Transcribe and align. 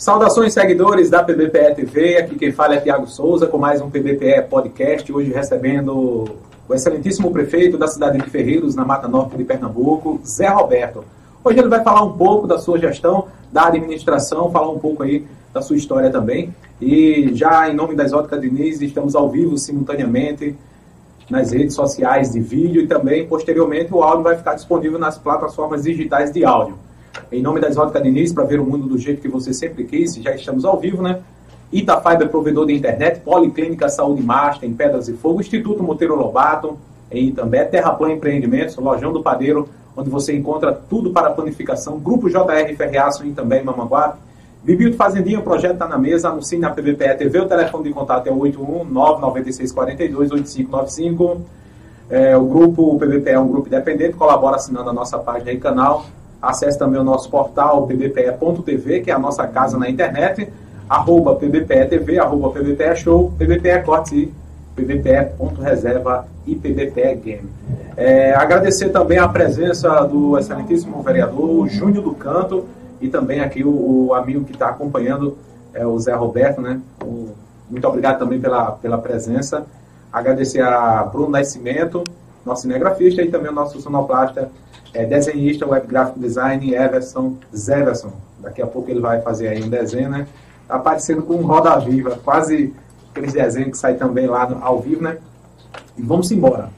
Saudações, 0.00 0.54
seguidores 0.54 1.10
da 1.10 1.22
PBPE 1.22 1.74
TV. 1.74 2.16
Aqui 2.16 2.34
quem 2.34 2.50
fala 2.50 2.74
é 2.74 2.80
Tiago 2.80 3.06
Souza 3.06 3.46
com 3.46 3.58
mais 3.58 3.82
um 3.82 3.90
PBPE 3.90 4.46
Podcast. 4.48 5.12
Hoje 5.12 5.30
recebendo 5.30 6.24
o 6.66 6.74
excelentíssimo 6.74 7.30
prefeito 7.30 7.76
da 7.76 7.86
cidade 7.86 8.16
de 8.16 8.30
Ferreiros, 8.30 8.74
na 8.74 8.82
Mata 8.82 9.06
Norte 9.06 9.36
de 9.36 9.44
Pernambuco, 9.44 10.18
Zé 10.24 10.48
Roberto. 10.48 11.04
Hoje 11.44 11.58
ele 11.58 11.68
vai 11.68 11.84
falar 11.84 12.02
um 12.02 12.14
pouco 12.14 12.46
da 12.46 12.58
sua 12.58 12.78
gestão, 12.78 13.26
da 13.52 13.66
administração, 13.66 14.50
falar 14.50 14.70
um 14.70 14.78
pouco 14.78 15.02
aí 15.02 15.26
da 15.52 15.60
sua 15.60 15.76
história 15.76 16.08
também. 16.08 16.54
E 16.80 17.32
já 17.34 17.68
em 17.68 17.76
nome 17.76 17.94
da 17.94 18.02
Exótica 18.02 18.38
Diniz, 18.38 18.80
estamos 18.80 19.14
ao 19.14 19.28
vivo 19.28 19.58
simultaneamente 19.58 20.56
nas 21.28 21.52
redes 21.52 21.74
sociais 21.74 22.32
de 22.32 22.40
vídeo 22.40 22.80
e 22.80 22.86
também, 22.86 23.26
posteriormente, 23.26 23.92
o 23.92 24.02
áudio 24.02 24.22
vai 24.22 24.34
ficar 24.34 24.54
disponível 24.54 24.98
nas 24.98 25.18
plataformas 25.18 25.82
digitais 25.82 26.32
de 26.32 26.42
áudio. 26.42 26.78
Em 27.30 27.42
nome 27.42 27.60
da 27.60 27.68
Exótica 27.68 28.00
Diniz, 28.00 28.32
para 28.32 28.44
ver 28.44 28.60
o 28.60 28.64
mundo 28.64 28.88
do 28.88 28.98
jeito 28.98 29.20
que 29.20 29.28
você 29.28 29.52
sempre 29.52 29.84
quis, 29.84 30.14
já 30.16 30.34
estamos 30.34 30.64
ao 30.64 30.78
vivo, 30.78 31.02
né? 31.02 31.20
Itafiber, 31.72 32.28
provedor 32.28 32.66
de 32.66 32.74
internet, 32.74 33.20
Policlínica 33.20 33.88
Saúde 33.88 34.22
Master, 34.22 34.68
em 34.68 34.74
Pedras 34.74 35.08
e 35.08 35.12
Fogo, 35.12 35.40
Instituto 35.40 35.82
Monteiro 35.82 36.16
Lobato, 36.16 36.76
em 37.10 37.28
Itambé, 37.28 37.64
Terraplan 37.64 38.12
Empreendimentos, 38.12 38.76
Lojão 38.76 39.12
do 39.12 39.22
Padeiro, 39.22 39.68
onde 39.96 40.10
você 40.10 40.36
encontra 40.36 40.72
tudo 40.72 41.10
para 41.10 41.30
planificação, 41.30 41.98
Grupo 41.98 42.28
JR 42.28 42.76
Ferreaço 42.76 43.24
em 43.24 43.32
também 43.32 43.62
Mamanguape, 43.62 44.18
Bibilto 44.62 44.96
Fazendinha, 44.96 45.38
o 45.38 45.42
projeto 45.42 45.72
está 45.74 45.88
na 45.88 45.96
mesa, 45.96 46.28
anuncie 46.28 46.58
na 46.58 46.68
PVPE 46.70 47.16
TV, 47.16 47.40
o 47.40 47.46
telefone 47.46 47.84
de 47.84 47.94
contato 47.94 48.26
é 48.26 48.30
o 48.30 48.36
81996428595. 48.40 51.40
É, 52.10 52.36
o 52.36 52.44
grupo 52.44 52.94
o 52.94 52.98
PVPE 52.98 53.30
é 53.30 53.38
um 53.38 53.48
grupo 53.48 53.68
independente, 53.68 54.16
colabora 54.16 54.56
assinando 54.56 54.90
a 54.90 54.92
nossa 54.92 55.18
página 55.18 55.50
e 55.52 55.58
canal. 55.58 56.04
Acesse 56.40 56.78
também 56.78 57.00
o 57.00 57.04
nosso 57.04 57.30
portal 57.30 57.86
pbpe.tv, 57.86 59.00
que 59.00 59.10
é 59.10 59.14
a 59.14 59.18
nossa 59.18 59.46
casa 59.46 59.78
na 59.78 59.90
internet, 59.90 60.50
arroba 60.88 61.36
pbpe.tv, 61.36 62.18
arroba 62.18 62.50
pbpe 62.50 62.96
show, 62.96 63.32
pbpe 63.38 63.82
cortes 63.82 64.12
e 64.12 64.32
pbpe.reserva 64.74 66.26
e 66.46 66.54
pbpe 66.54 67.14
game. 67.16 67.48
É, 67.96 68.34
agradecer 68.34 68.88
também 68.88 69.18
a 69.18 69.28
presença 69.28 70.02
do 70.04 70.38
excelentíssimo 70.38 71.02
vereador 71.02 71.68
Júnior 71.68 72.04
do 72.04 72.14
Canto, 72.14 72.64
e 73.00 73.08
também 73.08 73.40
aqui 73.40 73.64
o, 73.64 74.08
o 74.08 74.14
amigo 74.14 74.44
que 74.44 74.52
está 74.52 74.68
acompanhando, 74.68 75.36
é 75.72 75.86
o 75.86 75.98
Zé 75.98 76.14
Roberto, 76.14 76.60
né? 76.60 76.80
O, 77.02 77.30
muito 77.70 77.86
obrigado 77.86 78.18
também 78.18 78.40
pela, 78.40 78.72
pela 78.72 78.98
presença. 78.98 79.64
Agradecer 80.12 80.60
a 80.60 81.04
Bruno 81.04 81.30
Nascimento, 81.30 82.02
nosso 82.50 82.62
cinegrafista, 82.62 83.22
e 83.22 83.30
também 83.30 83.50
o 83.50 83.54
nosso 83.54 83.80
sonoplasta, 83.80 84.50
é, 84.92 85.04
desenhista, 85.04 85.66
web 85.66 85.86
graphic 85.86 86.18
design, 86.18 86.74
Everson 86.74 87.36
Zeverson. 87.56 88.12
Daqui 88.40 88.60
a 88.60 88.66
pouco 88.66 88.90
ele 88.90 89.00
vai 89.00 89.20
fazer 89.20 89.48
aí 89.48 89.62
um 89.62 89.68
desenho, 89.68 90.10
né? 90.10 90.26
Tá 90.66 90.76
aparecendo 90.76 91.22
com 91.22 91.34
um 91.34 91.46
roda 91.46 91.76
viva, 91.78 92.18
quase 92.24 92.74
aqueles 93.10 93.32
desenhos 93.32 93.70
que 93.70 93.78
saem 93.78 93.96
também 93.96 94.26
lá 94.26 94.48
no, 94.48 94.62
ao 94.62 94.80
vivo, 94.80 95.02
né? 95.02 95.18
E 95.96 96.02
vamos 96.02 96.30
embora. 96.30 96.70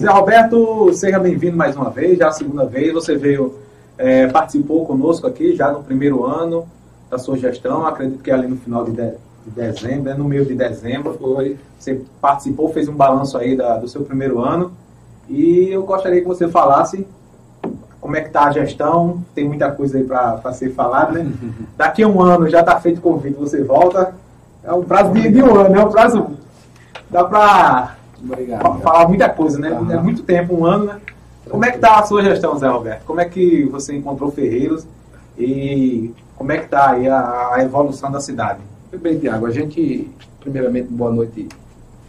Zé 0.00 0.08
Roberto, 0.08 0.92
seja 0.94 1.18
bem-vindo 1.18 1.56
mais 1.56 1.76
uma 1.76 1.90
vez, 1.90 2.18
já 2.18 2.28
a 2.28 2.32
segunda 2.32 2.64
vez. 2.64 2.92
Você 2.92 3.16
veio 3.16 3.54
é, 3.98 4.26
participou 4.28 4.86
conosco 4.86 5.26
aqui 5.26 5.54
já 5.54 5.70
no 5.70 5.84
primeiro 5.84 6.24
ano 6.24 6.66
da 7.10 7.18
sua 7.18 7.36
gestão, 7.36 7.86
acredito 7.86 8.22
que 8.22 8.30
ali 8.30 8.48
no 8.48 8.56
final 8.56 8.84
de, 8.84 8.92
de, 8.92 9.10
de 9.44 9.50
dezembro, 9.54 10.10
é 10.10 10.14
no 10.14 10.24
meio 10.24 10.46
de 10.46 10.54
dezembro, 10.54 11.14
foi, 11.14 11.58
você 11.78 12.00
participou, 12.20 12.72
fez 12.72 12.88
um 12.88 12.94
balanço 12.94 13.36
aí 13.36 13.56
da, 13.56 13.76
do 13.76 13.88
seu 13.88 14.02
primeiro 14.02 14.40
ano, 14.40 14.72
e 15.30 15.68
eu 15.70 15.84
gostaria 15.84 16.20
que 16.20 16.26
você 16.26 16.48
falasse 16.48 17.06
como 18.00 18.16
é 18.16 18.20
que 18.20 18.26
está 18.28 18.46
a 18.46 18.50
gestão, 18.50 19.22
tem 19.34 19.46
muita 19.46 19.70
coisa 19.70 19.98
aí 19.98 20.04
para 20.04 20.52
ser 20.52 20.70
falada, 20.70 21.12
né? 21.12 21.30
Daqui 21.76 22.02
a 22.02 22.08
um 22.08 22.20
ano 22.20 22.48
já 22.48 22.60
está 22.60 22.80
feito 22.80 22.98
o 22.98 23.00
convite, 23.00 23.38
você 23.38 23.62
volta, 23.62 24.14
é 24.64 24.72
um 24.72 24.82
prazo 24.82 25.12
de, 25.12 25.30
de 25.30 25.40
um 25.40 25.54
ano, 25.54 25.78
é 25.78 25.84
um 25.84 25.90
prazo, 25.90 26.26
dá 27.08 27.24
para 27.24 27.94
falar 28.82 29.06
muita 29.06 29.28
coisa, 29.28 29.58
né? 29.58 29.68
É 29.68 29.96
muito 29.98 30.24
tempo, 30.24 30.54
um 30.54 30.64
ano, 30.64 30.86
né? 30.86 31.00
Como 31.48 31.64
é 31.64 31.70
que 31.70 31.76
está 31.76 31.98
a 31.98 32.02
sua 32.02 32.22
gestão, 32.24 32.58
Zé 32.58 32.68
Roberto? 32.68 33.04
Como 33.04 33.20
é 33.20 33.24
que 33.24 33.64
você 33.64 33.94
encontrou 33.94 34.30
Ferreiros 34.32 34.86
e 35.38 36.12
como 36.36 36.50
é 36.50 36.58
que 36.58 36.64
está 36.64 36.90
aí 36.90 37.08
a, 37.08 37.54
a, 37.54 37.62
evolução 37.62 38.10
da 38.10 38.20
cidade? 38.20 38.60
Muito 38.90 39.02
bem, 39.02 39.18
Tiago. 39.18 39.46
A 39.46 39.50
gente, 39.50 40.10
primeiramente, 40.40 40.88
boa 40.88 41.12
noite, 41.12 41.48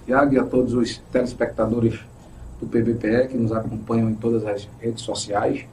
Tiago, 0.05 0.33
e 0.33 0.39
a 0.39 0.43
todos 0.43 0.73
os 0.73 0.97
telespectadores 1.11 1.99
do 2.61 2.67
PBPE 2.67 3.29
que 3.29 3.37
nos 3.37 3.51
acompanham 3.51 4.09
em 4.09 4.13
todas 4.13 4.45
as 4.45 4.69
redes 4.79 5.01
sociais, 5.03 5.65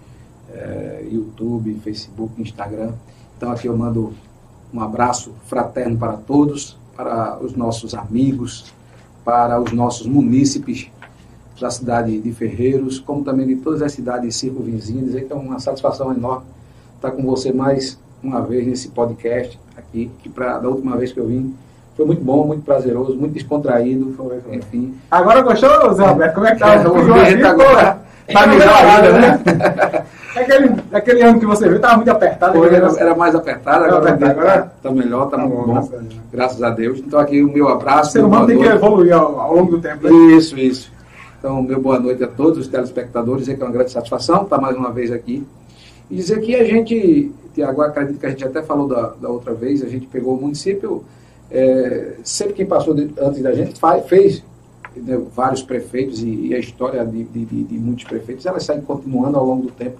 é, 0.50 1.06
YouTube, 1.10 1.78
Facebook, 1.84 2.40
Instagram. 2.40 2.94
Então, 3.36 3.52
aqui 3.52 3.68
eu 3.68 3.76
mando 3.76 4.14
um 4.72 4.80
abraço 4.80 5.32
fraterno 5.46 5.98
para 5.98 6.14
todos, 6.14 6.76
para 6.96 7.38
os 7.40 7.54
nossos 7.54 7.94
amigos, 7.94 8.72
para 9.24 9.60
os 9.60 9.72
nossos 9.72 10.06
munícipes 10.06 10.90
da 11.60 11.70
cidade 11.70 12.18
de 12.18 12.32
Ferreiros, 12.32 12.98
como 12.98 13.22
também 13.22 13.46
de 13.46 13.56
todas 13.56 13.82
as 13.82 13.92
cidades 13.92 14.34
circunvizinhas. 14.36 15.14
Então, 15.14 15.38
uma 15.38 15.60
satisfação 15.60 16.12
enorme 16.12 16.46
estar 16.96 17.10
com 17.10 17.22
você 17.22 17.52
mais 17.52 17.98
uma 18.22 18.40
vez 18.40 18.66
nesse 18.66 18.88
podcast 18.88 19.58
aqui, 19.76 20.10
que 20.22 20.28
pra, 20.28 20.58
da 20.58 20.68
última 20.68 20.96
vez 20.96 21.12
que 21.12 21.20
eu 21.20 21.26
vim 21.26 21.54
foi 21.98 22.06
muito 22.06 22.22
bom, 22.22 22.46
muito 22.46 22.62
prazeroso, 22.62 23.16
muito 23.16 23.32
descontraído, 23.32 24.14
foi, 24.16 24.38
enfim. 24.52 24.94
Agora 25.10 25.42
gostou, 25.42 25.92
Zé 25.94 26.06
Alberto? 26.06 26.34
Como 26.36 26.46
é 26.46 26.52
que 26.52 26.60
tá? 26.60 26.74
É, 26.74 26.86
o 26.86 26.96
ambiente 26.96 27.42
agora 27.42 27.98
tá 28.32 28.46
melhorado, 28.46 29.12
né? 29.14 30.04
aquele, 30.32 30.74
aquele 30.92 31.22
ano 31.22 31.40
que 31.40 31.46
você 31.46 31.66
viu 31.66 31.74
estava 31.74 31.96
muito 31.96 32.08
apertado. 32.08 32.56
Foi, 32.56 32.72
era, 32.72 32.86
era, 33.00 33.16
mais 33.16 33.34
apertado, 33.34 33.84
agora 33.84 34.14
está 34.14 34.28
tá, 34.28 34.70
tá 34.80 34.90
melhor, 34.92 35.24
está 35.24 35.38
tá 35.38 35.44
muito 35.44 35.66
bom, 35.66 35.74
bom 35.74 35.88
graças 36.32 36.62
a 36.62 36.70
Deus. 36.70 37.00
Então 37.00 37.18
aqui 37.18 37.42
o 37.42 37.52
meu 37.52 37.66
abraço. 37.66 38.10
O 38.10 38.12
ser 38.12 38.24
humano 38.24 38.46
tem 38.46 38.58
que 38.58 38.64
evoluir 38.64 39.12
ao, 39.12 39.40
ao 39.40 39.56
longo 39.56 39.72
do 39.72 39.80
tempo. 39.80 40.04
Né? 40.04 40.36
Isso, 40.36 40.56
isso. 40.56 40.92
Então, 41.40 41.60
meu 41.60 41.82
boa 41.82 41.98
noite 41.98 42.22
a 42.22 42.28
todos 42.28 42.58
os 42.58 42.68
telespectadores, 42.68 43.40
dizer 43.40 43.56
que 43.56 43.62
é 43.62 43.66
uma 43.66 43.72
grande 43.72 43.90
satisfação 43.90 44.44
estar 44.44 44.60
mais 44.60 44.76
uma 44.76 44.92
vez 44.92 45.10
aqui. 45.10 45.44
E 46.08 46.14
dizer 46.14 46.40
que 46.42 46.54
a 46.54 46.62
gente, 46.62 47.32
Tiago, 47.52 47.82
acredito 47.82 48.20
que 48.20 48.26
a 48.26 48.30
gente 48.30 48.44
até 48.44 48.62
falou 48.62 48.86
da, 48.86 49.14
da 49.20 49.28
outra 49.28 49.52
vez, 49.52 49.82
a 49.82 49.88
gente 49.88 50.06
pegou 50.06 50.36
o 50.36 50.40
município, 50.40 51.04
é, 51.50 52.16
sempre 52.22 52.54
quem 52.54 52.66
passou 52.66 52.94
de, 52.94 53.10
antes 53.18 53.42
da 53.42 53.52
gente 53.54 53.78
faz, 53.78 54.06
fez 54.06 54.44
né, 54.96 55.20
vários 55.34 55.62
prefeitos 55.62 56.22
e, 56.22 56.48
e 56.48 56.54
a 56.54 56.58
história 56.58 57.04
de, 57.04 57.24
de, 57.24 57.44
de, 57.44 57.78
muitos 57.78 58.04
prefeitos, 58.04 58.44
ela 58.46 58.60
sai 58.60 58.80
continuando 58.80 59.38
ao 59.38 59.44
longo 59.44 59.62
do 59.62 59.72
tempo. 59.72 59.98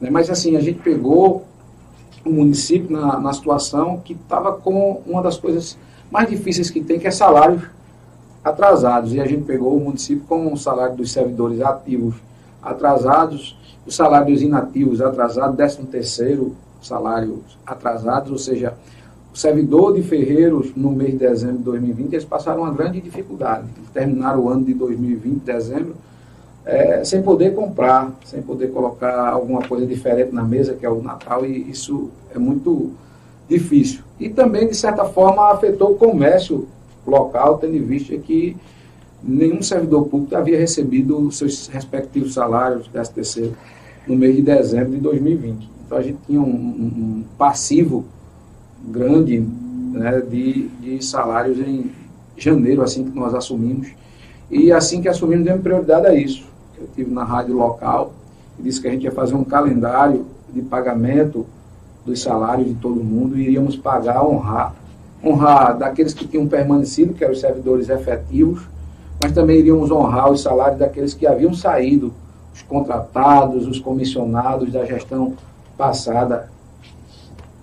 Né? 0.00 0.10
Mas 0.10 0.30
assim, 0.30 0.56
a 0.56 0.60
gente 0.60 0.80
pegou 0.80 1.44
o 2.24 2.30
município 2.30 2.90
na, 2.90 3.18
na 3.18 3.32
situação 3.32 4.00
que 4.04 4.12
estava 4.12 4.52
com 4.52 5.02
uma 5.06 5.22
das 5.22 5.38
coisas 5.38 5.76
mais 6.10 6.28
difíceis 6.28 6.70
que 6.70 6.80
tem, 6.80 6.98
que 6.98 7.06
é 7.06 7.10
salários 7.10 7.62
atrasados. 8.44 9.14
E 9.14 9.20
a 9.20 9.26
gente 9.26 9.44
pegou 9.44 9.76
o 9.76 9.80
município 9.80 10.24
com 10.28 10.52
o 10.52 10.56
salário 10.56 10.96
dos 10.96 11.12
servidores 11.12 11.60
ativos 11.60 12.16
atrasados, 12.62 13.56
o 13.86 13.90
salário 13.90 14.32
dos 14.32 14.42
inativos 14.42 15.00
atrasados, 15.00 15.56
13 15.56 15.82
terceiro 15.84 16.54
salário 16.82 17.42
atrasados, 17.66 18.30
ou 18.30 18.38
seja, 18.38 18.74
servidor 19.32 19.94
de 19.94 20.02
Ferreiros, 20.02 20.74
no 20.74 20.90
mês 20.90 21.12
de 21.12 21.18
dezembro 21.18 21.58
de 21.58 21.64
2020, 21.64 22.12
eles 22.12 22.24
passaram 22.24 22.62
uma 22.62 22.72
grande 22.72 23.00
dificuldade. 23.00 23.66
Terminaram 23.92 24.40
o 24.40 24.48
ano 24.48 24.64
de 24.64 24.74
2020, 24.74 25.42
dezembro, 25.42 25.94
é, 26.64 27.04
sem 27.04 27.22
poder 27.22 27.54
comprar, 27.54 28.12
sem 28.24 28.42
poder 28.42 28.68
colocar 28.72 29.28
alguma 29.28 29.62
coisa 29.62 29.86
diferente 29.86 30.34
na 30.34 30.42
mesa, 30.42 30.74
que 30.74 30.84
é 30.84 30.90
o 30.90 31.02
Natal, 31.02 31.46
e 31.46 31.70
isso 31.70 32.10
é 32.34 32.38
muito 32.38 32.90
difícil. 33.48 34.02
E 34.18 34.28
também, 34.28 34.68
de 34.68 34.76
certa 34.76 35.04
forma, 35.04 35.50
afetou 35.50 35.92
o 35.92 35.94
comércio 35.96 36.68
local, 37.06 37.58
tendo 37.58 37.76
em 37.76 37.82
vista 37.82 38.16
que 38.16 38.56
nenhum 39.22 39.62
servidor 39.62 40.06
público 40.06 40.34
havia 40.36 40.58
recebido 40.58 41.30
seus 41.30 41.66
respectivos 41.68 42.34
salários 42.34 42.88
da 42.88 43.04
STC 43.04 43.52
no 44.06 44.16
mês 44.16 44.36
de 44.36 44.42
dezembro 44.42 44.92
de 44.92 44.98
2020. 44.98 45.68
Então 45.86 45.98
a 45.98 46.02
gente 46.02 46.18
tinha 46.26 46.40
um, 46.40 46.44
um 46.44 47.24
passivo 47.36 48.04
grande 48.84 49.40
né, 49.40 50.20
de, 50.20 50.68
de 50.80 51.04
salários 51.04 51.58
em 51.58 51.90
janeiro, 52.36 52.82
assim 52.82 53.04
que 53.04 53.18
nós 53.18 53.34
assumimos. 53.34 53.88
E 54.50 54.72
assim 54.72 55.00
que 55.00 55.08
assumimos, 55.08 55.44
demos 55.44 55.62
prioridade 55.62 56.06
a 56.06 56.14
isso. 56.14 56.44
Eu 56.78 56.88
tive 56.94 57.10
na 57.10 57.24
rádio 57.24 57.54
local 57.54 58.12
e 58.58 58.62
disse 58.62 58.80
que 58.80 58.88
a 58.88 58.90
gente 58.90 59.04
ia 59.04 59.12
fazer 59.12 59.34
um 59.34 59.44
calendário 59.44 60.26
de 60.52 60.62
pagamento 60.62 61.46
dos 62.04 62.20
salários 62.20 62.66
de 62.68 62.74
todo 62.74 63.04
mundo 63.04 63.38
e 63.38 63.42
iríamos 63.42 63.76
pagar, 63.76 64.24
honrar 64.24 64.74
honrar 65.22 65.76
daqueles 65.76 66.14
que 66.14 66.26
tinham 66.26 66.46
permanecido, 66.48 67.14
que 67.14 67.22
eram 67.22 67.34
os 67.34 67.40
servidores 67.40 67.88
efetivos, 67.88 68.62
mas 69.22 69.32
também 69.32 69.58
iríamos 69.58 69.90
honrar 69.90 70.30
os 70.30 70.40
salários 70.40 70.78
daqueles 70.78 71.12
que 71.12 71.26
haviam 71.26 71.52
saído, 71.52 72.12
os 72.54 72.62
contratados, 72.62 73.66
os 73.66 73.78
comissionados 73.78 74.72
da 74.72 74.84
gestão 74.84 75.34
passada. 75.76 76.50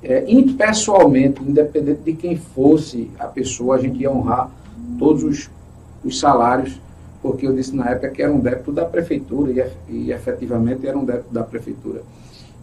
É, 0.03 0.23
impessoalmente, 0.27 1.41
independente 1.41 2.01
de 2.05 2.13
quem 2.13 2.37
fosse 2.37 3.09
a 3.19 3.25
pessoa, 3.25 3.75
a 3.75 3.79
gente 3.79 3.99
ia 3.99 4.11
honrar 4.11 4.49
todos 4.99 5.23
os, 5.23 5.49
os 6.03 6.19
salários, 6.19 6.79
porque 7.21 7.47
eu 7.47 7.53
disse 7.53 7.75
na 7.75 7.89
época 7.89 8.09
que 8.09 8.21
era 8.21 8.31
um 8.31 8.39
débito 8.39 8.71
da 8.71 8.85
prefeitura 8.85 9.51
e, 9.51 9.93
e 9.93 10.11
efetivamente 10.11 10.87
era 10.87 10.97
um 10.97 11.03
débito 11.03 11.33
da 11.33 11.43
prefeitura. 11.43 12.03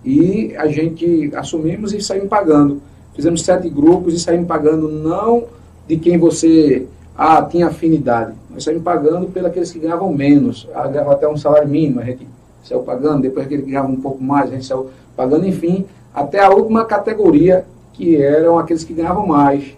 E 0.04 0.54
a 0.56 0.68
gente 0.68 1.32
assumimos 1.34 1.92
e 1.92 2.00
saímos 2.00 2.28
pagando 2.28 2.80
fizemos 3.14 3.42
sete 3.42 3.68
grupos 3.70 4.12
e 4.14 4.18
saímos 4.18 4.46
pagando 4.46 4.88
não 4.88 5.44
de 5.86 5.96
quem 5.96 6.18
você 6.18 6.86
ah, 7.16 7.42
tinha 7.42 7.68
afinidade. 7.68 8.34
Nós 8.50 8.64
saímos 8.64 8.82
pagando 8.82 9.28
pelos 9.28 9.72
que 9.72 9.78
ganhavam 9.78 10.12
menos. 10.12 10.68
Ah, 10.74 10.86
ganhava 10.88 11.12
até 11.12 11.28
um 11.28 11.36
salário 11.36 11.68
mínimo, 11.68 12.00
a 12.00 12.04
gente 12.04 12.26
saiu 12.64 12.80
pagando, 12.80 13.22
depois 13.22 13.46
aquele 13.46 13.62
que 13.62 13.70
ganhava 13.70 13.88
um 13.88 14.00
pouco 14.00 14.22
mais, 14.22 14.50
a 14.50 14.54
gente 14.54 14.64
saiu 14.64 14.90
pagando, 15.16 15.46
enfim, 15.46 15.84
até 16.14 16.40
a 16.40 16.50
última 16.50 16.84
categoria, 16.84 17.66
que 17.92 18.16
eram 18.16 18.56
aqueles 18.58 18.84
que 18.84 18.94
ganhavam 18.94 19.26
mais. 19.26 19.74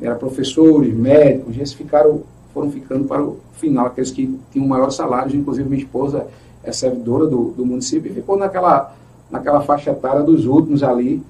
Eram 0.00 0.18
professores, 0.18 0.94
médicos, 0.94 1.56
esses 1.56 1.72
ficaram, 1.72 2.22
foram 2.52 2.70
ficando 2.70 3.06
para 3.06 3.22
o 3.22 3.38
final, 3.54 3.86
aqueles 3.86 4.10
que 4.10 4.38
tinham 4.52 4.68
maior 4.68 4.90
salário, 4.90 5.34
inclusive 5.34 5.68
minha 5.68 5.82
esposa 5.82 6.26
é 6.62 6.72
servidora 6.72 7.26
do, 7.26 7.50
do 7.50 7.64
município 7.64 8.10
e 8.10 8.14
ficou 8.14 8.36
naquela, 8.36 8.94
naquela 9.30 9.60
faixa 9.60 9.90
etária 9.90 10.22
dos 10.22 10.46
últimos 10.46 10.82
ali, 10.82 11.22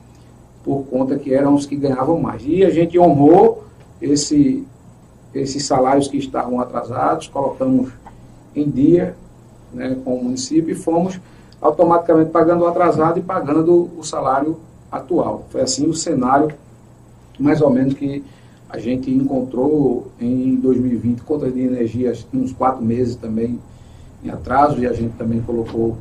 por 0.64 0.84
conta 0.84 1.19
que 1.19 1.32
eram 1.32 1.54
os 1.54 1.66
que 1.66 1.76
ganhavam 1.76 2.19
mais. 2.20 2.42
E 2.46 2.64
a 2.64 2.70
gente 2.70 2.98
honrou 2.98 3.64
esse, 4.00 4.64
esses 5.34 5.64
salários 5.64 6.08
que 6.08 6.16
estavam 6.16 6.60
atrasados, 6.60 7.28
colocamos 7.28 7.90
em 8.56 8.69
dia 8.69 9.14
né, 9.72 9.96
com 10.04 10.16
o 10.16 10.25
município 10.25 10.72
e 10.72 10.75
fomos 10.75 11.20
automaticamente 11.64 12.31
pagando 12.31 12.64
o 12.64 12.66
atrasado 12.66 13.19
e 13.19 13.22
pagando 13.22 13.88
o 13.99 14.05
salário 14.05 14.61
atual. 14.93 15.46
Foi 15.49 15.62
assim 15.62 15.88
o 15.88 15.94
cenário, 15.94 16.52
mais 17.40 17.62
ou 17.62 17.70
menos, 17.70 17.94
que 17.94 18.22
a 18.69 18.78
gente 18.78 19.11
encontrou 19.11 20.08
em 20.20 20.56
2020, 20.56 21.22
contas 21.22 21.55
de 21.55 21.62
energia, 21.62 22.12
uns 22.34 22.52
quatro 22.52 22.84
meses 22.84 23.16
também 23.16 23.58
em 24.22 24.28
atraso, 24.28 24.78
e 24.78 24.87
a 24.87 24.93
gente 24.93 25.16
também 25.16 25.40
colocou 25.40 25.96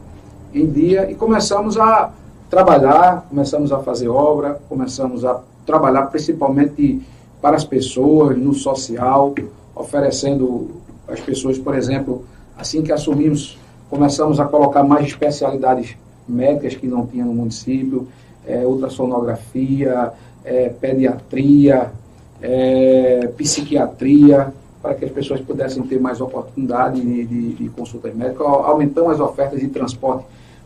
em 0.53 0.69
dia, 0.69 1.09
e 1.09 1.15
começamos 1.15 1.77
a 1.77 2.11
trabalhar, 2.49 3.25
começamos 3.29 3.71
a 3.71 3.79
fazer 3.79 4.09
obra, 4.09 4.59
começamos 4.67 5.23
a 5.23 5.39
trabalhar 5.65 6.07
principalmente 6.07 7.01
para 7.41 7.55
as 7.55 7.63
pessoas, 7.63 8.37
no 8.37 8.53
social, 8.53 9.33
oferecendo 9.73 10.71
às 11.07 11.21
pessoas, 11.21 11.57
por 11.57 11.73
exemplo, 11.73 12.25
assim 12.57 12.81
que 12.81 12.91
assumimos, 12.91 13.57
começamos 13.93 14.39
a 14.39 14.45
colocar 14.45 14.83
mais 14.83 15.05
especialidades 15.05 15.95
médicas 16.27 16.73
que 16.73 16.87
não 16.87 17.05
tinha 17.05 17.23
no 17.23 17.33
município, 17.33 18.07
é, 18.45 18.65
ultrassonografia, 18.65 20.11
é, 20.43 20.69
pediatria, 20.69 21.91
é, 22.41 23.29
psiquiatria, 23.37 24.51
para 24.81 24.95
que 24.95 25.05
as 25.05 25.11
pessoas 25.11 25.39
pudessem 25.39 25.83
ter 25.83 26.01
mais 26.01 26.19
oportunidade 26.19 26.99
de, 26.99 27.23
de, 27.25 27.53
de 27.53 27.69
consultas 27.69 28.13
médicas. 28.15 28.45
Aumentamos 28.45 29.13
as 29.13 29.19
ofertas 29.19 29.59
de 29.59 29.67
transporte 29.67 30.25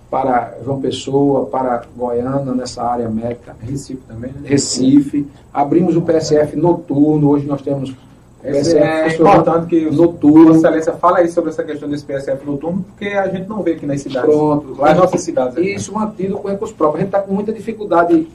para 0.10 0.54
João 0.64 0.80
Pessoa, 0.80 1.48
para 1.48 1.84
Goiânia, 1.96 2.54
nessa 2.54 2.82
área 2.82 3.10
médica. 3.10 3.56
Recife 3.60 4.02
também, 4.08 4.32
né? 4.32 4.42
Recife. 4.46 5.28
Abrimos 5.54 5.98
o 5.98 6.02
PSF 6.02 6.56
noturno, 6.56 7.30
hoje 7.30 7.46
nós 7.46 7.62
temos 7.62 7.94
PSF 8.42 8.78
é 8.78 9.13
importante 9.16 9.68
que 9.68 9.89
noturno. 9.89 10.54
Vossa 10.54 10.60
Excelência 10.60 10.94
fala 10.94 11.19
aí 11.19 11.30
sobre 11.30 11.50
essa 11.50 11.63
questão 11.63 11.89
desse 11.89 12.06
PSF 12.06 12.45
noturno, 12.45 12.84
porque 12.84 13.13
a 13.13 13.28
gente 13.28 13.48
não 13.48 13.62
vê 13.63 13.74
aqui 13.74 13.86
nas 13.86 14.01
cidades. 14.01 14.30
Pronto. 14.30 14.75
Lá 14.80 14.89
nas 14.89 14.98
nossas 14.98 15.22
cidades. 15.22 15.57
Isso 15.57 15.94
mantido 15.94 16.38
com 16.38 16.48
recursos 16.48 16.75
próprios. 16.75 17.01
A 17.01 17.06
gente 17.06 17.16
está 17.16 17.22
com 17.22 17.34
muita 17.34 17.51
dificuldade 17.51 18.28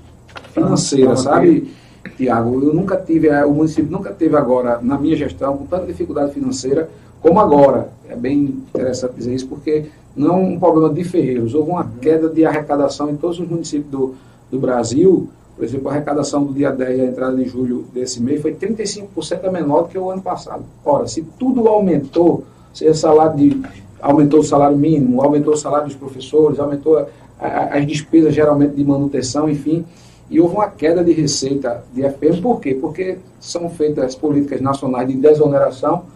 financeira, 0.53 1.17
sabe, 1.17 1.73
Tiago? 2.17 2.63
Eu 2.63 2.75
nunca 2.75 2.97
tive, 2.97 3.29
é, 3.29 3.45
o 3.45 3.53
município 3.53 3.91
nunca 3.91 4.11
teve 4.11 4.37
agora, 4.37 4.81
na 4.83 4.99
minha 4.99 5.17
gestão, 5.17 5.57
com 5.57 5.67
tanta 5.67 5.87
dificuldade 5.87 6.33
financeira 6.33 6.89
como 7.21 7.39
agora. 7.39 7.89
É 8.09 8.17
bem 8.17 8.63
interessante 8.75 9.15
dizer 9.15 9.35
isso, 9.35 9.47
porque 9.47 9.87
não 10.17 10.35
é 10.35 10.37
um 10.37 10.59
problema 10.59 10.93
de 10.93 11.05
ferreiros. 11.05 11.55
Houve 11.55 11.71
uma 11.71 11.91
queda 12.01 12.29
de 12.29 12.45
arrecadação 12.45 13.09
em 13.09 13.17
todos 13.17 13.39
os 13.39 13.49
municípios 13.49 13.91
do, 13.91 14.15
do 14.51 14.59
Brasil. 14.59 15.29
Por 15.63 15.67
exemplo, 15.67 15.89
a 15.91 15.93
arrecadação 15.93 16.43
do 16.43 16.53
dia 16.53 16.73
10 16.73 16.99
e 16.99 17.01
a 17.03 17.05
entrada 17.05 17.37
de 17.37 17.45
julho 17.45 17.87
desse 17.95 18.21
mês 18.21 18.43
foi 18.43 18.53
35% 18.53 19.49
menor 19.49 19.83
do 19.83 19.91
que 19.91 19.97
o 19.97 20.11
ano 20.11 20.21
passado. 20.21 20.65
Ora, 20.85 21.07
se 21.07 21.23
tudo 21.39 21.69
aumentou, 21.69 22.43
seja 22.75 22.93
salário 22.95 23.37
de, 23.37 23.63
aumentou 24.01 24.41
o 24.41 24.43
salário 24.43 24.77
mínimo, 24.77 25.23
aumentou 25.23 25.55
o 25.55 25.57
salário 25.57 25.87
dos 25.87 25.95
professores, 25.95 26.59
aumentou 26.59 26.99
a, 26.99 27.07
a, 27.39 27.79
as 27.79 27.87
despesas 27.87 28.35
geralmente 28.35 28.75
de 28.75 28.83
manutenção, 28.83 29.49
enfim, 29.49 29.85
e 30.29 30.41
houve 30.41 30.57
uma 30.57 30.67
queda 30.67 31.05
de 31.05 31.13
receita 31.13 31.85
de 31.95 32.03
FPM. 32.03 32.43
Por 32.43 32.61
quê? 32.61 32.75
Porque 32.75 33.19
são 33.39 33.71
feitas 33.71 34.17
políticas 34.17 34.61
nacionais 34.61 35.07
de 35.07 35.15
desoneração 35.15 36.07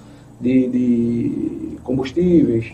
de, 0.41 0.67
de 0.67 1.79
combustíveis, 1.85 2.73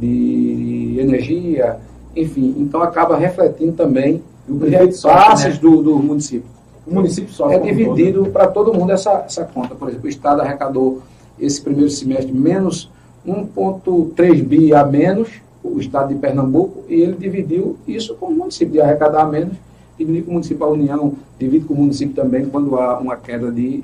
de 0.00 0.96
energia, 0.98 1.76
enfim. 2.16 2.54
Então 2.56 2.82
acaba 2.82 3.14
refletindo 3.14 3.72
também 3.72 4.22
os 4.48 4.68
repasses 4.68 5.54
né? 5.54 5.60
do, 5.60 5.82
do 5.82 5.98
município. 5.98 6.48
O 6.86 6.94
município 6.94 7.32
só 7.32 7.50
é 7.50 7.58
dividido 7.58 8.26
para 8.26 8.46
todo 8.46 8.74
mundo 8.74 8.92
essa, 8.92 9.24
essa 9.26 9.44
conta. 9.44 9.74
Por 9.74 9.88
exemplo, 9.88 10.06
o 10.06 10.08
Estado 10.08 10.42
arrecadou 10.42 11.02
esse 11.38 11.60
primeiro 11.60 11.90
semestre 11.90 12.32
menos 12.32 12.90
1,3 13.26 14.42
bi 14.42 14.74
a 14.74 14.84
menos, 14.84 15.30
o 15.62 15.80
Estado 15.80 16.08
de 16.08 16.20
Pernambuco, 16.20 16.84
e 16.88 17.00
ele 17.00 17.16
dividiu 17.16 17.76
isso 17.88 18.14
com 18.16 18.26
o 18.26 18.32
município, 18.32 18.74
de 18.74 18.80
arrecadar 18.80 19.24
menos, 19.26 19.56
dividir 19.98 20.24
com 20.24 20.30
o 20.30 20.34
município, 20.34 20.64
a 20.64 20.68
União 20.68 21.14
divide 21.38 21.64
com 21.64 21.74
o 21.74 21.78
município 21.78 22.14
também 22.14 22.44
quando 22.46 22.76
há 22.76 22.98
uma 22.98 23.16
queda 23.16 23.50
de, 23.50 23.82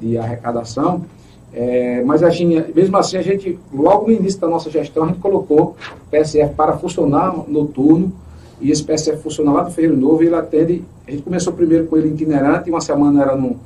de 0.00 0.18
arrecadação. 0.18 1.04
É, 1.54 2.02
mas 2.04 2.22
a 2.22 2.30
gente, 2.30 2.72
mesmo 2.74 2.96
assim, 2.96 3.18
a 3.18 3.22
gente, 3.22 3.58
logo 3.72 4.06
no 4.06 4.12
início 4.12 4.40
da 4.40 4.48
nossa 4.48 4.70
gestão, 4.70 5.04
a 5.04 5.06
gente 5.08 5.20
colocou 5.20 5.76
PSF 6.10 6.54
para 6.54 6.76
funcionar 6.78 7.36
noturno, 7.46 8.12
e 8.62 8.70
esse 8.70 8.82
PSF 8.82 9.22
funciona 9.22 9.52
lá 9.52 9.64
no 9.64 9.70
Ferreiro 9.70 9.96
Novo, 9.96 10.22
e 10.22 10.26
ele 10.26 10.34
atende, 10.34 10.84
a 11.06 11.10
gente 11.10 11.22
começou 11.22 11.52
primeiro 11.52 11.86
com 11.86 11.96
ele 11.96 12.08
itinerante, 12.08 12.70
uma 12.70 12.80
semana 12.80 13.22
era 13.22 13.36
num, 13.36 13.56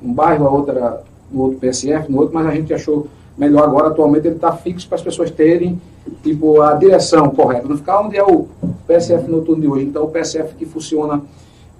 num 0.00 0.12
bairro, 0.12 0.46
a 0.46 0.50
outra 0.50 0.78
era 0.78 1.02
no 1.30 1.42
outro 1.42 1.58
PSF, 1.58 2.10
no 2.10 2.18
outro, 2.18 2.34
mas 2.34 2.46
a 2.46 2.50
gente 2.52 2.72
achou 2.72 3.06
melhor 3.36 3.64
agora, 3.64 3.88
atualmente 3.88 4.26
ele 4.26 4.36
está 4.36 4.52
fixo 4.52 4.86
para 4.86 4.96
as 4.96 5.02
pessoas 5.02 5.30
terem, 5.30 5.80
tipo, 6.22 6.60
a 6.60 6.74
direção 6.74 7.30
correta, 7.30 7.66
não 7.66 7.76
ficar 7.76 8.00
onde 8.00 8.16
é 8.16 8.22
o 8.22 8.46
PSF 8.86 9.30
noturno 9.30 9.62
de 9.62 9.68
hoje. 9.68 9.86
Então, 9.86 10.04
o 10.04 10.08
PSF 10.08 10.54
que 10.54 10.66
funciona 10.66 11.22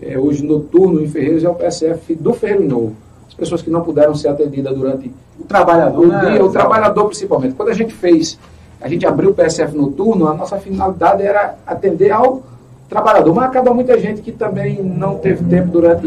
é, 0.01 0.19
hoje 0.19 0.43
noturno 0.45 1.03
em 1.03 1.07
Ferreiros 1.07 1.45
é 1.45 1.49
o 1.49 1.55
PSF 1.55 2.15
do 2.15 2.33
Ferreiro 2.33 2.67
Novo 2.67 2.97
as 3.33 3.35
pessoas 3.35 3.63
que 3.63 3.71
não 3.71 3.81
puderam 3.81 4.15
ser 4.15 4.29
atendidas 4.29 4.77
durante 4.77 5.11
o 5.41 5.45
trabalhador, 5.45 6.05
o, 6.05 6.09
né? 6.09 6.33
dia, 6.33 6.45
o 6.45 6.51
trabalhador 6.51 7.07
principalmente. 7.07 7.55
Quando 7.55 7.71
a 7.71 7.75
gente 7.75 7.95
fez, 7.95 8.38
a 8.79 8.88
gente 8.88 9.07
abriu 9.07 9.31
o 9.31 9.35
PSF 9.35 9.75
noturno, 9.75 10.29
a 10.29 10.35
nossa 10.35 10.59
finalidade 10.59 11.23
era 11.23 11.55
atender 11.67 12.11
ao 12.11 12.43
trabalhador, 12.92 13.34
mas 13.34 13.44
acaba 13.44 13.72
muita 13.72 13.99
gente 13.99 14.20
que 14.20 14.30
também 14.30 14.82
não 14.82 15.16
teve 15.16 15.42
tempo 15.44 15.68
durante 15.70 16.06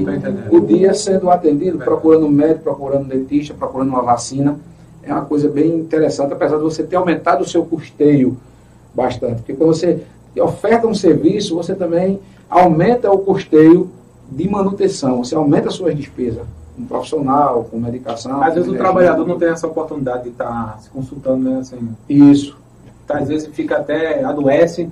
o 0.51 0.59
dia 0.61 0.93
sendo 0.93 1.29
atendido, 1.29 1.79
procurando 1.79 2.27
um 2.27 2.31
médico, 2.31 2.63
procurando 2.63 3.05
um 3.05 3.07
dentista, 3.07 3.53
procurando 3.53 3.89
uma 3.89 4.03
vacina. 4.03 4.57
É 5.03 5.11
uma 5.11 5.25
coisa 5.25 5.49
bem 5.49 5.75
interessante, 5.75 6.33
apesar 6.33 6.57
de 6.57 6.63
você 6.63 6.83
ter 6.83 6.95
aumentado 6.95 7.41
o 7.41 7.47
seu 7.47 7.65
custeio 7.65 8.37
bastante. 8.93 9.37
Porque 9.37 9.53
quando 9.53 9.73
você 9.73 10.03
oferta 10.39 10.87
um 10.87 10.93
serviço, 10.93 11.55
você 11.55 11.73
também 11.73 12.19
aumenta 12.49 13.11
o 13.11 13.17
custeio 13.19 13.89
de 14.29 14.47
manutenção, 14.47 15.23
você 15.23 15.35
aumenta 15.35 15.69
as 15.69 15.75
suas 15.75 15.95
despesas 15.95 16.45
um 16.77 16.85
profissional, 16.85 17.63
com 17.71 17.79
medicação. 17.79 18.43
Às 18.43 18.53
vezes 18.53 18.69
o 18.69 18.75
trabalhador 18.75 19.25
não 19.25 19.39
tem 19.39 19.47
essa 19.47 19.65
oportunidade 19.65 20.23
de 20.23 20.29
estar 20.29 20.45
tá 20.45 20.77
se 20.79 20.89
consultando, 20.89 21.49
né? 21.49 21.59
Assim, 21.59 21.95
Isso. 22.09 22.57
Tá, 23.07 23.19
às 23.19 23.29
vezes 23.29 23.47
fica 23.47 23.77
até, 23.77 24.23
adoece, 24.23 24.89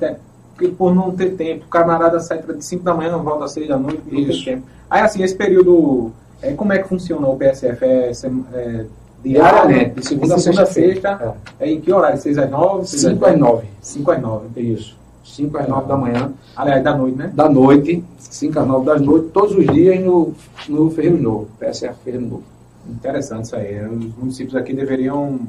porque 0.55 0.69
por 0.69 0.93
não 0.93 1.11
ter 1.11 1.35
tempo. 1.35 1.65
O 1.65 1.69
camarada 1.69 2.19
sai 2.19 2.41
de 2.41 2.63
5 2.63 2.83
da 2.83 2.93
manhã, 2.93 3.11
não 3.11 3.23
volta 3.23 3.45
às 3.45 3.51
6 3.53 3.67
da 3.67 3.77
noite, 3.77 4.01
não 4.09 4.19
Isso. 4.19 4.45
tem 4.45 4.55
tempo. 4.55 4.67
Aí 4.89 5.01
assim, 5.01 5.23
esse 5.23 5.35
período, 5.35 6.11
é, 6.41 6.53
como 6.53 6.73
é 6.73 6.79
que 6.79 6.87
funciona 6.87 7.27
o 7.27 7.37
PSF? 7.37 7.83
É, 7.83 8.11
é 8.53 8.85
diariamente, 9.23 10.01
de 10.01 10.05
segunda, 10.05 10.37
segunda 10.37 10.63
a 10.63 10.65
sexta, 10.65 11.35
é. 11.59 11.65
é. 11.65 11.71
em 11.71 11.79
que 11.79 11.91
horário? 11.91 12.17
6 12.17 12.37
às 12.37 12.49
9? 12.49 12.87
5 12.87 13.25
às 13.25 13.39
9. 13.39 13.67
5 13.81 14.11
às 14.11 14.21
9. 14.21 14.61
Isso. 14.61 14.97
5 15.23 15.57
às 15.57 15.67
9 15.67 15.87
da 15.87 15.97
manhã. 15.97 16.31
Aliás, 16.55 16.83
da 16.83 16.95
noite, 16.95 17.17
né? 17.17 17.31
Da 17.33 17.49
noite, 17.49 18.03
5 18.17 18.59
às 18.59 18.67
9 18.67 18.85
da 18.85 18.99
noite, 18.99 19.29
todos 19.29 19.55
os 19.55 19.65
dias 19.67 19.99
no, 20.03 20.33
no 20.67 20.91
Ferreiro 20.91 21.17
Novo, 21.17 21.47
PSF 21.59 21.95
Ferreiro 22.03 22.25
Novo. 22.25 22.43
Interessante 22.87 23.45
isso 23.45 23.55
aí. 23.55 23.79
Os 23.85 24.15
municípios 24.17 24.55
aqui 24.55 24.73
deveriam 24.73 25.39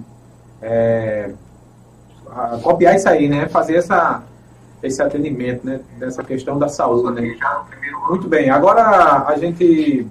é, 0.63 1.31
copiar 2.63 2.95
isso 2.95 3.09
aí, 3.09 3.29
né? 3.29 3.49
Fazer 3.49 3.77
essa, 3.77 4.23
esse 4.85 5.03
atendimento, 5.03 5.65
né? 5.67 5.81
Dessa 5.99 6.23
questão 6.23 6.59
da 6.59 6.69
saúde, 6.69 7.21
né? 7.21 7.37
Muito 8.09 8.29
bem. 8.29 8.51
Agora 8.51 9.25
a 9.27 9.37
gente 9.37 10.07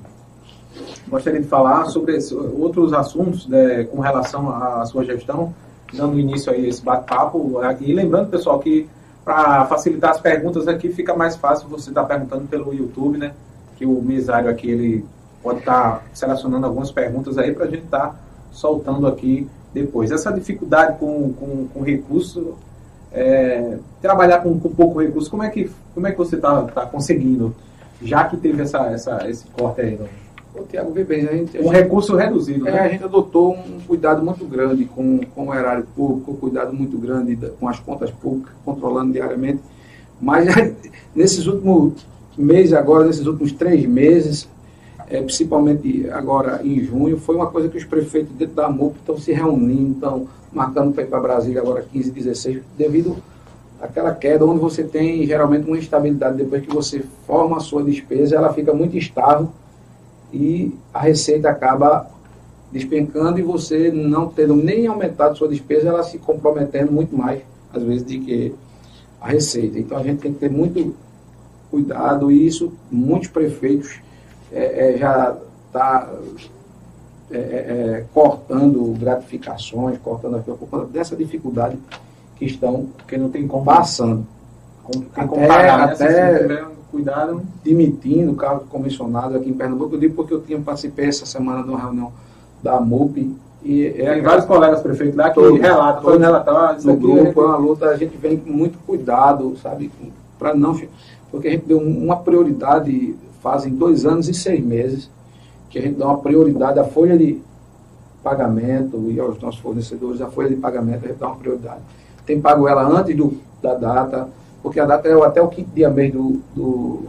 gostaria 1.08 1.40
de 1.40 1.48
falar 1.48 1.86
sobre 1.86 2.18
outros 2.58 2.92
assuntos 2.94 3.48
né, 3.48 3.84
com 3.84 4.00
relação 4.00 4.50
à 4.50 4.86
sua 4.86 5.06
gestão, 5.06 5.54
dando 5.94 6.20
início 6.20 6.52
a 6.52 6.58
esse 6.58 6.84
bate-papo. 6.84 7.60
E 7.82 7.94
lembrando, 7.94 8.30
pessoal, 8.30 8.60
que 8.60 8.90
para 9.24 9.66
facilitar 9.66 10.12
as 10.12 10.20
perguntas 10.20 10.68
aqui, 10.68 10.90
fica 10.90 11.16
mais 11.16 11.36
fácil 11.36 11.70
você 11.70 11.90
estar 11.90 12.02
tá 12.02 12.08
perguntando 12.08 12.48
pelo 12.48 12.74
YouTube, 12.74 13.18
né? 13.18 13.34
Que 13.78 13.86
o 13.86 14.02
mesário 14.02 14.50
aqui, 14.50 14.70
ele 14.70 15.06
pode 15.42 15.60
estar 15.60 15.98
tá 15.98 16.02
selecionando 16.14 16.66
algumas 16.66 16.92
perguntas 16.92 17.38
aí 17.38 17.54
para 17.54 17.66
a 17.66 17.70
gente 17.70 17.86
estar 17.86 18.08
tá 18.08 18.16
soltando 18.52 19.08
aqui 19.08 19.48
depois. 19.74 20.12
Essa 20.12 20.32
dificuldade 20.32 20.98
com, 20.98 21.32
com, 21.34 21.68
com 21.68 21.82
recurso, 21.82 22.56
é, 23.14 23.78
trabalhar 24.02 24.40
com, 24.40 24.60
com 24.60 24.70
pouco 24.70 25.00
recurso, 25.02 25.30
como 25.30 25.44
é 25.44 25.50
que, 25.50 25.70
como 25.94 26.08
é 26.08 26.12
que 26.12 26.18
você 26.18 26.36
está 26.36 26.64
tá 26.64 26.86
conseguindo 26.86 27.56
já 28.02 28.26
que 28.26 28.36
teve 28.36 28.62
essa, 28.62 28.80
essa, 28.88 29.30
esse 29.30 29.46
corte 29.48 29.82
aí? 29.82 29.98
Não? 29.98 30.08
Ô, 30.56 30.66
Tiago, 30.66 30.92
vê 30.92 31.04
bem, 31.04 31.28
a 31.28 31.32
gente, 31.32 31.58
a 31.58 31.62
um 31.62 31.64
gente, 31.64 31.74
recurso 31.74 32.16
reduzido, 32.16 32.68
é, 32.68 32.72
né? 32.72 32.80
a 32.80 32.90
gente 32.90 33.04
adotou 33.04 33.54
um 33.54 33.80
cuidado 33.88 34.24
muito 34.24 34.46
grande 34.46 34.86
com, 34.86 35.20
com 35.34 35.48
o 35.48 35.54
erário 35.54 35.86
público, 35.96 36.32
um 36.32 36.36
cuidado 36.36 36.74
muito 36.74 36.98
grande 36.98 37.36
com 37.60 37.68
as 37.68 37.80
contas 37.80 38.12
públicas, 38.12 38.54
controlando 38.64 39.14
diariamente. 39.14 39.62
Mas 40.22 40.48
nesses 41.16 41.48
últimos 41.48 42.06
meses, 42.38 42.74
agora, 42.74 43.06
nesses 43.06 43.26
últimos 43.26 43.52
três 43.52 43.86
meses, 43.86 44.48
é, 45.14 45.22
principalmente 45.22 46.10
agora 46.10 46.62
em 46.64 46.80
junho, 46.84 47.20
foi 47.20 47.36
uma 47.36 47.46
coisa 47.46 47.70
que 47.70 47.78
os 47.78 47.84
prefeitos 47.84 48.34
dentro 48.36 48.56
da 48.56 48.68
MUP 48.68 48.98
estão 48.98 49.16
se 49.16 49.32
reunindo, 49.32 49.92
estão 49.92 50.28
marcando 50.52 50.92
para 50.92 51.04
ir 51.04 51.06
para 51.06 51.20
Brasília 51.20 51.62
agora 51.62 51.84
15, 51.84 52.10
16, 52.10 52.62
devido 52.76 53.18
àquela 53.80 54.12
queda 54.12 54.44
onde 54.44 54.60
você 54.60 54.84
tem 54.84 55.24
geralmente 55.28 55.68
uma 55.68 55.78
instabilidade 55.78 56.38
depois 56.38 56.66
que 56.66 56.74
você 56.74 57.04
forma 57.28 57.58
a 57.58 57.60
sua 57.60 57.84
despesa, 57.84 58.38
ela 58.38 58.52
fica 58.54 58.74
muito 58.74 58.98
estável 58.98 59.50
e 60.34 60.74
a 60.92 61.02
receita 61.02 61.48
acaba 61.48 62.10
despencando 62.72 63.38
e 63.38 63.44
você 63.44 63.92
não 63.92 64.30
tendo 64.30 64.56
nem 64.56 64.88
aumentado 64.88 65.38
sua 65.38 65.48
despesa, 65.48 65.90
ela 65.90 66.02
se 66.02 66.18
comprometendo 66.18 66.92
muito 66.92 67.16
mais, 67.16 67.44
às 67.72 67.84
vezes, 67.84 68.04
de 68.04 68.18
que 68.18 68.56
a 69.22 69.28
receita. 69.28 69.78
Então 69.78 69.96
a 69.96 70.02
gente 70.02 70.22
tem 70.22 70.34
que 70.34 70.40
ter 70.40 70.50
muito 70.50 70.96
cuidado 71.70 72.32
e 72.32 72.48
isso 72.48 72.74
muitos 72.90 73.30
prefeitos 73.30 74.02
é, 74.54 74.94
é, 74.94 74.98
já 74.98 75.36
está 75.68 76.08
cortando 78.14 78.94
gratificações, 79.00 79.98
cortando 80.04 80.42
por 80.44 80.68
conta 80.70 80.86
dessa 80.86 81.16
dificuldade 81.16 81.78
que 82.36 82.46
estão 82.46 82.88
Porque 82.98 83.18
não 83.18 83.30
tem 83.30 83.48
como, 83.48 83.66
passando, 83.66 84.26
como, 84.84 85.06
tem 85.06 85.24
Até- 85.24 85.28
como 85.28 85.48
pagar, 85.48 85.88
né? 85.88 85.94
Até- 85.94 86.64
um 86.64 86.74
cuidado, 86.92 87.42
demitindo 87.64 88.36
cargos 88.36 88.68
comissionados 88.70 89.36
aqui 89.36 89.50
em 89.50 89.54
Pernambuco. 89.54 89.96
Eu 89.96 90.00
digo 90.00 90.14
porque 90.16 90.34
eu 90.34 90.42
tinha 90.42 90.60
participei 90.60 91.08
essa 91.08 91.26
semana 91.26 91.64
de 91.64 91.70
uma 91.70 91.80
reunião 91.80 92.12
da 92.62 92.80
MUP 92.80 93.36
e 93.64 93.88
é 93.88 94.14
tem 94.14 94.22
vários 94.22 94.46
colegas 94.46 94.82
prefeitos 94.82 95.16
lá 95.16 95.30
que 95.30 95.36
Todos, 95.36 95.60
relatam, 95.60 96.02
todos. 96.04 96.06
fazendo 96.06 96.24
relatório, 96.24 96.78
isso 96.78 96.88
no 96.88 96.96
grupo 96.98 97.42
é 97.42 97.44
é- 97.44 97.48
uma 97.48 97.58
luta, 97.58 97.86
a 97.88 97.98
gente 97.98 98.16
vem 98.18 98.38
com 98.38 98.52
muito 98.52 98.78
cuidado, 98.86 99.56
sabe, 99.58 99.90
para 100.38 100.54
não. 100.54 100.80
Porque 101.32 101.48
a 101.48 101.52
gente 101.52 101.66
deu 101.66 101.80
uma 101.80 102.18
prioridade, 102.18 103.16
fazem 103.44 103.76
dois 103.76 104.06
anos 104.06 104.30
e 104.30 104.34
seis 104.34 104.64
meses, 104.64 105.10
que 105.70 105.78
a 105.78 105.82
gente 105.82 106.00
dá 106.00 106.08
uma 106.08 106.20
prioridade 106.20 106.80
à 106.80 106.86
folha 106.86 107.18
de 107.18 107.42
pagamento 108.24 109.12
e 109.12 109.20
aos 109.20 109.40
nossos 109.42 109.60
fornecedores, 109.60 110.22
a 110.22 110.28
folha 110.28 110.48
de 110.48 110.56
pagamento 110.56 111.04
a 111.04 111.08
gente 111.10 111.20
dá 111.20 111.28
uma 111.28 111.36
prioridade. 111.36 111.82
Tem 112.26 112.40
pago 112.40 112.68
ela 112.70 112.88
antes 112.88 113.14
do, 113.16 113.38
da 113.62 113.76
data, 113.76 114.30
porque 114.64 114.80
a 114.80 114.86
data 114.86 115.10
é 115.10 115.26
até 115.26 115.42
o 115.42 115.50
quinto 115.50 115.70
dia 115.76 115.90
mês 115.90 116.14
do, 116.14 116.40
do, 116.56 117.04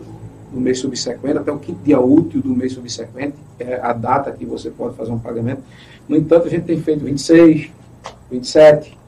do 0.52 0.60
mês 0.60 0.80
subsequente, 0.80 1.38
até 1.38 1.52
o 1.52 1.58
quinto 1.58 1.78
dia 1.84 2.00
útil 2.00 2.42
do 2.42 2.48
mês 2.48 2.72
subsequente, 2.72 3.36
é 3.60 3.78
a 3.80 3.92
data 3.92 4.32
que 4.32 4.44
você 4.44 4.70
pode 4.70 4.96
fazer 4.96 5.12
um 5.12 5.18
pagamento. 5.20 5.62
No 6.08 6.16
entanto, 6.16 6.48
a 6.48 6.50
gente 6.50 6.64
tem 6.64 6.80
feito 6.80 7.04
26, 7.04 7.70
27 8.28 8.98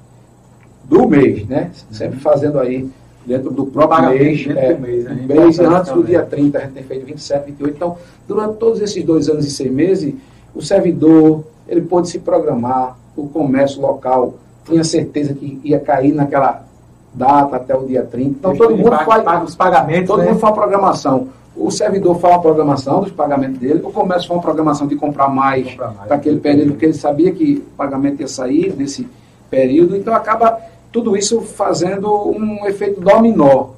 do 0.84 1.08
mês, 1.08 1.44
né? 1.48 1.72
Sempre 1.90 2.20
fazendo 2.20 2.60
aí 2.60 2.88
dentro 3.26 3.50
do 3.50 3.66
próprio 3.66 4.10
mês, 4.10 4.46
dentro 4.46 4.58
é, 4.58 4.74
do 4.74 4.80
mês, 4.80 5.04
né? 5.04 5.24
mês 5.26 5.58
antes 5.58 5.92
do 5.92 6.04
dia 6.04 6.22
30, 6.22 6.58
a 6.58 6.60
gente 6.62 6.72
tem 6.72 6.82
feito 6.84 7.06
27, 7.06 7.46
28. 7.46 7.74
Então, 7.76 7.96
durante 8.26 8.56
todos 8.56 8.80
esses 8.80 9.02
dois 9.04 9.28
anos 9.28 9.44
e 9.44 9.50
seis 9.50 9.70
meses, 9.70 10.14
o 10.54 10.62
servidor, 10.62 11.44
ele 11.68 11.82
pôde 11.82 12.08
se 12.08 12.20
programar, 12.20 12.96
o 13.16 13.28
comércio 13.28 13.80
local 13.80 14.34
tinha 14.64 14.84
certeza 14.84 15.34
que 15.34 15.60
ia 15.64 15.80
cair 15.80 16.12
naquela 16.12 16.64
data 17.12 17.56
até 17.56 17.74
o 17.74 17.84
dia 17.84 18.02
30. 18.02 18.30
Então, 18.30 18.56
todo 18.56 18.76
mundo 18.76 18.90
paga, 18.90 19.04
faz, 19.04 19.24
paga 19.24 19.44
os 19.44 19.54
pagamentos, 19.56 20.06
todo 20.06 20.18
né? 20.20 20.28
mundo 20.28 20.38
faz 20.38 20.52
uma 20.52 20.60
programação. 20.60 21.28
O 21.56 21.70
servidor 21.70 22.18
faz 22.18 22.34
uma 22.34 22.42
programação 22.42 23.00
dos 23.00 23.12
pagamentos 23.12 23.58
dele, 23.58 23.80
o 23.82 23.90
comércio 23.90 24.28
faz 24.28 24.36
uma 24.36 24.42
programação 24.42 24.86
de 24.86 24.94
comprar 24.94 25.28
mais 25.28 25.70
Comprar 25.70 25.92
mais. 25.92 26.06
para 26.06 26.16
aquele 26.16 26.38
período, 26.38 26.72
porque 26.72 26.84
ele 26.84 26.94
sabia 26.94 27.32
que 27.32 27.64
o 27.66 27.76
pagamento 27.76 28.20
ia 28.20 28.28
sair 28.28 28.74
nesse 28.76 29.08
período, 29.50 29.96
então 29.96 30.14
acaba 30.14 30.58
tudo 30.96 31.14
isso 31.14 31.42
fazendo 31.42 32.10
um 32.30 32.64
efeito 32.66 33.00
dominó, 33.02 33.68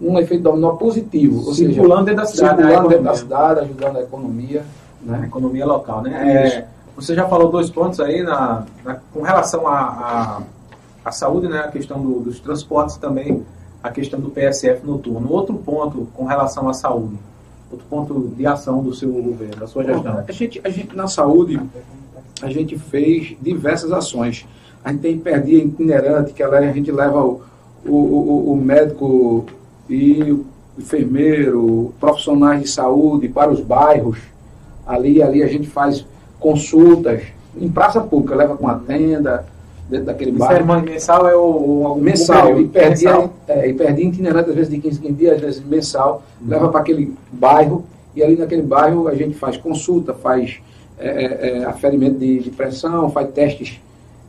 um 0.00 0.16
efeito 0.20 0.44
dominó 0.44 0.70
positivo, 0.76 1.44
ou 1.48 1.52
seja, 1.52 1.72
circulando 1.72 2.04
dentro 2.04 2.22
da 2.22 2.26
cidade, 2.28 2.62
né? 2.62 2.68
circulando 2.68 2.86
a 2.86 2.90
dentro 2.90 3.04
da 3.04 3.10
economia. 3.10 3.16
cidade, 3.16 3.60
ajudando 3.60 3.96
a 3.96 4.00
economia. 4.02 4.64
Né? 5.02 5.22
economia 5.26 5.66
local, 5.66 6.02
né? 6.02 6.46
É, 6.46 6.66
você 6.94 7.14
já 7.14 7.26
falou 7.26 7.50
dois 7.50 7.70
pontos 7.70 7.98
aí 8.00 8.22
na, 8.22 8.64
na- 8.84 8.98
com 9.12 9.22
relação 9.22 9.66
à 9.66 10.42
saúde, 11.10 11.48
né? 11.48 11.58
A 11.60 11.68
questão 11.68 12.00
do- 12.00 12.20
dos 12.20 12.38
transportes 12.38 12.96
também, 12.98 13.42
a 13.82 13.90
questão 13.90 14.20
do 14.20 14.30
PSF 14.30 14.86
noturno. 14.86 15.32
Outro 15.32 15.54
ponto 15.54 16.06
com 16.14 16.24
relação 16.26 16.68
à 16.68 16.74
saúde, 16.74 17.16
outro 17.72 17.86
ponto 17.88 18.32
de 18.36 18.46
ação 18.46 18.82
do 18.82 18.94
seu 18.94 19.10
governo, 19.10 19.56
da 19.56 19.66
sua 19.66 19.82
gestão. 19.82 20.22
A 20.28 20.32
gente, 20.32 20.60
a 20.62 20.68
gente, 20.68 20.94
na 20.94 21.08
saúde, 21.08 21.60
a 22.42 22.50
gente 22.50 22.78
fez 22.78 23.34
diversas 23.40 23.90
ações. 23.92 24.46
A 24.84 24.90
gente 24.92 25.00
tem 25.02 25.18
perdia 25.18 25.62
itinerante, 25.62 26.32
que 26.32 26.42
ela- 26.42 26.58
a 26.58 26.72
gente 26.72 26.90
leva 26.90 27.22
o, 27.24 27.40
o, 27.86 27.92
o, 27.94 28.52
o 28.52 28.56
médico 28.56 29.44
e 29.88 30.32
o 30.32 30.44
enfermeiro, 30.78 31.92
profissionais 32.00 32.62
de 32.62 32.68
saúde 32.68 33.28
para 33.28 33.50
os 33.50 33.60
bairros. 33.60 34.18
Ali, 34.86 35.22
ali 35.22 35.42
a 35.42 35.46
gente 35.46 35.68
faz 35.68 36.04
consultas 36.38 37.22
em 37.60 37.68
praça 37.68 38.00
pública, 38.00 38.34
leva 38.34 38.56
com 38.56 38.66
a 38.68 38.74
tenda, 38.76 39.44
dentro 39.88 40.06
daquele 40.06 40.30
Isso 40.30 40.44
é 40.44 40.48
bairro. 40.48 40.64
uma- 40.64 40.80
mensal 40.80 41.28
é 41.28 41.36
o, 41.36 41.92
o 41.94 42.00
Mensal, 42.00 42.60
e 42.60 42.66
perdia, 42.68 43.10
Mensal. 43.12 43.32
é, 43.48 43.68
e 43.68 43.74
perdia 43.74 44.04
itinerante, 44.06 44.50
às 44.50 44.54
vezes 44.56 44.70
de 44.70 44.78
15 44.78 44.98
em 44.98 45.02
15 45.02 45.14
dias, 45.14 45.34
às 45.36 45.40
vezes 45.40 45.64
mensal, 45.64 46.22
leva 46.46 46.68
para 46.68 46.80
aquele 46.80 47.14
bairro, 47.32 47.84
e 48.14 48.22
ali 48.22 48.36
naquele 48.36 48.62
bairro 48.62 49.08
a 49.08 49.14
gente 49.14 49.34
faz 49.34 49.56
consulta, 49.56 50.14
faz 50.14 50.58
é, 50.98 51.08
é, 51.08 51.48
é, 51.58 51.64
aferimento 51.64 52.18
de, 52.18 52.38
de 52.40 52.50
pressão, 52.50 53.10
faz 53.10 53.28
testes 53.30 53.80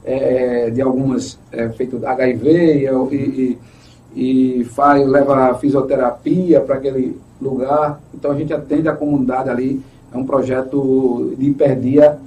é, 0.03 0.69
de 0.69 0.81
algumas, 0.81 1.37
é, 1.51 1.69
feito 1.69 1.99
HIV, 2.05 2.89
e, 3.11 3.57
e, 4.15 4.59
e 4.59 4.63
faz, 4.65 5.07
leva 5.07 5.53
fisioterapia 5.55 6.59
para 6.61 6.75
aquele 6.75 7.17
lugar. 7.41 8.01
Então 8.13 8.31
a 8.31 8.35
gente 8.35 8.53
atende 8.53 8.87
a 8.87 8.95
comunidade 8.95 9.49
ali, 9.49 9.81
é 10.13 10.17
um 10.17 10.25
projeto 10.25 11.33
de 11.37 11.47
hiperdia 11.47 12.17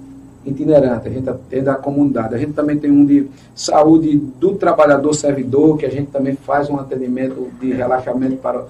itinerante, 0.44 1.08
a 1.08 1.10
gente 1.10 1.28
atende 1.28 1.68
a 1.68 1.74
comunidade. 1.74 2.34
A 2.34 2.38
gente 2.38 2.52
também 2.52 2.78
tem 2.78 2.90
um 2.90 3.04
de 3.04 3.28
saúde 3.54 4.16
do 4.38 4.54
trabalhador 4.54 5.12
servidor, 5.14 5.78
que 5.78 5.86
a 5.86 5.90
gente 5.90 6.10
também 6.10 6.34
faz 6.36 6.68
um 6.68 6.78
atendimento 6.78 7.48
de 7.60 7.72
relaxamento 7.72 8.36
para. 8.36 8.64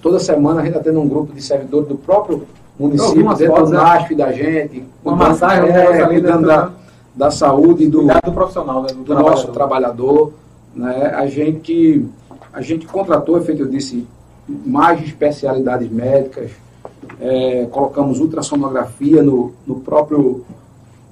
Toda 0.00 0.20
semana 0.20 0.60
a 0.60 0.64
gente 0.64 0.76
atende 0.76 0.96
um 0.96 1.08
grupo 1.08 1.32
de 1.32 1.42
servidores 1.42 1.88
do 1.88 1.96
próprio 1.96 2.44
município, 2.78 3.34
dentro 3.34 3.64
do 3.64 3.70
né? 3.70 3.78
NASP 3.78 4.14
da 4.14 4.32
gente, 4.32 4.84
Uma 5.04 5.16
massagem, 5.16 5.68
é, 5.70 6.06
cuidando 6.06 6.46
da, 6.46 6.70
da- 7.18 7.30
saúde 7.30 7.86
do, 7.88 8.02
do 8.02 8.32
profissional, 8.32 8.82
né? 8.82 8.88
Do, 8.88 9.04
do 9.04 9.14
nosso 9.14 9.48
trabalhador, 9.48 10.32
né? 10.74 11.12
A 11.14 11.26
gente 11.26 12.06
a 12.52 12.62
gente 12.62 12.86
contratou, 12.86 13.40
feito 13.42 13.62
eu 13.62 13.68
disse, 13.68 14.06
mais 14.48 15.02
especialidades 15.02 15.90
médicas, 15.90 16.50
é, 17.20 17.66
colocamos 17.70 18.20
ultrassonografia 18.20 19.22
no, 19.22 19.52
no 19.66 19.76
próprio 19.80 20.44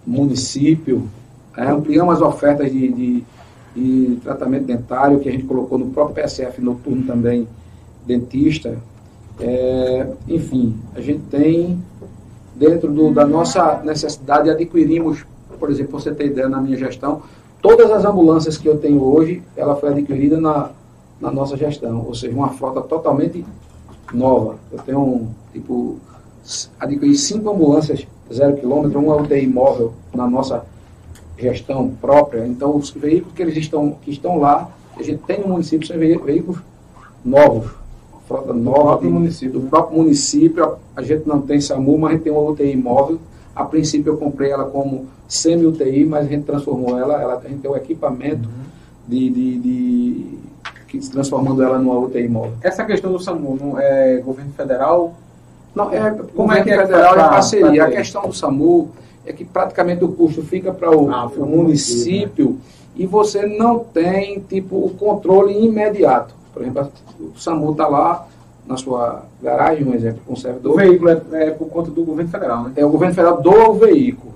município, 0.07 1.09
é, 1.57 1.67
ampliamos 1.69 2.17
as 2.17 2.23
ofertas 2.23 2.71
de, 2.73 2.89
de, 2.89 3.25
de 3.75 4.17
tratamento 4.23 4.65
dentário 4.65 5.21
que 5.21 5.29
a 5.29 5.33
gente 5.33 5.45
colocou 5.45 5.79
no 5.79 5.87
próprio 5.87 6.25
PSF 6.25 6.61
noturno 6.61 7.05
também, 7.07 7.47
dentista. 8.07 8.77
É, 9.39 10.07
enfim, 10.29 10.77
a 10.95 11.01
gente 11.01 11.21
tem 11.31 11.83
dentro 12.55 12.91
do, 12.91 13.13
da 13.13 13.27
nossa 13.27 13.83
necessidade 13.85 14.49
adquirimos, 14.49 15.25
por 15.59 15.71
exemplo, 15.71 15.99
você 15.99 16.13
ter 16.15 16.27
ideia 16.27 16.49
na 16.49 16.61
minha 16.61 16.77
gestão, 16.77 17.23
todas 17.63 17.91
as 17.91 18.05
ambulâncias 18.05 18.57
que 18.57 18.69
eu 18.69 18.79
tenho 18.79 19.03
hoje, 19.03 19.43
ela 19.57 19.77
foi 19.77 19.91
adquirida 19.91 20.41
na, 20.41 20.71
na 21.21 21.31
nossa 21.31 21.57
gestão, 21.57 22.05
ou 22.07 22.15
seja, 22.15 22.35
uma 22.35 22.51
frota 22.51 22.81
totalmente 22.81 23.45
nova. 24.13 24.57
Eu 24.71 24.79
tenho, 24.79 25.29
tipo, 25.53 25.97
adquiri 26.79 27.17
cinco 27.17 27.51
ambulâncias 27.51 28.07
zero 28.33 28.57
quilômetro, 28.57 28.99
uma 29.01 29.17
UTI 29.17 29.47
móvel 29.47 29.93
na 30.15 30.29
nossa 30.29 30.65
gestão 31.39 31.91
própria. 32.01 32.47
Então, 32.47 32.77
os 32.77 32.91
veículos 32.91 33.35
que 33.35 33.43
eles 33.43 33.57
estão, 33.57 33.93
que 34.03 34.11
estão 34.11 34.39
lá, 34.39 34.71
a 34.97 35.03
gente 35.03 35.23
tem 35.25 35.41
no 35.41 35.49
município 35.49 35.87
são 35.87 35.99
veí- 35.99 36.17
veículos 36.19 36.59
novos, 37.25 37.71
frota 38.27 38.53
nova 38.53 38.83
próprio 38.83 39.09
de- 39.11 39.15
município, 39.15 39.61
do 39.61 39.69
próprio 39.69 39.99
município. 39.99 40.75
A 40.97 41.03
gente 41.03 41.27
não 41.29 41.41
tem 41.41 41.61
SAMU, 41.61 41.99
mas 41.99 42.11
a 42.11 42.15
gente 42.15 42.23
tem 42.25 42.33
uma 42.33 42.41
UTI 42.51 42.77
móvel. 42.77 43.19
A 43.57 43.65
princípio 43.65 44.13
eu 44.13 44.17
comprei 44.19 44.51
ela 44.51 44.67
como 44.67 45.07
semi-UTI, 45.27 46.05
mas 46.05 46.27
a 46.27 46.29
gente 46.29 46.45
transformou 46.45 46.99
ela, 46.99 47.21
ela 47.21 47.41
a 47.43 47.49
gente 47.49 47.61
tem 47.61 47.71
um 47.71 47.77
equipamento 47.77 48.49
de, 49.09 49.31
de, 49.31 49.59
de- 49.59 50.39
que 50.89 50.99
transformando 51.11 51.63
ela 51.63 51.79
numa 51.79 51.99
UTI 51.99 52.29
móvel. 52.29 52.53
Essa 52.63 52.85
questão 52.85 53.11
do 53.11 53.19
SAMU, 53.19 53.57
não 53.61 53.81
é 53.81 54.19
governo 54.19 54.53
federal? 54.53 55.15
Não, 55.75 55.91
é, 55.93 56.11
Como 56.35 56.53
é 56.53 56.63
que 56.63 56.71
é 56.71 56.77
federal 56.87 57.15
pra- 57.15 57.25
é 57.25 57.29
parceria. 57.31 57.85
A 57.87 57.91
questão 57.91 58.23
do 58.29 58.33
SAMU 58.35 58.91
é 59.25 59.33
que 59.33 59.45
praticamente 59.45 60.05
o 60.05 60.09
custo 60.13 60.43
fica 60.43 60.73
para 60.73 60.97
o, 60.97 61.11
Ah, 61.11 61.27
o 61.27 61.47
município 61.47 62.59
e 62.95 63.05
você 63.07 63.47
não 63.47 63.79
tem 63.81 64.39
tipo 64.41 64.77
o 64.77 64.91
controle 64.91 65.53
imediato. 65.67 66.35
Por 66.53 66.63
exemplo, 66.63 66.89
o 67.21 67.39
SAMU 67.39 67.73
está 67.73 67.89
lá, 67.89 68.27
na 68.67 68.77
sua 68.77 69.23
garagem, 69.43 69.87
um 69.87 69.95
exemplo, 69.95 70.21
com 70.27 70.35
servidor. 70.37 70.73
O 70.73 70.77
veículo 70.77 71.11
é, 71.11 71.21
é 71.35 71.51
por 71.51 71.69
conta 71.69 71.91
do 71.91 72.05
governo 72.05 72.31
federal, 72.31 72.65
né? 72.65 72.73
É 72.77 72.85
o 72.85 72.89
governo 72.91 73.15
federal 73.15 73.41
do 73.41 73.73
veículo. 73.75 74.35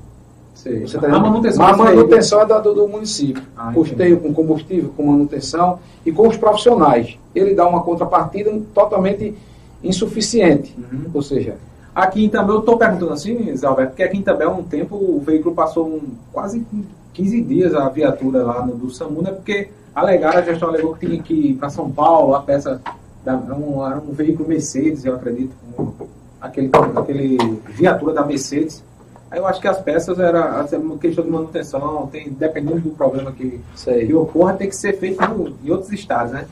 Sei. 0.54 0.80
Você 0.86 0.98
tá 0.98 1.06
a 1.06 1.18
manutenção, 1.18 1.66
a 1.66 1.76
manutenção 1.76 2.40
é 2.42 2.46
da- 2.46 2.58
do, 2.58 2.74
do 2.74 2.86
município. 2.88 3.42
Ah, 3.56 3.72
Custeio 3.72 4.20
com 4.20 4.32
combustível, 4.34 4.92
com 4.96 5.04
manutenção 5.06 5.78
e 6.04 6.12
com 6.12 6.28
os 6.28 6.36
profissionais. 6.36 7.18
Ele 7.34 7.54
dá 7.54 7.66
uma 7.66 7.82
contrapartida 7.82 8.52
totalmente 8.74 9.34
insuficiente. 9.82 10.76
Uhum. 10.78 11.04
Ou 11.14 11.22
seja, 11.22 11.56
Aqui 11.92 12.22
em 12.22 12.26
Itambé, 12.26 12.52
eu 12.52 12.60
estou 12.60 12.76
perguntando 12.78 13.12
assim, 13.12 13.54
Zé 13.56 13.66
Alberto, 13.66 13.90
porque 13.90 14.04
aqui 14.04 14.16
em 14.16 14.20
Itambé, 14.20 14.44
há 14.44 14.48
um 14.48 14.62
tempo, 14.62 14.94
o 14.94 15.20
veículo 15.20 15.52
passou 15.52 15.88
um, 15.88 16.00
quase 16.32 16.64
15 17.12 17.42
dias 17.42 17.74
a 17.74 17.88
viatura 17.88 18.44
lá 18.44 18.64
no, 18.64 18.76
do 18.76 18.88
SAMU, 18.90 19.22
né? 19.22 19.32
Porque 19.32 19.68
alegaram, 19.92 20.38
a 20.38 20.42
gestão 20.42 20.68
alegou 20.68 20.94
que 20.94 21.04
tinha 21.04 21.20
que 21.20 21.34
ir 21.34 21.54
para 21.54 21.68
São 21.68 21.90
Paulo, 21.90 22.36
a 22.36 22.42
peça 22.42 22.80
da, 23.24 23.32
era, 23.32 23.54
um, 23.54 23.86
era 23.86 23.98
um 23.98 24.12
veículo 24.12 24.48
Mercedes, 24.48 25.04
eu 25.04 25.14
acredito, 25.14 25.52
um- 25.78 25.92
aquele, 26.40 26.70
aquele 26.96 27.38
viatura 27.68 28.14
da 28.14 28.24
Mercedes. 28.24 28.82
Aí 29.30 29.38
eu 29.38 29.46
acho 29.46 29.60
que 29.60 29.68
as 29.68 29.80
peças 29.80 30.18
era 30.18 30.66
uma 30.78 30.98
questão 30.98 31.24
de 31.24 31.30
manutenção, 31.30 32.08
tem, 32.10 32.30
dependendo 32.30 32.80
do 32.80 32.90
problema 32.90 33.30
que, 33.30 33.60
que 34.06 34.14
ocorra, 34.14 34.54
tem 34.54 34.68
que 34.68 34.74
ser 34.76 34.98
feito 34.98 35.20
no- 35.28 35.54
em 35.64 35.70
outros 35.70 35.92
estados, 35.92 36.32
né? 36.32 36.46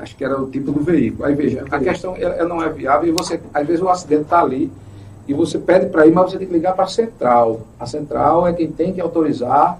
acho 0.00 0.16
que 0.16 0.24
era 0.24 0.40
o 0.40 0.48
tipo 0.48 0.72
do 0.72 0.80
veículo. 0.80 1.24
Aí 1.26 1.34
veja, 1.34 1.64
a 1.70 1.78
questão 1.78 2.16
ela 2.16 2.34
ela 2.34 2.48
não 2.48 2.62
é 2.62 2.68
viável 2.68 3.08
e 3.08 3.12
você, 3.12 3.38
às 3.52 3.66
vezes 3.66 3.82
o 3.82 3.88
acidente 3.88 4.22
está 4.22 4.40
ali 4.40 4.70
e 5.28 5.34
você 5.34 5.58
pede 5.58 5.86
para 5.86 6.06
ir, 6.06 6.12
mas 6.12 6.30
você 6.30 6.38
tem 6.38 6.46
que 6.46 6.52
ligar 6.52 6.74
para 6.74 6.84
a 6.84 6.88
central. 6.88 7.60
A 7.78 7.84
central 7.84 8.46
é 8.46 8.52
quem 8.52 8.70
tem 8.70 8.92
que 8.92 9.00
autorizar 9.00 9.78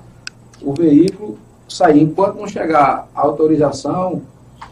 o 0.61 0.75
veículo 0.75 1.39
sair. 1.69 2.03
Enquanto 2.03 2.37
não 2.37 2.47
chegar 2.49 3.09
a 3.15 3.21
autorização, 3.23 4.23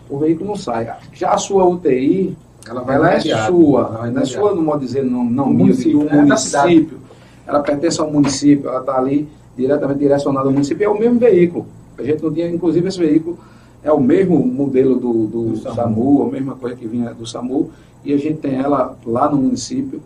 o 0.08 0.18
veículo 0.18 0.48
não 0.50 0.56
sai. 0.56 0.92
Já 1.12 1.30
a 1.32 1.38
sua 1.38 1.64
UTI, 1.66 2.36
Ela 2.68 2.84
ela 2.88 3.10
é 3.10 3.14
imediato, 3.14 3.52
sua, 3.52 3.82
vai 3.84 4.10
não 4.10 4.22
é 4.22 4.24
sua, 4.24 4.54
não 4.54 4.62
modo 4.62 4.80
de 4.80 4.86
dizer, 4.86 5.04
não, 5.04 5.24
não 5.24 5.44
Do 5.44 5.50
minha, 5.54 5.64
município, 5.66 5.98
do 6.00 6.32
é 6.32 6.36
cidade. 6.36 6.68
município. 6.68 6.98
Ela 7.46 7.60
pertence 7.60 8.00
ao 8.00 8.10
município, 8.10 8.68
ela 8.70 8.80
está 8.80 8.96
ali 8.98 9.28
diretamente 9.56 9.98
direcionada 10.00 10.46
ao 10.46 10.52
município, 10.52 10.84
é 10.84 10.88
o 10.88 10.98
mesmo 10.98 11.18
veículo. 11.18 11.66
A 11.98 12.02
gente 12.02 12.22
não 12.22 12.32
tinha, 12.32 12.48
inclusive, 12.50 12.88
esse 12.88 12.98
veículo 12.98 13.38
é 13.82 13.92
o 13.92 14.00
mesmo 14.00 14.38
modelo 14.44 14.96
do, 14.96 15.26
do, 15.26 15.42
Do 15.50 15.56
SAMU. 15.58 15.74
SAMU, 15.76 16.22
a 16.22 16.30
mesma 16.32 16.54
coisa 16.54 16.74
que 16.74 16.86
vinha 16.86 17.12
do 17.12 17.26
SAMU, 17.26 17.70
e 18.04 18.12
a 18.12 18.16
gente 18.18 18.38
tem 18.38 18.54
ela 18.56 18.96
lá 19.06 19.30
no 19.30 19.36
município 19.36 20.00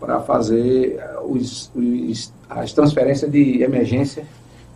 para 0.00 0.20
fazer 0.20 0.96
eh, 0.98 1.18
os, 1.24 1.70
os- 1.74 2.32
as 2.50 2.72
transferências 2.72 3.30
de 3.30 3.62
emergência 3.62 4.24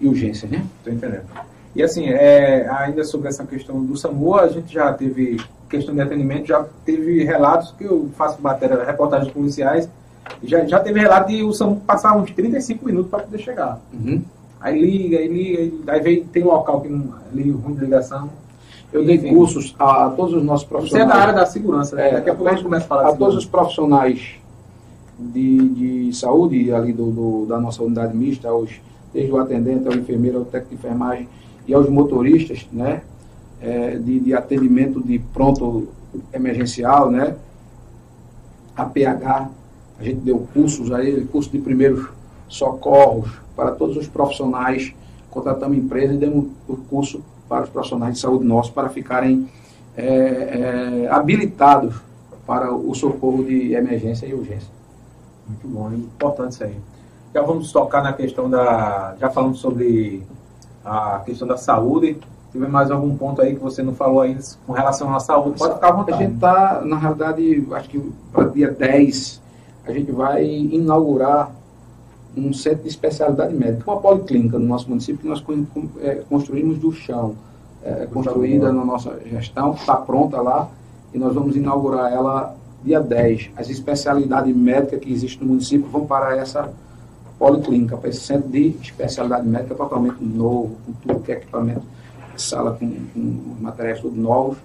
e 0.00 0.06
urgência, 0.06 0.49
né? 0.49 0.64
Estou 0.78 0.92
entendendo. 0.92 1.25
E 1.76 1.83
assim, 1.83 2.06
é, 2.09 2.66
ainda 2.71 3.04
sobre 3.04 3.28
essa 3.28 3.45
questão 3.45 3.85
do 3.85 3.95
SAMU, 3.97 4.35
a 4.37 4.49
gente 4.49 4.73
já 4.73 4.92
teve 4.95 5.38
questão 5.68 5.95
de 5.95 6.00
atendimento, 6.00 6.47
já 6.49 6.64
teve 6.87 7.23
relatos 7.23 7.73
que 7.76 7.85
eu 7.85 8.09
faço 8.16 8.40
matéria, 8.40 8.83
reportagens 8.83 9.30
policiais, 9.30 9.87
já, 10.42 10.64
já 10.64 10.80
teve 10.80 10.99
relato 11.00 11.28
de 11.30 11.42
o 11.45 11.52
SAMU 11.52 11.76
passar 11.87 12.16
uns 12.16 12.30
35 12.30 12.85
minutos 12.87 13.11
para 13.11 13.25
poder 13.25 13.38
chegar. 13.38 13.78
Uhum. 13.92 14.23
Aí 14.59 14.80
liga, 14.80 15.18
aí 15.18 15.28
liga, 15.28 15.92
aí- 15.92 16.00
vem, 16.00 16.25
tem 16.25 16.42
local 16.45 16.80
que 16.80 16.88
não 16.88 17.12
liga 17.33 17.52
ruim 17.59 17.75
de 17.75 17.80
ligação. 17.83 18.30
Eu 18.90 19.04
dei 19.04 19.16
Enfim. 19.16 19.35
cursos 19.35 19.75
a, 19.78 20.06
a 20.06 20.11
todos 20.11 20.33
os 20.35 20.42
nossos 20.42 20.62
Você 20.66 20.68
profissionais. 20.75 21.11
é 21.11 21.12
da 21.14 21.21
área 21.21 21.35
da 21.35 21.45
segurança, 21.45 21.95
né? 21.95 22.09
É, 22.09 22.12
Daqui 22.14 22.30
a 22.30 22.35
pouco 22.35 22.49
a 22.49 22.54
gente 22.54 22.64
começa 22.64 22.85
a 22.87 22.88
falar 22.88 23.09
a 23.11 23.14
todos 23.14 23.37
os 23.37 23.45
profissionais 23.45 24.37
de, 25.18 25.68
de 26.09 26.12
saúde 26.16 26.73
ali 26.73 26.92
do, 26.92 27.11
do- 27.11 27.47
da 27.47 27.61
nossa 27.61 27.83
unidade 27.83 28.16
mista, 28.16 28.49
aos, 28.49 28.71
desde 29.12 29.30
o 29.33 29.38
atendente 29.38 29.87
ao 29.87 29.95
enfermeiro, 29.95 30.38
ao 30.38 30.45
técnico 30.45 30.71
de 30.71 30.75
enfermagem 30.76 31.28
e 31.66 31.75
aos 31.75 31.88
motoristas, 31.88 32.66
né, 32.73 33.02
é, 33.61 33.96
de, 33.96 34.20
de 34.20 34.35
atendimento 34.35 35.02
de 35.02 35.18
pronto 35.18 35.88
emergencial, 36.33 37.11
né, 37.11 37.37
APH, 38.76 39.50
a 39.98 40.05
gente 40.05 40.20
deu 40.20 40.46
cursos 40.52 40.92
a 40.92 41.02
ele, 41.02 41.26
curso 41.26 41.50
de 41.50 41.59
primeiros 41.59 42.09
socorros 42.48 43.31
para 43.55 43.72
todos 43.72 43.96
os 43.96 44.07
profissionais, 44.07 44.94
contratamos 45.31 45.76
empresa 45.76 46.14
e 46.14 46.18
demos 46.18 46.46
o 46.68 46.76
curso 46.76 47.22
para 47.48 47.64
os 47.64 47.70
profissionais 47.70 48.14
de 48.14 48.20
saúde 48.20 48.44
nossos 48.44 48.72
para 48.72 48.88
ficarem 48.88 49.48
é, 49.96 50.05
é, 50.07 51.09
habilitados 51.11 51.96
para 52.46 52.72
o 52.72 52.94
socorro 52.94 53.44
de 53.44 53.72
emergência 53.72 54.26
e 54.26 54.35
urgência. 54.35 54.68
Muito 55.48 55.66
bom, 55.66 55.90
é 55.90 55.94
importante 55.94 56.52
isso 56.52 56.64
aí. 56.64 56.76
Já 57.35 57.42
vamos 57.42 57.72
tocar 57.72 58.02
na 58.02 58.12
questão 58.12 58.48
da. 58.48 59.16
Já 59.20 59.31
falamos 59.31 59.59
sobre 59.59 60.22
a 60.87 61.20
questão 61.25 61.46
da 61.49 61.57
saúde. 61.57 62.16
Tiver 62.53 62.68
mais 62.68 62.90
algum 62.90 63.14
ponto 63.16 63.42
aí 63.42 63.55
que 63.55 63.61
você 63.61 63.83
não 63.83 63.92
falou 63.92 64.20
ainda 64.20 64.40
com 64.66 64.72
relação 64.72 65.14
à 65.14 65.20
saúde? 65.20 65.59
Pode 65.59 65.75
ficar 65.75 65.88
à 65.88 65.90
A 65.90 65.92
vontade. 65.92 66.18
gente 66.18 66.35
está, 66.35 66.81
na 66.85 66.96
realidade, 66.96 67.66
acho 67.72 67.88
que 67.88 68.12
para 68.33 68.44
dia 68.49 68.70
10, 68.70 69.42
a 69.85 69.92
gente 69.92 70.12
vai 70.12 70.44
inaugurar 70.46 71.51
um 72.37 72.53
centro 72.53 72.83
de 72.83 72.88
especialidade 72.88 73.55
médica, 73.55 73.90
uma 73.90 74.01
policlínica 74.01 74.59
no 74.59 74.66
nosso 74.66 74.88
município 74.88 75.20
que 75.20 75.29
nós 75.29 75.42
é, 76.01 76.22
construímos 76.29 76.79
do 76.79 76.92
chão, 76.92 77.35
é, 77.83 78.07
construída 78.07 78.72
na 78.72 78.85
nossa 78.85 79.18
gestão, 79.27 79.72
está 79.72 79.96
pronta 79.96 80.40
lá 80.40 80.68
e 81.12 81.18
nós 81.18 81.35
vamos 81.35 81.57
inaugurar 81.57 82.12
ela 82.12 82.55
dia 82.85 83.01
10. 83.01 83.51
As 83.57 83.70
especialidades 83.70 84.55
médicas 84.55 85.01
que 85.01 85.12
existem 85.12 85.42
no 85.42 85.53
município 85.53 85.88
vão 85.88 86.07
para 86.07 86.37
essa 86.37 86.70
policlínica, 87.38 87.96
para 87.96 88.09
esse 88.09 88.20
centro 88.20 88.49
de 88.49 88.77
especialidade 88.83 89.46
médica 89.46 89.75
totalmente 89.75 90.22
novo, 90.22 90.77
com 90.85 90.92
tudo 90.92 91.20
que 91.20 91.33
é 91.33 91.37
equipamento, 91.37 91.83
sala 92.37 92.72
com, 92.72 92.88
com 93.12 93.57
materiais 93.61 94.01
tudo 94.01 94.16
novos. 94.16 94.59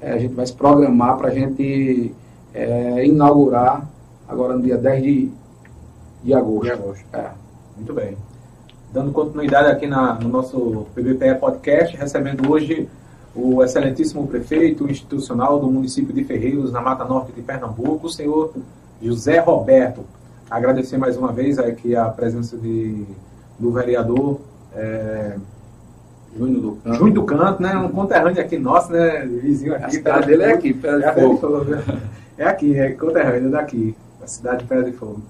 É, 0.00 0.12
a 0.12 0.18
gente 0.18 0.34
vai 0.34 0.46
se 0.46 0.52
programar 0.52 1.16
para 1.16 1.28
a 1.28 1.34
gente 1.34 2.14
é, 2.52 3.06
inaugurar 3.06 3.88
agora 4.28 4.56
no 4.56 4.62
dia 4.62 4.76
10 4.76 5.02
de, 5.02 5.30
de 6.22 6.34
agosto. 6.34 6.64
De 6.64 6.70
agosto. 6.70 7.04
É. 7.12 7.30
Muito 7.76 7.92
bem. 7.92 8.16
Dando 8.92 9.10
continuidade 9.12 9.68
aqui 9.68 9.86
na, 9.86 10.14
no 10.14 10.28
nosso 10.28 10.86
PBPE 10.94 11.34
Podcast, 11.40 11.96
recebendo 11.96 12.50
hoje 12.50 12.88
o 13.34 13.62
excelentíssimo 13.64 14.26
prefeito 14.28 14.88
institucional 14.88 15.58
do 15.58 15.66
município 15.66 16.14
de 16.14 16.22
Ferreiros, 16.22 16.70
na 16.70 16.80
Mata 16.80 17.04
Norte 17.04 17.32
de 17.32 17.42
Pernambuco, 17.42 18.06
o 18.06 18.10
senhor 18.10 18.52
José 19.02 19.40
Roberto. 19.40 20.04
Agradecer 20.50 20.98
mais 20.98 21.16
uma 21.16 21.32
vez 21.32 21.58
aqui 21.58 21.96
a 21.96 22.06
presença 22.06 22.56
de, 22.56 23.04
do 23.58 23.72
vereador 23.72 24.40
é, 24.74 25.36
Junho 26.36 26.60
do 26.60 26.72
Campo. 26.76 26.96
Júnior 26.96 27.14
do 27.14 27.24
Canto, 27.24 27.62
né? 27.62 27.76
Um 27.76 27.88
conterrâneo 27.88 28.40
aqui 28.40 28.58
nosso, 28.58 28.92
né? 28.92 29.24
Vizinho 29.26 29.74
aqui. 29.74 29.84
A 29.84 29.90
cidade 29.90 30.26
dele 30.26 30.42
é 30.42 30.52
aqui, 30.52 30.74
Pedra 30.74 30.98
de 30.98 31.04
É, 31.04 31.12
Fogo. 31.12 31.36
Fogo. 31.38 31.66
É 32.36 32.44
aqui, 32.46 32.76
é 32.76 32.90
conterrâneo 32.90 33.50
daqui, 33.50 33.96
a 34.22 34.26
cidade 34.26 34.62
de 34.62 34.64
Pedra 34.64 34.90
de 34.90 34.96
Fogo. 34.96 35.22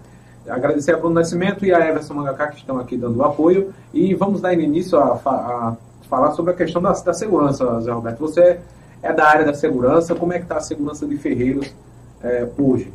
Agradecer 0.49 0.93
a 0.93 0.97
Bruno 0.97 1.15
Nascimento 1.15 1.65
e 1.65 1.73
a 1.73 1.87
Everson 1.87 2.15
Mangacá 2.15 2.49
que 2.49 2.57
estão 2.57 2.79
aqui 2.79 2.97
dando 2.97 3.17
o 3.19 3.23
apoio. 3.23 3.73
E 3.93 4.15
vamos 4.15 4.41
dar 4.41 4.55
início 4.55 4.99
a, 4.99 5.21
a 5.25 5.77
falar 6.09 6.33
sobre 6.33 6.53
a 6.53 6.55
questão 6.55 6.81
da, 6.83 6.93
da 6.93 7.13
segurança, 7.15 7.81
Zé 7.81 7.93
Roberto. 7.93 8.19
Você 8.21 8.61
é 9.03 9.13
da 9.13 9.27
área 9.27 9.45
da 9.45 9.55
segurança, 9.55 10.15
como 10.15 10.33
é 10.33 10.39
que 10.39 10.45
está 10.45 10.57
a 10.57 10.61
segurança 10.61 11.07
de 11.07 11.17
Ferreiros 11.17 11.75
é, 12.23 12.47
hoje? 12.59 12.91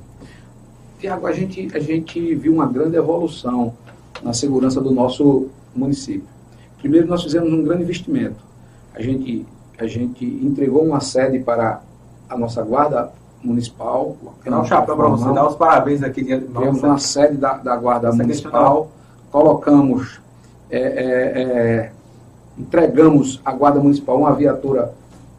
Tiago, 1.00 1.26
a 1.26 1.32
gente, 1.32 1.70
a 1.74 1.80
gente 1.80 2.36
viu 2.36 2.54
uma 2.54 2.68
grande 2.68 2.98
evolução 2.98 3.74
na 4.22 4.34
segurança 4.34 4.82
do 4.82 4.92
nosso 4.92 5.48
município. 5.74 6.28
Primeiro, 6.78 7.08
nós 7.08 7.24
fizemos 7.24 7.52
um 7.52 7.64
grande 7.64 7.84
investimento. 7.84 8.36
A 8.94 9.02
gente, 9.02 9.46
a 9.78 9.88
gente 9.88 10.26
entregou 10.26 10.84
uma 10.84 11.00
sede 11.00 11.40
para 11.40 11.82
a 12.30 12.38
nossa 12.38 12.62
guarda 12.64 13.12
municipal. 13.42 14.18
Dá 14.46 14.60
um 14.60 14.66
chapéu 14.66 14.98
para 14.98 15.08
você, 15.08 15.34
dar 15.34 15.48
os 15.48 15.56
parabéns 15.56 16.04
aqui 16.04 16.22
de 16.22 16.38
Criamos 16.38 16.84
uma 16.84 16.98
sede 16.98 17.38
da, 17.38 17.54
da 17.54 17.78
Guarda 17.78 18.10
Essa 18.10 18.18
Municipal, 18.18 18.92
colocamos, 19.32 20.20
é, 20.70 20.80
é, 20.80 21.42
é, 21.42 21.92
entregamos 22.58 23.40
à 23.46 23.54
Guarda 23.54 23.80
Municipal 23.80 24.18
uma 24.18 24.34
viatura 24.34 24.94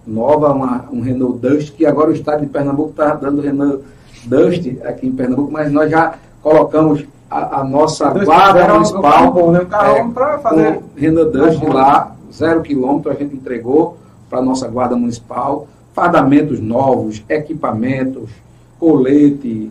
nova, 0.07 0.53
uma, 0.53 0.89
um 0.91 1.03
Renault 1.03 1.39
Dust, 1.39 1.75
que 1.75 1.85
agora 1.85 2.09
o 2.09 2.15
estado 2.15 2.41
de 2.41 2.47
Pernambuco 2.47 2.91
está 2.91 3.15
dando 3.15 3.43
Renault 3.43 3.85
Dust 4.27 4.67
aqui 4.85 5.07
em 5.07 5.13
Pernambuco, 5.13 5.51
mas 5.53 5.71
nós 5.73 5.91
já 5.91 6.15
colocamos 6.43 7.05
a, 7.31 7.61
a 7.61 7.65
nossa 7.65 8.11
Guarda 8.25 8.59
Municipal 8.75 9.33
bom, 9.33 9.51
né? 9.53 9.61
É, 9.61 10.05
pra 10.13 10.39
fazer- 10.39 10.75
com 10.75 10.83
Renault 11.01 11.31
Dust 11.33 11.63
lá, 11.65 12.17
zero 12.33 12.63
quilômetro, 12.63 13.11
a 13.11 13.15
gente 13.15 13.35
entregou 13.35 13.97
para 14.29 14.39
a 14.39 14.43
nossa 14.43 14.67
Guarda 14.69 14.97
Municipal, 14.97 15.67
fardamentos 15.93 16.61
novos, 16.61 17.23
equipamentos, 17.29 18.31
colete, 18.79 19.71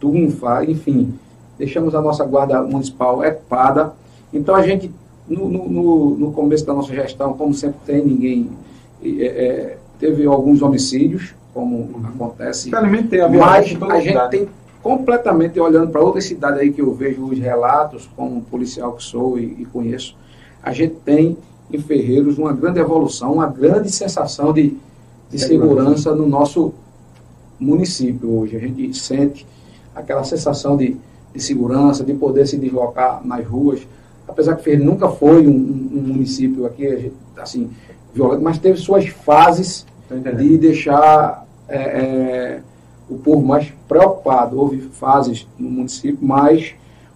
tunfa, 0.00 0.64
enfim, 0.64 1.14
deixamos 1.58 1.94
a 1.94 2.00
nossa 2.00 2.24
guarda 2.24 2.62
municipal 2.62 3.24
equipada. 3.24 3.92
Então 4.32 4.54
a 4.54 4.62
gente, 4.62 4.90
no, 5.28 5.48
no- 5.48 5.68
no, 5.68 6.10
no 6.16 6.32
começo 6.32 6.64
da 6.66 6.74
nossa 6.74 6.92
gestão, 6.94 7.32
como 7.34 7.54
sempre 7.54 7.78
tem, 7.86 8.04
ninguém 8.04 8.50
é, 9.02 9.24
é, 9.26 9.78
teve 9.98 10.26
alguns 10.26 10.62
homicídios, 10.62 11.34
como 11.54 11.88
acontece, 12.04 12.68
Infelizmente 12.68 13.08
tem 13.08 13.20
a 13.20 13.28
mas 13.28 13.76
a 13.88 14.00
gente 14.00 14.08
cidade. 14.08 14.30
tem 14.30 14.48
completamente 14.82 15.58
olhando 15.58 15.90
para 15.90 16.02
outras 16.02 16.24
cidades 16.24 16.60
aí 16.60 16.72
que 16.72 16.82
eu 16.82 16.92
vejo 16.92 17.24
os 17.24 17.38
relatos, 17.38 18.10
como 18.14 18.42
policial 18.42 18.92
que 18.92 19.02
sou 19.02 19.38
e, 19.38 19.62
e 19.62 19.64
conheço, 19.64 20.14
a 20.62 20.72
gente 20.72 20.96
tem 21.04 21.38
em 21.72 21.78
Ferreiros 21.78 22.36
uma 22.38 22.52
grande 22.52 22.80
evolução, 22.80 23.34
uma 23.34 23.46
grande 23.46 23.90
sensação 23.90 24.52
de, 24.52 24.76
de 25.30 25.38
Segurança. 25.38 26.02
segurança 26.02 26.14
no 26.14 26.26
nosso 26.26 26.74
município 27.58 28.30
hoje. 28.30 28.56
A 28.56 28.60
gente 28.60 28.94
sente 28.94 29.46
aquela 29.94 30.24
sensação 30.24 30.76
de, 30.76 30.96
de 31.32 31.42
segurança, 31.42 32.04
de 32.04 32.12
poder 32.14 32.46
se 32.46 32.56
deslocar 32.56 33.24
nas 33.24 33.46
ruas. 33.46 33.86
Apesar 34.26 34.56
que 34.56 34.64
Ferreira 34.64 34.84
nunca 34.84 35.08
foi 35.08 35.46
um, 35.46 35.52
um, 35.52 36.02
município 36.06 36.66
aqui, 36.66 37.12
assim, 37.36 37.70
violento, 38.12 38.42
mas 38.42 38.58
teve 38.58 38.78
suas 38.78 39.06
fases 39.06 39.86
de 40.36 40.58
deixar 40.58 41.43
é, 41.68 41.78
é, 41.78 42.60
o 43.08 43.16
povo 43.18 43.46
mais 43.46 43.72
preocupado. 43.88 44.58
Houve 44.58 44.80
fases 44.80 45.46
no 45.58 45.70
município, 45.70 46.18
mas 46.20 46.74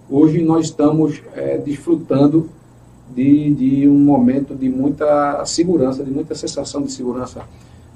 hoje 0.09 0.43
nós 0.43 0.67
estamos 0.67 1.23
é, 1.35 1.59
desfrutando 1.59 2.49
de, 3.15 3.55
de 3.55 3.89
um 3.89 3.99
momento 3.99 4.55
de 4.55 4.69
muita 4.69 5.45
segurança, 5.45 6.05
de 6.05 6.11
muita 6.11 6.35
sensação 6.35 6.83
de 6.83 6.93
segurança 6.93 7.43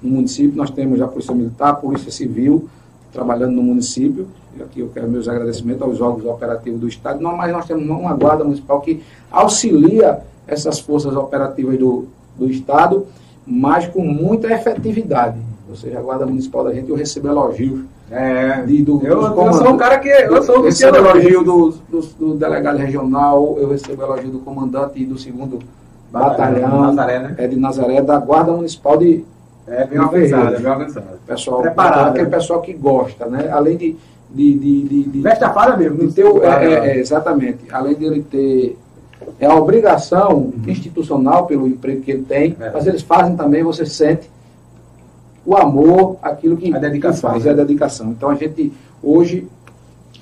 no 0.02 0.10
município. 0.10 0.56
Nós 0.56 0.70
temos 0.70 1.00
a 1.00 1.06
Polícia 1.06 1.34
Militar, 1.34 1.76
Polícia 1.80 2.10
Civil 2.10 2.68
trabalhando 3.12 3.52
no 3.52 3.62
município. 3.62 4.26
E 4.56 4.62
aqui 4.62 4.80
eu 4.80 4.88
quero 4.88 5.08
meus 5.08 5.28
agradecimentos 5.28 5.82
aos 5.82 6.00
órgãos 6.00 6.26
operativos 6.26 6.80
do 6.80 6.88
Estado, 6.88 7.22
não, 7.22 7.36
mas 7.36 7.52
nós 7.52 7.66
temos 7.66 7.88
uma 7.88 8.14
guarda 8.14 8.44
municipal 8.44 8.80
que 8.80 9.02
auxilia 9.30 10.20
essas 10.46 10.78
forças 10.80 11.14
operativas 11.14 11.78
do, 11.78 12.06
do 12.36 12.50
Estado, 12.50 13.06
mas 13.46 13.86
com 13.86 14.02
muita 14.02 14.52
efetividade. 14.52 15.38
Ou 15.72 15.76
seja, 15.76 15.98
a 15.98 16.02
guarda 16.02 16.26
municipal 16.26 16.64
da 16.64 16.72
gente, 16.74 16.90
eu 16.90 16.96
recebo 16.96 17.28
elogios 17.28 17.80
é, 18.10 18.60
de, 18.66 18.82
do, 18.82 19.00
eu, 19.02 19.22
eu, 19.22 19.52
sou 19.54 19.70
um 19.70 19.76
cara 19.78 19.98
que. 19.98 20.10
Eu 20.10 20.42
sou 20.42 20.56
eu 20.56 20.62
recebo 20.64 20.98
elogio 20.98 21.42
do, 21.42 21.70
do, 21.88 22.00
do, 22.00 22.34
delegado 22.34 22.76
regional, 22.76 23.56
eu 23.58 23.70
recebo 23.70 24.02
elogio 24.02 24.28
do 24.28 24.38
comandante 24.40 25.00
e 25.00 25.06
do 25.06 25.18
segundo 25.18 25.60
batalhão, 26.10 26.60
batalhão 26.60 26.82
Nazaré, 26.82 27.18
né? 27.20 27.34
é 27.38 27.46
de 27.46 27.56
Nazaré, 27.56 28.02
da 28.02 28.18
Guarda 28.18 28.52
Municipal 28.52 28.98
de. 28.98 29.24
É 29.66 29.86
bem 29.86 29.98
organizado, 29.98 30.54
é 30.54 30.58
bem 30.58 30.70
organizado. 30.70 31.06
Pessoal, 31.26 31.62
Preparado. 31.62 32.08
Aquele 32.10 32.24
né? 32.24 32.30
pessoal 32.36 32.60
que 32.60 32.74
gosta, 32.74 33.24
né? 33.24 33.48
Além 33.50 33.78
de. 33.78 33.96
de, 34.28 34.58
de, 34.58 34.82
de, 34.82 35.02
de 35.04 35.20
Veste 35.22 35.44
a 35.44 35.50
fada 35.50 35.74
mesmo. 35.78 35.96
De 35.96 36.12
ter, 36.12 36.26
é, 36.26 36.64
é, 36.64 36.88
é, 36.88 36.98
exatamente. 36.98 37.60
Além 37.72 37.94
de 37.94 38.04
ele 38.04 38.22
ter 38.22 38.76
é 39.40 39.46
a 39.46 39.54
obrigação 39.54 40.32
uhum. 40.32 40.62
institucional 40.66 41.46
pelo 41.46 41.66
emprego 41.66 42.02
que 42.02 42.10
ele 42.10 42.24
tem, 42.24 42.56
é. 42.60 42.70
mas 42.70 42.86
eles 42.86 43.00
fazem 43.00 43.36
também, 43.36 43.62
você 43.62 43.86
sente 43.86 44.28
o 45.44 45.56
amor, 45.56 46.16
aquilo 46.22 46.56
que, 46.56 46.72
a 46.74 46.78
dedicação, 46.78 47.30
que 47.30 47.36
faz, 47.36 47.46
é 47.46 47.50
a 47.50 47.54
dedicação. 47.54 48.10
Então 48.10 48.28
a 48.30 48.34
gente, 48.34 48.72
hoje, 49.02 49.48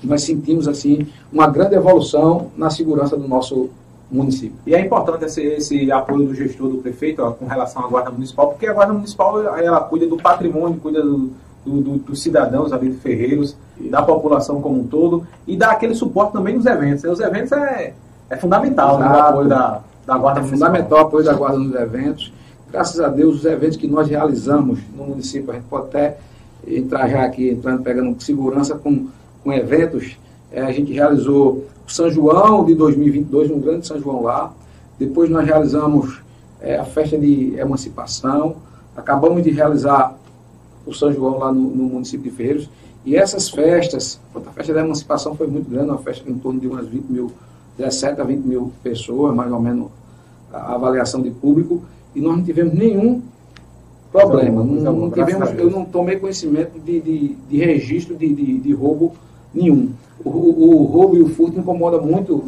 nós 0.03 0.23
sentimos 0.23 0.67
assim 0.67 1.07
uma 1.31 1.47
grande 1.47 1.75
evolução 1.75 2.47
na 2.57 2.69
segurança 2.69 3.15
do 3.15 3.27
nosso 3.27 3.69
município. 4.11 4.57
E 4.65 4.75
é 4.75 4.79
importante 4.79 5.23
esse, 5.25 5.41
esse 5.41 5.91
apoio 5.91 6.27
do 6.27 6.35
gestor, 6.35 6.69
do 6.69 6.77
prefeito, 6.77 7.21
ó, 7.21 7.31
com 7.31 7.45
relação 7.45 7.85
à 7.85 7.87
Guarda 7.87 8.11
Municipal, 8.11 8.49
porque 8.49 8.67
a 8.67 8.73
Guarda 8.73 8.93
Municipal 8.93 9.41
ela 9.57 9.79
cuida 9.81 10.05
do 10.05 10.17
patrimônio, 10.17 10.79
cuida 10.79 11.01
do, 11.01 11.31
do, 11.65 11.81
do, 11.81 11.97
dos 11.97 12.21
cidadãos 12.21 12.73
ali 12.73 12.89
de 12.89 12.97
Ferreiros, 12.97 13.55
da 13.79 14.01
população 14.01 14.61
como 14.61 14.81
um 14.81 14.87
todo, 14.87 15.25
e 15.47 15.55
dá 15.55 15.71
aquele 15.71 15.95
suporte 15.95 16.33
também 16.33 16.55
nos 16.55 16.65
eventos. 16.65 17.03
Os 17.05 17.19
eventos 17.19 17.51
é, 17.53 17.93
é 18.29 18.35
fundamental 18.35 18.99
né, 18.99 19.07
o 19.07 19.19
apoio 19.19 19.47
da, 19.47 19.81
da 20.05 20.17
Guarda 20.17 20.39
é 20.39 20.43
Municipal. 20.43 20.69
fundamental 20.69 20.97
o 20.97 21.01
apoio 21.01 21.23
da 21.23 21.33
Guarda 21.33 21.59
nos 21.59 21.75
eventos. 21.75 22.33
Graças 22.71 23.01
a 23.01 23.09
Deus, 23.09 23.35
os 23.35 23.45
eventos 23.45 23.75
que 23.75 23.85
nós 23.85 24.07
realizamos 24.07 24.79
no 24.95 25.03
município, 25.03 25.51
a 25.51 25.55
gente 25.55 25.65
pode 25.65 25.87
até 25.87 26.17
entrar 26.65 27.09
já 27.09 27.23
aqui, 27.23 27.49
entrando, 27.49 27.83
pegando 27.83 28.23
segurança 28.23 28.75
com, 28.75 29.07
com 29.43 29.51
eventos. 29.51 30.17
É, 30.49 30.61
a 30.61 30.71
gente 30.71 30.93
realizou 30.93 31.65
o 31.85 31.91
São 31.91 32.09
João 32.09 32.63
de 32.63 32.73
2022, 32.73 33.51
um 33.51 33.59
grande 33.59 33.85
São 33.85 33.99
João 33.99 34.23
lá. 34.23 34.53
Depois 34.97 35.29
nós 35.29 35.45
realizamos 35.45 36.21
é, 36.61 36.77
a 36.77 36.85
festa 36.85 37.17
de 37.17 37.55
emancipação. 37.59 38.55
Acabamos 38.95 39.43
de 39.43 39.49
realizar 39.49 40.15
o 40.85 40.93
São 40.93 41.11
João 41.11 41.39
lá 41.39 41.51
no, 41.51 41.61
no 41.61 41.83
município 41.83 42.31
de 42.31 42.37
Ferreiros. 42.37 42.69
E 43.03 43.17
essas 43.17 43.49
festas, 43.49 44.17
a 44.33 44.51
festa 44.51 44.73
da 44.73 44.79
emancipação 44.79 45.35
foi 45.35 45.47
muito 45.47 45.69
grande, 45.69 45.89
uma 45.89 45.97
festa 45.97 46.29
em 46.29 46.37
torno 46.37 46.61
de 46.61 46.67
umas 46.67 46.87
20 46.87 47.03
mil, 47.07 47.33
17 47.77 48.21
a 48.21 48.23
20 48.23 48.39
mil 48.45 48.71
pessoas, 48.81 49.35
mais 49.35 49.51
ou 49.51 49.59
menos 49.59 49.89
a 50.53 50.75
avaliação 50.75 51.21
de 51.21 51.31
público 51.31 51.81
e 52.15 52.21
nós 52.21 52.37
não 52.37 52.43
tivemos 52.43 52.73
nenhum 52.73 53.21
problema. 54.11 54.63
Não, 54.63 54.73
não, 54.73 54.93
não 54.93 55.11
tivemos, 55.11 55.49
eu 55.57 55.69
não 55.69 55.85
tomei 55.85 56.17
conhecimento 56.17 56.79
de, 56.79 56.99
de, 56.99 57.37
de 57.49 57.57
registro 57.57 58.15
de, 58.15 58.33
de, 58.33 58.59
de, 58.59 58.73
roubo 58.73 59.13
nenhum. 59.53 59.91
O, 60.23 60.29
o, 60.29 60.81
o, 60.81 60.85
roubo 60.85 61.15
e 61.15 61.21
o 61.21 61.29
furto 61.29 61.57
incomoda 61.57 61.99
muito 61.99 62.45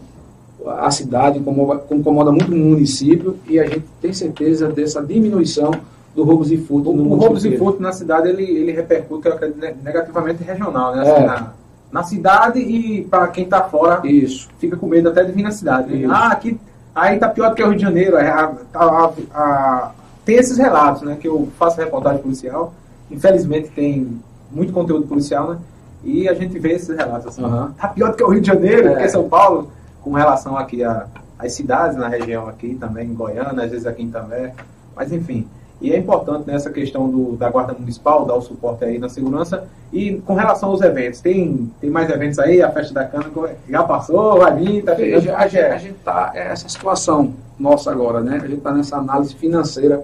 a 0.66 0.92
cidade, 0.92 1.40
incomoda, 1.40 1.84
incomoda 1.92 2.32
muito 2.32 2.52
o 2.52 2.56
município 2.56 3.38
e 3.48 3.60
a 3.60 3.66
gente 3.66 3.86
tem 4.02 4.14
certeza 4.14 4.70
dessa 4.70 5.02
diminuição 5.02 5.72
do 6.16 6.24
roubos 6.24 6.52
e 6.52 6.58
furto 6.58 6.90
o, 6.90 7.12
O 7.12 7.16
roubos 7.16 7.44
e 7.44 7.58
furto 7.58 7.82
na 7.82 7.92
cidade, 7.92 8.30
ele, 8.30 8.44
ele 8.44 8.72
repercute, 8.72 9.28
eu 9.28 9.34
acredito, 9.34 9.60
negativamente 9.84 10.44
regional, 10.44 10.96
né? 10.96 11.02
Assim, 11.02 11.24
é. 11.24 11.26
na, 11.26 11.54
na, 11.92 12.04
cidade 12.04 12.60
e 12.60 13.04
para 13.04 13.28
quem 13.30 13.46
está 13.46 13.64
fora, 13.64 14.06
Isso. 14.08 14.48
fica 14.60 14.78
com 14.78 14.88
medo 14.88 15.10
até 15.10 15.24
de 15.24 15.32
vir 15.32 15.44
na 15.44 15.52
cidade. 15.52 15.96
Né? 15.96 16.08
Ah, 16.10 16.28
aqui 16.28 16.60
Aí 16.96 17.18
tá 17.18 17.28
pior 17.28 17.50
do 17.50 17.56
que 17.56 17.64
o 17.64 17.68
Rio 17.68 17.76
de 17.76 17.82
Janeiro. 17.82 18.18
É, 18.18 18.30
a, 18.30 18.52
a, 18.74 19.14
a, 19.34 19.92
tem 20.24 20.36
esses 20.36 20.58
relatos, 20.58 21.02
né? 21.02 21.18
Que 21.20 21.28
eu 21.28 21.50
faço 21.58 21.80
reportagem 21.80 22.22
policial. 22.22 22.74
Infelizmente 23.10 23.70
tem 23.70 24.20
muito 24.52 24.72
conteúdo 24.72 25.08
policial, 25.08 25.52
né? 25.52 25.58
E 26.04 26.28
a 26.28 26.34
gente 26.34 26.60
vê 26.60 26.74
esses 26.74 26.96
relatos 26.96 27.28
assim. 27.28 27.44
Uhum. 27.44 27.72
Tá 27.74 27.88
pior 27.88 28.12
do 28.12 28.18
que 28.18 28.24
o 28.24 28.30
Rio 28.30 28.42
de 28.42 28.48
Janeiro, 28.48 28.90
é. 28.90 28.94
do 28.94 28.98
que 28.98 29.10
São 29.10 29.28
Paulo, 29.28 29.72
com 30.02 30.12
relação 30.14 30.58
aqui 30.58 30.84
às 30.84 31.54
cidades 31.54 31.98
na 31.98 32.08
região 32.08 32.48
aqui 32.48 32.76
também, 32.76 33.08
em 33.08 33.14
Goiânia, 33.14 33.64
às 33.64 33.72
vezes 33.72 33.86
aqui 33.86 34.04
em 34.04 34.12
També. 34.12 34.54
Mas 34.96 35.12
enfim. 35.12 35.48
E 35.84 35.92
é 35.92 35.98
importante 35.98 36.48
nessa 36.48 36.70
questão 36.70 37.10
do, 37.10 37.36
da 37.36 37.50
Guarda 37.50 37.74
Municipal, 37.74 38.26
dar 38.26 38.36
o 38.36 38.42
suporte 38.42 38.86
aí 38.86 38.98
na 38.98 39.10
segurança. 39.10 39.68
E 39.92 40.14
com 40.26 40.34
relação 40.34 40.70
aos 40.70 40.80
eventos, 40.80 41.20
tem, 41.20 41.70
tem 41.82 41.90
mais 41.90 42.10
eventos 42.10 42.40
aí? 42.40 42.62
A 42.62 42.72
Festa 42.72 42.94
da 42.94 43.04
Cana 43.04 43.26
já 43.70 43.84
passou, 43.84 44.40
vai 44.40 44.56
vir, 44.56 44.82
tá 44.82 44.96
chegando? 44.96 45.30
A, 45.36 45.46
gente, 45.46 45.62
a 45.62 45.78
gente 45.78 45.96
tá, 45.96 46.32
é 46.34 46.48
essa 46.48 46.70
situação 46.70 47.34
nossa 47.60 47.92
agora, 47.92 48.22
né? 48.22 48.38
A 48.38 48.48
gente 48.48 48.60
está 48.60 48.72
nessa 48.72 48.96
análise 48.96 49.36
financeira 49.36 50.02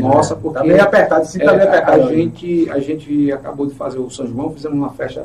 nossa, 0.00 0.34
né? 0.34 0.40
porque... 0.42 0.58
Tá 0.58 0.64
bem 0.64 0.80
apertado, 0.80 1.24
sim, 1.24 1.38
tá 1.38 1.52
bem 1.52 1.60
é, 1.60 1.68
apertado. 1.68 2.02
A 2.02 2.12
gente, 2.12 2.70
a 2.70 2.80
gente 2.80 3.32
acabou 3.32 3.66
de 3.66 3.74
fazer 3.74 4.00
o 4.00 4.10
São 4.10 4.26
João, 4.26 4.50
fizemos 4.50 4.76
uma 4.76 4.90
festa 4.90 5.24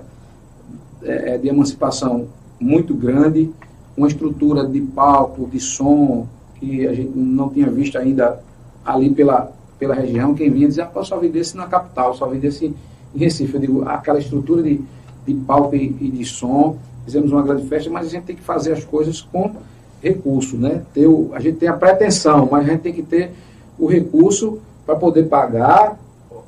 é, 1.01 1.33
é, 1.33 1.37
de 1.39 1.47
emancipação 1.47 2.27
muito 2.59 2.93
grande, 2.93 3.51
uma 3.97 4.07
estrutura 4.07 4.63
de 4.63 4.79
palco, 4.79 5.47
de 5.47 5.59
som, 5.59 6.27
que 6.59 6.87
a 6.87 6.93
gente 6.93 7.17
não 7.17 7.49
tinha 7.49 7.67
visto 7.67 7.97
ainda 7.97 8.39
ali 8.85 9.09
pela, 9.09 9.51
pela 9.79 9.93
região, 9.93 10.33
quem 10.33 10.49
vinha 10.49 10.67
dizia, 10.67 10.89
ah, 10.93 11.03
só 11.03 11.17
vi 11.17 11.29
desse 11.29 11.55
na 11.55 11.67
capital, 11.67 12.13
só 12.15 12.27
vi 12.27 12.37
desse 12.39 12.73
em 13.13 13.19
Recife. 13.19 13.53
Eu 13.53 13.59
digo, 13.59 13.83
aquela 13.87 14.19
estrutura 14.19 14.63
de, 14.63 14.81
de 15.25 15.33
palco 15.33 15.75
e, 15.75 15.95
e, 16.01 16.09
de 16.09 16.25
som, 16.25 16.77
fizemos 17.05 17.31
uma 17.31 17.41
grande 17.41 17.67
festa, 17.67 17.89
mas 17.89 18.07
a 18.07 18.09
gente 18.09 18.23
tem 18.23 18.35
que 18.35 18.41
fazer 18.41 18.73
as 18.73 18.83
coisas 18.83 19.21
com 19.21 19.55
recurso, 20.01 20.57
né? 20.57 20.83
Ter 20.93 21.07
o, 21.07 21.29
a 21.33 21.39
gente 21.39 21.57
tem 21.57 21.69
a 21.69 21.73
pretensão, 21.73 22.47
mas 22.51 22.67
a 22.67 22.71
gente 22.71 22.81
tem 22.81 22.93
que 22.93 23.03
ter 23.03 23.31
o 23.77 23.87
recurso 23.87 24.59
para 24.85 24.95
poder 24.95 25.23
pagar 25.23 25.97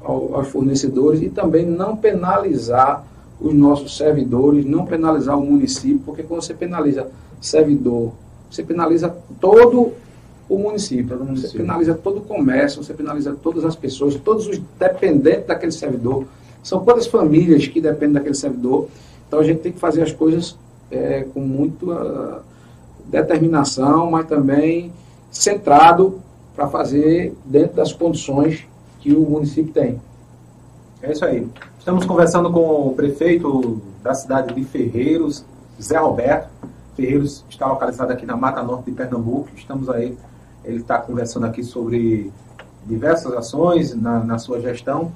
ao, 0.04 0.36
aos 0.36 0.48
fornecedores 0.48 1.22
e 1.22 1.30
também 1.30 1.66
não 1.66 1.96
penalizar 1.96 3.06
os 3.40 3.54
nossos 3.54 3.96
servidores, 3.96 4.66
não 4.66 4.86
penalizar 4.86 5.38
o 5.38 5.46
município, 5.46 6.02
porque 6.06 6.24
quando 6.24 6.42
você 6.42 6.54
penaliza 6.54 7.08
servidor, 7.40 8.12
você 8.52 8.64
penaliza 8.64 9.16
todo 9.40 9.94
o 10.50 10.58
município. 10.58 11.18
Município. 11.18 11.52
Você 11.52 11.58
penaliza 11.60 11.94
todo 11.94 12.18
o 12.18 12.22
comércio, 12.22 12.84
você 12.84 12.94
penaliza 12.94 13.36
todas 13.42 13.64
as 13.64 13.76
pessoas, 13.76 14.16
todos 14.16 14.48
os 14.48 14.60
dependentes 14.80 15.46
daquele 15.46 15.72
servidor. 15.72 16.26
São 16.64 16.84
quantas 16.84 17.06
famílias 17.06 17.68
que 17.68 17.80
dependem 17.80 18.14
daquele 18.14 18.36
servidor. 18.36 18.88
Então 19.28 19.40
a 19.40 19.44
gente 19.44 19.62
tem 19.62 19.72
que 19.72 19.80
fazer 19.80 20.02
as 20.02 20.12
coisas 20.12 20.58
é, 20.90 21.26
com 21.34 21.40
muita 21.40 22.42
determinação, 23.06 24.10
mas 24.10 24.28
também 24.28 24.92
centrado 25.32 26.20
para 26.56 26.68
fazer 26.68 27.34
dentro 27.46 27.76
das 27.76 27.94
condições 27.94 28.68
que 29.00 29.14
o 29.14 29.22
município 29.22 29.72
tem. 29.72 30.02
É 31.02 31.12
isso 31.12 31.24
aí. 31.24 31.48
Estamos 31.78 32.06
conversando 32.06 32.52
com 32.52 32.88
o 32.88 32.94
prefeito 32.94 33.82
da 34.04 34.14
cidade 34.14 34.54
de 34.54 34.64
Ferreiros, 34.66 35.46
Zé 35.82 35.98
Roberto. 35.98 36.50
Ferreiros 36.96 37.46
está 37.50 37.68
localizado 37.68 38.12
aqui 38.12 38.26
na 38.26 38.36
Mata 38.36 38.62
Norte 38.62 38.86
de 38.86 38.92
Pernambuco. 38.92 39.48
Estamos 39.56 39.90
aí 39.90 40.18
ele 40.70 40.82
está 40.82 40.98
conversando 40.98 41.46
aqui 41.46 41.64
sobre 41.64 42.32
diversas 42.86 43.34
ações 43.34 43.94
na, 43.96 44.20
na 44.20 44.38
sua 44.38 44.60
gestão. 44.60 45.12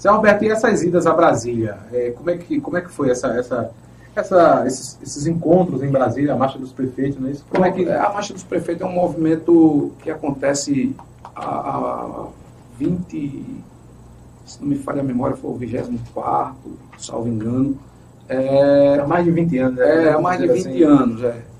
Zé 0.00 0.10
Roberto, 0.10 0.44
e 0.44 0.50
essas 0.50 0.82
idas 0.82 1.06
a 1.06 1.14
Brasília? 1.14 1.78
É, 1.92 2.10
como, 2.10 2.30
é 2.30 2.36
que, 2.36 2.60
como 2.60 2.76
é 2.76 2.80
que 2.80 2.90
foi 2.90 3.10
essa, 3.10 3.28
essa, 3.28 3.70
essa, 4.14 4.64
esses, 4.66 4.98
esses, 5.02 5.26
encontros 5.26 5.82
em 5.82 5.90
Brasília, 5.90 6.32
a 6.32 6.36
Marcha 6.36 6.58
dos 6.58 6.72
Prefeitos, 6.72 7.18
não 7.20 7.28
é 7.28 7.32
isso? 7.32 7.44
Como 7.48 7.64
é 7.64 7.70
que... 7.70 7.88
A 7.88 8.12
Marcha 8.12 8.34
dos 8.34 8.42
Prefeitos 8.42 8.82
é 8.82 8.86
um 8.86 8.92
movimento 8.92 9.92
que 10.02 10.10
acontece 10.10 10.94
há 11.34 12.26
20, 12.78 13.62
se 14.44 14.60
não 14.60 14.68
me 14.68 14.76
falha 14.76 15.00
a 15.00 15.04
memória, 15.04 15.36
foi 15.36 15.50
o 15.50 15.54
24, 15.54 16.56
salvo 16.98 17.28
engano. 17.28 17.78
É, 18.28 18.98
há 19.00 19.06
mais 19.06 19.24
de 19.24 19.30
20 19.30 19.58
anos. 19.58 19.78
Né? 19.78 20.04
É, 20.04 20.12
há 20.12 20.20
mais 20.20 20.40
de 20.40 20.48
20 20.48 20.58
assim. 20.58 20.82
anos, 20.82 21.22
é. 21.22 21.53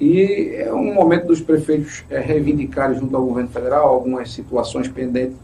E 0.00 0.54
é 0.54 0.72
um 0.72 0.94
momento 0.94 1.26
dos 1.26 1.40
prefeitos 1.40 2.04
é, 2.08 2.20
reivindicarem 2.20 2.98
junto 2.98 3.16
ao 3.16 3.24
governo 3.24 3.50
federal 3.50 3.88
algumas 3.88 4.30
situações 4.30 4.86
pendentes 4.88 5.36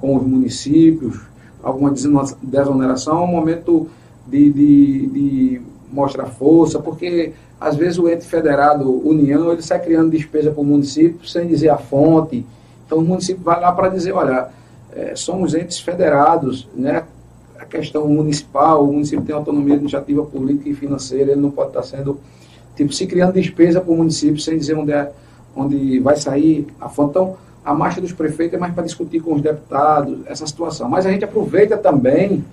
com 0.00 0.16
os 0.16 0.22
municípios, 0.22 1.20
alguma 1.62 1.92
desoneração, 2.42 3.18
é 3.18 3.24
um 3.24 3.26
momento 3.26 3.88
de, 4.26 4.50
de, 4.50 5.06
de 5.06 5.62
mostrar 5.92 6.26
força, 6.26 6.78
porque 6.78 7.32
às 7.60 7.74
vezes 7.74 7.98
o 7.98 8.08
ente 8.08 8.24
federado, 8.24 8.90
União, 9.06 9.52
ele 9.52 9.62
sai 9.62 9.80
criando 9.80 10.10
despesa 10.10 10.50
para 10.50 10.60
o 10.60 10.64
município 10.64 11.26
sem 11.26 11.46
dizer 11.46 11.70
a 11.70 11.76
fonte. 11.76 12.46
Então 12.86 12.98
o 12.98 13.02
município 13.02 13.42
vai 13.42 13.60
lá 13.60 13.72
para 13.72 13.88
dizer, 13.88 14.12
olha, 14.12 14.48
é, 14.94 15.14
somos 15.16 15.54
entes 15.54 15.80
federados, 15.80 16.68
né? 16.74 17.04
A 17.58 17.64
questão 17.64 18.06
municipal, 18.06 18.84
o 18.84 18.92
município 18.92 19.24
tem 19.24 19.34
autonomia 19.34 19.74
administrativa, 19.74 20.24
política 20.24 20.68
e 20.68 20.74
financeira, 20.74 21.32
ele 21.32 21.40
não 21.40 21.50
pode 21.50 21.70
estar 21.70 21.82
sendo, 21.82 22.18
tipo, 22.78 22.92
se 22.92 23.06
criando 23.06 23.32
despesa 23.32 23.80
para 23.80 23.92
o 23.92 23.96
município 23.96 24.40
sem 24.40 24.56
dizer 24.56 24.74
onde, 24.74 24.92
é, 24.92 25.10
onde 25.54 25.98
vai 25.98 26.16
sair 26.16 26.66
a 26.80 26.88
fonte. 26.88 27.10
Então, 27.10 27.36
a 27.64 27.74
marcha 27.74 28.00
dos 28.00 28.12
prefeitos 28.12 28.54
é 28.54 28.58
mais 28.58 28.72
para 28.72 28.84
discutir 28.84 29.20
com 29.20 29.34
os 29.34 29.42
deputados 29.42 30.20
essa 30.26 30.46
situação. 30.46 30.88
Mas 30.88 31.04
a 31.04 31.10
gente 31.10 31.24
aproveita 31.24 31.76
também 31.76 32.44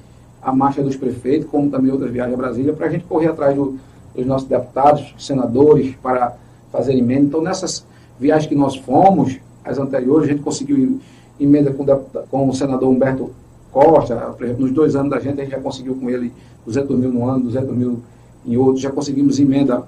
a 0.42 0.52
marcha 0.52 0.82
dos 0.82 0.96
prefeitos, 0.96 1.48
como 1.50 1.70
também 1.70 1.92
outras 1.92 2.12
viagens 2.12 2.34
a 2.34 2.38
Brasília, 2.38 2.74
para 2.74 2.88
a 2.88 2.90
gente 2.90 3.06
correr 3.06 3.28
atrás 3.28 3.56
do, 3.56 3.78
dos 4.16 4.26
nossos 4.26 4.48
deputados, 4.48 5.14
senadores, 5.18 5.96
para 6.02 6.36
fazer 6.72 6.94
emenda. 6.94 7.28
Então, 7.28 7.42
nessas 7.42 7.86
viagens 8.20 8.48
que 8.48 8.56
nós 8.56 8.76
fomos, 8.76 9.38
as 9.64 9.78
anteriores, 9.78 10.28
a 10.28 10.32
gente 10.32 10.42
conseguiu 10.42 11.00
emenda 11.40 11.72
com, 11.72 11.86
com 12.30 12.50
o 12.50 12.54
senador 12.54 12.90
Humberto 12.90 13.32
Costa, 13.72 14.36
nos 14.58 14.72
dois 14.72 14.96
anos 14.96 15.12
da 15.12 15.20
gente, 15.20 15.40
a 15.40 15.44
gente 15.44 15.52
já 15.52 15.60
conseguiu 15.60 15.96
com 15.96 16.10
ele 16.10 16.32
200 16.66 16.98
mil 16.98 17.12
no 17.12 17.30
ano, 17.30 17.44
200 17.44 17.76
mil 17.76 18.00
em 18.46 18.58
outro, 18.58 18.82
já 18.82 18.90
conseguimos 18.90 19.40
emenda 19.40 19.84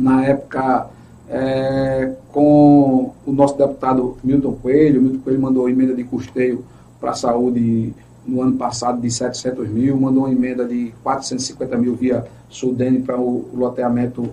na 0.00 0.24
época 0.24 0.88
é, 1.28 2.12
com 2.32 3.12
o 3.24 3.32
nosso 3.32 3.56
deputado 3.56 4.16
Milton 4.22 4.52
Coelho. 4.60 5.00
O 5.00 5.02
Milton 5.04 5.18
Coelho 5.20 5.40
mandou 5.40 5.68
emenda 5.68 5.94
de 5.94 6.04
custeio 6.04 6.64
para 7.00 7.10
a 7.10 7.14
saúde 7.14 7.94
no 8.26 8.42
ano 8.42 8.56
passado 8.56 9.00
de 9.00 9.10
700 9.10 9.68
mil, 9.68 9.96
mandou 9.96 10.24
uma 10.24 10.32
emenda 10.32 10.64
de 10.64 10.92
450 11.02 11.76
mil 11.78 11.94
via 11.94 12.26
Sudene 12.48 13.00
para 13.00 13.18
o, 13.18 13.48
loteamento 13.54 14.30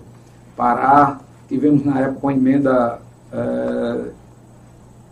Pará. 0.56 1.20
Tivemos 1.48 1.84
na 1.84 2.00
época 2.00 2.26
uma 2.26 2.32
emenda, 2.32 3.00
é, 3.32 4.10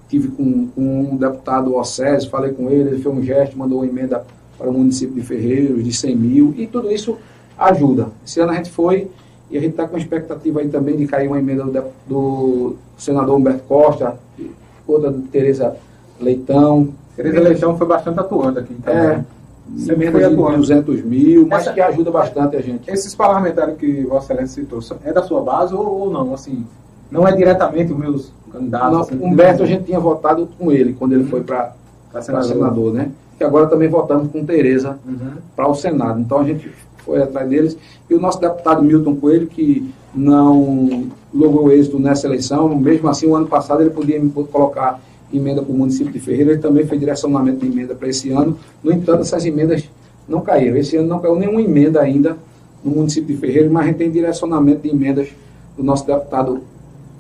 tive 0.09 0.29
com, 0.29 0.67
com 0.69 1.01
um 1.01 1.17
deputado 1.17 1.75
Océsio, 1.75 2.29
falei 2.29 2.53
com 2.53 2.69
ele, 2.69 2.91
ele 2.91 3.03
fez 3.03 3.07
um 3.07 3.23
gesto, 3.23 3.57
mandou 3.57 3.79
uma 3.79 3.87
emenda 3.87 4.25
para 4.59 4.69
o 4.69 4.73
município 4.73 5.15
de 5.15 5.23
Ferreiros 5.23 5.83
de 5.83 5.93
100 5.93 6.17
mil, 6.17 6.55
e 6.57 6.67
tudo 6.67 6.91
isso 6.91 7.17
ajuda. 7.57 8.09
Esse 8.25 8.41
ano 8.41 8.53
a 8.53 8.57
gente 8.57 8.71
foi 8.71 9.11
e 9.51 9.57
a 9.57 9.61
gente 9.61 9.73
está 9.73 9.87
com 9.87 9.97
expectativa 9.97 10.61
aí 10.61 10.69
também 10.69 10.97
de 10.97 11.07
cair 11.07 11.29
uma 11.29 11.39
emenda 11.39 11.65
do, 11.65 11.85
do 12.07 12.77
senador 12.99 13.37
Humberto 13.37 13.63
Costa, 13.69 14.17
outra 14.87 15.11
do 15.11 15.23
Tereza 15.23 15.77
Leitão. 16.21 16.89
Tereza 17.15 17.41
Leitão 17.41 17.77
foi 17.79 17.87
bastante 17.87 18.19
atuante 18.19 18.59
aqui. 18.59 18.75
Também. 18.75 19.03
É, 19.03 19.25
emenda 19.93 20.29
de 20.29 20.37
200 20.37 21.03
mil, 21.03 21.47
mas 21.47 21.63
Essa, 21.63 21.73
que 21.73 21.81
ajuda 21.81 22.11
bastante 22.11 22.57
a 22.57 22.61
gente. 22.61 22.91
Esses 22.91 23.15
parlamentares 23.15 23.77
que 23.77 24.03
Vossa 24.03 24.33
Excelência 24.33 24.63
citou, 24.63 24.81
é 25.05 25.13
da 25.13 25.23
sua 25.23 25.41
base 25.43 25.75
ou, 25.75 26.01
ou 26.01 26.11
não? 26.11 26.35
Assim, 26.35 26.67
não 27.11 27.27
é 27.27 27.33
diretamente 27.33 27.93
os 27.93 27.99
meus 27.99 28.33
candidatos? 28.53 28.93
Não, 28.93 29.01
assim, 29.01 29.19
Humberto 29.23 29.63
a 29.63 29.67
gente 29.67 29.85
tinha 29.85 30.01
votado 30.01 30.49
com 30.59 30.73
ele 30.73 30.95
quando 30.95 31.13
ele 31.13 31.23
uhum. 31.23 31.29
foi 31.29 31.43
para 31.43 31.73
senador. 32.21 32.49
senador, 32.49 32.93
né? 32.93 33.11
E 33.39 33.45
agora 33.45 33.67
também 33.67 33.89
votamos 33.89 34.31
com 34.31 34.45
Tereza 34.45 34.99
uhum. 35.07 35.33
para 35.55 35.69
o 35.69 35.75
Senado. 35.75 36.21
Então 36.21 36.39
a 36.39 36.45
gente 36.45 36.71
foi 37.07 37.23
atrás 37.23 37.49
deles. 37.49 37.79
E 38.11 38.15
o 38.15 38.21
nosso 38.21 38.41
deputado 38.41 38.83
Milton 38.83 39.15
Coelho, 39.17 39.47
que 39.47 39.89
não 40.13 41.07
logrou 41.33 41.71
êxito 41.71 41.99
nessa 41.99 42.27
eleição, 42.27 42.69
mesmo 42.77 43.09
assim, 43.09 43.27
o 43.27 43.37
ano 43.37 43.47
passado 43.47 43.81
ele 43.81 43.91
podia 43.91 44.21
colocar 44.51 45.01
emenda 45.33 45.63
para 45.63 45.73
o 45.73 45.77
município 45.77 46.13
de 46.13 46.19
Ferreira, 46.19 46.53
ele 46.53 46.61
também 46.61 46.87
fez 46.87 46.99
direcionamento 47.01 47.65
de 47.65 47.67
emenda 47.67 47.95
para 47.95 48.09
esse 48.09 48.31
ano. 48.31 48.59
No 48.83 48.93
entanto, 48.93 49.23
essas 49.23 49.45
emendas 49.47 49.89
não 50.29 50.41
caíram. 50.41 50.77
Esse 50.77 50.97
ano 50.97 51.09
não 51.09 51.21
caiu 51.21 51.37
nenhuma 51.37 51.63
emenda 51.63 52.01
ainda 52.01 52.37
no 52.85 52.91
município 52.91 53.35
de 53.35 53.41
Ferreira, 53.41 53.69
mas 53.71 53.85
a 53.85 53.87
gente 53.89 53.97
tem 53.97 54.11
direcionamento 54.11 54.83
de 54.83 54.89
emendas 54.89 55.29
do 55.77 55.83
nosso 55.83 56.07
deputado 56.07 56.61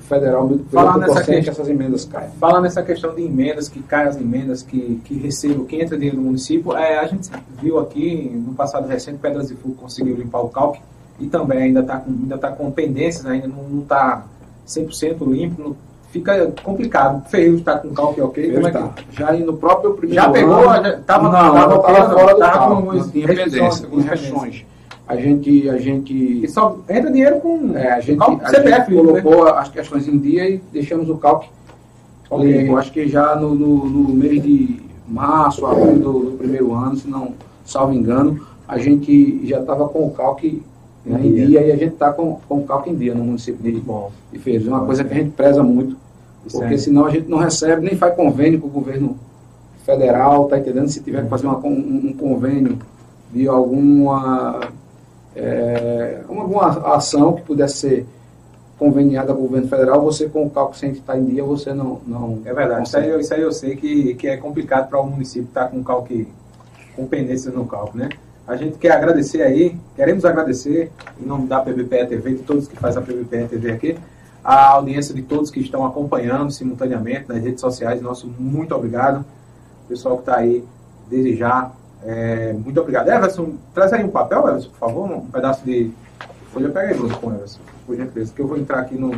federal 0.06 0.48
Falar 0.70 0.98
nessa 0.98 1.22
questão, 1.22 1.42
que 1.42 1.50
essas 1.50 1.68
emendas 1.68 2.04
caem. 2.04 2.30
Fala 2.40 2.60
nessa 2.60 2.82
questão 2.82 3.14
de 3.14 3.22
emendas, 3.22 3.68
que 3.68 3.82
caem 3.82 4.08
as 4.08 4.16
emendas, 4.16 4.62
que, 4.62 5.00
que 5.04 5.14
recebam, 5.18 5.64
que 5.64 5.76
entra 5.76 5.96
dinheiro 5.96 6.16
no 6.16 6.24
município. 6.24 6.76
É, 6.76 6.98
a 6.98 7.06
gente 7.06 7.28
viu 7.60 7.78
aqui, 7.78 8.30
no 8.34 8.54
passado 8.54 8.88
recente, 8.88 9.18
Pedras 9.18 9.48
de 9.48 9.54
Fogo 9.54 9.74
conseguiu 9.74 10.16
limpar 10.16 10.40
o 10.40 10.48
calque 10.48 10.80
e 11.18 11.26
também 11.26 11.58
ainda 11.58 11.80
está 11.80 11.98
com, 11.98 12.10
ainda 12.10 12.38
tá 12.38 12.50
com 12.50 12.70
pendências, 12.70 13.26
ainda 13.26 13.48
não 13.48 13.80
está 13.80 14.24
100% 14.66 15.26
limpo, 15.26 15.62
não, 15.62 15.76
fica 16.10 16.52
complicado. 16.62 17.28
Ferreiro 17.28 17.56
está 17.56 17.78
com 17.78 17.92
calque 17.92 18.20
ok, 18.20 18.52
como 18.52 18.68
é 18.68 18.70
tá. 18.70 18.88
que... 18.88 19.16
Já 19.16 19.32
no 19.32 19.56
próprio 19.56 19.94
primeiro 19.94 20.22
Já 20.22 20.30
pegou? 20.30 20.62
Já, 20.62 20.98
tava, 20.98 21.24
não, 21.24 21.32
tava, 21.32 21.78
tava 21.80 22.10
fora 22.18 22.34
do 22.34 22.40
tava 22.40 22.58
calque, 22.58 22.82
com, 22.82 22.92
não 22.92 23.08
tinha 23.10 23.26
pendência, 23.26 23.86
com 23.86 23.96
restrições 23.96 24.64
a 25.06 25.16
gente 25.16 25.68
a 25.68 25.78
gente 25.78 26.12
e 26.12 26.48
só 26.48 26.78
entra 26.88 27.10
dinheiro 27.10 27.40
com 27.40 27.76
é, 27.76 27.92
a 27.92 28.00
gente, 28.00 28.20
a 28.20 28.48
CPF, 28.48 28.90
gente 28.92 29.06
né? 29.06 29.22
colocou 29.22 29.44
né? 29.44 29.52
as 29.56 29.68
questões 29.68 30.08
em 30.08 30.18
dia 30.18 30.48
e 30.48 30.60
deixamos 30.72 31.08
o 31.08 31.16
cálculo 31.16 31.50
okay. 32.28 32.68
eu 32.68 32.76
acho 32.76 32.92
que 32.92 33.06
já 33.06 33.36
no, 33.36 33.54
no, 33.54 33.86
no 33.88 34.08
mês 34.14 34.42
de 34.42 34.80
março 35.06 35.64
abril 35.64 35.98
do, 36.00 36.12
do, 36.30 36.38
primeiro 36.38 36.74
ano 36.74 36.96
se 36.96 37.08
não 37.08 37.34
salvo 37.64 37.92
engano 37.92 38.44
a 38.66 38.78
gente 38.78 39.46
já 39.46 39.60
estava 39.60 39.88
com 39.88 40.06
o 40.06 40.10
cálculo 40.10 40.60
né, 41.04 41.20
em 41.22 41.34
dia 41.34 41.60
e 41.62 41.70
a 41.70 41.76
gente 41.76 41.92
está 41.92 42.12
com, 42.12 42.40
com 42.48 42.58
o 42.58 42.66
cálculo 42.66 42.96
em 42.96 42.98
dia 42.98 43.14
no 43.14 43.22
município 43.22 43.62
de, 43.62 43.78
Bom, 43.80 44.10
de 44.32 44.40
Feiras 44.40 44.66
uma 44.66 44.84
coisa 44.84 45.04
que 45.04 45.14
a 45.14 45.16
gente 45.16 45.30
preza 45.30 45.62
muito 45.62 45.96
porque 46.50 46.74
é. 46.74 46.78
senão 46.78 47.06
a 47.06 47.10
gente 47.10 47.28
não 47.28 47.38
recebe 47.38 47.84
nem 47.84 47.96
faz 47.96 48.14
convênio 48.16 48.60
com 48.60 48.66
o 48.66 48.70
governo 48.70 49.16
federal 49.84 50.46
tá 50.46 50.58
entendendo 50.58 50.88
se 50.88 51.00
tiver 51.00 51.22
que 51.22 51.28
fazer 51.28 51.46
uma, 51.46 51.58
um, 51.58 52.08
um 52.08 52.12
convênio 52.12 52.76
de 53.32 53.46
alguma 53.46 54.60
é, 55.36 56.22
alguma 56.26 56.94
ação 56.94 57.34
que 57.34 57.42
pudesse 57.42 57.76
ser 57.76 58.06
conveniada 58.78 59.32
com 59.34 59.40
o 59.40 59.42
governo 59.42 59.68
federal, 59.68 60.00
você 60.02 60.28
com 60.28 60.46
o 60.46 60.50
cálculo 60.50 60.76
sem 60.76 60.90
estar 60.92 61.18
em 61.18 61.24
dia, 61.24 61.44
você 61.44 61.72
não. 61.72 62.00
não 62.06 62.40
é 62.44 62.52
verdade, 62.52 62.86
isso 62.88 62.96
aí, 62.96 63.20
isso 63.20 63.34
aí, 63.34 63.42
eu 63.42 63.52
sei 63.52 63.76
que, 63.76 64.14
que 64.14 64.26
é 64.26 64.36
complicado 64.36 64.88
para 64.88 65.00
o 65.00 65.06
município 65.06 65.48
estar 65.48 65.68
com 65.68 65.82
cálculo, 65.84 66.26
com 66.94 67.06
pendências 67.06 67.54
no 67.54 67.66
cálculo, 67.66 68.04
né? 68.04 68.08
A 68.46 68.56
gente 68.56 68.78
quer 68.78 68.92
agradecer 68.92 69.42
aí, 69.42 69.76
queremos 69.94 70.24
agradecer, 70.24 70.92
em 71.20 71.26
nome 71.26 71.48
da 71.48 71.60
PBPE 71.60 72.06
TV, 72.06 72.34
de 72.34 72.42
todos 72.42 72.68
que 72.68 72.76
fazem 72.76 73.02
a 73.02 73.04
PBPE 73.04 73.48
TV 73.48 73.72
aqui, 73.72 73.98
a 74.44 74.68
audiência 74.68 75.12
de 75.12 75.22
todos 75.22 75.50
que 75.50 75.58
estão 75.58 75.84
acompanhando 75.84 76.52
simultaneamente 76.52 77.28
nas 77.28 77.42
redes 77.42 77.60
sociais. 77.60 78.00
Nosso 78.00 78.28
muito 78.38 78.72
obrigado. 78.74 79.24
Pessoal 79.88 80.16
que 80.16 80.22
está 80.22 80.36
aí, 80.36 80.64
desde 81.10 81.34
já, 81.34 81.72
é, 82.04 82.52
muito 82.52 82.80
obrigado. 82.80 83.08
Everson, 83.08 83.54
traz 83.74 83.92
aí 83.92 84.04
um 84.04 84.08
papel, 84.08 84.48
Everson, 84.48 84.70
por 84.70 84.78
favor, 84.78 85.10
um 85.10 85.20
pedaço 85.26 85.64
de 85.64 85.90
folha. 86.52 86.68
Pega 86.68 86.88
aí, 86.88 86.94
Bruno, 86.94 87.16
com 87.18 87.32
Everson, 87.32 87.60
por 87.86 87.96
gentileza, 87.96 88.32
que 88.34 88.40
eu 88.40 88.46
vou 88.46 88.58
entrar 88.58 88.80
aqui 88.80 88.96
no, 88.96 89.14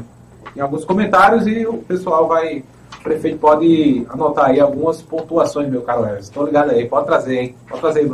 em 0.57 0.61
alguns 0.61 0.85
comentários 0.85 1.47
e 1.47 1.67
o 1.67 1.79
pessoal 1.79 2.27
vai. 2.29 2.65
O 2.99 3.03
prefeito 3.03 3.39
pode 3.39 4.07
anotar 4.09 4.47
aí 4.47 4.59
algumas 4.59 5.01
pontuações, 5.01 5.69
meu 5.71 5.83
caro 5.83 6.05
Everson. 6.05 6.21
Estou 6.21 6.45
ligado 6.47 6.71
aí, 6.71 6.89
pode 6.89 7.07
trazer, 7.07 7.39
hein? 7.39 7.55
Pode 7.69 7.81
trazer 7.81 8.01
aí. 8.01 8.11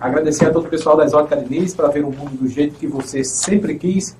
Agradecer 0.00 0.46
a 0.46 0.50
todo 0.50 0.66
o 0.66 0.68
pessoal 0.68 0.96
da 0.96 1.04
Exótica 1.04 1.36
Diniz 1.36 1.74
para 1.74 1.88
ver 1.88 2.04
o 2.04 2.10
mundo 2.10 2.36
do 2.38 2.48
jeito 2.48 2.76
que 2.76 2.86
você 2.86 3.24
sempre 3.24 3.74
quis. 3.74 4.16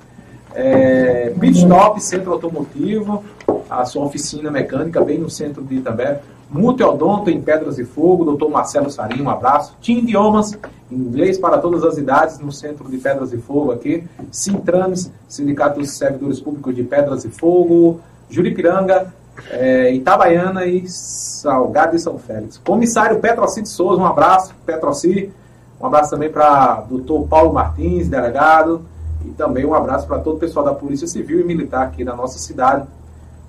É, 0.54 1.32
Pit 1.38 1.58
Stop, 1.58 2.02
Centro 2.02 2.32
Automotivo, 2.32 3.24
a 3.70 3.84
sua 3.84 4.04
oficina 4.04 4.50
mecânica 4.50 5.00
bem 5.04 5.18
no 5.18 5.30
centro 5.30 5.62
de 5.62 5.76
Itabé. 5.76 6.20
Multiodonto 6.50 7.28
em 7.28 7.40
Pedras 7.40 7.76
de 7.76 7.84
Fogo, 7.84 8.24
doutor 8.24 8.50
Marcelo 8.50 8.90
Sarim, 8.90 9.20
um 9.20 9.28
abraço. 9.28 9.76
Tim 9.80 9.98
Idiomas, 9.98 10.58
inglês 10.90 11.36
para 11.36 11.58
todas 11.58 11.84
as 11.84 11.98
idades, 11.98 12.38
no 12.38 12.50
centro 12.50 12.90
de 12.90 12.96
Pedras 12.96 13.30
de 13.30 13.36
Fogo 13.36 13.70
aqui. 13.70 14.04
Sintrames, 14.30 15.12
Sindicato 15.28 15.78
dos 15.78 15.98
Servidores 15.98 16.40
Públicos 16.40 16.74
de 16.74 16.82
Pedras 16.82 17.22
de 17.22 17.28
Fogo. 17.28 18.00
Juripiranga, 18.30 19.12
é, 19.50 19.92
Itabaiana 19.92 20.64
e 20.64 20.88
Salgado 20.88 21.94
e 21.94 21.98
São 21.98 22.18
Félix. 22.18 22.58
Comissário 22.58 23.20
Petroci 23.20 23.62
de 23.62 23.68
Souza, 23.68 24.00
um 24.00 24.06
abraço. 24.06 24.54
Petroci, 24.64 25.30
um 25.78 25.86
abraço 25.86 26.10
também 26.10 26.30
para 26.30 26.80
doutor 26.88 27.26
Paulo 27.28 27.52
Martins, 27.52 28.08
delegado. 28.08 28.82
E 29.24 29.30
também 29.30 29.66
um 29.66 29.74
abraço 29.74 30.06
para 30.06 30.18
todo 30.18 30.36
o 30.36 30.38
pessoal 30.38 30.64
da 30.64 30.72
Polícia 30.72 31.06
Civil 31.06 31.40
e 31.40 31.44
Militar 31.44 31.82
aqui 31.86 32.04
da 32.04 32.14
nossa 32.14 32.38
cidade 32.38 32.86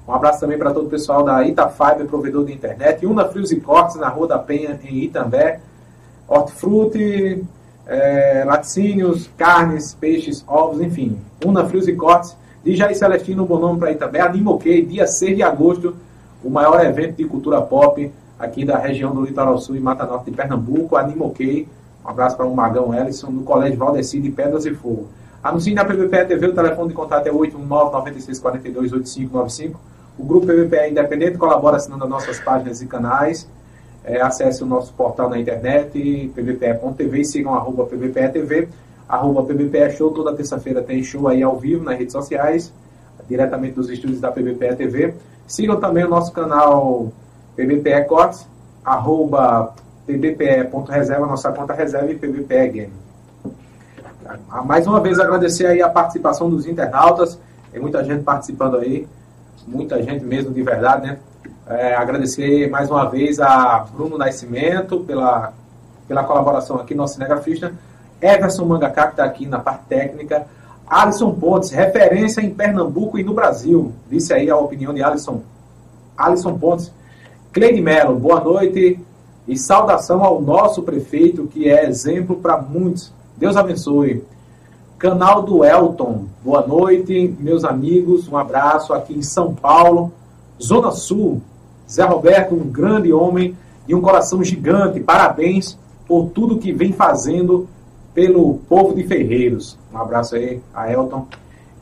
um 0.10 0.16
abraço 0.16 0.40
também 0.40 0.58
para 0.58 0.74
todo 0.74 0.88
o 0.88 0.90
pessoal 0.90 1.22
da 1.24 1.46
Itafiber, 1.46 2.08
provedor 2.08 2.44
de 2.44 2.52
internet. 2.52 3.06
Una 3.06 3.26
Frios 3.26 3.52
e 3.52 3.60
Cortes, 3.60 3.96
na 3.96 4.10
Rua 4.10 4.28
da 4.28 4.40
Penha, 4.40 4.80
em 4.84 5.04
Itambé. 5.04 5.60
Hortifruti, 6.28 7.44
é, 7.86 8.44
laticínios, 8.44 9.30
carnes, 9.38 9.94
peixes, 9.94 10.44
ovos, 10.48 10.82
enfim. 10.82 11.20
Una 11.46 11.64
Frios 11.68 11.88
e 11.88 11.94
Cortes. 11.94 12.36
De 12.64 12.76
Jair 12.76 12.98
Celestino, 12.98 13.44
um 13.44 13.46
bom 13.46 13.60
nome 13.60 13.80
para 13.80 13.92
Itambé. 13.92 14.20
Animoquei, 14.22 14.84
dia 14.84 15.06
6 15.06 15.36
de 15.36 15.44
agosto, 15.44 15.96
o 16.44 16.50
maior 16.50 16.84
evento 16.84 17.18
de 17.18 17.26
cultura 17.26 17.62
pop 17.62 18.12
aqui 18.40 18.66
da 18.66 18.80
região 18.80 19.14
do 19.14 19.24
Litoral 19.24 19.60
Sul 19.60 19.76
e 19.76 19.80
Mata 19.80 20.08
Norte 20.08 20.32
de 20.32 20.36
Pernambuco. 20.36 20.96
Animoquei. 20.96 21.68
Um 22.04 22.10
abraço 22.10 22.36
para 22.36 22.48
o 22.48 22.56
Magão 22.56 22.96
Ellison, 22.96 23.32
do 23.32 23.44
Colégio 23.44 23.78
Valdeci 23.78 24.20
de 24.20 24.32
Pedras 24.32 24.66
e 24.66 24.74
Fogo. 24.74 25.08
Anuncie 25.44 25.76
na 25.76 25.86
PVP 25.86 26.26
TV, 26.26 26.48
o 26.48 26.56
telefone 26.56 26.88
de 26.88 26.96
contato 26.96 27.28
é 27.28 27.32
819 27.32 27.92
9642 27.92 28.92
8595 28.92 29.99
o 30.20 30.24
Grupo 30.26 30.48
PVPE 30.48 30.92
Independente 30.92 31.38
colabora 31.38 31.78
assinando 31.78 32.04
as 32.04 32.10
nossas 32.10 32.40
páginas 32.40 32.82
e 32.82 32.86
canais. 32.86 33.48
é, 34.04 34.22
acesse 34.22 34.64
o 34.64 34.66
nosso 34.66 34.94
portal 34.94 35.30
na 35.30 35.40
internet, 35.40 36.32
pbpe.tv 36.34 37.24
sigam 37.26 37.54
arroba 37.54 37.86
pbpe.tv, 37.86 38.70
arroba 39.08 39.44
pbpe 39.44 39.92
show, 39.92 40.12
toda 40.12 40.36
terça-feira 40.36 40.82
tem 40.82 41.04
show 41.04 41.28
aí 41.28 41.44
ao 41.44 41.58
vivo 41.58 41.84
nas 41.84 41.98
redes 41.98 42.14
sociais, 42.14 42.74
diretamente 43.28 43.76
dos 43.76 43.90
estúdios 43.90 44.20
da 44.20 44.32
PBPE 44.32 44.76
TV. 44.76 45.14
Sigam 45.46 45.80
também 45.80 46.04
o 46.06 46.10
nosso 46.10 46.32
canal 46.32 47.12
PBPE 47.56 48.06
Cortes, 48.08 48.48
arroba 48.84 49.74
pbpe.reserva, 50.08 51.28
nossa 51.28 51.52
conta 51.52 51.74
reserva 51.74 52.12
e 52.12 52.16
pbpe 52.16 52.70
game. 52.70 52.94
Mais 54.66 54.88
uma 54.88 55.00
vez 55.00 55.20
agradecer 55.20 55.66
aí 55.66 55.82
a 55.82 55.90
participação 55.90 56.50
dos 56.50 56.66
internautas, 56.66 57.38
tem 57.72 57.82
muita 57.82 58.04
gente 58.04 58.24
participando 58.24 58.78
aí, 58.78 59.08
muita 59.70 60.02
gente 60.02 60.26
mesmo 60.26 60.52
de 60.52 60.62
verdade, 60.64 61.08
né? 61.08 61.20
É, 61.68 61.94
agradecer 61.96 62.68
mais 62.70 62.90
uma 62.90 63.08
vez 63.08 63.40
a 63.40 63.86
Bruno 63.94 64.18
Nascimento 64.18 65.02
pela, 65.02 65.54
pela 66.08 66.24
colaboração 66.24 66.78
aqui 66.78 66.96
no 66.96 67.08
Cinegrafista, 67.08 67.72
Everson 68.20 68.66
Mangacá, 68.66 69.06
que 69.06 69.12
está 69.12 69.24
aqui 69.24 69.46
na 69.46 69.60
parte 69.60 69.84
técnica, 69.88 70.48
Alisson 70.88 71.32
Pontes, 71.36 71.70
referência 71.70 72.42
em 72.42 72.50
Pernambuco 72.50 73.20
e 73.20 73.24
no 73.24 73.36
Brasil, 73.36 73.94
disse 74.10 74.34
aí 74.34 74.50
a 74.50 74.58
opinião 74.58 74.92
de 74.92 75.04
Alisson. 75.04 75.44
Alisson 76.18 76.58
Pontes, 76.58 76.92
Cleide 77.54 77.80
Mello, 77.80 78.16
boa 78.16 78.40
noite 78.40 79.00
e 79.48 79.58
saudação 79.58 80.24
ao 80.24 80.42
nosso 80.42 80.82
prefeito, 80.82 81.46
que 81.46 81.70
é 81.70 81.86
exemplo 81.86 82.38
para 82.38 82.58
muitos. 82.58 83.14
Deus 83.38 83.56
abençoe. 83.56 84.24
Canal 85.00 85.44
do 85.44 85.64
Elton, 85.64 86.26
boa 86.44 86.68
noite, 86.68 87.34
meus 87.40 87.64
amigos, 87.64 88.28
um 88.28 88.36
abraço 88.36 88.92
aqui 88.92 89.18
em 89.18 89.22
São 89.22 89.56
Paulo, 89.56 90.12
Zona 90.62 90.92
Sul. 90.92 91.42
Zé 91.90 92.04
Roberto, 92.04 92.54
um 92.54 92.70
grande 92.70 93.14
homem 93.14 93.56
e 93.88 93.96
um 93.96 94.02
coração 94.02 94.44
gigante. 94.44 95.00
Parabéns 95.00 95.80
por 96.06 96.32
tudo 96.32 96.58
que 96.58 96.74
vem 96.74 96.92
fazendo 96.92 97.66
pelo 98.14 98.56
povo 98.68 98.94
de 98.94 99.06
Ferreiros. 99.06 99.80
Um 99.94 99.98
abraço 99.98 100.36
aí 100.36 100.62
a 100.74 100.92
Elton. 100.92 101.28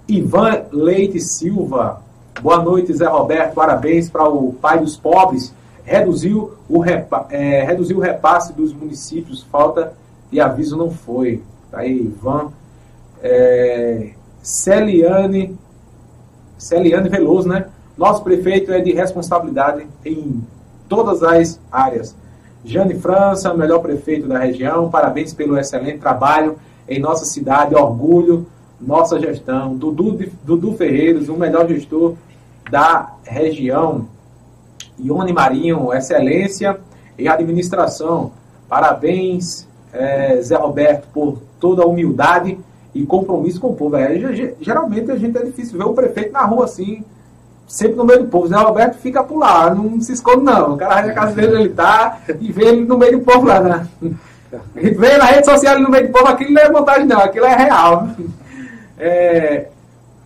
Ivan 0.08 0.66
Leite 0.72 1.20
Silva. 1.20 2.04
Boa 2.40 2.62
noite, 2.62 2.94
Zé 2.94 3.08
Roberto. 3.08 3.56
Parabéns 3.56 4.12
para 4.12 4.30
o 4.30 4.54
pai 4.54 4.80
dos 4.80 4.96
pobres. 4.96 5.52
Reduziu 5.84 6.52
o, 6.70 6.78
repa 6.78 7.26
é, 7.32 7.64
reduziu 7.64 7.98
o 7.98 8.00
repasse 8.00 8.54
dos 8.54 8.72
municípios. 8.72 9.42
Falta 9.42 9.94
de 10.32 10.40
aviso 10.40 10.78
não 10.78 10.92
foi. 10.92 11.42
Tá 11.72 11.80
aí, 11.80 12.00
Ivan. 12.00 12.52
É, 13.22 14.12
Celiane, 14.42 15.58
Celiane 16.58 17.10
Veloso, 17.10 17.48
né? 17.48 17.68
Nosso 17.98 18.24
prefeito 18.24 18.72
é 18.72 18.80
de 18.80 18.94
responsabilidade 18.94 19.88
em 20.06 20.42
todas 20.88 21.24
as 21.24 21.60
áreas. 21.72 22.16
Jane 22.64 22.96
França, 22.96 23.54
melhor 23.54 23.80
prefeito 23.80 24.28
da 24.28 24.40
região, 24.40 24.90
parabéns 24.90 25.34
pelo 25.34 25.58
excelente 25.58 26.00
trabalho 26.00 26.58
em 26.88 27.00
nossa 27.00 27.26
cidade, 27.26 27.76
orgulho, 27.76 28.46
nossa 28.80 29.20
gestão. 29.20 29.76
Dudu, 29.76 30.18
Dudu 30.44 30.74
Ferreiros, 30.74 31.30
o 31.30 31.36
melhor 31.36 31.68
gestor 31.68 32.16
da 32.70 33.14
região. 33.24 34.08
Ione 35.00 35.34
Marinho, 35.34 35.94
excelência 35.94 36.80
em 37.18 37.28
administração. 37.28 38.32
Parabéns, 38.68 39.68
é, 39.94 40.42
Zé 40.42 40.56
Roberto, 40.56 41.08
por 41.14 41.40
toda 41.60 41.84
a 41.84 41.88
humildade 41.88 42.58
e 43.02 43.06
compromisso 43.06 43.60
com 43.60 43.70
o 43.70 43.76
povo. 43.76 43.96
É, 43.96 44.18
geralmente 44.60 45.12
a 45.12 45.16
gente 45.16 45.38
é 45.38 45.44
difícil 45.44 45.78
ver 45.78 45.86
o 45.86 45.94
prefeito 45.94 46.32
na 46.32 46.44
rua 46.44 46.66
assim, 46.66 47.04
sempre 47.68 47.96
no 47.96 48.06
meio 48.06 48.24
do 48.24 48.30
povo. 48.30 48.48
Zé 48.48 48.56
Roberto 48.56 48.98
fica 48.98 49.24
por 49.24 49.38
lá, 49.38 49.74
não 49.74 50.02
se 50.02 50.14
esconde 50.14 50.44
não. 50.44 50.74
O 50.74 50.78
cara 50.78 50.96
vai 50.96 51.08
na 51.08 51.14
casa 51.14 51.34
dele, 51.34 51.56
ele 51.56 51.70
tá, 51.70 52.20
e 52.40 52.52
vê 52.52 52.66
ele 52.66 52.86
no 52.86 52.98
meio 52.98 53.20
do 53.20 53.26
povo 53.26 53.46
lá, 53.46 53.60
né? 53.60 53.88
Vê 54.74 55.18
na 55.18 55.26
rede 55.26 55.46
social 55.46 55.78
no 55.78 55.92
meio 55.92 56.08
do 56.08 56.14
povo, 56.14 56.28
aquilo 56.30 56.54
não 56.54 56.62
é 56.62 56.72
montagem 56.72 57.06
não, 57.06 57.20
aquilo 57.20 57.46
é 57.46 57.54
real. 57.54 58.08
É, 58.98 59.68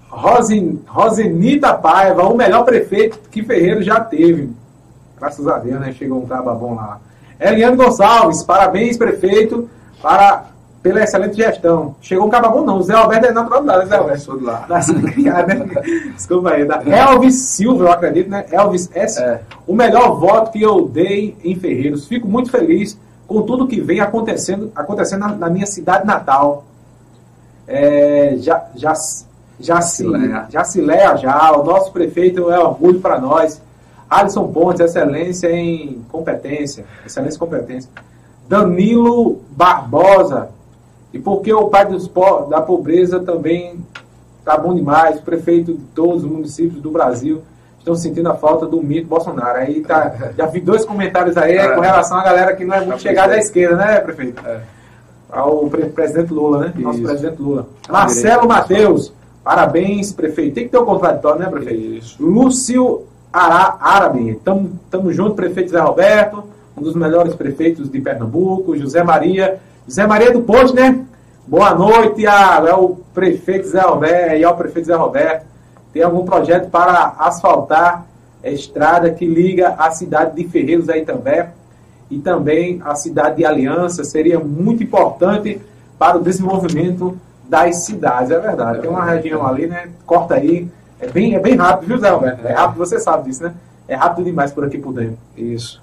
Rosin, 0.07 0.79
Rosenita 0.85 1.73
Paiva, 1.73 2.27
o 2.27 2.37
melhor 2.37 2.63
prefeito 2.63 3.19
que 3.31 3.41
Ferreiro 3.41 3.81
já 3.81 3.99
teve. 3.99 4.51
Graças 5.17 5.47
a 5.47 5.57
Deus, 5.57 5.79
né? 5.79 5.91
Chegou 5.93 6.21
um 6.21 6.27
caba 6.27 6.53
bom 6.53 6.75
lá. 6.75 6.99
Eliane 7.39 7.75
Gonçalves, 7.75 8.43
parabéns, 8.43 8.95
prefeito, 8.97 9.67
para 10.01 10.50
pela 10.81 11.03
excelente 11.03 11.35
gestão. 11.35 11.95
Chegou 12.01 12.25
um 12.25 12.29
cababão, 12.29 12.65
não. 12.65 12.81
Zé 12.81 12.93
Alberto 12.93 13.27
é 13.27 13.31
natural 13.31 13.63
lá, 13.63 13.85
Zé 13.85 13.95
Alberto. 13.95 14.21
Sou 14.21 14.37
de 14.37 14.43
lá. 14.43 14.67
Desculpa 16.15 16.51
aí. 16.51 16.65
Da 16.65 16.81
Elvis 16.85 17.35
Silva, 17.35 17.83
eu 17.83 17.91
acredito, 17.91 18.29
né? 18.29 18.45
Elvis 18.51 18.89
S. 18.93 19.21
É. 19.21 19.41
O 19.67 19.75
melhor 19.75 20.19
voto 20.19 20.51
que 20.51 20.61
eu 20.61 20.87
dei 20.87 21.37
em 21.43 21.55
Ferreiros. 21.55 22.07
Fico 22.07 22.27
muito 22.27 22.49
feliz 22.49 22.97
com 23.27 23.43
tudo 23.43 23.67
que 23.67 23.79
vem 23.79 23.99
acontecendo, 23.99 24.71
acontecendo 24.75 25.19
na, 25.19 25.35
na 25.35 25.49
minha 25.49 25.67
cidade 25.67 26.05
natal. 26.05 26.65
É, 27.67 28.35
já, 28.37 28.65
já, 28.75 28.93
já, 29.59 29.81
se, 29.81 30.05
já 30.49 30.63
se 30.63 30.81
lea 30.81 31.15
já. 31.15 31.51
O 31.51 31.63
nosso 31.63 31.91
prefeito 31.91 32.49
é 32.49 32.59
orgulho 32.59 32.99
para 32.99 33.19
nós. 33.19 33.61
Alisson 34.09 34.47
Pontes, 34.47 34.81
excelência 34.81 35.49
em 35.51 36.03
competência. 36.11 36.85
Excelência 37.05 37.37
em 37.37 37.39
competência. 37.39 37.89
Danilo 38.49 39.39
Barbosa, 39.51 40.49
e 41.13 41.19
porque 41.19 41.53
o 41.53 41.67
pai 41.67 41.85
dos 41.85 42.07
po 42.07 42.45
da 42.45 42.61
pobreza 42.61 43.19
também 43.19 43.79
está 44.39 44.57
bom 44.57 44.73
demais, 44.73 45.19
o 45.19 45.23
prefeito 45.23 45.73
de 45.73 45.83
todos 45.95 46.23
os 46.23 46.31
municípios 46.31 46.81
do 46.81 46.89
Brasil 46.89 47.41
estão 47.77 47.95
sentindo 47.95 48.29
a 48.29 48.35
falta 48.35 48.65
do 48.65 48.81
mito 48.81 49.07
Bolsonaro. 49.07 49.57
Aí 49.57 49.81
tá, 49.81 50.31
já 50.37 50.45
vi 50.45 50.61
dois 50.61 50.85
comentários 50.85 51.37
aí 51.37 51.57
é, 51.57 51.69
com 51.69 51.81
relação 51.81 52.17
à 52.17 52.23
galera 52.23 52.55
que 52.55 52.63
não 52.63 52.75
é 52.75 52.79
muito 52.79 52.91
tá 52.91 52.97
chegada 52.97 53.33
à 53.33 53.37
esquerda, 53.37 53.75
né, 53.75 53.99
prefeito? 53.99 54.45
É. 54.45 54.61
Ao 55.29 55.67
pre 55.67 55.85
presidente 55.85 56.33
Lula, 56.33 56.59
né? 56.59 56.73
Isso. 56.75 56.83
Nosso 56.83 57.01
presidente 57.01 57.41
Lula. 57.41 57.67
Marcelo 57.89 58.47
Matheus, 58.47 59.13
parabéns, 59.43 60.11
prefeito. 60.11 60.55
Tem 60.55 60.65
que 60.65 60.71
ter 60.71 60.77
um 60.77 60.85
contraditório, 60.85 61.39
né, 61.39 61.49
prefeito? 61.49 61.81
Isso. 61.81 62.23
Lúcio 62.23 63.03
Ara 63.31 63.77
Árabe, 63.79 64.39
tamo, 64.43 64.71
tamo 64.89 65.11
junto, 65.13 65.35
prefeito 65.35 65.71
Zé 65.71 65.79
Roberto, 65.79 66.43
um 66.75 66.81
dos 66.81 66.95
melhores 66.95 67.33
prefeitos 67.33 67.89
de 67.89 68.01
Pernambuco, 68.01 68.77
José 68.77 69.03
Maria 69.03 69.59
Zé 69.89 70.05
Maria 70.05 70.31
do 70.31 70.41
Posto, 70.41 70.75
né? 70.75 71.03
Boa 71.47 71.73
noite, 71.73 72.25
a, 72.27 72.63
é 72.67 72.73
o 72.73 72.97
prefeito 73.13 73.67
Zé 73.67 73.81
Roberto, 73.81 74.35
e 74.35 74.43
ao 74.43 74.55
prefeito 74.55 74.85
Zé 74.85 74.95
Roberto. 74.95 75.45
Tem 75.91 76.03
algum 76.03 76.23
projeto 76.23 76.69
para 76.69 77.15
asfaltar 77.17 78.05
a 78.43 78.49
estrada 78.49 79.11
que 79.11 79.25
liga 79.25 79.75
a 79.77 79.91
cidade 79.91 80.35
de 80.35 80.47
Ferreiros 80.47 80.87
aí 80.87 81.03
também 81.03 81.45
e 82.09 82.19
também 82.19 82.81
a 82.83 82.95
cidade 82.95 83.37
de 83.37 83.45
Aliança. 83.45 84.03
Seria 84.03 84.39
muito 84.39 84.83
importante 84.83 85.59
para 85.97 86.17
o 86.17 86.21
desenvolvimento 86.21 87.17
das 87.49 87.83
cidades, 87.85 88.31
é 88.31 88.39
verdade. 88.39 88.81
Tem 88.81 88.89
uma 88.89 89.03
região 89.03 89.45
ali, 89.45 89.67
né? 89.67 89.89
Corta 90.05 90.35
aí. 90.35 90.69
É 90.99 91.07
bem, 91.07 91.35
é 91.35 91.39
bem 91.39 91.55
rápido, 91.55 91.87
viu, 91.87 91.97
Zé 91.97 92.09
Roberto? 92.09 92.45
É 92.45 92.53
rápido, 92.53 92.77
você 92.77 92.99
sabe 92.99 93.29
disso, 93.29 93.43
né? 93.43 93.53
É 93.87 93.95
rápido 93.95 94.23
demais 94.25 94.51
por 94.51 94.63
aqui 94.63 94.77
por 94.77 94.93
dentro. 94.93 95.17
Isso. 95.35 95.81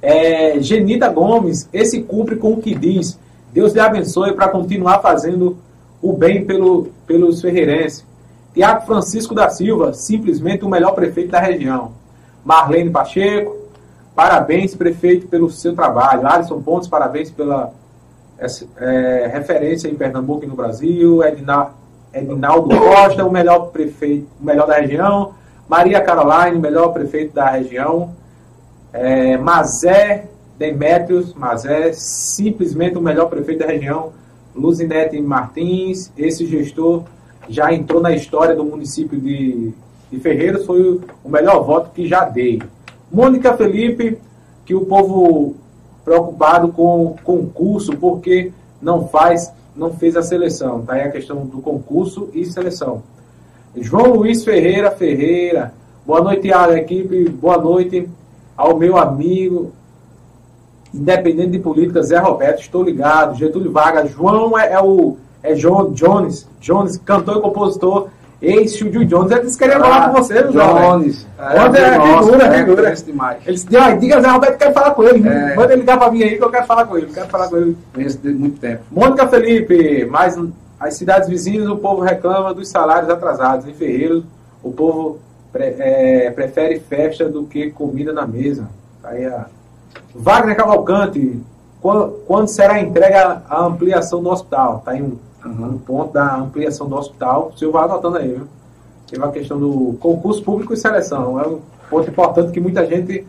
É, 0.00 0.60
Genita 0.60 1.08
Gomes, 1.08 1.68
esse 1.72 2.02
cumpre 2.02 2.36
com 2.36 2.52
o 2.52 2.60
que 2.60 2.74
diz 2.74 3.18
Deus 3.58 3.72
lhe 3.72 3.80
abençoe 3.80 4.34
para 4.34 4.46
continuar 4.46 5.00
fazendo 5.00 5.58
o 6.00 6.12
bem 6.12 6.44
pelo, 6.44 6.92
pelos 7.04 7.40
ferreirenses. 7.40 8.06
Tiago 8.54 8.86
Francisco 8.86 9.34
da 9.34 9.50
Silva, 9.50 9.92
simplesmente 9.92 10.64
o 10.64 10.68
melhor 10.68 10.92
prefeito 10.92 11.32
da 11.32 11.40
região. 11.40 11.90
Marlene 12.44 12.88
Pacheco, 12.88 13.56
parabéns, 14.14 14.76
prefeito, 14.76 15.26
pelo 15.26 15.50
seu 15.50 15.74
trabalho. 15.74 16.24
Alisson 16.24 16.62
Pontes, 16.62 16.86
parabéns 16.86 17.32
pela 17.32 17.72
é, 18.38 19.28
referência 19.32 19.88
em 19.88 19.96
Pernambuco 19.96 20.44
e 20.44 20.46
no 20.46 20.54
Brasil. 20.54 21.20
Edna, 21.24 21.70
Edinaldo 22.14 22.68
Costa, 22.78 23.26
o 23.26 23.32
melhor 23.32 23.72
prefeito, 23.72 24.28
o 24.40 24.44
melhor 24.44 24.68
da 24.68 24.74
região. 24.74 25.34
Maria 25.68 26.00
Caroline, 26.00 26.60
melhor 26.60 26.92
prefeito 26.92 27.34
da 27.34 27.50
região. 27.50 28.14
É, 28.92 29.36
Mazé 29.36 30.28
Demétrios 30.58 31.32
Mazé, 31.34 31.92
simplesmente 31.92 32.98
o 32.98 33.00
melhor 33.00 33.26
prefeito 33.26 33.60
da 33.60 33.66
região, 33.66 34.12
Luzinete 34.54 35.20
Martins, 35.20 36.12
esse 36.18 36.44
gestor 36.46 37.04
já 37.48 37.72
entrou 37.72 38.02
na 38.02 38.10
história 38.12 38.56
do 38.56 38.64
município 38.64 39.18
de, 39.20 39.72
de 40.10 40.64
foi 40.66 41.00
o 41.24 41.28
melhor 41.28 41.64
voto 41.64 41.90
que 41.94 42.08
já 42.08 42.24
dei. 42.24 42.60
Mônica 43.10 43.56
Felipe, 43.56 44.18
que 44.66 44.74
o 44.74 44.84
povo 44.84 45.54
preocupado 46.04 46.68
com 46.68 47.06
o 47.06 47.16
concurso, 47.22 47.96
porque 47.96 48.52
não 48.82 49.06
faz, 49.06 49.52
não 49.76 49.92
fez 49.92 50.16
a 50.16 50.22
seleção. 50.22 50.82
Tá 50.82 50.94
aí 50.94 51.02
a 51.02 51.10
questão 51.10 51.46
do 51.46 51.60
concurso 51.60 52.28
e 52.34 52.44
seleção. 52.44 53.02
João 53.76 54.14
Luiz 54.14 54.44
Ferreira 54.44 54.90
Ferreira, 54.90 55.72
boa 56.04 56.20
noite 56.20 56.52
à 56.52 56.76
equipe, 56.76 57.28
boa 57.28 57.58
noite 57.58 58.08
ao 58.56 58.76
meu 58.76 58.96
amigo 58.96 59.72
independente 60.94 61.50
de 61.50 61.58
política, 61.58 62.02
Zé 62.02 62.18
Roberto, 62.18 62.60
estou 62.60 62.82
ligado, 62.82 63.36
Getúlio 63.36 63.70
Vargas, 63.72 64.10
João 64.10 64.58
é, 64.58 64.72
é 64.72 64.80
o 64.80 65.16
é 65.42 65.54
Jones, 65.54 66.46
Jones, 66.60 66.96
cantor 67.04 67.36
e 67.38 67.40
compositor, 67.40 68.08
ex-Chudio 68.40 69.04
Jones, 69.04 69.30
ele 69.32 69.42
disse 69.42 69.58
que 69.58 69.64
queria 69.64 69.80
falar 69.80 70.04
Ah, 70.04 70.08
com 70.10 70.16
você, 70.22 70.42
Jones. 70.44 71.26
É, 71.38 71.58
Jones 71.58 71.74
é 71.80 71.98
nossa, 71.98 72.22
figura, 72.24 72.44
é, 72.46 72.58
figura. 72.58 72.94
demais. 72.94 73.38
Ele 73.46 73.54
disse, 73.56 73.76
"Ah, 73.76 73.94
diga 73.94 74.20
Zé 74.20 74.28
Roberto 74.28 74.58
que 74.58 74.64
quer 74.64 74.72
falar 74.72 74.90
com 74.92 75.02
ele. 75.04 75.28
É. 75.28 75.54
Manda 75.54 75.72
ele 75.72 75.80
ligar 75.80 75.98
pra 75.98 76.10
mim 76.10 76.22
aí 76.22 76.36
que 76.36 76.42
eu 76.44 76.50
quero 76.50 76.66
falar 76.66 76.86
com 76.86 76.96
ele. 76.98 77.06
Quero 77.12 77.28
falar 77.28 77.48
com 77.48 77.56
ele. 77.56 77.76
Conheço 77.94 78.18
de 78.18 78.30
muito 78.30 78.60
tempo. 78.60 78.82
Mônica 78.90 79.26
Felipe, 79.28 80.04
mais 80.06 80.38
as 80.80 80.94
cidades 80.94 81.28
vizinhas, 81.28 81.68
o 81.68 81.76
povo 81.76 82.02
reclama 82.02 82.54
dos 82.54 82.68
salários 82.68 83.10
atrasados. 83.10 83.66
Em 83.66 83.74
Ferreiros, 83.74 84.22
o 84.62 84.70
povo 84.72 85.18
pre- 85.52 85.74
é, 85.78 86.30
prefere 86.30 86.78
festa 86.80 87.28
do 87.28 87.44
que 87.44 87.70
comida 87.70 88.12
na 88.12 88.26
mesa. 88.26 88.68
Aí 89.02 89.24
a 89.24 89.46
Wagner 90.18 90.56
Cavalcante, 90.56 91.40
quando, 91.80 92.10
quando 92.26 92.48
será 92.48 92.80
entregue 92.80 93.14
a, 93.14 93.42
a 93.48 93.64
ampliação 93.64 94.22
do 94.22 94.30
hospital? 94.30 94.82
Tá 94.84 94.92
aí 94.92 95.02
um, 95.02 95.16
Uhum. 95.44 95.68
um 95.70 95.78
ponto 95.78 96.12
da 96.12 96.36
ampliação 96.36 96.88
do 96.88 96.96
hospital. 96.96 97.52
O 97.54 97.58
senhor 97.58 97.70
vai 97.70 97.84
anotando 97.84 98.18
aí, 98.18 98.28
viu? 98.28 98.48
Teve 99.08 99.24
a 99.24 99.30
questão 99.30 99.58
do 99.58 99.96
concurso 100.00 100.42
público 100.42 100.74
e 100.74 100.76
seleção. 100.76 101.40
É 101.40 101.46
um 101.46 101.60
ponto 101.88 102.10
importante 102.10 102.52
que 102.52 102.60
muita 102.60 102.86
gente 102.86 103.26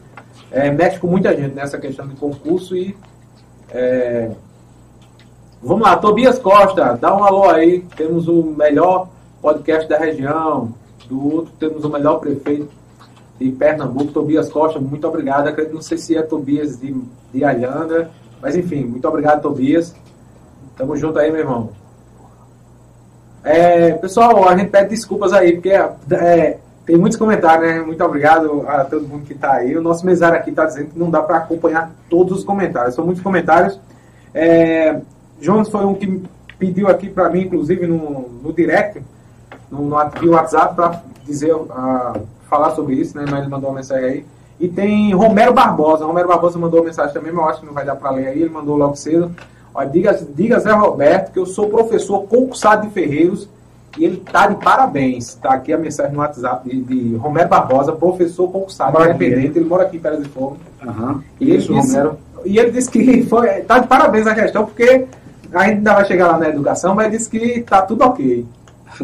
é, 0.52 0.70
mexe 0.72 1.00
com 1.00 1.08
muita 1.08 1.36
gente 1.36 1.54
nessa 1.56 1.78
questão 1.78 2.08
de 2.08 2.16
concurso 2.16 2.76
e 2.76 2.96
é, 3.70 4.32
Vamos 5.62 5.84
lá, 5.84 5.98
Tobias 5.98 6.40
Costa, 6.40 6.94
dá 6.94 7.14
um 7.14 7.24
alô 7.24 7.50
aí. 7.50 7.82
Temos 7.96 8.30
o 8.30 8.44
melhor 8.44 9.10
podcast 9.42 9.90
da 9.90 9.98
região. 9.98 10.74
Do 11.08 11.36
outro, 11.36 11.52
temos 11.60 11.84
o 11.84 11.90
melhor 11.90 12.20
prefeito 12.20 12.70
de 13.40 13.52
Pernambuco, 13.52 14.12
Tobias 14.12 14.50
Costa. 14.50 14.80
Muito 14.80 15.08
obrigado. 15.08 15.56
Não 15.72 15.82
sei 15.82 15.98
se 15.98 16.16
é 16.16 16.22
Tobias 16.22 16.80
de, 16.80 16.96
de 17.34 17.44
Alhanda, 17.44 18.12
mas 18.42 18.56
enfim, 18.56 18.84
muito 18.84 19.08
obrigado, 19.08 19.42
Tobias. 19.42 19.96
Tamo 20.76 20.96
junto 20.96 21.18
aí, 21.20 21.32
meu 21.32 21.42
irmão. 21.42 21.70
É, 23.44 23.94
pessoal, 23.94 24.48
a 24.48 24.58
gente 24.58 24.70
pede 24.70 24.90
desculpas 24.90 25.32
aí, 25.32 25.54
porque 25.54 25.70
é, 25.70 26.58
tem 26.86 26.98
muitos 26.98 27.18
comentários, 27.18 27.68
né? 27.68 27.82
Muito 27.82 28.04
obrigado 28.04 28.66
a 28.68 28.84
todo 28.84 29.08
mundo 29.08 29.26
que 29.26 29.34
está 29.34 29.54
aí. 29.54 29.78
O 29.78 29.82
nosso 29.82 30.06
mesário 30.06 30.38
aqui 30.38 30.50
está 30.50 30.66
dizendo 30.66 30.90
que 30.92 31.00
não 31.00 31.10
dá 31.10 31.22
para 31.22 31.38
acompanhar 31.38 31.92
todos 32.10 32.40
os 32.40 32.44
comentários. 32.44 32.96
São 32.96 33.06
muitos 33.06 33.24
comentários. 33.24 33.80
É, 34.34 35.00
Jones 35.40 35.70
foi 35.70 35.86
um 35.86 35.94
que 35.94 36.22
pediu 36.58 36.88
aqui 36.90 37.10
para 37.10 37.30
mim, 37.30 37.42
inclusive 37.42 37.88
no, 37.88 38.30
no 38.44 38.52
direct, 38.52 39.02
no, 39.72 39.84
no 39.84 40.32
WhatsApp, 40.32 40.76
para 40.76 41.02
dizer, 41.26 41.56
ah, 41.70 42.20
falar 42.50 42.72
sobre 42.72 42.96
isso, 42.96 43.18
né? 43.18 43.26
Mas 43.30 43.42
ele 43.42 43.50
mandou 43.50 43.70
uma 43.70 43.78
mensagem 43.78 44.06
aí. 44.06 44.26
E 44.60 44.68
tem 44.68 45.14
Romero 45.14 45.54
Barbosa. 45.54 46.06
Romero 46.06 46.28
Barbosa 46.28 46.60
mandou 46.60 46.80
uma 46.80 46.88
mensagem 46.88 47.14
também, 47.14 47.32
mas 47.32 47.44
eu 47.44 47.50
acho 47.50 47.60
que 47.62 47.66
não 47.66 47.74
vai 47.74 47.86
dar 47.86 47.96
para 47.96 48.12
ler 48.12 48.28
aí. 48.28 48.42
Ele 48.42 48.50
mandou 48.50 48.76
logo 48.76 48.96
cedo. 48.96 49.32
Ó, 49.74 49.84
diga, 49.84 50.14
diga 50.36 50.60
Zé 50.60 50.72
Roberto 50.72 51.32
que 51.32 51.40
eu 51.40 51.46
sou 51.46 51.70
professor 51.70 52.24
concursado 52.24 52.88
de 52.88 52.94
Ferreiros 52.94 53.48
e 53.98 54.04
ele 54.04 54.18
tá 54.18 54.48
de 54.48 54.56
parabéns. 54.56 55.36
Tá 55.36 55.54
aqui 55.54 55.72
a 55.72 55.78
mensagem 55.78 56.14
no 56.14 56.20
WhatsApp 56.20 56.68
de, 56.68 56.82
de 56.82 57.16
Romero 57.16 57.50
Barbosa, 57.50 57.94
professor 57.94 58.52
concursado, 58.52 58.98
aqui, 58.98 59.10
independente. 59.10 59.58
Ele 59.58 59.68
mora 59.68 59.84
aqui 59.84 59.98
em 59.98 60.00
Pérez 60.00 60.24
de 60.24 60.30
Fogo. 60.30 60.58
Uhum. 60.86 61.22
E 61.40 61.50
ele, 61.52 61.58
Isso, 61.58 61.74
disse, 61.74 61.98
Romero. 61.98 62.18
e 62.46 62.60
ele 62.60 62.72
disse 62.72 62.90
que 62.90 63.24
foi, 63.26 63.48
tá 63.62 63.80
de 63.80 63.88
parabéns 63.88 64.28
a 64.28 64.36
questão, 64.36 64.66
porque 64.66 65.08
a 65.54 65.64
gente 65.66 65.78
ainda 65.78 65.94
vai 65.94 66.06
chegar 66.06 66.28
lá 66.28 66.38
na 66.38 66.50
educação, 66.50 66.94
mas 66.94 67.12
disse 67.12 67.30
que 67.30 67.62
tá 67.62 67.82
tudo 67.82 68.04
ok. 68.04 68.46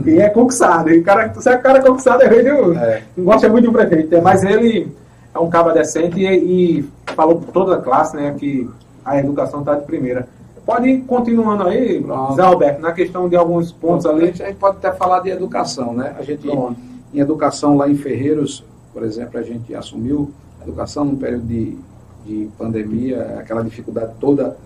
E 0.05 0.19
é 0.19 0.29
concursado. 0.29 0.89
E 0.89 0.99
o 0.99 1.03
cara, 1.03 1.33
se 1.33 1.49
o 1.49 1.61
cara 1.61 1.79
é 1.79 1.81
concursado, 1.81 2.23
é 2.23 2.29
meio, 2.29 2.77
É. 2.77 3.03
não 3.15 3.25
gosta 3.25 3.47
muito 3.49 3.65
do 3.65 3.71
prefeito. 3.71 4.21
Mas 4.21 4.43
ele 4.43 4.91
é 5.33 5.39
um 5.39 5.49
caba 5.49 5.71
decente 5.73 6.19
e, 6.19 6.79
e 6.79 6.89
falou 7.15 7.35
por 7.37 7.51
toda 7.51 7.75
a 7.75 7.81
classe 7.81 8.15
né, 8.15 8.35
que 8.37 8.69
a 9.03 9.17
educação 9.19 9.59
está 9.61 9.75
de 9.75 9.85
primeira. 9.85 10.27
Pode 10.65 10.89
ir 10.89 11.01
continuando 11.01 11.67
aí, 11.67 12.01
Pronto. 12.01 12.33
Zé 12.35 12.41
Alberto, 12.41 12.81
na 12.81 12.91
questão 12.91 13.29
de 13.29 13.35
alguns 13.35 13.71
pontos 13.71 14.05
A 14.05 14.09
ali. 14.09 14.23
a 14.23 14.25
gente 14.31 14.55
pode 14.55 14.77
até 14.77 14.91
falar 14.91 15.19
de 15.19 15.29
educação, 15.29 15.93
né? 15.93 16.15
A 16.17 16.23
gente, 16.23 16.47
Pronto. 16.47 16.75
em 17.13 17.19
educação 17.19 17.77
lá 17.77 17.87
em 17.87 17.95
Ferreiros, 17.95 18.63
por 18.91 19.03
exemplo, 19.03 19.39
a 19.39 19.43
gente 19.43 19.75
assumiu 19.75 20.31
a 20.59 20.63
educação 20.63 21.05
num 21.05 21.15
período 21.17 21.45
de, 21.45 21.77
de 22.25 22.49
pandemia, 22.57 23.37
aquela 23.39 23.63
dificuldade 23.63 24.13
toda 24.19 24.57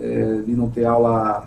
eh, 0.00 0.40
de 0.44 0.52
não 0.56 0.68
ter 0.68 0.86
aula 0.86 1.46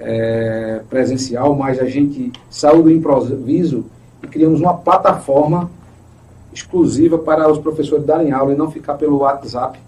eh, 0.00 0.80
presencial, 0.88 1.54
mas 1.54 1.78
a 1.78 1.84
gente 1.84 2.32
saiu 2.48 2.82
do 2.82 2.90
improviso 2.90 3.84
e 4.22 4.26
criamos 4.26 4.60
uma 4.60 4.74
plataforma 4.74 5.70
exclusiva 6.52 7.18
para 7.18 7.50
os 7.50 7.58
professores 7.58 8.04
darem 8.04 8.32
aula 8.32 8.52
e 8.52 8.56
não 8.56 8.70
ficar 8.70 8.94
pelo 8.94 9.18
WhatsApp. 9.18 9.78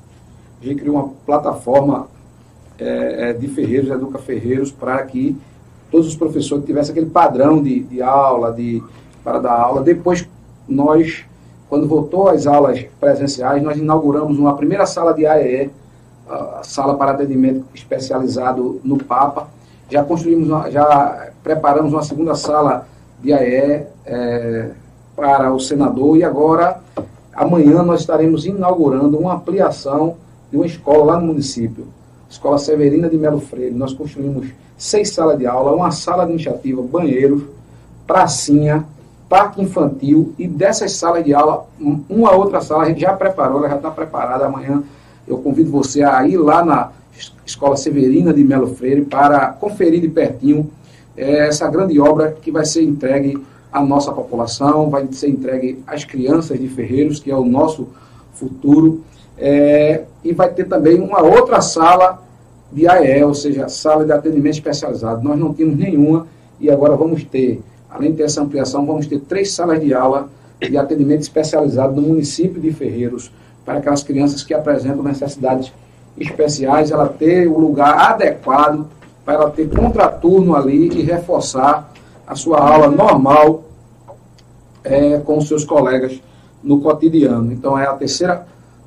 A 0.61 0.65
gente 0.65 0.81
criou 0.81 0.97
uma 0.97 1.09
plataforma 1.27 2.07
eh, 2.79 3.31
eh, 3.31 3.33
de 3.33 3.49
Ferreiros, 3.49 3.91
Educa 3.91 4.19
Ferreiros, 4.19 4.71
para 4.71 5.03
que 5.03 5.37
todos 5.91 6.07
os 6.07 6.15
professores 6.15 6.65
tivessem 6.65 6.93
aquele 6.93 7.11
padrão 7.11 7.63
de, 7.63 7.81
de 7.81 8.01
aula, 8.03 8.53
de, 8.53 8.83
para 9.25 9.39
dar 9.39 9.53
aula. 9.53 9.83
Depois, 9.83 10.29
nós, 10.69 11.25
quando 11.69 11.89
voltou 11.89 12.29
às 12.29 12.47
aulas 12.47 12.85
presenciais, 13.01 13.63
nós 13.63 13.77
inauguramos 13.77 14.39
uma 14.39 14.57
primeira 14.57 14.87
sala 14.87 15.13
de 15.13 15.27
AEE, 15.27 15.71
a 16.29 16.61
sala 16.63 16.95
para 16.95 17.13
atendimento 17.13 17.65
especializado 17.75 18.81
no 18.85 18.97
Papa. 18.97 19.49
Já 19.93 20.03
construímos, 20.03 20.49
uma- 20.49 20.70
já 20.70 21.28
preparamos 21.45 21.93
uma 21.93 22.03
segunda 22.03 22.34
sala 22.34 22.88
de 23.22 23.30
AE 23.30 23.82
eh, 24.07 24.70
para 25.14 25.53
o 25.53 25.61
senador 25.61 26.16
e 26.16 26.24
agora, 26.24 26.80
amanhã, 27.34 27.82
nós 27.82 28.01
estaremos 28.01 28.47
inaugurando 28.47 29.18
uma 29.18 29.34
ampliação 29.34 30.14
de 30.51 30.57
uma 30.57 30.64
escola 30.64 31.05
lá 31.05 31.20
no 31.20 31.26
município, 31.26 31.86
Escola 32.30 32.57
Severina 32.57 33.07
de 33.11 33.18
Melo 33.18 33.38
Freire. 33.38 33.74
Nós 33.74 33.93
construímos 33.93 34.47
seis 34.78 35.11
salas 35.11 35.38
de 35.38 35.47
aula, 35.47 35.72
uma 35.74 35.90
sala 35.90 36.22
administrativa, 36.22 36.80
banheiros, 36.80 37.43
pracinha, 38.07 38.86
parque 39.28 39.61
infantil 39.61 40.32
e 40.38 40.49
dessas 40.49 40.93
salas 40.93 41.22
de 41.22 41.34
aula, 41.34 41.66
um- 41.78 42.01
uma 42.09 42.32
outra 42.32 42.62
sala 42.62 42.84
a 42.84 42.88
gente 42.88 43.03
já 43.03 43.12
preparou, 43.12 43.59
ela 43.59 43.68
já 43.68 43.76
está 43.76 43.90
preparada. 43.90 44.47
Amanhã 44.47 44.82
eu 45.28 45.36
convido 45.36 45.70
você 45.70 46.03
a 46.03 46.26
ir 46.26 46.38
lá 46.38 46.64
na 46.64 46.90
Escola 47.45 47.77
Severina 47.77 48.33
de 48.33 48.43
Melo 48.43 48.69
Freire 48.75 49.03
para 49.03 49.49
conferir 49.49 50.01
de 50.01 50.09
pertinho 50.09 50.71
eh, 51.17 51.47
essa 51.47 51.69
grande 51.69 51.99
obra 52.01 52.33
que 52.33 52.51
vai 52.51 52.65
ser 52.65 52.83
entregue 52.83 53.39
à 53.73 53.83
nossa 53.83 54.13
população, 54.13 54.91
vai 54.91 55.07
ser 55.13 55.29
entregue 55.29 55.83
às 55.87 56.05
crianças 56.05 56.59
de 56.59 56.69
Ferreiros, 56.69 57.21
que 57.21 57.31
é 57.31 57.37
o 57.37 57.45
nosso 57.45 57.89
futuro, 58.33 59.03
eh, 59.39 60.03
e 60.25 60.33
vai 60.33 60.53
ter 60.53 60.65
também 60.65 61.01
uma 61.01 61.23
outra 61.23 61.61
sala 61.61 62.23
de 62.73 62.89
AE, 62.89 63.23
ou 63.25 63.35
seja, 63.35 63.69
sala 63.69 64.05
de 64.05 64.13
atendimento 64.13 64.55
especializado. 64.55 65.23
Nós 65.23 65.39
não 65.39 65.53
tínhamos 65.53 65.79
nenhuma 65.79 66.27
e 66.59 66.71
agora 66.71 66.97
vamos 66.97 67.25
ter, 67.25 67.61
além 67.91 68.13
de 68.13 68.19
ter 68.19 68.23
essa 68.25 68.41
ampliação, 68.41 68.87
vamos 68.87 69.07
ter 69.07 69.21
três 69.21 69.53
salas 69.53 69.81
de 69.81 69.93
aula 69.93 70.31
de 70.61 70.77
atendimento 70.79 71.23
especializado 71.23 72.01
no 72.01 72.07
município 72.09 72.61
de 72.61 72.73
Ferreiros, 72.73 73.33
para 73.65 73.79
aquelas 73.79 74.03
crianças 74.03 74.43
que 74.43 74.55
apresentam 74.55 75.03
necessidades 75.03 75.73
especiais, 76.17 76.91
ela 76.91 77.09
ter 77.09 77.47
o 77.49 77.59
lugar 77.59 78.13
adequado 78.13 78.87
para 79.25 79.35
ela 79.35 79.51
ter 79.51 79.69
contraturno 79.69 80.55
ali 80.55 80.89
e 80.89 81.03
reforçar 81.03 81.93
a 82.27 82.35
sua 82.35 82.59
aula 82.59 82.89
normal 82.89 83.65
é, 84.85 85.19
com 85.19 85.39
os 85.39 85.49
seus 85.49 85.65
colegas 85.65 86.21
no 86.63 86.81
cotidiano. 86.81 87.53
Então, 87.53 87.79
é 87.79 87.87
a 87.87 87.93
terceira 87.95 88.47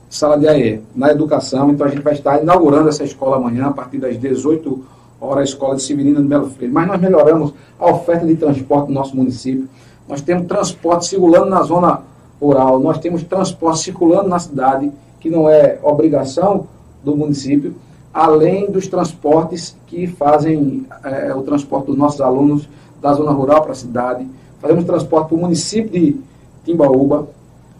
sala 0.10 0.38
de 0.38 0.48
AE 0.48 0.82
na 0.96 1.12
educação. 1.12 1.70
Então, 1.72 1.86
a 1.86 1.90
gente 1.90 2.02
vai 2.02 2.14
estar 2.14 2.42
inaugurando 2.42 2.90
essa 2.90 3.04
escola 3.04 3.38
amanhã, 3.38 3.68
a 3.68 3.72
partir 3.72 3.98
das 3.98 4.18
18 4.18 4.84
horas, 5.20 5.42
a 5.42 5.44
Escola 5.44 5.76
de 5.76 5.84
Severina 5.84 6.22
de 6.22 6.28
Belo 6.28 6.50
Freire. 6.50 6.74
Mas 6.74 6.88
nós 6.88 7.00
melhoramos 7.00 7.54
a 7.80 7.90
oferta 7.90 8.26
de 8.26 8.36
transporte 8.36 8.88
no 8.90 8.94
nosso 8.94 9.16
município. 9.16 9.68
Nós 10.08 10.22
temos 10.22 10.48
transporte 10.48 11.08
circulando 11.08 11.50
na 11.50 11.64
zona 11.64 12.02
rural, 12.40 12.80
nós 12.80 13.00
temos 13.00 13.24
transporte 13.24 13.80
circulando 13.80 14.30
na 14.30 14.40
cidade, 14.40 14.92
que 15.20 15.30
não 15.30 15.50
é 15.50 15.80
obrigação 15.82 16.68
do 17.06 17.16
município, 17.16 17.76
além 18.14 18.70
dos 18.70 18.88
transportes 18.88 19.78
que 19.86 20.08
fazem 20.08 20.86
eh, 21.04 21.34
o 21.34 21.44
transporte 21.44 21.88
dos 21.88 21.98
nossos 21.98 22.20
alunos 22.20 22.68
da 23.02 23.14
zona 23.14 23.32
rural 23.32 23.62
para 23.62 23.74
a 23.74 23.76
cidade. 23.76 24.28
Fazemos 24.60 24.84
transporte 24.86 25.30
para 25.30 25.38
o 25.38 25.40
município 25.40 25.92
de 25.92 26.20
Timbaúba, 26.66 27.28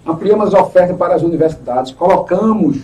ampliamos 0.06 0.54
a 0.54 0.62
oferta 0.62 0.94
para 0.94 1.16
as 1.16 1.24
universidades, 1.24 1.92
colocamos 1.92 2.78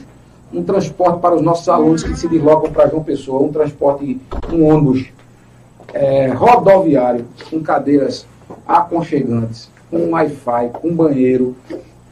um 0.52 0.64
transporte 0.64 1.20
para 1.20 1.36
os 1.36 1.42
nossos 1.42 1.70
alunos 1.70 2.04
que 2.04 2.16
se 2.16 2.28
deslocam 2.28 2.72
para 2.72 2.90
João 2.90 3.04
Pessoa, 3.04 3.44
um 3.44 3.52
transporte, 3.52 4.20
um 4.52 4.66
ônibus 4.66 5.06
eh, 5.94 6.28
rodoviário, 6.34 7.26
com 7.50 7.62
cadeiras 7.62 8.26
aconchegantes, 8.68 9.70
com 9.90 10.12
Wi-Fi, 10.12 10.70
com 10.82 10.94
banheiro, 10.94 11.56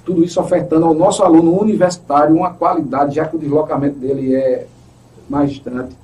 tudo 0.05 0.23
isso 0.23 0.39
ofertando 0.39 0.85
ao 0.85 0.93
nosso 0.93 1.23
aluno 1.23 1.59
universitário 1.59 2.35
uma 2.35 2.53
qualidade, 2.53 3.15
já 3.15 3.25
que 3.25 3.35
o 3.35 3.39
deslocamento 3.39 3.99
dele 3.99 4.35
é 4.35 4.65
mais 5.29 5.51
distante. 5.51 5.95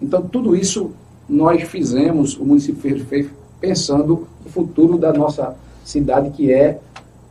Então, 0.00 0.22
tudo 0.22 0.56
isso 0.56 0.90
nós 1.28 1.62
fizemos, 1.62 2.36
o 2.36 2.44
município 2.44 3.04
fez, 3.04 3.28
pensando 3.60 4.26
no 4.44 4.50
futuro 4.50 4.96
da 4.96 5.12
nossa 5.12 5.54
cidade, 5.84 6.30
que 6.30 6.52
é 6.52 6.78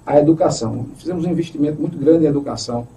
a 0.05 0.19
educação. 0.19 0.85
Fizemos 0.97 1.25
um 1.25 1.29
investimento 1.29 1.81
muito 1.81 1.97
grande 1.97 2.25
em 2.25 2.27
educação. 2.27 2.87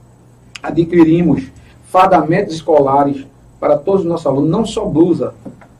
Adquirimos 0.62 1.50
fardamentos 1.84 2.54
escolares 2.54 3.26
para 3.58 3.76
todos 3.76 4.02
os 4.02 4.06
nossos 4.06 4.26
alunos, 4.26 4.50
não 4.50 4.64
só 4.64 4.84
blusa, 4.84 5.34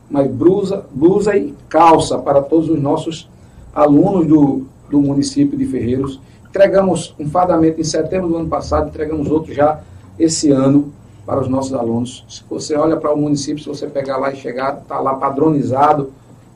mas 0.09 0.29
blusa, 0.29 0.85
blusa 0.91 1.35
e 1.35 1.53
calça 1.67 2.17
para 2.17 2.41
todos 2.41 2.69
os 2.69 2.79
nossos 2.81 3.27
alunos 3.73 4.27
do, 4.27 4.65
do 4.89 5.01
município 5.01 5.57
de 5.57 5.65
Ferreiros. 5.65 6.19
Entregamos 6.53 7.15
um 7.19 7.27
fardamento 7.27 7.81
em 7.81 7.83
setembro 7.83 8.29
do 8.29 8.37
ano 8.37 8.47
passado, 8.47 8.89
entregamos 8.89 9.27
outro 9.27 9.51
já 9.51 9.81
esse 10.19 10.51
ano 10.51 10.93
para 11.25 11.41
os 11.41 11.47
nossos 11.47 11.73
alunos. 11.73 12.23
Se 12.29 12.43
você 12.47 12.75
olha 12.75 12.95
para 12.95 13.11
o 13.11 13.17
município, 13.17 13.63
se 13.63 13.67
você 13.67 13.87
pegar 13.87 14.17
lá 14.17 14.31
e 14.31 14.35
chegar, 14.35 14.77
está 14.77 14.99
lá 14.99 15.15
padronizado 15.15 16.13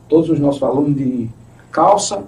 todos 0.08 0.30
os 0.30 0.38
nossos 0.38 0.62
alunos 0.62 0.96
de 0.96 1.28
calça 1.72 2.22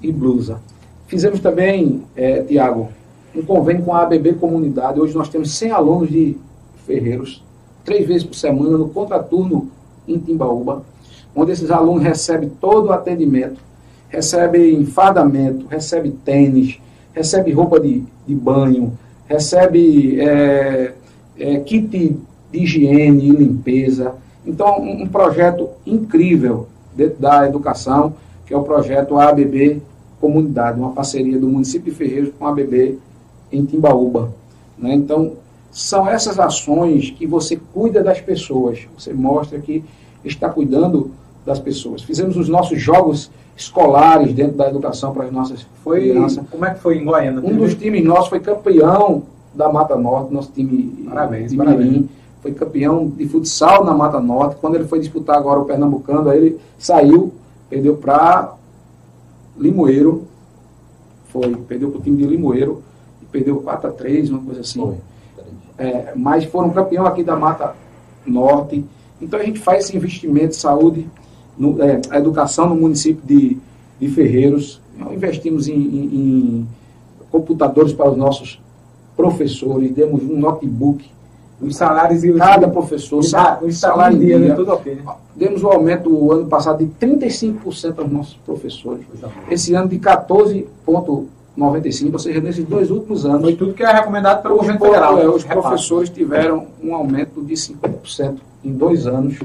e 0.00 0.12
blusa. 0.12 0.60
Fizemos 1.08 1.40
também, 1.40 2.04
é, 2.14 2.44
Tiago, 2.44 2.90
um 3.34 3.42
convênio 3.42 3.82
com 3.82 3.92
a 3.92 4.02
ABB 4.02 4.34
Comunidade. 4.34 5.00
Hoje 5.00 5.16
nós 5.16 5.28
temos 5.28 5.50
100 5.58 5.72
alunos 5.72 6.08
de 6.08 6.36
Ferreiros, 6.86 7.42
três 7.84 8.06
vezes 8.06 8.22
por 8.22 8.36
semana, 8.36 8.78
no 8.78 8.90
contraturno 8.90 9.72
em 10.06 10.20
Timbaúba, 10.20 10.84
onde 11.34 11.50
esses 11.50 11.72
alunos 11.72 12.04
recebem 12.04 12.48
todo 12.48 12.86
o 12.86 12.92
atendimento, 12.92 13.60
recebem 14.08 14.86
fardamento, 14.86 15.66
recebem 15.66 16.12
tênis, 16.12 16.80
recebem 17.12 17.52
roupa 17.52 17.78
de, 17.78 18.02
de 18.26 18.34
banho, 18.34 18.96
recebem 19.26 20.20
é, 20.20 20.92
é, 21.38 21.60
kit 21.60 21.86
de 21.86 22.16
higiene 22.52 23.28
e 23.28 23.30
limpeza. 23.30 24.14
Então, 24.46 24.80
um, 24.80 25.02
um 25.02 25.08
projeto 25.08 25.68
incrível 25.86 26.68
dentro 26.94 27.20
da 27.20 27.46
educação, 27.46 28.14
que 28.46 28.52
é 28.52 28.56
o 28.56 28.62
projeto 28.62 29.18
ABB 29.18 29.80
Comunidade, 30.20 30.78
uma 30.78 30.92
parceria 30.92 31.38
do 31.38 31.48
município 31.48 31.90
de 31.90 31.98
Ferreiros 31.98 32.32
com 32.38 32.46
a 32.46 32.50
ABB 32.50 32.98
em 33.50 33.64
Timbaúba. 33.64 34.32
Né? 34.78 34.94
Então, 34.94 35.32
são 35.72 36.08
essas 36.08 36.38
ações 36.38 37.10
que 37.10 37.26
você 37.26 37.58
cuida 37.72 38.02
das 38.02 38.20
pessoas, 38.20 38.86
você 38.96 39.12
mostra 39.12 39.58
que 39.58 39.82
está 40.24 40.48
cuidando 40.48 41.10
das 41.44 41.58
pessoas. 41.58 42.02
Fizemos 42.02 42.36
os 42.36 42.48
nossos 42.48 42.80
jogos 42.80 43.30
escolares 43.56 44.32
dentro 44.32 44.56
da 44.56 44.68
educação 44.68 45.12
para 45.12 45.24
as 45.24 45.32
nossas 45.32 45.66
foi, 45.82 46.10
crianças. 46.10 46.44
Como 46.50 46.64
é 46.64 46.74
que 46.74 46.80
foi 46.80 46.98
em 46.98 47.04
Goiânia? 47.04 47.40
Um 47.42 47.56
dos 47.56 47.74
times 47.74 48.04
nossos 48.04 48.28
foi 48.28 48.40
campeão 48.40 49.22
da 49.54 49.70
Mata 49.70 49.96
Norte, 49.96 50.32
nosso 50.32 50.50
time 50.52 51.04
parabéns, 51.08 51.50
de 51.50 51.56
parabéns. 51.56 51.90
Mirim, 51.90 52.08
foi 52.40 52.52
campeão 52.52 53.08
de 53.08 53.28
futsal 53.28 53.84
na 53.84 53.94
Mata 53.94 54.20
Norte. 54.20 54.56
Quando 54.60 54.74
ele 54.74 54.84
foi 54.84 54.98
disputar 54.98 55.36
agora 55.36 55.60
o 55.60 55.64
Pernambucano, 55.64 56.28
aí 56.28 56.38
ele 56.38 56.60
saiu, 56.78 57.32
perdeu 57.68 57.96
para 57.96 58.54
Limoeiro, 59.56 60.26
foi, 61.28 61.54
perdeu 61.68 61.90
para 61.90 62.00
o 62.00 62.02
time 62.02 62.16
de 62.16 62.24
Limoeiro, 62.24 62.82
e 63.22 63.26
perdeu 63.26 63.60
4 63.60 63.88
a 63.90 63.92
3 63.92 64.30
uma 64.30 64.42
coisa 64.42 64.62
assim. 64.62 64.94
É, 65.78 66.12
mas 66.16 66.44
foram 66.44 66.70
campeão 66.70 67.06
aqui 67.06 67.22
da 67.22 67.36
Mata 67.36 67.74
Norte. 68.26 68.84
Então 69.20 69.38
a 69.38 69.44
gente 69.44 69.60
faz 69.60 69.84
esse 69.84 69.96
investimento 69.96 70.48
de 70.48 70.56
saúde, 70.56 71.08
no, 71.56 71.80
é, 71.82 72.00
a 72.10 72.18
educação 72.18 72.68
no 72.68 72.74
município 72.74 73.22
de, 73.24 73.56
de 74.00 74.08
Ferreiros. 74.08 74.80
Nós 74.98 75.12
investimos 75.12 75.68
em, 75.68 75.74
em, 75.74 76.04
em 76.04 76.66
computadores 77.30 77.92
para 77.92 78.10
os 78.10 78.16
nossos 78.16 78.60
professores, 79.16 79.92
demos 79.92 80.22
um 80.22 80.38
notebook. 80.38 81.04
Os 81.60 81.76
salários 81.76 82.24
e 82.24 82.32
Cada 82.32 82.66
professor, 82.66 83.20
os 83.20 83.30
salários 83.30 83.78
salário 83.78 84.18
dia, 84.18 84.36
né? 84.36 84.52
tudo 84.52 84.72
ok. 84.72 84.96
Né? 84.96 85.02
Demos 85.36 85.62
um 85.62 85.68
aumento 85.68 86.12
o 86.12 86.32
ano 86.32 86.46
passado 86.46 86.84
de 86.84 86.90
35% 87.06 88.00
aos 88.00 88.10
nossos 88.10 88.34
professores. 88.44 89.06
Esse 89.48 89.72
ano 89.72 89.88
de 89.88 89.96
14,95%, 90.00 92.12
ou 92.12 92.18
seja, 92.18 92.40
nesses 92.40 92.64
dois 92.64 92.90
últimos 92.90 93.24
anos. 93.24 93.42
Foi 93.42 93.54
tudo 93.54 93.74
que 93.74 93.84
é 93.84 93.92
recomendado 93.92 94.42
pelo 94.42 94.56
governo 94.56 94.80
federal. 94.80 95.20
É, 95.20 95.28
os 95.28 95.44
professores 95.44 96.10
tiveram 96.10 96.66
um 96.82 96.96
aumento 96.96 97.40
de 97.40 97.54
50% 97.54 98.38
em 98.64 98.72
dois 98.72 99.06
anos. 99.06 99.38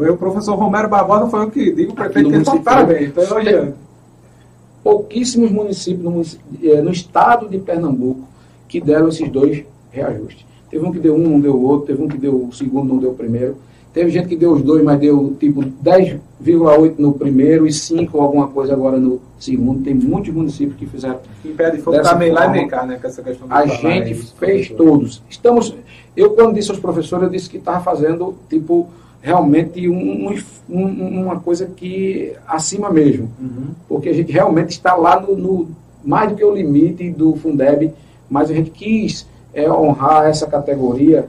Foi 0.00 0.08
o 0.08 0.16
professor 0.16 0.54
Romero 0.54 0.88
Barbosa, 0.88 1.26
foi 1.26 1.44
o 1.44 1.50
que 1.50 1.70
digo, 1.72 1.92
o 1.92 1.94
prefeito 1.94 2.30
que 2.30 2.36
está 2.36 2.56
parabéns. 2.56 3.10
Então, 3.10 3.36
hoje, 3.36 3.74
pouquíssimos 4.82 5.50
municípios 5.50 6.02
no, 6.02 6.10
município, 6.10 6.82
no 6.82 6.90
estado 6.90 7.46
de 7.50 7.58
Pernambuco 7.58 8.26
que 8.66 8.80
deram 8.80 9.08
esses 9.08 9.28
dois 9.28 9.62
reajustes. 9.90 10.46
Teve 10.70 10.86
um 10.86 10.90
que 10.90 10.98
deu 10.98 11.14
um, 11.14 11.18
não 11.18 11.38
deu 11.38 11.54
o 11.54 11.62
outro, 11.62 11.88
teve 11.88 12.02
um 12.02 12.08
que 12.08 12.16
deu 12.16 12.46
o 12.46 12.50
segundo, 12.50 12.88
não 12.88 12.96
deu 12.96 13.10
o 13.10 13.14
primeiro. 13.14 13.58
Teve 13.92 14.08
gente 14.08 14.26
que 14.26 14.36
deu 14.36 14.52
os 14.52 14.62
dois, 14.62 14.82
mas 14.82 14.98
deu 14.98 15.36
tipo 15.38 15.60
10,8 15.62 16.94
no 16.96 17.12
primeiro 17.12 17.66
e 17.66 17.72
5 17.72 18.18
alguma 18.18 18.48
coisa 18.48 18.72
agora 18.72 18.96
no 18.96 19.20
segundo. 19.38 19.84
Tem 19.84 19.92
muitos 19.92 20.32
municípios 20.32 20.78
que 20.78 20.86
fizeram. 20.86 21.18
Em 21.44 21.52
pé 21.52 21.68
de 21.72 21.76
fogo 21.82 21.98
está 21.98 22.16
meio 22.16 22.32
lá 22.32 22.46
e 22.46 22.50
meio 22.52 22.68
cá, 22.68 22.86
né? 22.86 22.98
Com 22.98 23.06
essa 23.06 23.22
questão 23.22 23.46
A 23.50 23.66
gente 23.66 24.14
fez 24.14 24.70
todos. 24.70 25.22
Estamos. 25.28 25.76
Eu, 26.16 26.30
quando 26.30 26.54
disse 26.54 26.70
aos 26.70 26.80
professores, 26.80 27.24
eu 27.24 27.30
disse 27.30 27.50
que 27.50 27.58
estava 27.58 27.84
fazendo, 27.84 28.34
tipo, 28.48 28.88
realmente 29.20 29.88
um, 29.88 30.34
um, 30.68 31.22
uma 31.22 31.38
coisa 31.40 31.66
que 31.66 32.32
acima 32.46 32.90
mesmo. 32.90 33.30
Uhum. 33.38 33.68
Porque 33.88 34.08
a 34.08 34.14
gente 34.14 34.32
realmente 34.32 34.70
está 34.70 34.94
lá 34.94 35.20
no, 35.20 35.36
no 35.36 35.68
mais 36.04 36.30
do 36.30 36.36
que 36.36 36.44
o 36.44 36.54
limite 36.54 37.10
do 37.10 37.36
Fundeb, 37.36 37.92
mas 38.28 38.50
a 38.50 38.54
gente 38.54 38.70
quis 38.70 39.28
é 39.52 39.70
honrar 39.70 40.26
essa 40.26 40.46
categoria 40.46 41.28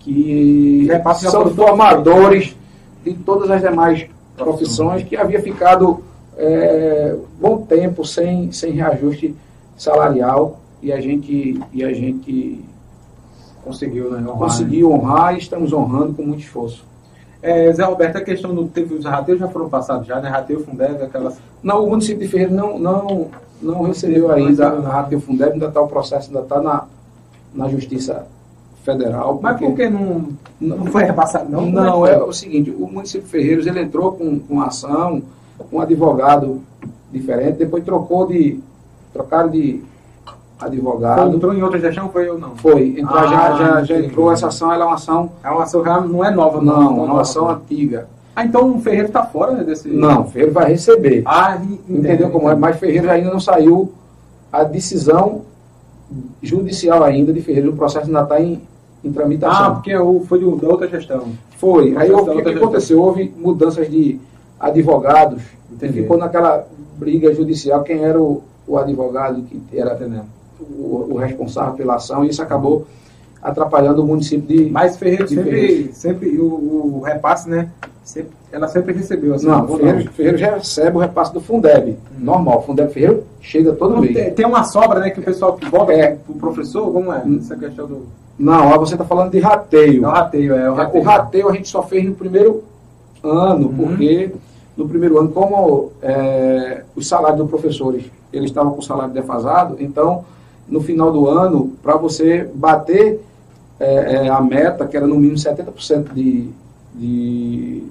que 0.00 0.88
é, 0.90 1.14
são 1.14 1.50
formadores 1.54 2.56
de 3.04 3.12
todas 3.14 3.50
as 3.50 3.60
demais 3.60 4.06
profissões 4.36 5.02
que 5.02 5.16
havia 5.16 5.40
ficado 5.40 6.02
é, 6.36 7.14
bom 7.38 7.58
tempo 7.58 8.04
sem, 8.04 8.50
sem 8.52 8.72
reajuste 8.72 9.34
salarial 9.76 10.60
e 10.82 10.92
a 10.92 11.00
gente 11.00 11.60
e 11.72 11.84
a 11.84 11.92
gente 11.92 12.64
conseguiu 13.64 14.10
né, 14.10 14.20
honrar, 14.20 14.38
conseguiu 14.38 14.92
honrar 14.92 15.34
e 15.34 15.38
estamos 15.38 15.72
honrando 15.72 16.14
com 16.14 16.22
muito 16.22 16.40
esforço. 16.40 16.84
É, 17.40 17.72
Zé 17.72 17.84
Roberto, 17.84 18.16
a 18.16 18.20
questão 18.20 18.54
do 18.54 18.66
teve 18.66 18.94
os 18.94 19.04
rateios 19.04 19.40
já 19.40 19.48
foram 19.48 19.68
passados 19.68 20.06
já, 20.06 20.20
né? 20.20 20.28
Rateio 20.28 20.64
Fundeb, 20.64 21.02
aquelas. 21.02 21.38
Não, 21.62 21.84
o 21.84 21.90
município 21.90 22.20
de 22.20 22.28
Ferreira 22.28 22.52
não 22.52 22.78
não 22.78 23.28
não 23.60 23.82
recebeu 23.82 24.30
ainda 24.30 24.68
a 24.68 24.88
Rateio 24.88 25.20
Fundeb, 25.20 25.52
ainda 25.52 25.66
está 25.66 25.80
o 25.80 25.88
processo 25.88 26.28
ainda 26.28 26.40
está 26.40 26.60
na 26.60 26.84
na 27.54 27.68
Justiça 27.68 28.26
Federal. 28.82 29.38
Mas 29.42 29.58
por 29.58 29.74
que 29.74 29.88
não, 29.88 30.28
não 30.60 30.86
foi 30.86 31.04
repassado? 31.04 31.50
Não, 31.50 31.66
não 31.66 32.06
é, 32.06 32.14
é 32.14 32.22
o 32.22 32.32
seguinte, 32.32 32.70
o 32.70 32.86
município 32.86 33.26
de 33.26 33.30
Ferreiros 33.30 33.66
ele 33.66 33.80
entrou 33.80 34.12
com, 34.12 34.38
com 34.38 34.60
ação, 34.60 35.22
com 35.70 35.76
um 35.76 35.80
advogado 35.80 36.60
diferente, 37.12 37.58
depois 37.58 37.84
trocou 37.84 38.26
de. 38.26 38.60
trocaram 39.12 39.48
de 39.48 39.82
advogado. 40.60 41.22
Foi, 41.22 41.36
entrou 41.36 41.54
em 41.54 41.62
outra 41.62 41.78
gestão, 41.78 42.08
foi 42.08 42.28
ou 42.28 42.38
não? 42.38 42.56
Foi, 42.56 42.88
entrou, 42.98 43.18
ah, 43.18 43.26
já, 43.26 43.56
já, 43.56 43.84
já 43.84 43.98
entrou 43.98 44.32
essa 44.32 44.48
ação, 44.48 44.72
ela 44.72 44.84
é 44.84 44.86
uma 44.86 44.94
ação. 44.94 45.30
É 45.42 45.50
uma 45.50 45.62
ação 45.62 45.84
já 45.84 46.00
não 46.00 46.24
é 46.24 46.30
nova, 46.30 46.60
não. 46.60 46.82
Não, 46.82 47.04
é 47.04 47.12
uma 47.12 47.20
ação 47.20 47.48
antiga. 47.48 48.08
Ah, 48.34 48.44
então 48.44 48.76
o 48.76 48.80
Ferreiro 48.80 49.08
está 49.08 49.24
fora 49.24 49.52
né, 49.52 49.64
desse. 49.64 49.88
Não, 49.88 50.22
o 50.22 50.24
Ferreiro 50.26 50.52
vai 50.52 50.70
receber. 50.70 51.22
Ah, 51.26 51.56
entendeu, 51.56 51.98
entendeu 51.98 52.30
como 52.30 52.48
é? 52.48 52.54
Mas 52.54 52.78
Ferreiro 52.78 53.10
ainda 53.10 53.30
não 53.30 53.40
saiu 53.40 53.92
a 54.52 54.64
decisão 54.64 55.42
judicial 56.42 57.02
ainda 57.02 57.32
de 57.32 57.40
Ferreira, 57.40 57.68
o 57.68 57.76
processo 57.76 58.06
ainda 58.06 58.22
está 58.22 58.40
em, 58.40 58.62
em 59.04 59.12
tramitação. 59.12 59.66
Ah, 59.66 59.70
porque 59.72 59.92
foi 60.26 60.38
de, 60.38 60.44
da 60.56 60.68
outra 60.68 60.88
gestão. 60.88 61.28
Foi. 61.56 61.96
Aí 61.96 62.12
o 62.12 62.24
que, 62.24 62.42
que 62.42 62.48
aconteceu? 62.50 63.00
Houve 63.00 63.32
mudanças 63.36 63.90
de 63.90 64.20
advogados, 64.58 65.42
Entendi. 65.70 66.02
ficou 66.02 66.16
naquela 66.16 66.66
briga 66.96 67.32
judicial 67.34 67.82
quem 67.82 68.04
era 68.04 68.20
o, 68.20 68.42
o 68.66 68.76
advogado 68.76 69.42
que 69.42 69.60
era 69.78 69.94
o, 70.60 71.08
o, 71.10 71.16
responsável 71.16 71.74
pela 71.74 71.96
ação, 71.96 72.24
e 72.24 72.28
isso 72.28 72.42
acabou 72.42 72.86
atrapalhando 73.42 74.02
o 74.02 74.06
município 74.06 74.46
de. 74.46 74.70
Mas 74.70 74.96
Ferreira 74.96 75.24
de 75.24 75.34
sempre, 75.34 75.90
sempre 75.92 76.38
o, 76.38 76.98
o, 76.98 77.02
repasse, 77.04 77.48
né? 77.48 77.70
Sempre, 78.04 78.30
ela 78.50 78.68
sempre 78.68 78.94
recebeu 78.94 79.34
assim. 79.34 79.46
Não. 79.46 79.66
Ferreira 80.12 80.38
já 80.38 80.54
recebe 80.54 80.96
o 80.96 81.00
repasse 81.00 81.32
do 81.32 81.40
Fundeb. 81.40 81.90
Hum. 81.90 81.96
Normal. 82.18 82.62
Fundeb 82.62 82.92
Ferreira 82.92 83.22
chega 83.40 83.72
todo 83.72 83.94
não, 83.94 84.00
mês. 84.00 84.14
Tem, 84.14 84.32
tem, 84.32 84.46
uma 84.46 84.64
sobra, 84.64 85.00
né? 85.00 85.10
Que 85.10 85.20
o 85.20 85.22
pessoal 85.22 85.58
volta 85.70 85.92
é. 85.92 86.16
pro 86.26 86.34
professor, 86.34 86.92
como 86.92 87.12
é? 87.12 87.22
Hum. 87.24 87.38
Essa 87.40 87.56
questão 87.56 87.86
do. 87.86 88.06
Não, 88.38 88.78
você 88.78 88.94
está 88.94 89.04
falando 89.04 89.32
de 89.32 89.40
rateio. 89.40 90.02
Não, 90.02 90.10
rateio, 90.10 90.54
é. 90.54 90.70
O 90.70 90.74
rateio. 90.74 91.02
o 91.02 91.06
rateio 91.06 91.48
a 91.48 91.52
gente 91.52 91.68
só 91.68 91.82
fez 91.82 92.04
no 92.04 92.14
primeiro 92.14 92.62
ano, 93.22 93.66
uhum. 93.66 93.74
porque 93.74 94.30
no 94.76 94.88
primeiro 94.88 95.18
ano, 95.18 95.28
como 95.30 95.90
é, 96.00 96.82
os 96.94 97.08
salários 97.08 97.40
dos 97.40 97.50
professores 97.50 98.04
eles 98.32 98.50
estavam 98.50 98.72
com 98.72 98.78
o 98.78 98.82
salário 98.82 99.12
defasado, 99.12 99.76
então 99.80 100.24
no 100.68 100.80
final 100.80 101.10
do 101.10 101.26
ano, 101.26 101.72
para 101.82 101.96
você 101.96 102.48
bater 102.54 103.20
é, 103.80 104.26
é, 104.26 104.28
a 104.28 104.40
meta, 104.40 104.86
que 104.86 104.96
era 104.96 105.06
no 105.06 105.14
mínimo 105.14 105.36
70% 105.36 106.12
de, 106.12 106.50
de, 106.94 107.82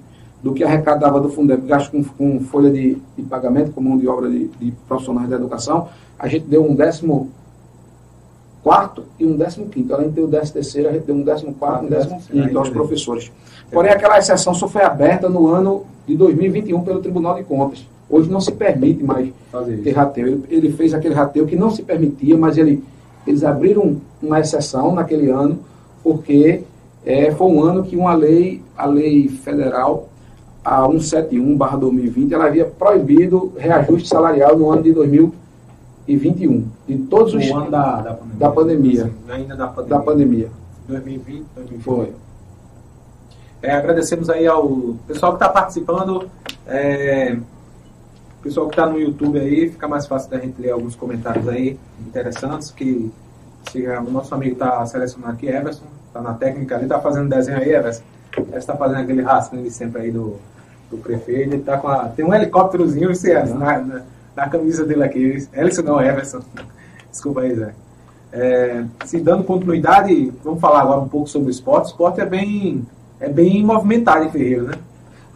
do 0.43 0.53
que 0.53 0.63
arrecadava 0.63 1.19
do 1.19 1.29
Fundeb, 1.29 1.65
gasto 1.65 1.91
com, 1.91 2.03
com 2.03 2.39
folha 2.41 2.69
de, 2.69 2.97
de, 3.15 3.23
pagamento, 3.23 3.71
com 3.71 3.81
mão 3.81 3.97
de 3.97 4.07
obra 4.07 4.29
de, 4.29 4.47
de, 4.47 4.71
profissionais 4.87 5.29
da 5.29 5.37
educação, 5.37 5.87
a 6.19 6.27
gente 6.27 6.45
deu 6.45 6.63
um 6.63 6.75
décimo 6.75 7.29
quarto 8.63 9.03
e 9.17 9.25
um 9.25 9.37
décimo 9.37 9.67
quinto. 9.69 9.93
Além 9.93 10.09
de 10.09 10.15
ter 10.15 10.21
o 10.21 10.27
décimo 10.27 10.53
terceiro, 10.53 10.89
a 10.89 10.91
gente 10.91 11.05
deu 11.05 11.15
um 11.15 11.23
décimo 11.23 11.53
quarto 11.53 11.83
e 11.83 11.87
um 11.87 11.89
décimo 11.89 12.21
quinto 12.21 12.59
aos 12.59 12.69
professores. 12.69 13.31
Porém, 13.71 13.91
aquela 13.91 14.17
exceção 14.17 14.53
só 14.53 14.67
foi 14.67 14.83
aberta 14.83 15.29
no 15.29 15.47
ano 15.47 15.85
de 16.05 16.15
2021 16.15 16.81
pelo 16.81 17.01
Tribunal 17.01 17.35
de 17.35 17.43
Contas. 17.43 17.85
Hoje 18.09 18.29
não 18.29 18.39
se 18.39 18.51
permite 18.51 19.03
mais 19.03 19.29
ter 19.83 19.91
rateio. 19.91 20.27
Ele, 20.27 20.45
ele, 20.49 20.71
fez 20.71 20.93
aquele 20.93 21.13
rateio 21.13 21.45
que 21.45 21.55
não 21.55 21.69
se 21.69 21.83
permitia, 21.83 22.37
mas 22.37 22.57
ele, 22.57 22.83
eles 23.25 23.43
abriram 23.43 23.97
uma 24.21 24.39
exceção 24.39 24.95
naquele 24.95 25.29
ano 25.29 25.59
porque 26.03 26.63
é, 27.05 27.31
foi 27.31 27.47
um 27.47 27.61
ano 27.61 27.83
que 27.83 27.95
uma 27.97 28.13
lei, 28.13 28.61
a 28.77 28.85
lei 28.85 29.27
federal, 29.27 30.07
a 30.63 30.81
171-2020, 30.87 32.31
ela 32.31 32.45
havia 32.45 32.65
proibido 32.65 33.53
reajuste 33.57 34.07
salarial 34.07 34.57
no 34.57 34.69
ano 34.71 34.83
de 34.83 34.91
2021. 34.91 36.65
De 36.87 36.97
todos 37.09 37.33
os. 37.33 37.49
O 37.49 37.55
ano 37.57 37.71
da, 37.71 38.01
da 38.01 38.13
pandemia. 38.13 38.37
Da 38.39 38.51
pandemia. 38.51 39.03
Sim, 39.03 39.11
ainda 39.29 39.55
da 39.55 39.67
pandemia. 39.67 39.97
Da 39.97 40.03
pandemia. 40.03 40.51
2020, 40.87 41.45
2020. 41.55 41.83
Foi. 41.83 42.13
É, 43.61 43.71
agradecemos 43.71 44.29
aí 44.29 44.45
ao 44.45 44.95
pessoal 45.07 45.33
que 45.33 45.43
está 45.43 45.49
participando. 45.49 46.29
É, 46.65 47.37
pessoal 48.47 48.67
que 48.67 48.73
está 48.79 48.85
no 48.85 48.97
YouTube 48.97 49.39
aí, 49.39 49.69
fica 49.69 49.87
mais 49.87 50.07
fácil 50.07 50.31
da 50.31 50.39
gente 50.39 50.59
ler 50.61 50.71
alguns 50.71 50.95
comentários 50.95 51.47
aí 51.49 51.77
interessantes. 51.99 52.71
Que 52.71 53.11
se, 53.69 53.85
o 53.85 54.09
nosso 54.09 54.33
amigo 54.33 54.53
está 54.53 54.85
selecionando 54.85 55.33
aqui, 55.33 55.47
Everson, 55.47 55.85
está 56.07 56.21
na 56.21 56.33
técnica 56.33 56.75
ali, 56.75 56.85
está 56.85 56.99
fazendo 56.99 57.29
desenho 57.29 57.57
aí, 57.57 57.73
Everson. 57.73 58.03
Ele 58.37 58.55
está 58.55 58.75
fazendo 58.75 59.01
aquele 59.01 59.21
rastro 59.21 59.61
de 59.61 59.69
sempre 59.69 60.03
aí 60.03 60.11
do, 60.11 60.37
do 60.89 60.97
prefeito. 60.97 61.53
Ele 61.53 61.63
tá 61.63 61.77
com 61.77 61.89
a, 61.89 62.07
tem 62.07 62.23
um 62.23 62.33
helicópterozinho 62.33 63.11
esse, 63.11 63.33
na, 63.33 63.79
na, 63.79 64.01
na, 64.35 64.49
camisa 64.49 64.85
dele 64.85 65.03
aqui. 65.03 65.47
Ellison 65.53 65.81
não, 65.81 66.01
Everson. 66.01 66.39
Desculpa 67.11 67.41
aí, 67.41 67.53
Zé. 67.53 67.73
É, 68.31 68.83
se 69.05 69.19
dando 69.19 69.43
continuidade, 69.43 70.31
vamos 70.43 70.61
falar 70.61 70.81
agora 70.81 71.01
um 71.01 71.07
pouco 71.07 71.27
sobre 71.27 71.49
o 71.49 71.51
esporte. 71.51 71.85
O 71.85 71.87
esporte 71.87 72.21
é 72.21 72.25
bem, 72.25 72.85
é 73.19 73.27
bem 73.27 73.63
movimentado 73.63 74.23
em 74.23 74.31
Ferreira, 74.31 74.63
né? 74.63 74.73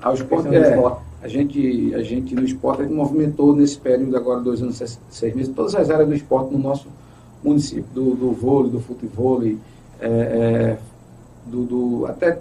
Ah, 0.02 0.12
o 0.12 0.14
esporte 0.14 0.56
é, 0.56 0.70
esporte. 0.70 1.11
A 1.24 1.28
gente, 1.28 1.94
a 1.94 2.02
gente 2.02 2.34
no 2.34 2.44
esporte 2.44 2.82
a 2.82 2.86
gente 2.86 2.96
movimentou 2.96 3.56
nesse 3.56 3.78
período 3.78 4.18
agora, 4.18 4.40
dois 4.40 4.62
anos, 4.62 4.78
seis, 4.78 5.00
seis 5.10 5.36
meses, 5.36 5.54
todas 5.54 5.76
as 5.76 5.90
áreas 5.90 6.08
do 6.08 6.16
esporte 6.16 6.52
no 6.52 6.58
nosso 6.58 6.88
município, 7.44 7.86
do, 7.94 8.16
do 8.16 8.32
vôlei, 8.32 8.72
do 8.72 8.80
futebol, 8.80 9.44
é, 9.44 9.54
é, 10.02 10.78
do, 11.46 11.64
do, 11.64 12.06
até 12.08 12.40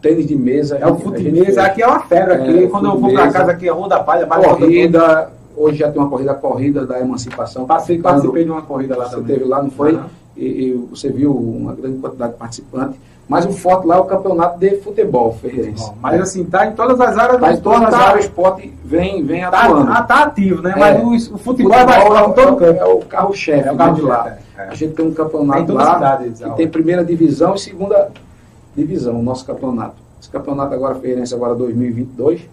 tênis 0.00 0.26
de 0.26 0.36
mesa. 0.36 0.76
É 0.76 0.86
o 0.86 0.96
futebol, 0.96 1.64
aqui 1.64 1.82
é 1.82 1.86
uma 1.86 2.00
febre. 2.00 2.34
Aqui, 2.34 2.64
é, 2.64 2.66
quando 2.68 2.86
eu 2.86 2.98
vou 2.98 3.12
para 3.12 3.30
casa, 3.30 3.52
aqui 3.52 3.68
é 3.68 3.72
Rua 3.72 3.88
da 3.88 4.00
Palha, 4.00 4.26
corrida. 4.26 5.30
Hoje 5.56 5.78
já 5.78 5.90
tem 5.90 6.00
uma 6.00 6.10
corrida, 6.10 6.34
corrida 6.34 6.86
da 6.86 7.00
emancipação. 7.00 7.64
Passei, 7.64 7.98
participei 7.98 8.44
de 8.44 8.50
uma 8.50 8.60
corrida 8.60 8.94
lá 8.94 9.06
você 9.06 9.16
também. 9.16 9.26
Você 9.26 9.38
teve 9.38 9.48
lá, 9.48 9.62
não 9.62 9.70
foi? 9.70 9.94
Uhum. 9.94 10.04
E, 10.36 10.44
e, 10.44 10.72
você 10.90 11.10
viu 11.10 11.34
uma 11.34 11.74
grande 11.74 11.98
quantidade 11.98 12.32
de 12.34 12.38
participantes. 12.38 13.00
Mas 13.28 13.44
o 13.44 13.52
forte 13.52 13.86
lá 13.86 13.96
é 13.96 13.98
o 13.98 14.04
campeonato 14.04 14.58
de 14.58 14.76
futebol 14.76 15.32
ferreirense. 15.32 15.90
Mas 16.00 16.20
assim, 16.20 16.44
tá 16.44 16.66
em 16.66 16.72
todas 16.72 17.00
as 17.00 17.18
áreas 17.18 17.40
tá 17.40 17.48
do 17.48 17.54
esporte. 17.54 17.58
Em 17.58 17.62
todas 17.62 17.82
as 17.82 17.90
tá, 17.90 18.08
áreas 18.08 18.24
o 18.24 18.28
esporte 18.28 18.74
vem, 18.84 19.24
vem 19.24 19.40
tá, 19.42 19.48
atuando. 19.48 19.92
Ah, 19.92 20.02
tá 20.02 20.22
ativo, 20.22 20.62
né? 20.62 20.74
É. 20.76 20.78
Mas 20.78 21.28
o, 21.30 21.34
o 21.34 21.38
futebol, 21.38 21.72
vai 21.72 22.00
é, 22.00 22.32
todo 22.32 22.64
é, 22.64 22.78
é 22.78 22.84
o 22.84 23.00
carro-chefe 23.00 23.68
é 23.68 23.72
o 23.72 23.76
carro 23.76 23.94
de 23.96 24.02
lá. 24.02 24.36
É. 24.56 24.62
A 24.62 24.74
gente 24.74 24.94
tem 24.94 25.04
um 25.04 25.12
campeonato 25.12 25.66
tem 25.66 25.74
lá 25.74 25.94
cidade, 25.94 26.44
que 26.44 26.50
tem 26.56 26.68
primeira 26.68 27.04
divisão 27.04 27.56
e 27.56 27.58
segunda 27.58 28.10
divisão, 28.76 29.18
o 29.18 29.22
nosso 29.22 29.44
campeonato. 29.44 29.96
Esse 30.20 30.30
campeonato 30.30 30.72
agora, 30.72 30.94
Ferreirense, 30.94 31.34
agora 31.34 31.54
2022, 31.56 32.48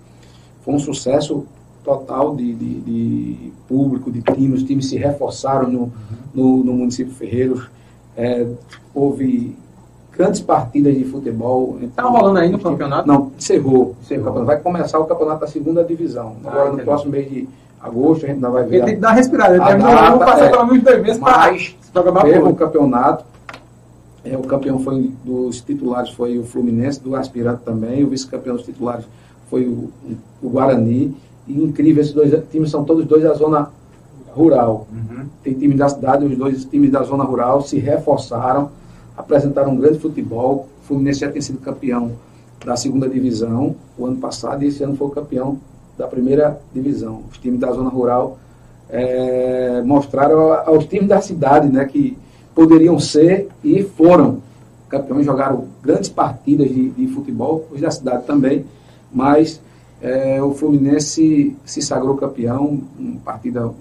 foi 0.64 0.74
um 0.74 0.80
sucesso 0.80 1.46
total 1.84 2.36
de, 2.36 2.54
de, 2.54 2.82
de 2.82 3.54
público, 3.68 4.12
de 4.12 4.22
times. 4.22 4.62
Os 4.62 4.68
times 4.68 4.88
se 4.88 4.98
reforçaram 4.98 5.70
no, 5.70 5.92
no, 6.34 6.64
no 6.64 6.74
município 6.74 7.14
Ferreiros. 7.14 7.70
É, 8.18 8.48
houve 8.94 9.56
grandes 10.16 10.42
partidas 10.42 10.96
de 10.96 11.04
futebol. 11.06 11.78
Está 11.82 12.04
rolando 12.04 12.40
ainda 12.40 12.58
o 12.58 12.60
campeonato? 12.60 13.08
Não, 13.08 13.32
encerrou. 13.38 13.96
encerrou. 14.02 14.46
Vai 14.46 14.60
começar 14.60 15.00
o 15.00 15.06
campeonato 15.06 15.42
da 15.42 15.48
segunda 15.48 15.84
divisão. 15.84 16.36
Ah, 16.46 16.50
Agora, 16.50 16.72
no 16.72 16.80
próximo 16.80 17.12
mês 17.12 17.30
de 17.30 17.50
agosto, 17.82 18.26
a 18.26 18.28
gente 18.28 18.36
ainda 18.36 18.50
vai 18.50 18.64
ver. 18.64 18.86
tem 18.86 18.96
que 18.96 19.02
dar 19.02 19.12
respirada. 19.12 19.56
Ele 19.56 19.66
terminou 19.66 20.20
passar 20.20 20.46
é, 20.46 20.50
pelo 20.50 20.68
menos 20.68 20.84
dois 20.84 21.02
meses 21.02 21.18
para 21.20 21.56
programar 21.92 22.48
o 22.48 22.56
campeonato. 22.56 23.26
É, 24.24 24.38
o 24.38 24.44
campeão 24.44 24.80
foi 24.80 25.12
dos 25.26 25.60
titulares 25.60 26.12
foi 26.12 26.40
o 26.40 26.46
Fluminense, 26.46 27.02
do 27.02 27.16
aspirante 27.16 27.64
também. 27.64 28.04
O 28.04 28.08
vice-campeão 28.08 28.56
dos 28.56 28.64
titulares 28.64 29.06
foi 29.50 29.66
o, 29.66 29.90
o 30.42 30.50
Guarani. 30.50 31.16
E 31.46 31.62
incrível, 31.62 32.02
esses 32.02 32.14
dois 32.14 32.34
times 32.50 32.72
são 32.72 32.86
todos 32.86 33.06
dois 33.06 33.24
da 33.24 33.34
zona 33.34 33.70
rural. 34.34 34.88
Uhum. 34.92 35.26
Tem 35.44 35.54
time 35.54 35.76
da 35.76 35.90
cidade, 35.90 36.26
os 36.26 36.38
dois 36.38 36.64
times 36.64 36.90
da 36.90 37.04
zona 37.04 37.26
rural 37.26 37.62
se 37.62 37.80
reforçaram 37.80 38.70
apresentaram 39.18 39.72
um 39.72 39.76
grande 39.76 40.00
futebol. 40.00 40.68
O 40.82 40.88
Fluminense 40.88 41.20
já 41.20 41.32
tem 41.32 41.42
sido 41.42 41.60
campeão 41.60 42.12
da 42.66 42.76
segunda 42.76 43.10
divisão 43.10 43.76
o 43.98 44.06
ano 44.06 44.18
passado 44.18 44.64
e 44.64 44.68
esse 44.68 44.84
ano 44.84 44.96
foi 44.96 45.10
campeão 45.12 45.60
da 45.98 46.08
primeira 46.08 46.60
divisão. 46.74 47.22
Os 47.32 47.38
times 47.38 47.60
da 47.60 47.72
zona 47.72 47.90
rural 47.90 48.38
é, 48.90 49.82
mostraram 49.84 50.54
aos 50.54 50.86
times 50.86 51.08
da 51.08 51.22
cidade 51.22 51.68
né, 51.68 51.86
que 51.86 52.18
poderiam 52.56 53.00
ser 53.00 53.50
e 53.64 53.84
foram 53.84 54.42
campeões, 54.88 55.26
jogaram 55.26 55.66
grandes 55.82 56.10
partidas 56.10 56.70
de, 56.70 56.90
de 56.92 57.08
futebol, 57.08 57.68
os 57.72 57.82
da 57.82 57.90
cidade 57.90 58.26
também, 58.26 58.66
mas 59.12 59.60
é, 60.02 60.42
o 60.42 60.54
Fluminense 60.54 61.56
se 61.66 61.82
sagrou 61.82 62.16
campeão, 62.16 62.82
uma 62.98 63.20
partida 63.22 63.72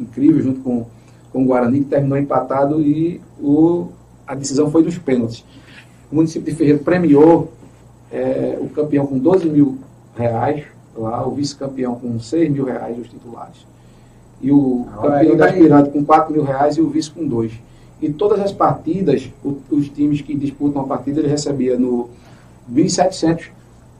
incrível 0.00 0.42
junto 0.42 0.60
com, 0.60 0.86
com 1.32 1.42
o 1.42 1.46
Guarani, 1.46 1.80
que 1.80 1.86
terminou 1.86 2.16
empatado 2.16 2.80
e 2.80 3.20
o 3.40 3.88
a 4.26 4.34
decisão 4.34 4.70
foi 4.70 4.82
dos 4.82 4.98
pênaltis. 4.98 5.44
O 6.10 6.16
município 6.16 6.50
de 6.50 6.56
Ferreira 6.56 6.78
premiou 6.78 7.52
é, 8.10 8.56
o 8.60 8.68
campeão 8.68 9.06
com 9.06 9.18
12 9.18 9.48
mil 9.48 9.78
reais, 10.16 10.64
lá, 10.96 11.26
o 11.26 11.34
vice-campeão 11.34 11.96
com 11.96 12.18
6 12.18 12.50
mil 12.50 12.64
reais, 12.64 12.98
os 12.98 13.08
titulares. 13.08 13.66
E 14.40 14.50
o 14.50 14.86
ah, 14.92 15.02
campeão 15.02 15.36
da 15.36 15.46
aspirante 15.46 15.90
com 15.90 16.04
4 16.04 16.32
mil 16.32 16.44
reais 16.44 16.76
e 16.76 16.80
o 16.80 16.88
vice 16.88 17.10
com 17.10 17.26
2. 17.26 17.52
E 18.00 18.12
todas 18.12 18.40
as 18.40 18.52
partidas, 18.52 19.30
o, 19.42 19.56
os 19.70 19.88
times 19.88 20.20
que 20.20 20.34
disputam 20.36 20.82
a 20.82 20.86
partida, 20.86 21.20
ele 21.20 21.28
recebia 21.28 21.78
no 21.78 22.08
1.700 22.72 23.48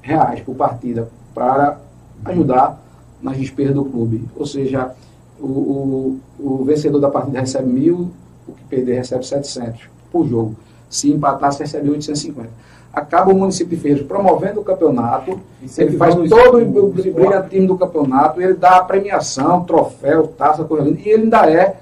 reais 0.03 0.41
por 0.41 0.55
partida 0.55 1.09
para 1.35 1.81
ajudar 2.25 2.81
nas 3.23 3.37
despesas 3.37 3.75
do 3.75 3.85
clube. 3.85 4.25
Ou 4.37 4.47
seja, 4.47 4.95
o, 5.41 5.47
o, 5.47 6.21
o 6.39 6.65
vencedor 6.65 7.01
da 7.01 7.11
partida 7.11 7.41
recebe 7.41 7.69
mil, 7.69 8.11
o 8.47 8.53
que 8.53 8.65
perder 8.65 8.97
recebe 8.97 9.27
700 9.27 9.89
por 10.15 10.29
jogo. 10.29 10.55
Se 10.89 11.11
empatasse, 11.11 11.59
recebia 11.59 11.91
850. 11.91 12.49
Acaba 12.93 13.33
o 13.33 13.37
município 13.37 13.77
de 13.77 13.83
Ferreiros 13.83 14.07
promovendo 14.07 14.61
o 14.61 14.65
campeonato, 14.65 15.41
ele 15.77 15.97
faz 15.97 16.15
todo 16.15 16.59
o 16.59 16.93
brilhantismo 16.93 17.67
do 17.67 17.77
campeonato, 17.77 18.41
ele 18.41 18.55
dá 18.55 18.77
a 18.77 18.85
premiação, 18.85 19.65
troféu, 19.65 20.29
taça, 20.29 20.63
coisa 20.63 20.85
linda, 20.85 21.01
e 21.01 21.09
ele 21.09 21.25
ainda 21.25 21.51
é 21.51 21.75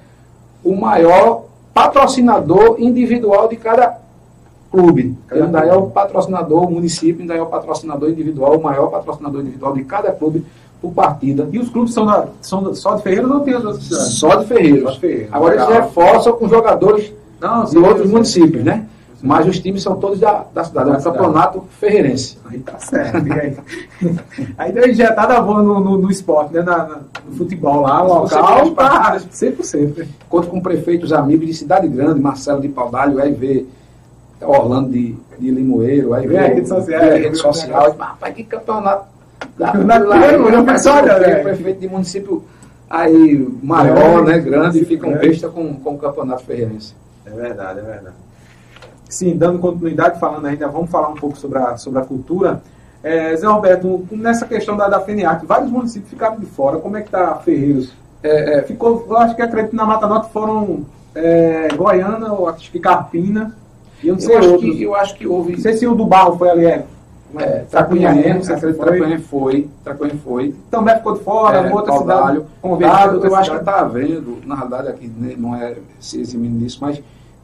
o 0.65 0.75
maior 0.75 1.45
patrocinador 1.75 2.77
individual 2.79 3.47
de 3.47 3.57
cada 3.57 3.99
clube. 4.71 5.15
Ele 5.31 5.43
ainda 5.43 5.61
é 5.61 5.75
o 5.75 5.91
patrocinador, 5.91 6.65
o 6.65 6.71
município 6.71 7.21
ainda 7.21 7.35
é 7.35 7.43
o 7.43 7.47
patrocinador 7.47 8.09
individual, 8.09 8.57
o 8.57 8.63
maior 8.63 8.87
patrocinador 8.87 9.43
individual 9.43 9.75
de 9.75 9.85
cada 9.85 10.13
clube 10.13 10.47
por 10.81 10.93
partida. 10.93 11.47
E 11.53 11.59
os 11.59 11.69
clubes 11.69 11.93
são, 11.93 12.07
da, 12.07 12.29
são 12.41 12.75
só 12.75 12.97
de 12.97 13.03
Ferreiros 13.03 13.31
ou 13.31 13.41
tem 13.41 13.55
outras 13.55 13.85
cidades? 13.85 14.15
Só 14.15 14.35
de 14.37 14.47
Ferreiros. 14.47 14.83
Só 14.83 14.91
de 14.93 15.01
Ferreiros. 15.01 15.35
Agora 15.35 15.55
eles 15.55 15.69
reforçam 15.69 16.33
com 16.33 16.49
jogadores 16.49 17.13
não, 17.43 17.65
de 17.65 17.77
outros 17.77 18.09
municípios, 18.09 18.65
né? 18.65 18.87
Mas 19.21 19.47
os 19.47 19.59
times 19.61 19.83
são 19.83 19.97
todos 19.97 20.19
da, 20.19 20.45
da 20.53 20.65
cidade, 20.65 20.91
é 20.91 20.93
um 20.95 21.03
campeonato 21.03 21.65
ferreirense. 21.79 22.39
Aí 22.45 22.59
tá 22.59 22.79
certo. 22.79 23.17
aí, 23.33 23.57
aí 24.59 24.73
deu 24.73 24.89
injetada 24.89 25.41
boa 25.41 25.63
no, 25.63 25.79
no, 25.79 25.99
no 25.99 26.11
esporte, 26.11 26.55
né? 26.55 26.63
Na, 26.63 27.01
no 27.25 27.37
futebol 27.37 27.83
lá, 27.83 28.03
o 28.03 28.23
local, 28.23 28.71
tá 28.73 29.17
100%. 29.17 29.99
Né? 29.99 30.09
Conto 30.29 30.49
com 30.49 30.61
prefeitos 30.61 31.13
amigos 31.13 31.47
de 31.47 31.55
Cidade 31.55 31.87
Grande, 31.87 32.21
Marcelo 32.21 32.61
de 32.61 32.69
Paudalho, 32.69 33.21
aí 33.21 33.33
vê 33.33 33.65
Orlando 34.41 34.91
de, 34.91 35.15
de 35.39 35.51
Limoeiro, 35.51 36.15
aí 36.15 36.27
vê 36.27 36.39
a 36.39 36.49
rede 36.49 36.69
social. 36.69 37.01
Vê 37.01 37.11
a 37.11 37.15
rede 37.17 37.37
social. 37.37 37.97
Rapaz, 37.97 38.35
que 38.35 38.43
campeonato. 38.43 39.07
Da, 39.57 39.73
lá, 39.79 39.99
lá, 39.99 40.19
prefeito 41.43 41.81
de 41.81 41.89
município 41.89 42.43
aí 42.91 43.49
maior, 43.63 44.25
né, 44.25 44.39
grande, 44.39 44.81
e 44.81 44.85
fica 44.85 45.07
um 45.07 45.17
besta 45.17 45.49
com, 45.49 45.75
com 45.75 45.95
o 45.95 45.99
campeonato 45.99 46.45
ferreirense. 46.45 46.95
É 47.27 47.31
verdade, 47.31 47.81
é 47.81 47.83
verdade. 47.83 48.17
Sim, 49.09 49.37
dando 49.37 49.59
continuidade, 49.59 50.19
falando 50.19 50.47
ainda, 50.47 50.69
vamos 50.69 50.91
falar 50.91 51.09
um 51.09 51.15
pouco 51.15 51.37
sobre 51.37 51.59
a, 51.59 51.77
sobre 51.77 52.01
a 52.01 52.05
cultura. 52.05 52.63
É, 53.03 53.35
Zé 53.37 53.47
Roberto, 53.47 54.07
nessa 54.13 54.47
questão 54.47 54.77
da, 54.77 54.89
da 54.89 55.01
FENIAC, 55.01 55.45
vários 55.45 55.71
municípios 55.71 56.11
ficaram 56.11 56.39
de 56.39 56.47
fora. 56.47 56.79
Como 56.79 56.97
é 56.97 57.01
que 57.01 57.09
está 57.09 57.35
Ferreiros? 57.37 57.93
É, 58.23 58.59
é, 58.59 58.63
ficou, 58.63 59.05
eu 59.09 59.17
acho 59.19 59.35
que 59.35 59.43
acredito 59.43 59.75
na 59.75 59.85
Mata 59.85 60.07
Norte 60.07 60.33
foram 60.33 60.87
é, 61.15 61.69
Goiânia, 61.75 62.27
eu 62.27 62.49
acho 62.49 62.71
que 62.71 62.79
Carpina, 62.79 63.55
e 64.03 64.09
eu 64.09 64.15
não 64.15 64.21
sei 64.21 64.37
eu 64.37 64.39
acho, 64.39 64.59
que, 64.59 64.83
eu 64.83 64.95
acho 64.95 65.15
que 65.17 65.27
houve... 65.27 65.53
Não 65.53 65.61
sei 65.61 65.75
se 65.75 65.87
o 65.87 65.95
do 65.95 66.07
Barro 66.07 66.39
foi 66.39 66.49
ali, 66.49 66.65
é, 66.65 66.87
é, 67.39 67.65
Tracunhaém, 67.71 68.41
Tracunhaém 68.41 69.19
foi, 69.19 69.69
Tracunhaém 69.83 70.19
foi. 70.19 70.55
Também 70.71 70.97
ficou 70.97 71.15
de 71.15 71.25
fora, 71.25 71.69
é, 71.69 71.73
outra 71.73 71.99
cidade 71.99 72.43
convidado. 72.61 73.25
Eu, 73.25 73.35
acho 73.35 73.51
que 73.51 73.57
está 73.57 73.81
havendo, 73.81 74.39
na 74.45 74.55
realidade 74.55 74.89
aqui 74.89 75.07
né, 75.09 75.35
não 75.37 75.55
é 75.55 75.77
se 76.01 76.21
eximindo 76.21 76.59
nisso, 76.59 76.79
mas 76.81 77.03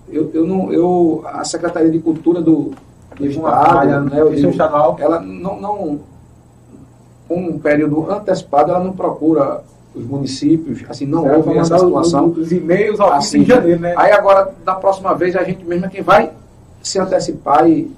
eu, 0.09 0.31
eu 0.35 0.47
não, 0.47 0.73
eu, 0.73 1.25
a 1.27 1.45
Secretaria 1.45 1.91
de 1.91 1.99
Cultura 1.99 2.41
do, 2.41 2.73
do 3.17 3.27
Estado, 3.27 4.11
né, 4.11 4.21
eu 4.21 4.35
digo, 4.35 4.51
estadual. 4.51 4.97
ela 5.01 5.21
não, 5.21 5.61
não, 5.61 6.01
um 7.31 7.59
período 7.59 8.11
antecipado, 8.11 8.71
ela 8.71 8.83
não 8.83 8.93
procura 8.93 9.63
os 9.95 10.05
municípios, 10.05 10.85
assim, 10.89 11.07
não 11.07 11.27
houve 11.27 11.57
essa 11.57 11.79
situação. 11.79 12.27
Os 12.27 12.53
e-mails 12.53 13.01
assim, 13.01 13.41
em 13.41 13.45
janeiro, 13.45 13.81
né? 13.81 13.95
Aí 13.97 14.13
agora, 14.13 14.53
da 14.65 14.75
próxima 14.75 15.15
vez, 15.15 15.35
a 15.35 15.43
gente 15.43 15.65
mesmo 15.65 15.87
é 15.87 15.89
quem 15.89 16.03
vai 16.03 16.31
se 16.83 16.99
antecipar 16.99 17.69
e 17.69 17.91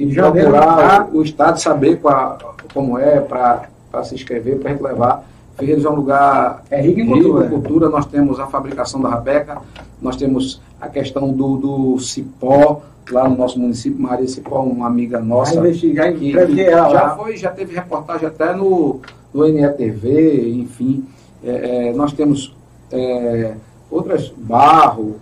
e 0.00 0.14
procurar 0.14 1.08
o 1.12 1.22
Estado 1.22 1.60
saber 1.60 2.00
qual, 2.00 2.38
como 2.72 2.98
é 2.98 3.20
para 3.20 3.68
se 4.04 4.14
inscrever, 4.14 4.58
para 4.58 4.70
a 4.70 4.72
gente 4.72 4.82
levar. 4.82 5.24
Ferreiros 5.58 5.84
é 5.84 5.90
um 5.90 5.94
lugar 5.94 6.62
é 6.70 6.80
rico 6.80 7.00
em 7.00 7.06
cultura. 7.06 7.44
Rico 7.44 7.60
cultura. 7.60 7.88
Nós 7.88 8.06
temos 8.06 8.40
a 8.40 8.46
fabricação 8.46 9.00
da 9.00 9.10
rabeca, 9.10 9.58
nós 10.00 10.16
temos 10.16 10.60
a 10.80 10.88
questão 10.88 11.30
do, 11.32 11.56
do 11.56 11.98
cipó, 11.98 12.80
lá 13.10 13.28
no 13.28 13.36
nosso 13.36 13.58
município, 13.58 14.00
Maria 14.00 14.26
Cipó, 14.26 14.62
uma 14.62 14.86
amiga 14.86 15.20
nossa. 15.20 15.54
Já 15.54 15.60
investigar, 15.60 16.12
que, 16.14 16.32
que 16.32 16.70
já 16.70 17.10
foi, 17.16 17.36
já 17.36 17.50
teve 17.50 17.74
reportagem 17.74 18.26
até 18.26 18.54
no, 18.54 19.00
no 19.34 19.46
NETV, 19.46 20.50
enfim. 20.50 21.04
É, 21.44 21.88
é, 21.88 21.92
nós 21.92 22.12
temos 22.12 22.54
é, 22.90 23.54
outras 23.90 24.32
barro, 24.36 25.16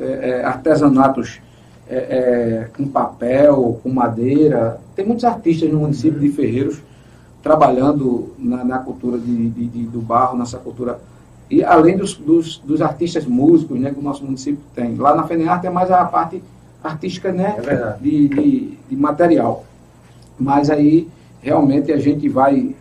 é, 0.00 0.30
é, 0.30 0.44
artesanatos 0.44 1.40
é, 1.88 2.68
com 2.76 2.86
papel, 2.86 3.80
com 3.82 3.88
madeira. 3.88 4.80
Tem 4.94 5.06
muitos 5.06 5.24
artistas 5.24 5.70
no 5.70 5.80
município 5.80 6.20
de 6.20 6.28
Ferreiros 6.28 6.80
trabalhando 7.42 8.34
na, 8.38 8.64
na 8.64 8.78
cultura 8.78 9.18
de, 9.18 9.48
de, 9.50 9.66
de, 9.66 9.82
do 9.84 10.00
barro, 10.00 10.36
nessa 10.36 10.58
cultura. 10.58 11.00
E 11.50 11.64
além 11.64 11.96
dos, 11.96 12.14
dos, 12.14 12.58
dos, 12.58 12.82
artistas 12.82 13.24
músicos 13.24 13.78
né, 13.80 13.90
que 13.90 13.98
o 13.98 14.02
nosso 14.02 14.24
município 14.24 14.60
tem. 14.74 14.96
Lá 14.96 15.14
na 15.14 15.24
FENEARTE 15.26 15.66
é 15.66 15.70
mais 15.70 15.90
a 15.90 16.04
parte 16.04 16.42
artística 16.84 17.32
né, 17.32 17.56
de, 18.00 18.28
de, 18.28 18.78
de 18.88 18.96
material. 18.96 19.64
Mas 20.38 20.68
aí 20.68 21.08
realmente 21.40 21.90
a 21.90 21.98
gente 21.98 22.28
vai 22.28 22.74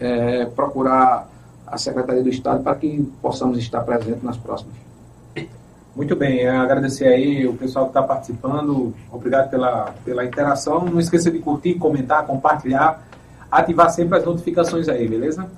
é, 0.00 0.46
procurar 0.46 1.28
a 1.66 1.76
Secretaria 1.76 2.22
do 2.22 2.28
Estado 2.28 2.62
para 2.62 2.74
que 2.76 3.06
possamos 3.20 3.58
estar 3.58 3.80
presentes 3.82 4.22
nas 4.22 4.36
próximas. 4.36 4.83
Muito 5.94 6.16
bem, 6.16 6.44
agradecer 6.48 7.06
aí 7.06 7.46
o 7.46 7.54
pessoal 7.54 7.84
que 7.84 7.90
está 7.90 8.02
participando, 8.02 8.92
obrigado 9.12 9.48
pela, 9.48 9.94
pela 10.04 10.24
interação. 10.24 10.84
Não 10.84 10.98
esqueça 10.98 11.30
de 11.30 11.38
curtir, 11.38 11.74
comentar, 11.74 12.26
compartilhar, 12.26 13.06
ativar 13.48 13.88
sempre 13.90 14.18
as 14.18 14.24
notificações 14.24 14.88
aí, 14.88 15.06
beleza? 15.06 15.48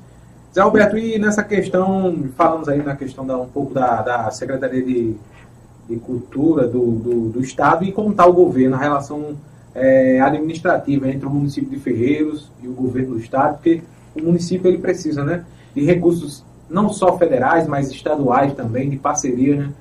Zé 0.55 0.61
Alberto, 0.61 0.99
e 0.99 1.19
nessa 1.19 1.43
questão, 1.43 2.29
falamos 2.37 2.69
aí 2.69 2.83
na 2.83 2.95
questão 2.95 3.27
da, 3.27 3.35
um 3.39 3.49
pouco 3.49 3.73
da, 3.73 4.03
da 4.03 4.31
Secretaria 4.31 4.83
de, 4.83 5.17
de 5.89 5.97
Cultura 5.97 6.67
do, 6.67 6.85
do, 6.93 7.29
do 7.31 7.41
Estado 7.41 7.83
e 7.85 7.91
como 7.91 8.11
está 8.11 8.27
o 8.27 8.33
governo, 8.35 8.77
a 8.77 8.79
relação 8.79 9.39
é, 9.75 10.21
administrativa 10.21 11.09
entre 11.09 11.27
o 11.27 11.31
município 11.31 11.71
de 11.71 11.79
Ferreiros 11.79 12.53
e 12.63 12.69
o 12.69 12.75
governo 12.75 13.15
do 13.15 13.21
Estado, 13.21 13.55
porque 13.55 13.83
o 14.15 14.23
município 14.23 14.69
ele 14.69 14.79
precisa 14.79 15.25
né, 15.25 15.47
de 15.75 15.83
recursos 15.83 16.45
não 16.69 16.91
só 16.91 17.17
federais, 17.17 17.67
mas 17.67 17.91
estaduais 17.91 18.53
também, 18.53 18.91
de 18.91 18.99
parceria, 18.99 19.57
né? 19.57 19.73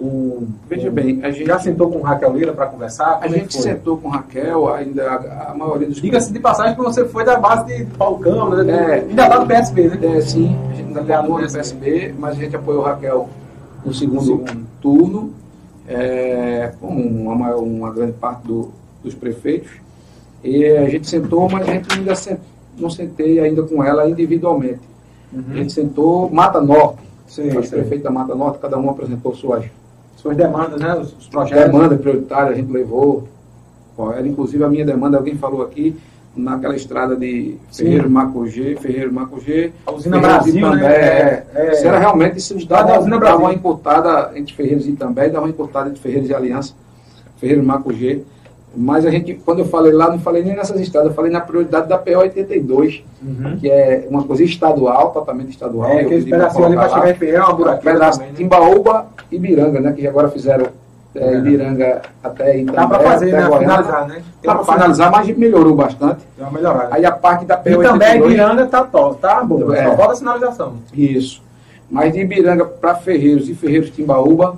Com, 0.00 0.48
Veja 0.68 0.88
com, 0.88 0.94
bem, 0.94 1.20
a 1.22 1.30
gente 1.30 1.46
já 1.46 1.58
sentou 1.58 1.90
com 1.90 2.00
Raquel 2.00 2.32
Lira 2.32 2.52
para 2.52 2.66
conversar? 2.66 3.18
a 3.22 3.26
é 3.26 3.28
gente 3.28 3.54
sentou 3.54 3.98
com 3.98 4.08
Raquel, 4.08 4.72
ainda 4.72 5.08
a, 5.08 5.50
a 5.50 5.54
maioria 5.54 5.86
dos. 5.86 6.00
Diga-se 6.00 6.32
de 6.32 6.40
passagem 6.40 6.74
que 6.74 6.82
você 6.82 7.04
foi 7.04 7.24
da 7.24 7.38
base 7.38 7.66
de 7.66 7.84
Falcão, 7.96 8.48
né? 8.50 8.72
É, 8.72 8.94
ainda 9.00 9.28
lá 9.28 9.38
do 9.38 9.46
PSB, 9.46 9.88
né? 9.88 10.16
É, 10.16 10.20
sim, 10.20 10.56
a 10.70 10.74
gente 10.74 10.88
ainda 10.88 11.00
está 11.02 11.22
no 11.22 11.36
PSB, 11.36 12.14
mas 12.18 12.36
a 12.36 12.40
gente 12.40 12.56
apoiou 12.56 12.82
Raquel 12.82 13.28
no 13.84 13.94
segundo, 13.94 14.24
segundo. 14.24 14.66
turno, 14.80 15.34
é, 15.86 16.72
como 16.80 17.00
uma, 17.00 17.54
uma 17.56 17.92
grande 17.92 18.14
parte 18.14 18.46
do, 18.46 18.72
dos 19.04 19.14
prefeitos. 19.14 19.70
E 20.42 20.64
a 20.64 20.88
gente 20.88 21.06
sentou, 21.06 21.48
mas 21.48 21.68
a 21.68 21.72
gente 21.72 21.94
ainda 21.94 22.14
sentou 22.14 22.50
não 22.80 22.90
sentei 22.90 23.38
ainda 23.38 23.62
com 23.62 23.84
ela 23.84 24.08
individualmente. 24.08 24.80
Uhum. 25.32 25.44
A 25.50 25.56
gente 25.56 25.72
sentou 25.72 26.30
Mata 26.30 26.60
Norte, 26.60 27.02
sim, 27.26 27.56
os 27.56 27.68
prefeitos 27.68 28.02
da 28.02 28.10
Mata 28.10 28.34
Norte, 28.34 28.58
cada 28.58 28.78
um 28.78 28.90
apresentou 28.90 29.34
suas, 29.34 29.64
suas 30.16 30.36
demandas, 30.36 30.80
né? 30.80 30.94
Os, 30.94 31.16
os 31.16 31.28
projetos. 31.28 31.72
Demanda 31.72 31.96
prioritária 31.96 32.52
a 32.52 32.54
gente 32.54 32.70
levou. 32.70 33.28
Era 34.14 34.26
inclusive 34.26 34.64
a 34.64 34.68
minha 34.68 34.84
demanda, 34.84 35.18
alguém 35.18 35.36
falou 35.36 35.60
aqui, 35.60 35.94
naquela 36.34 36.74
estrada 36.74 37.16
de 37.16 37.56
Ferreiro 37.72 38.08
Macugê, 38.08 38.76
Ferreiro 38.76 39.12
Macugê. 39.12 39.72
A 39.84 39.92
usina 39.92 40.18
Brasil, 40.18 40.56
Itambé, 40.56 40.78
né? 40.78 41.42
É, 41.54 41.66
é, 41.66 41.74
se 41.74 41.86
era 41.86 41.98
realmente, 41.98 42.38
isso 42.38 42.66
dava, 42.66 42.98
dava 43.18 43.36
uma 43.36 43.52
encurtada 43.52 44.30
entre 44.38 44.54
Ferreiros 44.54 44.86
e 44.86 44.90
Itambé 44.92 45.28
dava 45.28 45.44
uma 45.44 45.50
encurtada 45.50 45.90
entre 45.90 46.00
Ferreiros 46.00 46.30
e 46.30 46.34
Aliança, 46.34 46.74
Ferreiro 47.36 47.62
Macugê. 47.62 48.22
Mas 48.74 49.04
a 49.04 49.10
gente, 49.10 49.34
quando 49.34 49.60
eu 49.60 49.64
falei 49.64 49.92
lá, 49.92 50.10
não 50.10 50.18
falei 50.20 50.44
nem 50.44 50.54
nessas 50.54 50.80
estradas, 50.80 51.10
eu 51.10 51.14
falei 51.14 51.30
na 51.30 51.40
prioridade 51.40 51.88
da 51.88 51.98
PO 51.98 52.18
82, 52.18 53.02
uhum. 53.20 53.58
que 53.58 53.68
é 53.68 54.06
uma 54.08 54.22
coisa 54.22 54.44
estadual, 54.44 55.10
totalmente 55.10 55.50
estadual. 55.50 55.90
É, 55.90 56.04
que 56.04 56.14
esse 56.14 56.30
pedacinho 56.30 56.66
ali 56.66 56.76
vai 56.76 56.88
chegar 56.88 57.10
em 57.10 57.14
Ferreira, 57.14 57.44
uma 57.46 57.54
buraqueira 57.54 57.98
também, 57.98 58.28
né? 58.28 58.34
Timbaúba 58.36 59.06
e 59.30 59.36
Ibiranga, 59.36 59.80
né? 59.80 59.92
Que 59.92 60.06
agora 60.06 60.28
fizeram 60.28 60.66
é, 61.16 61.34
Ibiranga 61.34 62.02
até 62.22 62.58
Itambé. 62.58 62.80
Dá 62.80 62.86
para 62.86 63.00
fazer, 63.00 63.32
né? 63.32 63.58
finalizar, 63.58 64.08
né? 64.08 64.22
Dá 64.42 64.54
para 64.54 64.72
finalizar, 64.72 65.10
mas 65.10 65.36
melhorou 65.36 65.74
bastante. 65.74 66.20
Deu 66.36 66.46
uma 66.46 66.52
melhorada. 66.52 66.88
Aí 66.92 67.04
a 67.04 67.12
parte 67.12 67.44
da 67.44 67.56
PO 67.56 67.70
82... 67.70 67.88
E 67.88 67.92
também 67.92 68.24
Ibiranga 68.24 68.66
tá 68.66 68.84
top, 68.84 69.20
tá 69.20 69.42
bom, 69.42 69.72
é. 69.72 69.84
só 69.84 69.96
falta 69.96 70.14
sinalização. 70.14 70.74
Isso. 70.94 71.42
Mas 71.90 72.12
de 72.12 72.20
Ibiranga 72.20 72.64
para 72.64 72.94
Ferreiros 72.94 73.48
e 73.48 73.54
Ferreiros 73.54 73.90
Timbaúba, 73.90 74.56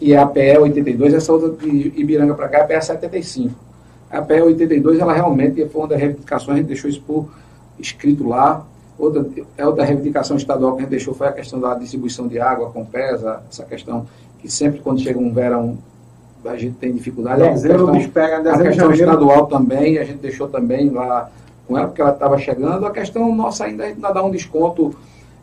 e 0.00 0.12
é 0.12 0.18
a 0.18 0.26
PE 0.26 0.58
82, 0.58 1.14
essa 1.14 1.32
outra 1.32 1.50
de 1.50 1.92
Ibiranga 1.96 2.34
para 2.34 2.48
cá 2.48 2.58
é 2.58 2.60
a 2.62 2.64
PE 2.64 2.82
75. 2.82 3.54
A 4.10 4.20
PE 4.20 4.42
82, 4.42 4.98
ela 4.98 5.12
realmente 5.12 5.64
foi 5.66 5.82
uma 5.82 5.88
das 5.88 6.00
reivindicações, 6.00 6.56
a 6.56 6.58
gente 6.58 6.66
deixou 6.68 6.90
isso 6.90 7.02
por 7.02 7.30
escrito 7.78 8.26
lá. 8.26 8.66
Outra, 8.98 9.26
é 9.56 9.66
outra 9.66 9.84
reivindicação 9.84 10.36
estadual 10.36 10.72
que 10.72 10.78
a 10.78 10.82
gente 10.82 10.90
deixou 10.90 11.14
foi 11.14 11.26
a 11.26 11.32
questão 11.32 11.58
da 11.58 11.74
distribuição 11.74 12.28
de 12.28 12.38
água 12.38 12.70
com 12.70 12.84
PESA, 12.84 13.42
essa 13.50 13.64
questão 13.64 14.06
que 14.38 14.50
sempre 14.50 14.80
quando 14.80 15.00
chega 15.00 15.18
um 15.18 15.32
verão 15.32 15.78
a 16.44 16.56
gente 16.56 16.74
tem 16.76 16.92
dificuldade. 16.92 17.40
Dezembro, 17.40 17.88
a 17.88 17.92
questão, 17.92 18.12
pega, 18.12 18.52
a 18.52 18.62
questão 18.62 18.92
estadual 18.92 19.46
também, 19.46 19.98
a 19.98 20.04
gente 20.04 20.18
deixou 20.18 20.48
também 20.48 20.90
lá 20.90 21.30
com 21.66 21.78
ela, 21.78 21.86
porque 21.86 22.02
ela 22.02 22.10
estava 22.10 22.36
chegando. 22.36 22.84
A 22.84 22.90
questão 22.90 23.34
nossa 23.34 23.64
ainda, 23.64 23.84
a 23.84 23.86
gente 23.86 23.96
ainda 23.96 24.12
dá 24.12 24.24
um 24.24 24.30
desconto 24.30 24.94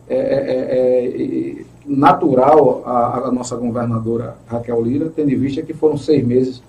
é, 0.08 0.14
é, 0.14 0.18
é, 0.18 1.60
é 1.60 1.64
natural 1.86 2.82
à, 2.84 3.28
à, 3.28 3.32
nossa 3.32 3.56
governadora 3.56 4.36
Raquel 4.46 4.82
Lira, 4.82 5.12
tendo 5.14 5.30
em 5.30 5.36
vista 5.36 5.62
que 5.62 5.72
foram 5.72 5.96
seis 5.96 6.24
meses 6.24 6.62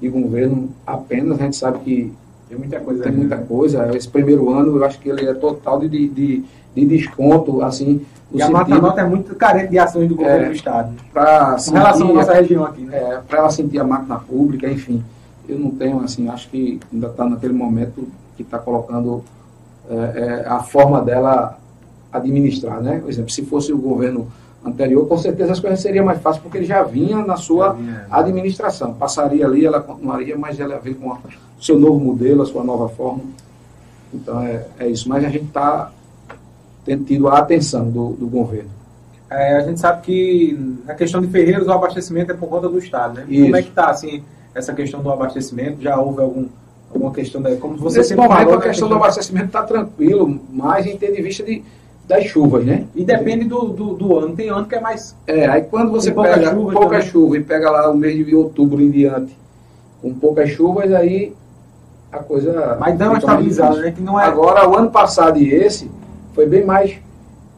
de 0.00 0.08
governo 0.08 0.70
apenas. 0.86 1.40
A 1.40 1.44
gente 1.44 1.56
sabe 1.56 1.78
que 1.80 2.12
tem 2.48 2.58
muita 2.58 2.80
coisa. 2.80 3.02
Tem 3.02 3.12
muita 3.12 3.36
coisa. 3.38 3.96
Esse 3.96 4.08
primeiro 4.08 4.50
ano, 4.50 4.76
eu 4.76 4.84
acho 4.84 4.98
que 4.98 5.08
ele 5.08 5.26
é 5.26 5.34
total 5.34 5.80
de, 5.80 5.88
de, 5.88 6.44
de 6.74 6.86
desconto, 6.86 7.62
assim. 7.62 8.04
E 8.32 8.40
a 8.42 8.50
Mata 8.50 8.78
Nota 8.78 9.00
é 9.00 9.04
muito 9.04 9.34
carente 9.34 9.70
de 9.70 9.78
ações 9.78 10.08
do 10.08 10.14
governo 10.14 10.44
é, 10.44 10.48
do 10.48 10.54
Estado. 10.54 10.92
Pra 11.12 11.56
em 11.66 11.72
relação 11.72 12.10
à 12.10 12.12
nossa 12.12 12.34
região 12.34 12.64
aqui, 12.64 12.82
né? 12.82 12.96
É, 12.96 13.20
para 13.26 13.38
ela 13.38 13.50
sentir 13.50 13.78
a 13.78 13.84
máquina 13.84 14.18
pública, 14.18 14.70
enfim. 14.70 15.02
Eu 15.48 15.58
não 15.58 15.70
tenho, 15.70 16.00
assim, 16.00 16.28
acho 16.28 16.48
que 16.48 16.78
ainda 16.92 17.08
está 17.08 17.24
naquele 17.24 17.52
momento 17.52 18.06
que 18.36 18.42
está 18.42 18.58
colocando 18.58 19.24
é, 19.88 19.94
é, 19.94 20.48
a 20.48 20.60
forma 20.60 21.00
dela 21.02 21.58
administrar, 22.12 22.80
né? 22.80 22.98
Por 23.00 23.10
exemplo, 23.10 23.30
se 23.30 23.44
fosse 23.44 23.72
o 23.72 23.78
governo 23.78 24.28
anterior, 24.64 25.06
com 25.06 25.16
certeza 25.16 25.52
as 25.52 25.60
coisas 25.60 25.80
seriam 25.80 26.04
mais 26.04 26.20
fáceis, 26.20 26.42
porque 26.42 26.58
ele 26.58 26.66
já 26.66 26.82
vinha 26.82 27.24
na 27.24 27.36
sua 27.36 27.72
vinha. 27.72 28.06
administração. 28.10 28.94
Passaria 28.94 29.46
ali, 29.46 29.64
ela 29.64 29.80
continuaria, 29.80 30.36
mas 30.36 30.60
ela 30.60 30.78
vem 30.78 30.94
com 30.94 31.10
o 31.10 31.18
seu 31.60 31.78
novo 31.78 31.98
modelo, 31.98 32.42
a 32.42 32.46
sua 32.46 32.62
nova 32.62 32.88
forma. 32.88 33.22
Então 34.12 34.42
é, 34.42 34.66
é 34.78 34.88
isso. 34.88 35.08
Mas 35.08 35.24
a 35.24 35.28
gente 35.28 35.46
está 35.46 35.90
tendo 36.84 37.04
tido 37.04 37.28
a 37.28 37.38
atenção 37.38 37.90
do, 37.90 38.10
do 38.10 38.26
governo. 38.26 38.70
É, 39.30 39.56
a 39.58 39.60
gente 39.60 39.78
sabe 39.78 40.02
que 40.02 40.76
a 40.88 40.94
questão 40.94 41.20
de 41.20 41.28
Ferreiros, 41.28 41.68
o 41.68 41.72
abastecimento 41.72 42.32
é 42.32 42.34
por 42.34 42.48
conta 42.48 42.68
do 42.68 42.78
Estado, 42.78 43.14
né? 43.14 43.26
Isso. 43.28 43.44
Como 43.44 43.56
é 43.56 43.62
que 43.62 43.68
está, 43.68 43.90
assim, 43.90 44.24
essa 44.54 44.74
questão 44.74 45.00
do 45.02 45.10
abastecimento? 45.10 45.80
Já 45.80 45.96
houve 45.98 46.20
algum, 46.20 46.46
alguma 46.92 47.12
questão, 47.12 47.40
da, 47.40 47.54
como 47.56 47.76
você 47.76 47.98
Nesse 47.98 48.16
momento, 48.16 48.36
falou... 48.36 48.54
a 48.54 48.60
questão 48.60 48.88
do 48.88 48.96
abastecimento 48.96 49.46
está 49.46 49.62
tranquilo, 49.62 50.40
mas 50.50 50.84
em 50.84 50.96
ter 50.96 51.12
de 51.12 51.22
vista 51.22 51.44
de 51.44 51.62
das 52.10 52.24
chuvas, 52.24 52.64
né? 52.64 52.84
E 52.94 53.04
depende 53.04 53.44
do, 53.44 53.68
do, 53.68 53.94
do, 53.94 54.18
ano. 54.18 54.34
Tem 54.34 54.50
ano 54.50 54.66
que 54.66 54.74
é 54.74 54.80
mais. 54.80 55.14
É, 55.28 55.46
aí 55.46 55.62
quando 55.62 55.92
você 55.92 56.10
pouca 56.10 56.34
pega 56.34 56.50
chuva, 56.50 56.72
pouca 56.72 56.96
também. 56.96 57.08
chuva 57.08 57.36
e 57.36 57.44
pega 57.44 57.70
lá 57.70 57.88
o 57.88 57.96
mês 57.96 58.26
de 58.26 58.34
outubro 58.34 58.82
em 58.82 58.90
diante, 58.90 59.36
com 60.02 60.12
poucas 60.12 60.50
chuvas, 60.50 60.92
aí 60.92 61.32
a 62.10 62.18
coisa. 62.18 62.76
Mas 62.80 62.98
dá 62.98 63.10
uma 63.10 63.18
estabilizada, 63.18 63.80
né? 63.80 63.92
Que 63.92 64.02
não 64.02 64.18
é... 64.18 64.24
Agora, 64.24 64.68
o 64.68 64.76
ano 64.76 64.90
passado 64.90 65.38
e 65.38 65.54
esse 65.54 65.88
foi 66.34 66.46
bem 66.46 66.64
mais 66.64 66.98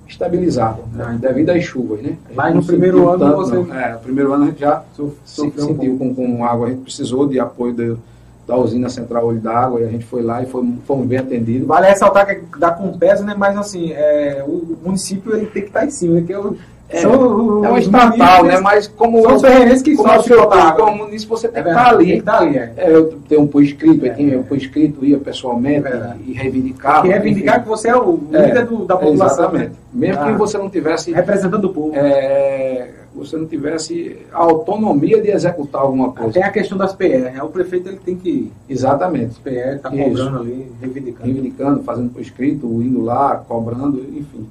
estabilizado, 0.07 0.83
né? 0.93 1.17
devido 1.19 1.49
às 1.49 1.65
chuvas, 1.65 2.03
né? 2.03 2.19
Mas 2.35 2.55
no 2.55 2.63
primeiro 2.63 3.09
ano 3.09 3.19
tanto, 3.21 3.37
você. 3.37 3.55
Não. 3.55 3.75
É, 3.75 3.93
no 3.95 4.01
primeiro 4.01 4.33
ano 4.35 4.45
a 4.45 4.47
gente 4.49 4.61
já 4.61 4.85
Sofreu 5.25 5.67
sentiu 5.67 5.95
um 5.95 5.99
com, 5.99 6.15
com 6.15 6.45
água, 6.45 6.67
a 6.67 6.71
gente 6.71 6.83
precisou 6.83 7.27
de 7.27 7.41
apoio 7.41 7.73
do 7.73 7.99
da 8.47 8.57
usina 8.57 8.89
central 8.89 9.27
Olho 9.27 9.41
d'Água 9.41 9.81
e 9.81 9.85
a 9.85 9.89
gente 9.89 10.05
foi 10.05 10.23
lá 10.23 10.43
e 10.43 10.47
foi, 10.47 10.67
fomos 10.85 11.07
bem 11.07 11.19
atendidos. 11.19 11.67
Vale 11.67 11.89
ressaltar 11.89 12.27
que 12.27 12.59
dá 12.59 12.71
com 12.71 12.99
peso, 12.99 13.25
né? 13.25 13.35
Mas 13.37 13.57
assim, 13.57 13.93
é, 13.93 14.45
o 14.47 14.77
município 14.83 15.35
ele 15.35 15.47
tem 15.47 15.63
que 15.63 15.69
estar 15.69 15.87
em 15.87 15.91
cima, 15.91 16.15
né? 16.15 16.23
Que 16.27 16.33
eu, 16.33 16.57
É, 16.93 16.99
são, 16.99 17.65
é 17.65 17.69
uma 17.69 17.79
estatal, 17.79 18.45
né? 18.45 18.61
Mas 18.61 18.87
como. 18.87 19.23
São 19.23 19.37
os 19.37 19.41
ferreirenses 19.41 19.83
que 19.83 19.97
como 19.97 20.23
só 20.23 20.73
Como 20.73 20.99
município, 20.99 21.37
você 21.37 21.49
tem 21.49 21.61
é 21.61 21.65
que 21.65 21.71
estar 21.71 21.89
ali. 21.89 22.05
Tem 22.05 22.15
que 22.15 22.19
estar 22.21 22.39
ali, 22.39 22.59
é. 22.59 22.73
é 22.77 22.95
eu 22.95 23.19
tenho 23.29 23.41
um 23.41 23.47
por 23.47 23.63
escrito, 23.63 24.05
é, 24.05 24.11
aqui, 24.11 24.37
um 24.37 24.43
por 24.43 24.57
escrito, 24.59 25.05
ia 25.05 25.19
pessoalmente 25.19 25.87
é 25.89 26.15
e, 26.27 26.33
reivindicar. 26.33 27.07
E 27.07 27.09
reivindicar 27.09 27.57
enfim. 27.57 27.63
que 27.63 27.69
você 27.69 27.89
é 27.89 27.97
o 27.97 28.21
líder 28.31 28.67
do, 28.67 28.85
da 28.85 28.97
população. 28.97 29.45
Exatamente. 29.45 29.73
Mesmo 29.93 30.23
ah, 30.23 30.27
que 30.27 30.33
você 30.35 30.59
não 30.59 30.69
tivesse. 30.69 31.13
Representando 31.13 31.65
o 31.65 31.73
povo. 31.73 31.93
É, 31.95 32.91
você 33.15 33.37
não 33.37 33.47
tivesse 33.47 34.19
a 34.31 34.39
autonomia 34.39 35.21
de 35.21 35.31
executar 35.31 35.81
alguma 35.81 36.13
coisa. 36.13 36.33
Tem 36.33 36.43
a 36.43 36.51
questão 36.51 36.77
das 36.77 36.95
PR, 36.95 37.33
né? 37.33 37.43
O 37.43 37.49
prefeito 37.49 37.89
ele 37.89 37.99
tem 38.05 38.17
que. 38.17 38.53
Exatamente. 38.69 39.33
Os 39.33 39.39
PR 39.39 39.77
está 39.77 39.91
cobrando 39.91 40.41
ali, 40.41 40.71
reivindicando. 40.81 41.25
Reivindicando, 41.25 41.83
fazendo 41.83 42.11
por 42.11 42.21
escrito, 42.21 42.67
indo 42.83 43.03
lá, 43.03 43.37
cobrando, 43.49 43.99
enfim. 44.15 44.47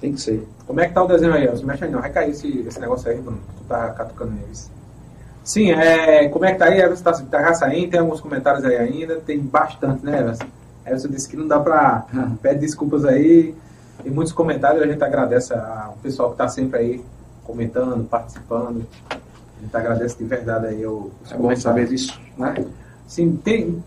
Tem 0.00 0.12
que 0.12 0.20
ser. 0.20 0.46
Como 0.66 0.80
é 0.80 0.86
que 0.86 0.94
tá 0.94 1.02
o 1.02 1.08
desenho 1.08 1.34
aí? 1.34 1.46
Não 1.46 1.62
mexe 1.64 1.84
aí 1.84 1.90
não, 1.90 2.00
vai 2.00 2.10
cair 2.10 2.30
esse, 2.30 2.60
esse 2.60 2.78
negócio 2.78 3.10
aí, 3.10 3.18
Bruno. 3.20 3.40
Tu 3.58 3.64
tá 3.64 3.90
catucando 3.90 4.32
eles. 4.44 4.70
Sim, 5.42 5.70
é, 5.72 6.28
como 6.28 6.44
é 6.44 6.52
que 6.52 6.58
tá 6.58 6.66
aí? 6.66 6.78
Everson 6.78 7.02
tá, 7.02 7.12
tá 7.12 7.54
saindo, 7.54 7.90
tem 7.90 8.00
alguns 8.00 8.20
comentários 8.20 8.64
aí 8.64 8.76
ainda, 8.76 9.16
tem 9.16 9.40
bastante, 9.40 10.04
né, 10.04 10.20
Everson? 10.20 10.44
Everson 10.86 11.08
disse 11.08 11.28
que 11.28 11.36
não 11.36 11.48
dá 11.48 11.58
pra. 11.58 12.06
Pede 12.42 12.60
desculpas 12.60 13.04
aí. 13.04 13.54
Tem 14.02 14.12
muitos 14.12 14.32
comentários, 14.32 14.82
a 14.82 14.86
gente 14.86 15.02
agradece 15.02 15.52
ao 15.54 15.96
pessoal 16.02 16.30
que 16.30 16.36
tá 16.36 16.48
sempre 16.48 16.78
aí 16.78 17.04
comentando, 17.42 18.04
participando. 18.04 18.86
A 19.10 19.62
gente 19.62 19.76
agradece 19.76 20.16
de 20.18 20.24
verdade 20.24 20.66
aí 20.66 20.86
o, 20.86 21.10
os 21.24 21.32
é 21.32 21.36
bom 21.36 21.56
saber 21.56 21.88
disso, 21.88 22.20
né? 22.36 22.54
Sim, 23.06 23.36
tem. 23.42 23.82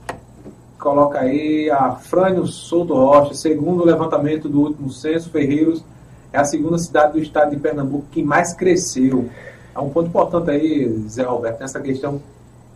Coloca 0.77 1.19
aí 1.19 1.69
a 1.69 1.91
Frânio 1.91 2.45
Souto 2.47 2.95
Rocha, 2.95 3.35
segundo 3.35 3.83
o 3.83 3.85
levantamento 3.85 4.49
do 4.49 4.61
último 4.61 4.89
censo, 4.89 5.29
Ferreiros 5.29 5.85
é 6.33 6.39
a 6.39 6.45
segunda 6.45 6.77
cidade 6.77 7.13
do 7.13 7.19
estado 7.19 7.51
de 7.51 7.57
Pernambuco 7.57 8.05
que 8.11 8.23
mais 8.23 8.53
cresceu. 8.53 9.29
É 9.75 9.79
um 9.79 9.89
ponto 9.89 10.07
importante 10.07 10.51
aí, 10.51 11.05
Zé 11.07 11.23
Roberto, 11.23 11.59
nessa 11.59 11.79
questão 11.79 12.21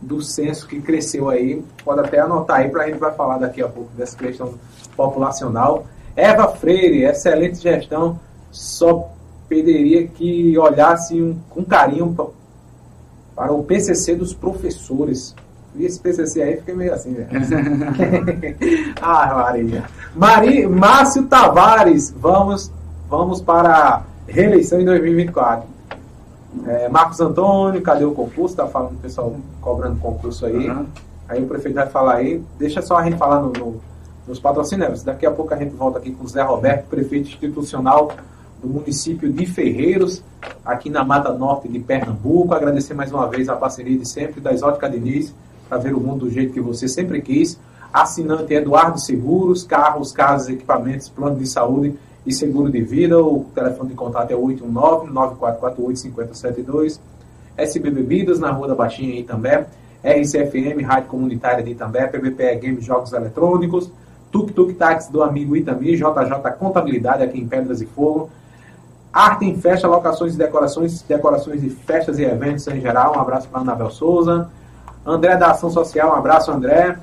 do 0.00 0.20
censo 0.20 0.66
que 0.66 0.80
cresceu 0.80 1.28
aí. 1.28 1.62
Pode 1.84 2.00
até 2.00 2.20
anotar 2.20 2.60
aí 2.60 2.68
para 2.68 2.84
a 2.84 2.86
gente 2.86 2.98
vai 2.98 3.12
falar 3.12 3.38
daqui 3.38 3.62
a 3.62 3.68
pouco 3.68 3.90
dessa 3.96 4.16
questão 4.16 4.54
populacional. 4.96 5.86
Eva 6.14 6.48
Freire, 6.48 7.04
excelente 7.04 7.58
gestão, 7.58 8.18
só 8.50 9.10
pediria 9.48 10.06
que 10.06 10.56
olhasse 10.58 11.20
um, 11.20 11.38
com 11.50 11.64
carinho 11.64 12.14
para 13.34 13.52
o 13.52 13.62
PCC 13.62 14.14
dos 14.14 14.34
professores. 14.34 15.34
E 15.74 15.84
esse 15.84 16.00
PCC 16.00 16.42
aí 16.42 16.56
fica 16.56 16.74
meio 16.74 16.94
assim, 16.94 17.12
velho. 17.12 17.28
ah, 19.00 19.34
Maria. 19.34 19.84
Mari, 20.14 20.66
Márcio 20.66 21.24
Tavares, 21.24 22.14
vamos, 22.18 22.72
vamos 23.08 23.40
para 23.40 23.76
a 23.76 24.02
reeleição 24.26 24.80
em 24.80 24.84
2024. 24.84 25.68
É, 26.66 26.88
Marcos 26.88 27.20
Antônio, 27.20 27.82
cadê 27.82 28.04
o 28.04 28.12
concurso? 28.12 28.56
Tá 28.56 28.66
falando 28.66 28.92
o 28.92 28.96
pessoal 28.96 29.36
cobrando 29.60 30.00
concurso 30.00 30.46
aí. 30.46 30.68
Uhum. 30.68 30.86
Aí 31.28 31.42
o 31.42 31.46
prefeito 31.46 31.74
vai 31.74 31.86
falar 31.86 32.16
aí. 32.16 32.42
Deixa 32.58 32.80
só 32.80 32.96
a 32.96 33.04
gente 33.04 33.16
falar 33.16 33.40
no, 33.40 33.52
no, 33.52 33.80
nos 34.26 34.38
patrocinadores. 34.38 35.02
Daqui 35.02 35.26
a 35.26 35.30
pouco 35.30 35.52
a 35.52 35.56
gente 35.56 35.74
volta 35.74 35.98
aqui 35.98 36.12
com 36.12 36.24
o 36.24 36.28
Zé 36.28 36.42
Roberto, 36.42 36.86
prefeito 36.88 37.28
institucional 37.28 38.12
do 38.62 38.68
município 38.68 39.30
de 39.30 39.44
Ferreiros, 39.44 40.22
aqui 40.64 40.88
na 40.88 41.04
Mata 41.04 41.32
Norte 41.32 41.68
de 41.68 41.78
Pernambuco. 41.78 42.54
Agradecer 42.54 42.94
mais 42.94 43.12
uma 43.12 43.28
vez 43.28 43.48
a 43.48 43.56
parceria 43.56 43.98
de 43.98 44.08
sempre 44.08 44.40
da 44.40 44.52
Exótica 44.52 44.88
Diniz, 44.88 45.34
para 45.68 45.78
ver 45.78 45.94
o 45.94 46.00
mundo 46.00 46.26
do 46.26 46.30
jeito 46.30 46.52
que 46.52 46.60
você 46.60 46.88
sempre 46.88 47.20
quis. 47.20 47.58
Assinante 47.92 48.54
Eduardo 48.54 49.00
Seguros, 49.00 49.62
carros, 49.62 50.12
casas, 50.12 50.48
equipamentos, 50.48 51.08
plano 51.08 51.36
de 51.36 51.46
saúde 51.46 51.98
e 52.26 52.32
seguro 52.32 52.70
de 52.70 52.80
vida. 52.82 53.22
O 53.22 53.46
telefone 53.54 53.90
de 53.90 53.94
contato 53.94 54.32
é 54.32 54.34
819-9448-5072. 54.34 56.98
SB 57.56 57.90
Bebidas, 57.90 58.38
na 58.38 58.50
Rua 58.50 58.68
da 58.68 58.74
Baixinha 58.74 59.14
em 59.14 59.20
Itambé. 59.20 59.66
RCFM, 60.04 60.84
Rádio 60.84 61.08
Comunitária 61.08 61.64
de 61.64 61.70
Itambé. 61.70 62.06
PBPE 62.06 62.56
Games 62.56 62.84
Jogos 62.84 63.10
Eletrônicos. 63.12 63.90
Tuk 64.30 64.52
Tuk 64.52 64.74
Táxi 64.74 65.10
do 65.12 65.22
amigo 65.22 65.56
Itami. 65.56 65.96
JJ 65.96 66.52
Contabilidade 66.58 67.22
aqui 67.22 67.40
em 67.40 67.46
Pedras 67.46 67.80
e 67.80 67.86
Fogo. 67.86 68.28
Arte 69.12 69.44
em 69.46 69.56
Festa, 69.56 69.86
locações 69.88 70.34
e 70.34 70.38
decorações, 70.38 71.00
decorações 71.02 71.62
de 71.62 71.70
festas 71.70 72.18
e 72.18 72.24
eventos 72.24 72.68
em 72.68 72.78
geral. 72.80 73.16
Um 73.16 73.20
abraço 73.20 73.48
para 73.48 73.62
Anabel 73.62 73.90
Souza. 73.90 74.50
André 75.06 75.36
da 75.36 75.52
Ação 75.52 75.70
Social, 75.70 76.10
um 76.10 76.14
abraço, 76.14 76.52
André. 76.52 76.98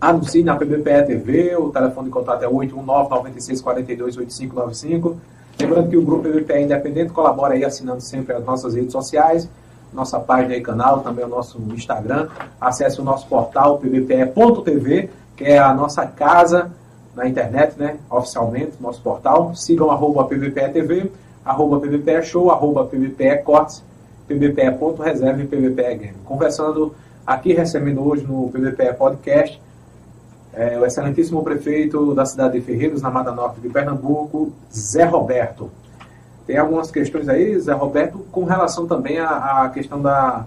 Anuncie 0.00 0.44
na 0.44 0.54
PBPE 0.54 1.06
TV, 1.06 1.56
o 1.56 1.70
telefone 1.70 2.06
de 2.06 2.12
contato 2.12 2.44
é 2.44 2.48
819-9642-8595. 2.48 5.16
Lembrando 5.58 5.90
que 5.90 5.96
o 5.96 6.02
Grupo 6.02 6.22
PBPE 6.22 6.62
Independente 6.62 7.12
colabora 7.12 7.54
aí 7.54 7.64
assinando 7.64 8.00
sempre 8.00 8.32
as 8.32 8.44
nossas 8.44 8.76
redes 8.76 8.92
sociais, 8.92 9.50
nossa 9.92 10.20
página 10.20 10.54
e 10.54 10.60
canal, 10.60 11.00
também 11.00 11.24
o 11.24 11.28
nosso 11.28 11.60
Instagram. 11.74 12.28
Acesse 12.60 13.00
o 13.00 13.04
nosso 13.04 13.26
portal 13.26 13.78
pbpe.tv, 13.78 15.10
que 15.36 15.42
é 15.42 15.58
a 15.58 15.74
nossa 15.74 16.06
casa 16.06 16.70
na 17.16 17.26
internet, 17.26 17.76
né, 17.76 17.96
oficialmente, 18.08 18.80
nosso 18.80 19.02
portal. 19.02 19.52
Sigam 19.56 19.90
arroba 19.90 20.26
PBPE 20.26 20.68
TV, 20.74 21.10
arroba 21.44 21.80
PBPE 21.80 22.22
Show, 22.22 22.52
arroba 22.52 22.84
PBPE 22.84 23.38
Cortes, 23.42 23.82
PBPE.reserva 24.28 25.42
e 25.42 25.46
PBPE 25.46 25.94
Game. 25.96 26.14
Conversando 26.24 26.94
aqui, 27.26 27.52
recebendo 27.52 28.06
hoje 28.06 28.24
no 28.24 28.48
PBPE 28.48 28.94
Podcast, 28.96 29.60
é, 30.58 30.76
o 30.76 30.84
excelentíssimo 30.84 31.40
prefeito 31.44 32.12
da 32.14 32.26
cidade 32.26 32.58
de 32.58 32.64
Ferreiros, 32.64 33.00
na 33.00 33.08
Mata 33.08 33.30
Norte 33.30 33.60
de 33.60 33.68
Pernambuco, 33.68 34.52
Zé 34.74 35.04
Roberto. 35.04 35.70
Tem 36.48 36.56
algumas 36.56 36.90
questões 36.90 37.28
aí, 37.28 37.56
Zé 37.60 37.72
Roberto, 37.72 38.26
com 38.32 38.42
relação 38.42 38.84
também 38.84 39.20
à, 39.20 39.62
à 39.62 39.68
questão 39.68 40.02
da 40.02 40.46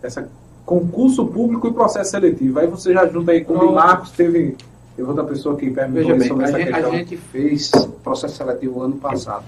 dessa 0.00 0.28
concurso 0.64 1.26
público 1.26 1.66
e 1.66 1.72
processo 1.72 2.12
seletivo. 2.12 2.60
Aí 2.60 2.68
você 2.68 2.92
já 2.92 3.04
junta 3.08 3.32
aí 3.32 3.44
com 3.44 3.54
o 3.54 3.74
Marcos, 3.74 4.12
teve, 4.12 4.56
teve 4.94 5.08
outra 5.08 5.24
pessoa 5.24 5.56
que 5.56 5.68
perguntou 5.68 6.16
bem, 6.16 6.28
sobre 6.28 6.44
essa 6.44 6.58
gente, 6.58 6.72
questão. 6.72 6.92
A 6.92 6.96
gente 6.96 7.16
fez 7.16 7.70
processo 8.04 8.36
seletivo 8.36 8.80
ano 8.80 8.98
passado 8.98 9.44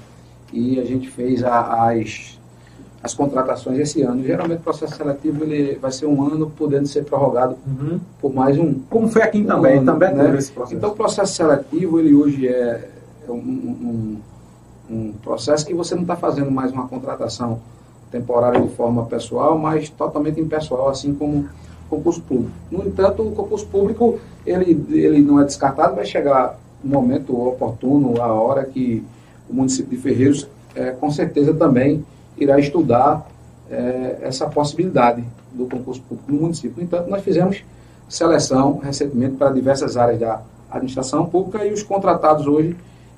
e 0.53 0.81
a 0.81 0.85
gente 0.85 1.09
fez 1.09 1.45
a, 1.45 1.91
as 1.93 2.41
as 3.03 3.15
contratações 3.15 3.79
esse 3.79 4.03
ano. 4.03 4.23
Geralmente 4.23 4.61
o 4.61 4.63
processo 4.63 4.97
seletivo 4.97 5.45
ele 5.45 5.77
vai 5.77 5.91
ser 5.91 6.07
um 6.07 6.25
ano, 6.25 6.51
podendo 6.51 6.87
ser 6.87 7.05
prorrogado 7.05 7.57
uhum. 7.67 7.99
por 8.21 8.33
mais 8.33 8.57
um. 8.57 8.75
Como 8.89 9.09
foi 9.09 9.23
aqui 9.23 9.41
um 9.41 9.47
também, 9.47 9.79
ano, 9.79 9.87
também 9.87 10.15
né? 10.15 10.37
esse 10.39 10.53
processo. 10.53 10.77
Então 10.77 10.91
o 10.91 10.95
processo 10.95 11.35
seletivo 11.35 11.99
ele 11.99 12.15
hoje 12.15 12.47
é, 12.47 12.89
é 13.27 13.31
um, 13.31 13.35
um, 13.35 14.19
um 14.89 15.13
processo 15.23 15.67
que 15.67 15.75
você 15.75 15.95
não 15.95 16.03
está 16.03 16.15
fazendo 16.15 16.51
mais 16.51 16.71
uma 16.71 16.87
contratação 16.87 17.61
temporária 18.11 18.61
de 18.61 18.69
forma 18.69 19.05
pessoal, 19.07 19.59
mas 19.59 19.89
totalmente 19.89 20.41
impessoal, 20.41 20.89
assim 20.89 21.15
como 21.15 21.49
concurso 21.91 22.23
público. 22.23 22.53
No 22.71 22.87
entanto, 22.87 23.23
o 23.27 23.33
concurso 23.33 23.67
público 23.67 24.19
ele, 24.47 24.87
ele 24.91 25.23
não 25.23 25.41
é 25.41 25.45
descartado, 25.45 25.97
vai 25.97 26.05
chegar 26.05 26.59
um 26.85 26.89
momento 26.89 27.35
oportuno, 27.49 28.21
a 28.21 28.33
hora 28.33 28.65
que 28.65 29.05
o 29.49 29.55
município 29.55 29.97
de 29.97 30.03
Ferreiros, 30.03 30.49
é, 30.75 30.91
com 30.91 31.11
certeza 31.11 31.53
também 31.53 32.05
irá 32.37 32.59
estudar 32.59 33.27
é, 33.71 34.19
essa 34.23 34.47
possibilidade 34.47 35.25
do 35.53 35.67
concurso 35.67 36.03
público 36.03 36.33
no 36.33 36.41
município. 36.43 36.77
No 36.77 36.83
entanto, 36.83 37.09
nós 37.09 37.23
fizemos 37.23 37.65
seleção 38.09 38.79
recentemente 38.83 39.37
para 39.37 39.51
diversas 39.51 39.97
áreas 39.97 40.21
da 40.21 40.43
administração 40.71 41.27
pública 41.27 41.65
e 41.65 41.73
os 41.73 41.83
contratados 41.83 42.47
hoje, 42.47 42.77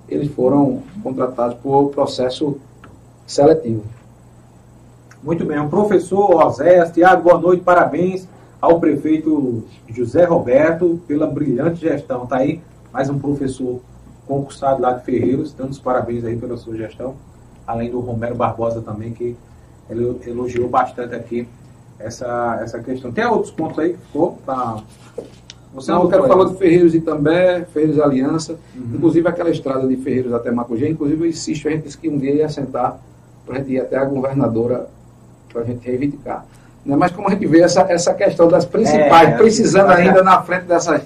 eles 0.09 0.31
foram 0.33 0.83
contratados 1.03 1.57
por 1.59 1.91
processo 1.91 2.59
seletivo. 3.27 3.83
Muito 5.23 5.45
bem, 5.45 5.59
o 5.59 5.69
professor 5.69 6.45
Oséias, 6.45 6.91
Tiago, 6.91 7.23
boa 7.23 7.39
noite, 7.39 7.63
parabéns 7.63 8.29
ao 8.61 8.79
prefeito 8.79 9.65
José 9.89 10.25
Roberto 10.25 11.01
pela 11.07 11.27
brilhante 11.27 11.81
gestão. 11.81 12.25
Está 12.25 12.39
aí 12.39 12.61
mais 12.93 13.09
um 13.09 13.19
professor 13.19 13.81
concursado 14.27 14.83
lá 14.83 14.93
de 14.93 15.05
Ferreiros, 15.05 15.53
dando 15.53 15.71
os 15.71 15.79
parabéns 15.79 16.25
aí 16.25 16.37
pela 16.37 16.57
sua 16.57 16.77
gestão 16.77 17.15
além 17.67 17.91
do 17.91 18.01
Romero 18.01 18.35
Barbosa 18.35 18.81
também, 18.81 19.13
que 19.13 19.37
ele 19.89 20.19
elogiou 20.27 20.69
bastante 20.69 21.15
aqui 21.15 21.47
essa, 21.99 22.59
essa 22.63 22.79
questão. 22.81 23.13
Tem 23.13 23.25
outros 23.27 23.53
pontos 23.53 23.79
aí 23.79 23.93
que 23.93 23.99
ficou 23.99 24.39
para. 24.45 24.83
Você 25.75 25.91
não, 25.91 26.03
eu 26.03 26.09
quero 26.09 26.29
falar 26.29 26.45
de 26.45 26.57
Ferreiros 26.57 26.95
Itambé, 26.95 27.65
Ferreiros 27.73 27.99
Aliança, 27.99 28.53
uhum. 28.77 28.93
inclusive 28.95 29.27
aquela 29.29 29.51
estrada 29.51 29.87
de 29.89 29.97
Ferreiros 29.97 30.33
até 30.33 30.51
Macugê, 30.51 30.89
inclusive 30.89 31.25
eu 31.25 31.29
insisto, 31.29 31.67
a 31.67 31.71
gente 31.73 31.83
disse 31.83 31.99
que 31.99 32.09
um 32.09 32.17
dia 32.17 32.33
ia 32.33 32.49
sentar 32.49 33.01
para 33.45 33.57
a 33.57 33.59
gente 33.59 33.73
ir 33.73 33.81
até 33.81 33.97
a 33.97 34.05
governadora 34.05 34.87
para 35.53 35.63
a 35.63 35.65
gente 35.65 35.85
reivindicar. 35.85 36.47
Né? 36.85 36.95
Mas 36.95 37.11
como 37.11 37.29
a 37.29 37.33
gente 37.33 37.47
vê 37.47 37.61
essa, 37.61 37.81
essa 37.83 38.15
questão 38.15 38.47
das 38.47 38.65
principais, 38.65 39.31
é, 39.31 39.37
precisando 39.37 39.91
ainda 39.91 40.23
na 40.23 40.43
frente 40.43 40.65
dessas 40.65 41.03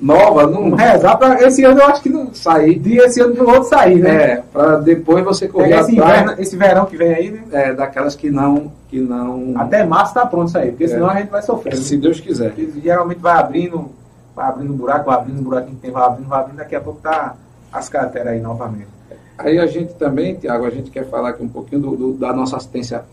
nova, 0.00 0.46
não 0.46 0.74
rezar 0.74 1.16
para 1.16 1.42
esse 1.42 1.62
ano 1.62 1.80
eu 1.80 1.86
acho 1.86 2.02
que 2.02 2.08
não 2.08 2.32
sair, 2.32 2.78
de 2.78 2.96
esse 2.96 3.20
ano 3.20 3.34
para 3.34 3.44
outro 3.44 3.64
sair, 3.64 4.00
né? 4.00 4.32
É, 4.32 4.36
para 4.52 4.76
depois 4.76 5.22
você 5.22 5.46
correr 5.46 5.78
esse, 5.78 5.92
inverno, 5.92 6.34
esse 6.38 6.56
verão 6.56 6.86
que 6.86 6.96
vem 6.96 7.14
aí, 7.14 7.30
né? 7.30 7.42
É, 7.52 7.74
daquelas 7.74 8.16
que 8.16 8.30
não, 8.30 8.72
que 8.88 8.98
não. 8.98 9.52
Até 9.56 9.84
março 9.84 10.12
está 10.12 10.24
pronto 10.24 10.56
aí, 10.56 10.70
porque 10.70 10.84
é. 10.84 10.88
senão 10.88 11.10
a 11.10 11.16
gente 11.16 11.28
vai 11.28 11.42
sofrer. 11.42 11.76
Se 11.76 11.96
né? 11.96 12.02
Deus 12.02 12.18
quiser. 12.18 12.52
Porque 12.52 12.80
geralmente 12.80 13.18
vai 13.18 13.38
abrindo, 13.38 13.90
vai 14.34 14.48
abrindo 14.48 14.72
um 14.72 14.76
buraco, 14.76 15.04
vai 15.04 15.16
abrindo 15.18 15.40
um 15.40 15.44
buraquinho 15.44 15.76
que 15.76 15.82
tem, 15.82 15.90
vai 15.90 16.04
abrindo, 16.04 16.28
vai 16.28 16.40
abrindo, 16.40 16.56
daqui 16.56 16.74
a 16.74 16.80
pouco 16.80 17.00
tá 17.00 17.36
as 17.70 17.88
carteiras 17.88 18.32
aí 18.32 18.40
novamente. 18.40 18.88
Aí 19.36 19.58
a 19.58 19.66
gente 19.66 19.94
também, 19.94 20.34
Tiago, 20.34 20.64
a 20.66 20.70
gente 20.70 20.90
quer 20.90 21.08
falar 21.08 21.30
aqui 21.30 21.42
um 21.42 21.48
pouquinho 21.48 21.80
do, 21.80 21.96
do, 21.96 22.12
da 22.14 22.32
nossa 22.32 22.56
assistência 22.56 23.04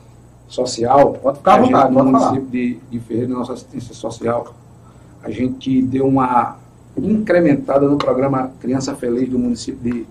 social. 0.47 1.13
Pode 1.13 1.37
ficar 1.37 1.55
à 1.55 1.57
vontade, 1.59 1.93
No 1.93 2.03
município 2.03 2.47
de, 2.47 2.79
de 2.89 2.99
Ferreira, 2.99 3.33
nossa 3.33 3.53
assistência 3.53 3.93
social, 3.93 4.53
a 5.23 5.29
gente 5.29 5.81
deu 5.81 6.05
uma 6.05 6.57
incrementada 6.97 7.87
no 7.87 7.97
programa 7.97 8.51
Criança 8.59 8.95
Feliz 8.95 9.29
do 9.29 9.37
município 9.37 9.79
de, 9.91 10.05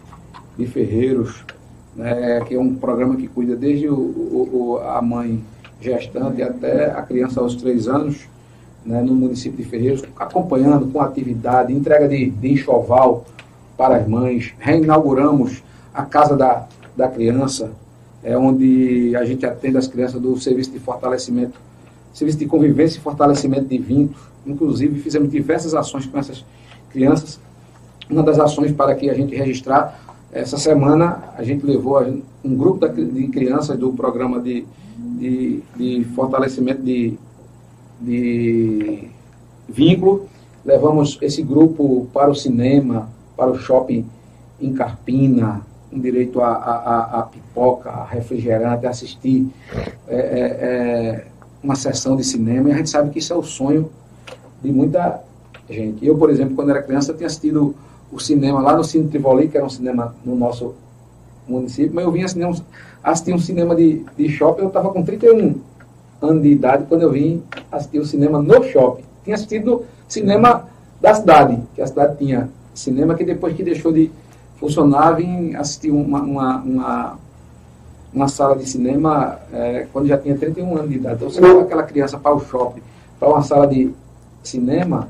de 0.56 0.66
Ferreiros, 0.66 1.44
né, 1.94 2.40
que 2.46 2.54
é 2.54 2.60
um 2.60 2.74
programa 2.74 3.16
que 3.16 3.26
cuida 3.26 3.56
desde 3.56 3.88
o, 3.88 3.94
o, 3.94 4.80
a 4.84 5.00
mãe 5.00 5.42
gestante 5.80 6.42
até 6.42 6.90
a 6.90 7.02
criança 7.02 7.40
aos 7.40 7.54
três 7.54 7.88
anos, 7.88 8.28
né, 8.84 9.02
no 9.02 9.14
município 9.14 9.56
de 9.56 9.68
Ferreiros, 9.68 10.02
acompanhando 10.16 10.86
com 10.86 11.00
atividade, 11.00 11.72
entrega 11.72 12.08
de, 12.08 12.30
de 12.30 12.52
enxoval 12.52 13.24
para 13.76 13.96
as 13.96 14.06
mães, 14.06 14.54
reinauguramos 14.58 15.62
a 15.92 16.02
Casa 16.02 16.36
da, 16.36 16.66
da 16.96 17.08
Criança, 17.08 17.70
é 18.22 18.36
onde 18.36 19.14
a 19.16 19.24
gente 19.24 19.44
atende 19.44 19.76
as 19.76 19.86
crianças 19.86 20.20
do 20.20 20.38
serviço 20.38 20.70
de 20.70 20.78
fortalecimento, 20.78 21.58
serviço 22.12 22.38
de 22.38 22.46
convivência 22.46 22.98
e 22.98 23.00
fortalecimento 23.00 23.66
de 23.66 23.78
vínculos. 23.78 24.22
Inclusive, 24.46 25.00
fizemos 25.00 25.30
diversas 25.30 25.74
ações 25.74 26.06
com 26.06 26.18
essas 26.18 26.44
crianças. 26.96 27.38
Uma 28.08 28.22
das 28.22 28.38
ações 28.38 28.72
para 28.72 28.94
que 28.94 29.10
a 29.10 29.14
gente 29.14 29.34
registrar, 29.36 30.00
essa 30.32 30.56
semana 30.56 31.24
a 31.36 31.42
gente 31.42 31.66
levou 31.66 32.00
um 32.42 32.56
grupo 32.56 32.88
de 32.88 33.28
crianças 33.28 33.78
do 33.78 33.92
programa 33.92 34.40
de, 34.40 34.64
de, 34.96 35.62
de 35.76 36.04
fortalecimento 36.14 36.82
de, 36.82 37.14
de 38.00 39.08
vínculo. 39.68 40.26
Levamos 40.64 41.18
esse 41.20 41.42
grupo 41.42 42.08
para 42.14 42.30
o 42.30 42.34
cinema, 42.34 43.10
para 43.36 43.50
o 43.50 43.58
shopping 43.58 44.06
em 44.58 44.72
Carpina, 44.72 45.60
com 45.90 46.00
direito 46.00 46.40
a, 46.40 46.48
a, 46.48 47.20
a, 47.20 47.22
pipoca, 47.24 47.90
a 47.90 48.04
refrigerante, 48.04 48.86
a 48.86 48.90
assistir 48.90 49.48
é, 50.08 50.16
é, 50.16 50.18
é, 50.18 51.26
uma 51.62 51.76
sessão 51.76 52.16
de 52.16 52.24
cinema. 52.24 52.70
E 52.70 52.72
a 52.72 52.76
gente 52.76 52.88
sabe 52.88 53.10
que 53.10 53.18
isso 53.18 53.32
é 53.32 53.36
o 53.36 53.42
sonho 53.42 53.90
de 54.62 54.72
muita 54.72 55.25
gente. 55.68 56.04
Eu, 56.06 56.16
por 56.16 56.30
exemplo, 56.30 56.54
quando 56.54 56.70
era 56.70 56.82
criança, 56.82 57.14
tinha 57.14 57.26
assistido 57.26 57.74
o 58.12 58.20
cinema 58.20 58.60
lá 58.60 58.76
no 58.76 58.84
Cine 58.84 59.08
Tivoli, 59.08 59.48
que 59.48 59.56
era 59.56 59.66
um 59.66 59.70
cinema 59.70 60.14
no 60.24 60.36
nosso 60.36 60.74
município, 61.46 61.92
mas 61.94 62.04
eu 62.04 62.12
vinha 62.12 62.26
assistir 63.02 63.32
um 63.32 63.38
cinema 63.38 63.74
de, 63.74 64.04
de 64.16 64.28
shopping, 64.28 64.62
eu 64.62 64.68
estava 64.68 64.90
com 64.90 65.02
31 65.02 65.54
anos 66.20 66.42
de 66.42 66.48
idade 66.48 66.84
quando 66.88 67.02
eu 67.02 67.10
vim 67.10 67.42
assistir 67.70 67.98
o 67.98 68.06
cinema 68.06 68.40
no 68.40 68.64
shopping. 68.64 69.04
Tinha 69.24 69.34
assistido 69.34 69.84
cinema 70.08 70.64
da 71.00 71.14
cidade, 71.14 71.60
que 71.74 71.82
a 71.82 71.86
cidade 71.86 72.16
tinha 72.18 72.48
cinema, 72.74 73.14
que 73.14 73.24
depois 73.24 73.54
que 73.54 73.62
deixou 73.62 73.92
de 73.92 74.10
funcionar, 74.58 75.12
vim 75.12 75.54
assistir 75.54 75.90
uma, 75.90 76.20
uma, 76.20 76.56
uma, 76.58 77.18
uma 78.12 78.28
sala 78.28 78.56
de 78.56 78.68
cinema 78.68 79.38
é, 79.52 79.86
quando 79.92 80.08
já 80.08 80.18
tinha 80.18 80.36
31 80.36 80.76
anos 80.76 80.90
de 80.90 80.96
idade. 80.96 81.16
Então, 81.16 81.30
você 81.30 81.40
leva 81.40 81.62
aquela 81.62 81.82
criança 81.82 82.18
para 82.18 82.34
o 82.34 82.40
shopping, 82.40 82.82
para 83.18 83.28
uma 83.28 83.42
sala 83.42 83.66
de 83.66 83.92
cinema, 84.42 85.08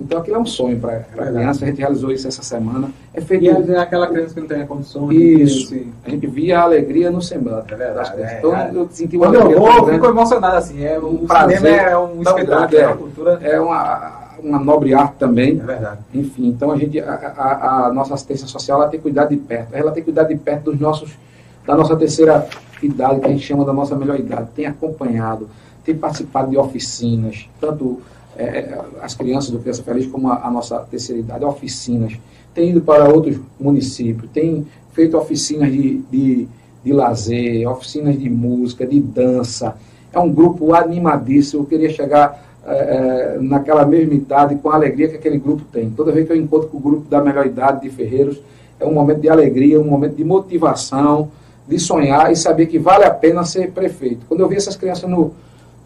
então 0.00 0.18
aquilo 0.18 0.36
é 0.36 0.40
um 0.40 0.46
sonho 0.46 0.78
para 0.80 0.96
a 0.96 1.00
criança, 1.00 1.64
a 1.64 1.68
gente 1.68 1.78
realizou 1.78 2.10
isso 2.10 2.26
essa 2.26 2.42
semana. 2.42 2.90
É 3.12 3.20
feito. 3.20 3.44
E 3.44 3.48
é 3.48 3.78
aquela 3.78 4.08
criança 4.08 4.34
que 4.34 4.40
não 4.40 4.48
tem 4.48 4.66
condições. 4.66 5.14
Isso. 5.16 5.86
A 6.04 6.10
gente 6.10 6.26
via 6.26 6.58
a 6.58 6.62
alegria 6.62 7.10
no 7.10 7.22
semblante. 7.22 7.72
É 7.72 7.76
verdade. 7.76 8.20
É, 8.20 8.38
então 8.38 8.56
é, 8.56 8.70
eu 8.74 8.88
senti 8.90 9.16
uma 9.16 9.26
Quando 9.26 9.52
eu 9.52 9.58
vou, 9.58 9.72
eu 9.72 9.86
fico 9.86 10.06
emocionado 10.06 10.56
assim. 10.56 10.84
É, 10.84 10.98
o 10.98 11.18
prazer, 11.18 11.64
é 11.64 11.96
um 11.96 12.20
espetáculo, 12.20 12.80
é, 12.80 12.86
uma 12.86 12.96
cultura. 12.96 13.38
É 13.40 13.60
uma, 13.60 14.12
uma 14.42 14.58
nobre 14.58 14.94
arte 14.94 15.14
também. 15.16 15.60
É 15.60 15.64
verdade. 15.64 16.00
Enfim, 16.12 16.48
então 16.48 16.72
a 16.72 16.76
gente, 16.76 16.98
a, 16.98 17.14
a, 17.14 17.86
a 17.86 17.92
nossa 17.92 18.14
assistência 18.14 18.48
social 18.48 18.80
ela 18.80 18.90
tem 18.90 18.98
que 18.98 19.04
cuidar 19.04 19.26
de 19.26 19.36
perto. 19.36 19.74
Ela 19.74 19.92
tem 19.92 20.02
que 20.02 20.10
cuidar 20.10 20.24
de 20.24 20.34
perto 20.34 20.72
dos 20.72 20.80
nossos, 20.80 21.16
da 21.64 21.76
nossa 21.76 21.94
terceira 21.94 22.48
idade, 22.82 23.20
que 23.20 23.26
a 23.26 23.30
gente 23.30 23.46
chama 23.46 23.64
da 23.64 23.72
nossa 23.72 23.94
melhor 23.94 24.18
idade. 24.18 24.48
Tem 24.56 24.66
acompanhado, 24.66 25.48
tem 25.84 25.96
participado 25.96 26.50
de 26.50 26.58
oficinas, 26.58 27.48
tanto 27.60 28.02
é, 28.36 28.78
as 29.00 29.14
crianças 29.14 29.50
do 29.50 29.58
Criança 29.58 29.82
Feliz, 29.82 30.06
como 30.06 30.28
a, 30.28 30.46
a, 30.46 30.50
nossa 30.50 30.78
terceira 30.80 31.20
idade, 31.20 31.44
oficinas, 31.44 32.14
tem 32.52 32.70
ido 32.70 32.80
para 32.80 33.08
outros 33.08 33.38
municípios, 33.58 34.30
tem 34.32 34.66
feito 34.92 35.16
oficinas 35.16 35.70
de, 35.72 35.98
de, 36.10 36.48
de 36.84 36.92
lazer, 36.92 37.68
oficinas 37.68 38.18
de 38.18 38.28
música, 38.30 38.86
de 38.86 39.00
dança. 39.00 39.76
É 40.12 40.18
um 40.18 40.32
grupo 40.32 40.72
animadíssimo. 40.74 41.62
Eu 41.62 41.66
queria 41.66 41.90
chegar 41.90 42.44
é, 42.66 43.36
é, 43.36 43.38
naquela 43.40 43.84
mesma 43.84 44.14
idade 44.14 44.54
com 44.56 44.70
a 44.70 44.74
alegria 44.74 45.08
que 45.08 45.16
aquele 45.16 45.38
grupo 45.38 45.64
tem. 45.72 45.90
Toda 45.90 46.12
vez 46.12 46.26
que 46.26 46.32
eu 46.32 46.36
encontro 46.36 46.68
com 46.68 46.78
o 46.78 46.80
grupo 46.80 47.08
da 47.08 47.20
melhor 47.20 47.46
idade 47.46 47.82
de 47.82 47.90
Ferreiros, 47.90 48.40
é 48.78 48.86
um 48.86 48.92
momento 48.92 49.20
de 49.20 49.28
alegria, 49.28 49.80
um 49.80 49.84
momento 49.84 50.14
de 50.14 50.24
motivação, 50.24 51.30
de 51.66 51.78
sonhar 51.78 52.30
e 52.30 52.36
saber 52.36 52.66
que 52.66 52.78
vale 52.78 53.04
a 53.04 53.10
pena 53.10 53.44
ser 53.44 53.70
prefeito. 53.72 54.26
Quando 54.28 54.40
eu 54.40 54.48
vi 54.48 54.56
essas 54.56 54.76
crianças 54.76 55.08
no, 55.08 55.32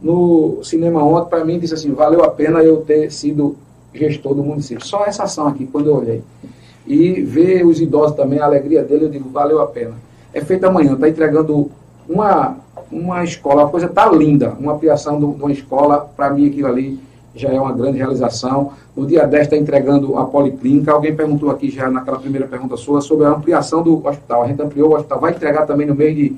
no 0.01 0.61
cinema 0.63 1.03
ontem, 1.03 1.29
para 1.29 1.45
mim, 1.45 1.59
disse 1.59 1.75
assim, 1.75 1.93
valeu 1.93 2.23
a 2.23 2.31
pena 2.31 2.63
eu 2.63 2.79
ter 2.79 3.11
sido 3.11 3.57
gestor 3.93 4.35
do 4.35 4.43
município. 4.43 4.85
Só 4.85 5.05
essa 5.05 5.25
ação 5.25 5.47
aqui, 5.49 5.67
quando 5.67 5.89
eu 5.89 5.97
olhei. 5.97 6.23
E 6.87 7.21
ver 7.21 7.67
os 7.67 7.81
idosos 7.81 8.17
também, 8.17 8.39
a 8.39 8.45
alegria 8.45 8.83
dele, 8.83 9.07
eu 9.07 9.11
digo, 9.11 9.29
valeu 9.29 9.61
a 9.61 9.67
pena. 9.67 9.95
É 10.33 10.41
feito 10.41 10.65
amanhã, 10.65 10.95
está 10.95 11.09
entregando 11.09 11.71
uma, 12.09 12.57
uma 12.91 13.25
escola, 13.25 13.65
a 13.65 13.69
coisa 13.69 13.87
está 13.87 14.11
linda, 14.11 14.55
uma 14.59 14.73
ampliação 14.73 15.19
de 15.19 15.25
uma 15.25 15.53
escola, 15.53 16.09
para 16.17 16.31
mim 16.31 16.49
aquilo 16.49 16.69
ali 16.69 17.01
já 17.35 17.51
é 17.51 17.61
uma 17.61 17.73
grande 17.73 17.99
realização. 17.99 18.73
No 18.97 19.07
dia 19.07 19.27
10 19.27 19.45
está 19.45 19.57
entregando 19.57 20.17
a 20.19 20.25
policlínica. 20.25 20.93
Alguém 20.93 21.15
perguntou 21.15 21.51
aqui 21.51 21.71
já 21.71 21.89
naquela 21.89 22.19
primeira 22.19 22.47
pergunta 22.47 22.77
sua 22.77 23.01
sobre 23.01 23.27
a 23.27 23.31
ampliação 23.31 23.83
do 23.83 24.05
hospital. 24.07 24.43
A 24.43 24.49
gente 24.49 24.61
ampliou 24.61 24.91
o 24.91 24.95
hospital, 24.95 25.21
vai 25.21 25.33
entregar 25.33 25.67
também 25.67 25.87
no 25.87 25.95
mês 25.95 26.17
de, 26.17 26.37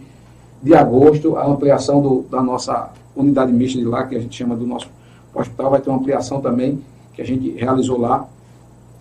de 0.62 0.74
agosto 0.74 1.36
a 1.36 1.46
ampliação 1.46 2.02
do, 2.02 2.24
da 2.30 2.42
nossa 2.42 2.90
unidade 3.14 3.52
mista 3.52 3.78
de 3.78 3.84
lá, 3.84 4.06
que 4.06 4.16
a 4.16 4.20
gente 4.20 4.36
chama 4.36 4.56
do 4.56 4.66
nosso 4.66 4.88
hospital, 5.34 5.70
vai 5.70 5.80
ter 5.80 5.90
uma 5.90 5.98
ampliação 5.98 6.40
também, 6.40 6.82
que 7.14 7.22
a 7.22 7.24
gente 7.24 7.50
realizou 7.50 7.98
lá. 7.98 8.28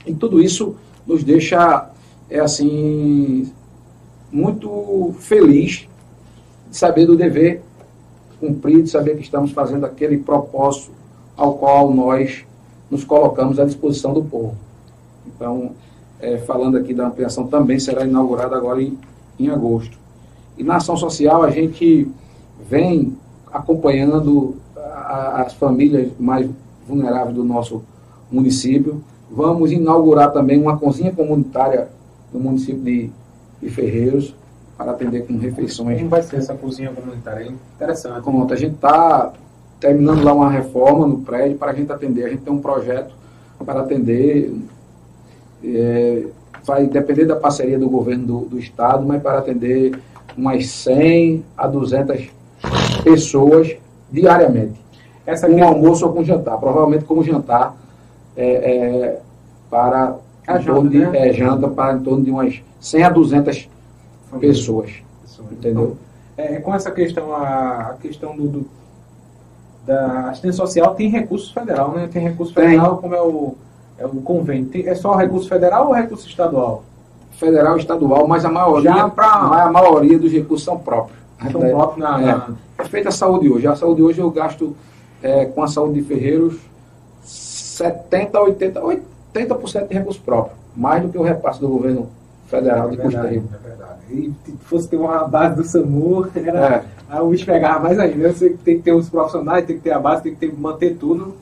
E 0.06 0.14
tudo 0.14 0.42
isso 0.42 0.76
nos 1.06 1.24
deixa, 1.24 1.90
é 2.30 2.40
assim, 2.40 3.52
muito 4.32 5.14
feliz 5.20 5.88
de 6.70 6.78
saber 6.78 7.06
do 7.06 7.16
dever 7.16 7.62
cumprido, 8.40 8.84
de 8.84 8.90
saber 8.90 9.16
que 9.16 9.24
estamos 9.24 9.52
fazendo 9.52 9.86
aquele 9.86 10.18
propósito 10.18 10.92
ao 11.36 11.56
qual 11.56 11.94
nós 11.94 12.46
nos 12.90 13.04
colocamos 13.04 13.60
à 13.60 13.66
disposição 13.66 14.14
do 14.14 14.24
povo. 14.24 14.56
Então, 15.28 15.72
é, 16.20 16.38
falando 16.38 16.78
aqui 16.78 16.94
da 16.94 17.08
ampliação, 17.08 17.48
também 17.48 17.80
será 17.80 18.06
inaugurada 18.06 18.56
agora 18.56 18.82
em, 18.82 18.98
em 19.40 19.50
agosto. 19.50 19.98
E 20.58 20.64
na 20.64 20.78
ação 20.78 20.98
social, 20.98 21.44
a 21.44 21.50
gente 21.50 22.10
vem 22.70 23.18
acompanhando 23.52 24.56
a, 24.76 25.42
as 25.42 25.54
famílias 25.54 26.12
mais 26.20 26.50
vulneráveis 26.88 27.36
do 27.36 27.44
nosso 27.44 27.84
município. 28.32 29.04
Vamos 29.30 29.72
inaugurar 29.72 30.32
também 30.32 30.60
uma 30.60 30.78
cozinha 30.78 31.12
comunitária 31.12 31.88
no 32.34 32.40
município 32.40 32.82
de, 32.82 33.10
de 33.62 33.70
Ferreiros 33.70 34.36
para 34.78 34.92
atender 34.92 35.28
com 35.28 35.38
refeições. 35.38 35.98
Como 35.98 36.10
vai 36.10 36.24
ser 36.24 36.38
essa 36.38 36.56
cozinha 36.56 36.92
comunitária? 36.92 37.52
interessante. 37.76 38.24
Pronto, 38.24 38.54
a 38.54 38.58
gente 38.58 38.76
está 38.76 39.34
terminando 39.80 40.24
lá 40.24 40.34
uma 40.34 40.50
reforma 40.50 41.06
no 41.06 41.20
prédio 41.20 41.58
para 41.58 41.72
a 41.72 41.74
gente 41.74 41.92
atender. 41.92 42.26
A 42.26 42.30
gente 42.30 42.44
tem 42.44 42.54
um 42.54 42.62
projeto 42.62 43.14
para 43.66 43.82
atender. 43.82 44.54
É, 45.64 46.26
vai 46.64 46.88
depender 46.88 47.26
da 47.26 47.36
parceria 47.36 47.78
do 47.78 47.90
governo 47.90 48.26
do, 48.26 48.40
do 48.42 48.60
estado, 48.60 49.06
mas 49.06 49.22
para 49.22 49.40
atender 49.40 50.00
umas 50.38 50.66
100 50.68 51.44
a 51.58 51.68
200 51.68 52.30
pessoas 53.02 53.76
diariamente. 54.12 54.80
Essa 55.26 55.48
com 55.48 55.64
almoço 55.64 56.06
ou 56.06 56.14
com 56.14 56.24
jantar. 56.24 56.58
Provavelmente 56.58 57.06
como 57.06 57.24
jantar 57.24 57.76
é, 58.36 58.48
é, 58.48 59.20
para 59.70 60.16
a 60.48 60.58
janta, 60.60 60.90
de, 60.90 60.98
né? 61.00 61.30
é, 61.30 61.34
janta 61.34 61.68
para 61.68 61.94
em 61.94 62.00
torno 62.00 62.24
de 62.24 62.32
umas 62.32 62.62
100 62.80 63.04
a 63.04 63.10
200 63.10 63.70
pessoas. 64.40 64.92
pessoas. 65.22 65.52
Entendeu? 65.52 65.98
Então, 66.36 66.46
é, 66.46 66.60
com 66.60 66.74
essa 66.74 66.90
questão, 66.90 67.36
a, 67.36 67.90
a 67.92 67.94
questão 68.02 68.36
do, 68.36 68.48
do, 68.48 68.66
da 69.86 70.30
assistência 70.30 70.66
social 70.66 70.96
tem 70.96 71.10
recurso 71.10 71.54
federal, 71.54 71.92
né? 71.92 72.10
Tem 72.12 72.24
recurso 72.24 72.54
federal, 72.54 72.94
tem. 72.94 73.02
como 73.02 73.16
é 73.16 73.22
o, 73.22 73.56
é 73.98 74.06
o 74.06 74.22
convênio. 74.22 74.68
Tem, 74.68 74.88
é 74.88 74.96
só 74.96 75.16
recurso 75.16 75.48
federal 75.50 75.88
ou 75.88 75.94
recurso 75.94 76.28
estadual? 76.28 76.84
Federal 77.32 77.78
estadual, 77.78 78.28
mas 78.28 78.46
a 78.46 78.50
maioria, 78.50 79.10
pra... 79.10 79.26
a 79.26 79.72
maioria 79.72 80.18
dos 80.18 80.32
recursos 80.32 80.66
são 80.66 80.78
próprios. 80.78 81.20
São 81.52 81.62
próprios 81.62 81.98
na, 81.98 82.22
é, 82.22 82.26
na... 82.26 82.48
é 82.78 82.84
feita 82.86 83.10
a 83.10 83.12
saúde 83.12 83.50
hoje. 83.50 83.68
A 83.68 83.76
saúde 83.76 84.02
hoje 84.02 84.20
eu 84.20 84.30
gasto 84.30 84.76
é, 85.22 85.46
com 85.46 85.64
a 85.64 85.68
saúde 85.68 86.02
de 86.02 86.08
Ferreiros 86.08 86.58
70, 87.24 88.40
80, 88.40 88.82
80% 89.34 89.88
de 89.88 89.94
recursos 89.94 90.22
próprios. 90.22 90.58
Mais 90.76 91.02
do 91.02 91.10
que 91.10 91.18
o 91.18 91.24
repasse 91.24 91.60
do 91.60 91.68
governo 91.68 92.10
federal 92.48 92.88
é 92.88 92.92
de 92.92 92.98
custeio. 92.98 93.44
É 93.54 93.68
verdade. 93.68 94.00
E 94.10 94.34
se 94.46 94.58
fosse 94.62 94.88
ter 94.88 94.98
uma 94.98 95.24
base 95.26 95.56
do 95.56 95.64
SAMU, 95.64 96.28
era, 96.36 96.84
é. 97.12 97.22
o 97.22 97.30
bicho 97.30 97.46
pegava 97.46 97.80
mais 97.80 98.00
ainda. 98.00 98.32
Você 98.32 98.50
tem 98.50 98.78
que 98.78 98.84
ter 98.84 98.94
os 98.94 99.10
profissionais, 99.10 99.66
tem 99.66 99.78
que 99.78 99.84
ter 99.84 99.92
a 99.92 100.00
base, 100.00 100.24
tem 100.24 100.34
que 100.34 100.40
ter, 100.40 100.54
manter 100.54 100.96
tudo. 100.96 101.36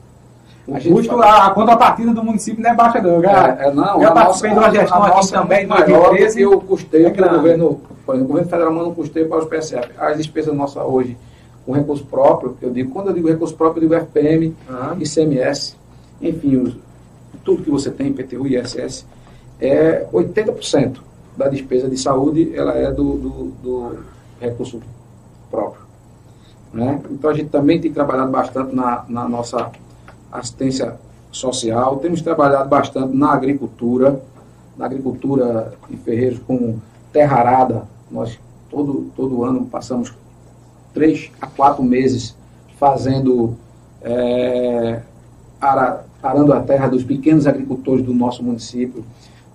O 0.66 0.76
a 0.76 0.80
custo, 0.80 1.08
fala... 1.08 1.46
a 1.46 1.50
contrapartida 1.50 2.12
do 2.12 2.22
município 2.22 2.62
não 2.62 2.70
é 2.70 2.74
baixa 2.74 3.00
não, 3.00 3.22
cara. 3.22 3.58
É, 3.58 3.68
é, 3.68 3.72
não, 3.72 4.02
eu 4.02 4.12
participei 4.12 4.50
de 4.50 4.58
uma 4.58 4.70
gestão 4.70 5.02
aqui 5.02 5.32
também, 5.32 5.62
no 5.66 5.70
maior 5.70 6.14
que 6.14 6.40
eu 6.40 6.60
custei 6.60 7.06
é 7.06 7.10
para 7.10 7.32
o 7.32 7.36
governo, 7.36 7.80
por 8.08 8.14
exemplo, 8.14 8.30
o 8.30 8.32
governo 8.32 8.50
federal 8.50 8.72
não 8.72 8.94
custei 8.94 9.26
para 9.26 9.36
os 9.36 9.44
PSF. 9.44 9.90
As 9.98 10.16
despesas 10.16 10.54
nossas 10.54 10.82
hoje, 10.82 11.14
com 11.66 11.72
recurso 11.72 12.06
próprio, 12.06 12.56
eu 12.62 12.70
digo, 12.70 12.90
quando 12.90 13.08
eu 13.08 13.12
digo 13.12 13.28
recurso 13.28 13.54
próprio, 13.54 13.84
eu 13.84 13.88
digo 13.90 14.00
FPM, 14.00 14.56
uhum. 14.66 14.98
ICMS, 14.98 15.76
enfim, 16.22 16.56
os, 16.56 16.74
tudo 17.44 17.62
que 17.62 17.68
você 17.68 17.90
tem, 17.90 18.06
IPTU 18.06 18.46
e 18.46 18.58
ISS, 18.58 19.04
é 19.60 20.06
80% 20.10 21.00
da 21.36 21.48
despesa 21.48 21.86
de 21.86 21.98
saúde, 21.98 22.56
ela 22.56 22.72
é 22.72 22.90
do, 22.90 23.18
do, 23.18 23.44
do 23.62 23.98
recurso 24.40 24.80
próprio. 25.50 25.82
Né? 26.72 27.02
Então 27.10 27.28
a 27.28 27.34
gente 27.34 27.50
também 27.50 27.78
tem 27.78 27.92
trabalhado 27.92 28.30
bastante 28.30 28.74
na, 28.74 29.04
na 29.06 29.28
nossa 29.28 29.70
assistência 30.32 30.96
social, 31.30 31.98
temos 31.98 32.22
trabalhado 32.22 32.70
bastante 32.70 33.14
na 33.14 33.34
agricultura, 33.34 34.18
na 34.78 34.86
agricultura 34.86 35.74
em 35.90 35.98
Ferreiros 35.98 36.38
com 36.38 36.78
terra 37.12 37.36
arada. 37.36 37.97
Nós 38.10 38.38
todo, 38.70 39.10
todo 39.16 39.44
ano 39.44 39.66
passamos 39.66 40.12
três 40.94 41.30
a 41.40 41.46
quatro 41.46 41.82
meses 41.82 42.36
fazendo 42.78 43.54
é, 44.02 45.00
ara, 45.60 46.04
arando 46.22 46.52
a 46.52 46.60
terra 46.60 46.88
dos 46.88 47.04
pequenos 47.04 47.46
agricultores 47.46 48.04
do 48.04 48.14
nosso 48.14 48.42
município. 48.42 49.04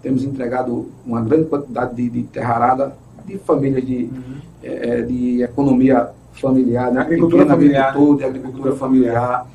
Temos 0.01 0.24
entregado 0.24 0.89
uma 1.06 1.22
grande 1.22 1.45
quantidade 1.45 1.95
de, 1.95 2.10
de 2.10 2.24
terra 2.24 2.56
arada 2.56 3.04
de 3.26 3.38
famílias 3.38 3.86
de, 3.86 4.04
uhum. 4.04 4.36
é, 4.62 5.01
de 5.01 5.41
economia 5.41 6.10
familiar, 6.34 6.91
né? 6.91 7.01
agricultura 7.01 7.45
familiar, 7.45 7.93
de 7.93 8.24
agricultura 8.24 8.76
familiar. 8.76 9.47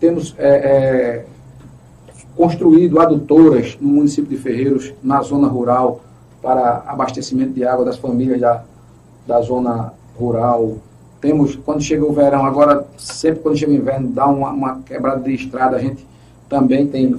Temos 0.00 0.34
é, 0.38 0.48
é, 0.48 1.24
construído 2.36 3.00
adutoras 3.00 3.76
no 3.80 3.88
município 3.88 4.30
de 4.30 4.36
Ferreiros, 4.36 4.92
na 5.02 5.20
zona 5.22 5.46
rural, 5.46 6.00
para 6.42 6.82
abastecimento 6.86 7.52
de 7.52 7.64
água 7.64 7.84
das 7.84 7.96
famílias 7.96 8.40
da, 8.40 8.64
da 9.26 9.40
zona 9.40 9.94
rural. 10.18 10.76
Temos, 11.20 11.54
quando 11.54 11.80
chega 11.80 12.04
o 12.04 12.12
verão, 12.12 12.44
agora, 12.44 12.84
sempre 12.98 13.40
quando 13.40 13.56
chega 13.56 13.70
o 13.70 13.76
inverno, 13.76 14.08
dá 14.08 14.26
uma, 14.26 14.50
uma 14.50 14.80
quebrada 14.80 15.20
de 15.20 15.32
estrada, 15.32 15.76
a 15.76 15.78
gente 15.78 16.04
também 16.48 16.86
tem 16.88 17.10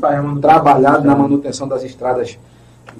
trabalhado 0.42 1.08
na 1.08 1.16
manutenção 1.16 1.68
das 1.68 1.84
estradas 1.84 2.38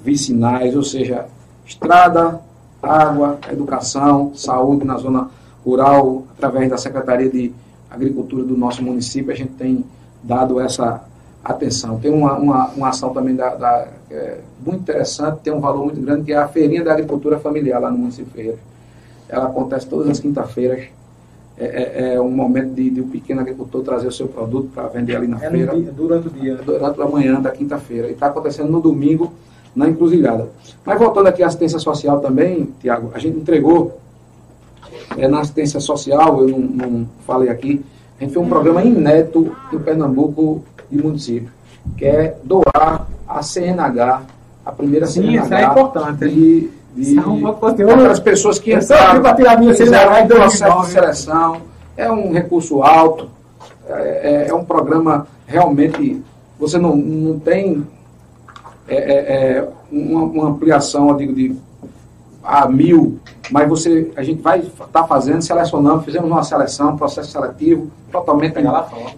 vicinais, 0.02 0.74
ou 0.74 0.82
seja, 0.82 1.26
estrada, 1.66 2.40
água, 2.82 3.38
educação, 3.52 4.32
saúde 4.34 4.84
na 4.84 4.96
zona 4.96 5.30
rural, 5.64 6.24
através 6.36 6.70
da 6.70 6.78
Secretaria 6.78 7.30
de 7.30 7.52
Agricultura 7.90 8.42
do 8.42 8.56
nosso 8.56 8.82
município, 8.82 9.30
a 9.30 9.36
gente 9.36 9.52
tem 9.52 9.84
dado 10.22 10.58
essa 10.58 11.04
atenção. 11.44 11.98
Tem 11.98 12.10
uma, 12.10 12.34
uma, 12.38 12.68
uma 12.68 12.88
ação 12.88 13.12
também 13.12 13.36
da, 13.36 13.54
da 13.54 13.88
é, 14.10 14.38
muito 14.64 14.80
interessante, 14.80 15.40
tem 15.42 15.52
um 15.52 15.60
valor 15.60 15.84
muito 15.84 16.00
grande, 16.00 16.24
que 16.24 16.32
é 16.32 16.36
a 16.36 16.48
Feirinha 16.48 16.82
da 16.82 16.92
Agricultura 16.92 17.38
Familiar 17.38 17.80
lá 17.80 17.90
no 17.90 17.98
município 17.98 18.26
de 18.26 18.32
Ferreira. 18.32 18.58
Ela 19.28 19.46
acontece 19.46 19.86
todas 19.86 20.08
as 20.08 20.18
quinta-feiras. 20.18 20.86
É, 21.56 21.64
é, 21.64 22.14
é, 22.14 22.20
um 22.20 22.30
momento 22.30 22.74
de, 22.74 22.90
de 22.90 23.00
um 23.00 23.08
pequeno 23.08 23.40
agricultor 23.40 23.84
trazer 23.84 24.08
o 24.08 24.12
seu 24.12 24.26
produto 24.26 24.70
para 24.74 24.88
vender 24.88 25.14
ali 25.14 25.28
na 25.28 25.36
é 25.36 25.50
feira. 25.50 25.76
Dia, 25.76 25.92
durante 25.92 26.26
o 26.26 26.30
dia. 26.30 26.56
Durante 26.56 27.00
a 27.00 27.06
manhã 27.06 27.40
da 27.40 27.50
quinta-feira. 27.50 28.08
E 28.08 28.12
está 28.12 28.26
acontecendo 28.26 28.70
no 28.70 28.80
domingo, 28.80 29.32
na 29.74 29.88
encruzilhada. 29.88 30.48
Mas 30.84 30.98
voltando 30.98 31.28
aqui 31.28 31.42
à 31.42 31.46
assistência 31.46 31.78
social 31.78 32.20
também, 32.20 32.74
Tiago, 32.80 33.12
a 33.14 33.18
gente 33.18 33.38
entregou 33.38 34.00
é, 35.16 35.28
na 35.28 35.40
assistência 35.40 35.78
social, 35.78 36.42
eu 36.42 36.48
não, 36.48 36.58
não, 36.58 37.08
falei 37.24 37.48
aqui, 37.48 37.84
a 38.18 38.24
gente 38.24 38.32
fez 38.32 38.44
um 38.44 38.48
programa 38.48 38.82
inédito 38.82 39.54
em 39.72 39.78
Pernambuco 39.78 40.64
e 40.98 41.02
município, 41.02 41.50
que 41.96 42.04
é 42.04 42.36
doar 42.42 43.06
a 43.26 43.42
CNH, 43.42 44.22
a 44.64 44.72
primeira 44.72 45.06
Sim, 45.06 45.22
CNH. 45.22 45.44
Isso 45.44 45.54
é 45.54 45.62
importante. 45.64 46.28
De, 46.28 46.70
de, 46.96 47.18
é 47.18 48.06
as 48.06 48.20
pessoas 48.20 48.58
que 48.58 48.74
entraram, 48.74 49.20
para 49.20 49.34
tirar 49.34 49.58
minha 49.58 49.74
CNH 49.74 50.20
em 50.22 50.28
processo 50.28 50.80
de 50.80 50.86
seleção, 50.88 51.62
é 51.96 52.10
um 52.10 52.32
recurso 52.32 52.82
alto, 52.82 53.28
é, 53.88 54.46
é, 54.46 54.48
é 54.48 54.54
um 54.54 54.64
programa 54.64 55.26
realmente, 55.46 56.22
você 56.58 56.78
não, 56.78 56.96
não 56.96 57.38
tem 57.38 57.86
é, 58.88 58.96
é, 58.96 59.56
é 59.58 59.68
uma, 59.90 60.22
uma, 60.22 60.48
ampliação, 60.48 61.08
eu 61.08 61.16
digo, 61.16 61.34
de 61.34 61.56
a 62.42 62.68
mil, 62.68 63.18
mas 63.50 63.68
você, 63.68 64.12
a 64.16 64.22
gente 64.22 64.42
vai 64.42 64.60
estar 64.60 64.86
tá 64.86 65.04
fazendo, 65.04 65.40
selecionando, 65.40 66.02
fizemos 66.02 66.30
uma 66.30 66.42
seleção, 66.42 66.96
processo 66.96 67.30
seletivo, 67.30 67.90
totalmente 68.12 68.56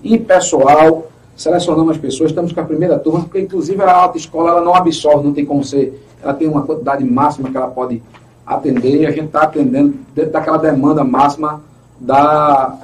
impessoal, 0.05 1.09
selecionamos 1.37 1.93
as 1.93 1.99
pessoas, 1.99 2.31
estamos 2.31 2.53
com 2.53 2.61
a 2.61 2.65
primeira 2.65 2.99
turma, 2.99 3.21
porque 3.21 3.41
inclusive 3.41 3.81
a 3.83 3.93
alta 3.93 4.17
escola 4.17 4.51
ela 4.51 4.61
não 4.63 4.75
absorve, 4.75 5.25
não 5.25 5.35
tem 5.35 5.45
como 5.45 5.63
ser, 5.63 6.03
ela 6.23 6.33
tem 6.33 6.49
uma 6.49 6.63
quantidade 6.63 7.05
máxima 7.05 7.51
que 7.51 7.57
ela 7.57 7.69
pode 7.69 8.03
atender, 8.47 9.03
e 9.03 9.07
a 9.07 9.11
gente 9.11 9.27
está 9.27 9.43
atendendo 9.43 9.95
dentro 10.15 10.33
daquela 10.33 10.57
demanda 10.57 11.05
máxima 11.05 11.63
da, 12.01 12.79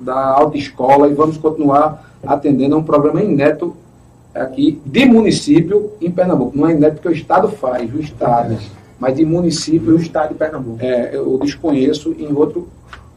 da 0.00 0.16
autoescola 0.30 1.08
e 1.08 1.14
vamos 1.14 1.36
continuar 1.36 2.08
atendendo 2.26 2.76
a 2.76 2.78
um 2.78 2.82
programa 2.82 3.22
inédito 3.22 3.76
aqui 4.34 4.80
de 4.84 5.04
município 5.06 5.90
em 6.00 6.10
Pernambuco. 6.10 6.56
Não 6.56 6.66
é 6.66 6.72
inédito 6.72 7.02
que 7.02 7.08
o 7.08 7.12
Estado 7.12 7.48
faz, 7.48 7.92
o 7.92 8.00
Estado, 8.00 8.56
mas 8.98 9.16
de 9.16 9.24
município. 9.24 9.94
O 9.94 10.00
Estado 10.00 10.30
de 10.30 10.34
Pernambuco. 10.34 10.78
É, 10.80 11.10
eu 11.14 11.38
desconheço 11.38 12.14
em 12.18 12.32
outro 12.32 12.68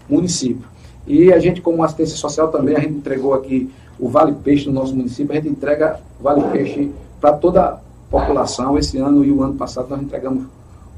município. 0.09 0.67
E 1.05 1.31
a 1.33 1.39
gente, 1.39 1.61
como 1.61 1.83
assistência 1.83 2.15
social 2.15 2.49
também, 2.49 2.75
a 2.75 2.79
gente 2.79 2.93
entregou 2.93 3.33
aqui 3.33 3.71
o 4.01 4.09
Vale 4.09 4.33
Peixe 4.33 4.65
no 4.65 4.73
nosso 4.73 4.95
município, 4.95 5.31
a 5.31 5.35
gente 5.35 5.47
entrega 5.47 5.99
Vale 6.19 6.41
Peixe 6.51 6.91
para 7.21 7.33
toda 7.33 7.61
a 7.63 7.79
população. 8.09 8.77
Esse 8.77 8.97
ano 8.97 9.23
e 9.23 9.31
o 9.31 9.43
ano 9.43 9.53
passado 9.53 9.87
nós 9.89 10.01
entregamos 10.01 10.45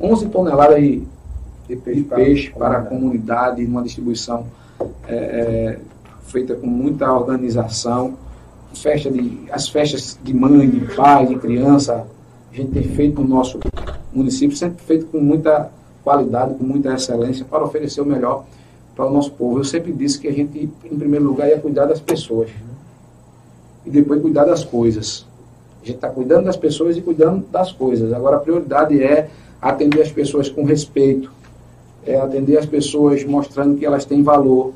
11 0.01 0.29
toneladas 0.29 0.81
de, 0.81 1.03
de 1.67 1.75
peixe, 1.75 2.01
de 2.01 2.05
peixe 2.05 2.49
para, 2.51 2.69
para, 2.69 2.77
a 2.79 2.81
comunidade, 2.81 3.67
numa 3.67 3.83
distribuição 3.83 4.47
é, 5.07 5.15
é, 5.15 5.79
feita 6.23 6.55
com 6.55 6.65
muita 6.65 7.11
organização 7.11 8.15
festa 8.73 9.09
de, 9.09 9.39
as 9.51 9.69
festas 9.69 10.17
de 10.23 10.33
mãe, 10.33 10.69
de 10.69 10.95
pai, 10.95 11.27
de 11.27 11.35
criança, 11.35 12.05
a 12.51 12.55
gente 12.55 12.71
tem 12.71 12.83
feito 12.83 13.21
no 13.21 13.27
nosso 13.27 13.59
município, 14.11 14.55
sempre 14.55 14.83
feito 14.83 15.05
com 15.07 15.19
muita 15.19 15.69
qualidade, 16.03 16.55
com 16.55 16.63
muita 16.63 16.93
excelência, 16.93 17.45
para 17.45 17.63
oferecer 17.63 18.01
o 18.01 18.05
melhor 18.05 18.45
para 18.95 19.05
o 19.05 19.13
nosso 19.13 19.31
povo. 19.31 19.59
Eu 19.59 19.63
sempre 19.63 19.91
disse 19.91 20.19
que 20.19 20.27
a 20.27 20.31
gente, 20.31 20.69
em 20.85 20.97
primeiro 20.97 21.25
lugar, 21.25 21.47
ia 21.47 21.59
cuidar 21.59 21.85
das 21.85 21.99
pessoas 21.99 22.49
e 23.85 23.89
depois 23.89 24.21
cuidar 24.21 24.45
das 24.45 24.63
coisas. 24.63 25.25
A 25.81 25.85
gente 25.85 25.95
está 25.95 26.09
cuidando 26.09 26.45
das 26.45 26.55
pessoas 26.55 26.95
e 26.95 27.01
cuidando 27.01 27.45
das 27.51 27.71
coisas. 27.71 28.13
Agora, 28.13 28.37
a 28.37 28.39
prioridade 28.39 29.01
é 29.03 29.29
atender 29.61 30.01
as 30.01 30.11
pessoas 30.11 30.49
com 30.49 30.63
respeito, 30.63 31.31
é 32.05 32.17
atender 32.17 32.57
as 32.57 32.65
pessoas 32.65 33.23
mostrando 33.23 33.77
que 33.77 33.85
elas 33.85 34.05
têm 34.05 34.23
valor, 34.23 34.73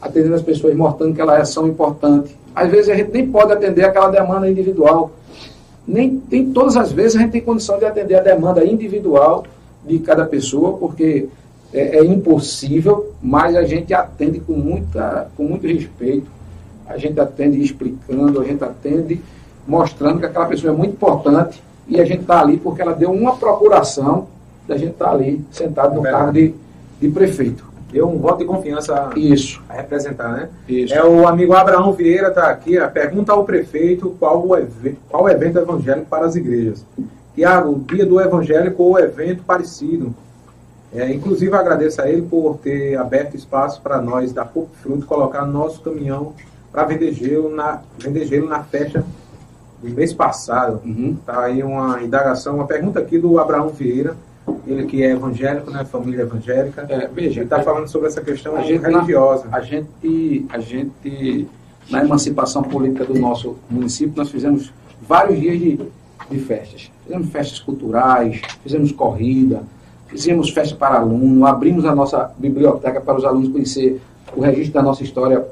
atender 0.00 0.34
as 0.34 0.42
pessoas 0.42 0.74
mostrando 0.74 1.14
que 1.14 1.20
elas 1.20 1.48
são 1.48 1.66
importantes, 1.66 2.34
às 2.54 2.70
vezes 2.70 2.90
a 2.90 2.94
gente 2.94 3.10
nem 3.12 3.26
pode 3.30 3.52
atender 3.52 3.84
aquela 3.84 4.08
demanda 4.08 4.48
individual. 4.48 5.10
Nem, 5.86 6.18
tem 6.18 6.52
todas 6.52 6.76
as 6.76 6.92
vezes 6.92 7.16
a 7.16 7.20
gente 7.20 7.32
tem 7.32 7.40
condição 7.40 7.78
de 7.78 7.84
atender 7.84 8.14
a 8.14 8.20
demanda 8.20 8.64
individual 8.64 9.44
de 9.84 9.98
cada 9.98 10.24
pessoa, 10.24 10.76
porque 10.76 11.28
é, 11.72 11.98
é 11.98 12.04
impossível, 12.04 13.12
mas 13.20 13.56
a 13.56 13.64
gente 13.64 13.92
atende 13.92 14.38
com, 14.40 14.52
muita, 14.52 15.28
com 15.36 15.44
muito 15.44 15.66
respeito, 15.66 16.26
a 16.86 16.96
gente 16.96 17.18
atende 17.20 17.60
explicando, 17.60 18.40
a 18.40 18.44
gente 18.44 18.62
atende 18.62 19.20
mostrando 19.66 20.18
que 20.18 20.26
aquela 20.26 20.46
pessoa 20.46 20.72
é 20.72 20.76
muito 20.76 20.92
importante 20.92 21.62
e 21.88 22.00
a 22.00 22.04
gente 22.04 22.22
está 22.22 22.40
ali 22.40 22.56
porque 22.56 22.82
ela 22.82 22.92
deu 22.92 23.10
uma 23.10 23.36
procuração 23.36 24.28
da 24.66 24.76
gente 24.76 24.92
estar 24.92 25.06
tá 25.06 25.10
ali 25.12 25.44
sentado 25.50 25.94
no 25.94 26.02
cargo 26.02 26.32
de, 26.32 26.54
de 27.00 27.08
prefeito 27.08 27.72
deu 27.92 28.08
um 28.08 28.18
voto 28.18 28.38
de 28.38 28.46
confiança 28.46 29.10
Isso. 29.14 29.62
a 29.68 29.74
representar, 29.74 30.32
né? 30.32 30.48
Isso. 30.66 30.94
É 30.94 31.04
o 31.04 31.28
amigo 31.28 31.52
Abraão 31.52 31.92
Vieira 31.92 32.28
está 32.28 32.48
aqui, 32.48 32.78
a 32.78 32.88
pergunta 32.88 33.32
ao 33.32 33.44
prefeito 33.44 34.16
qual 34.18 34.44
o, 34.44 34.56
evento, 34.56 34.98
qual 35.10 35.24
o 35.24 35.28
evento 35.28 35.58
evangélico 35.58 36.06
para 36.06 36.24
as 36.24 36.34
igrejas. 36.34 36.84
Tiago, 37.34 37.84
dia 37.86 38.06
do 38.06 38.18
evangélico 38.20 38.82
ou 38.82 38.98
evento 38.98 39.42
parecido. 39.44 40.14
É, 40.94 41.10
inclusive 41.12 41.54
agradeço 41.54 42.02
a 42.02 42.08
ele 42.08 42.22
por 42.22 42.58
ter 42.58 42.96
aberto 42.96 43.36
espaço 43.36 43.80
para 43.80 44.00
nós 44.00 44.32
da 44.32 44.44
Pouco 44.44 44.70
Fruto 44.82 45.06
colocar 45.06 45.46
nosso 45.46 45.80
caminhão 45.80 46.34
para 46.72 46.84
vender 46.84 47.12
gelo 47.12 47.54
na 47.54 47.82
vender 47.98 48.24
gelo 48.26 48.48
na 48.48 48.62
festa 48.64 49.04
do 49.82 49.90
mês 49.90 50.12
passado. 50.12 50.80
Uhum. 50.84 51.16
Tá 51.26 51.44
aí 51.44 51.62
uma 51.62 52.02
indagação, 52.02 52.56
uma 52.56 52.66
pergunta 52.66 52.98
aqui 52.98 53.18
do 53.18 53.38
Abraão 53.38 53.68
Vieira 53.68 54.16
ele 54.66 54.86
que 54.86 55.02
é 55.02 55.10
evangélico, 55.10 55.70
né, 55.70 55.84
família 55.84 56.22
evangélica. 56.22 56.86
É, 56.88 57.06
veja, 57.08 57.40
ele 57.40 57.46
está 57.46 57.62
falando 57.62 57.88
sobre 57.88 58.08
essa 58.08 58.20
questão 58.20 58.56
a 58.56 58.62
gente, 58.62 58.80
religiosa. 58.80 59.48
Na, 59.48 59.58
a 59.58 59.60
gente, 59.60 60.46
a 60.48 60.58
gente, 60.58 61.48
na 61.90 62.04
emancipação 62.04 62.62
política 62.62 63.04
do 63.04 63.18
nosso 63.18 63.56
município, 63.70 64.14
nós 64.16 64.30
fizemos 64.30 64.72
vários 65.00 65.40
dias 65.40 65.58
de, 65.58 65.80
de 66.30 66.38
festas. 66.38 66.90
Fizemos 67.04 67.28
festas 67.30 67.60
culturais, 67.60 68.40
fizemos 68.62 68.92
corrida, 68.92 69.62
fizemos 70.08 70.50
festa 70.50 70.74
para 70.76 70.96
aluno, 70.96 71.46
abrimos 71.46 71.84
a 71.84 71.94
nossa 71.94 72.32
biblioteca 72.38 73.00
para 73.00 73.16
os 73.16 73.24
alunos 73.24 73.48
conhecer 73.48 74.00
o 74.34 74.40
registro 74.40 74.74
da 74.74 74.82
nossa 74.82 75.02
história, 75.02 75.44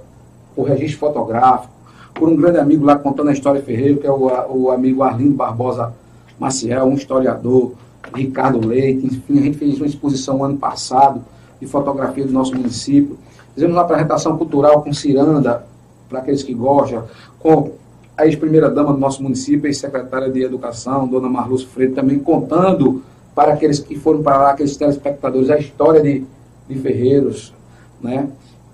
o 0.56 0.62
registro 0.62 0.98
fotográfico, 0.98 1.72
por 2.14 2.28
um 2.28 2.36
grande 2.36 2.59
amigo 2.59 2.85
lá 2.85 2.97
contando 2.97 3.28
a 3.28 3.32
história 3.32 3.62
Ferreiro, 3.62 3.98
que 3.98 4.06
é 4.06 4.10
o, 4.10 4.31
o 4.51 4.70
amigo 4.70 5.02
Arlindo 5.02 5.35
Barbosa 5.35 5.93
Maciel, 6.39 6.85
um 6.86 6.94
historiador, 6.94 7.72
Ricardo 8.14 8.66
Leite, 8.66 9.06
enfim, 9.06 9.39
a 9.39 9.43
gente 9.43 9.59
fez 9.59 9.77
uma 9.77 9.86
exposição 9.86 10.43
ano 10.44 10.56
passado 10.56 11.22
de 11.60 11.66
fotografia 11.66 12.27
do 12.27 12.32
nosso 12.32 12.55
município. 12.55 13.18
Fizemos 13.55 13.77
uma 13.77 13.82
apresentação 13.82 14.36
cultural 14.36 14.82
com 14.82 14.93
ciranda, 14.93 15.64
para 16.09 16.18
aqueles 16.18 16.43
que 16.43 16.52
gostam, 16.52 17.05
com 17.39 17.72
a 18.16 18.27
ex-primeira-dama 18.27 18.93
do 18.93 18.98
nosso 18.98 19.22
município, 19.22 19.66
ex-secretária 19.66 20.31
de 20.31 20.43
Educação, 20.43 21.06
dona 21.06 21.28
Marluz 21.28 21.62
Freire, 21.62 21.93
também 21.93 22.18
contando 22.18 23.02
para 23.35 23.55
aqueles 23.55 23.78
que 23.78 23.97
foram 23.97 24.22
para 24.22 24.36
lá, 24.36 24.51
aqueles 24.51 24.77
telespectadores, 24.77 25.48
a 25.51 25.59
história 25.59 26.02
de, 26.02 26.24
de 26.68 26.74
Ferreiros. 26.81 27.55
Né? 28.02 28.28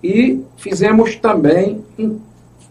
E 0.07 0.45
fizemos 0.57 1.17
também 1.17 1.85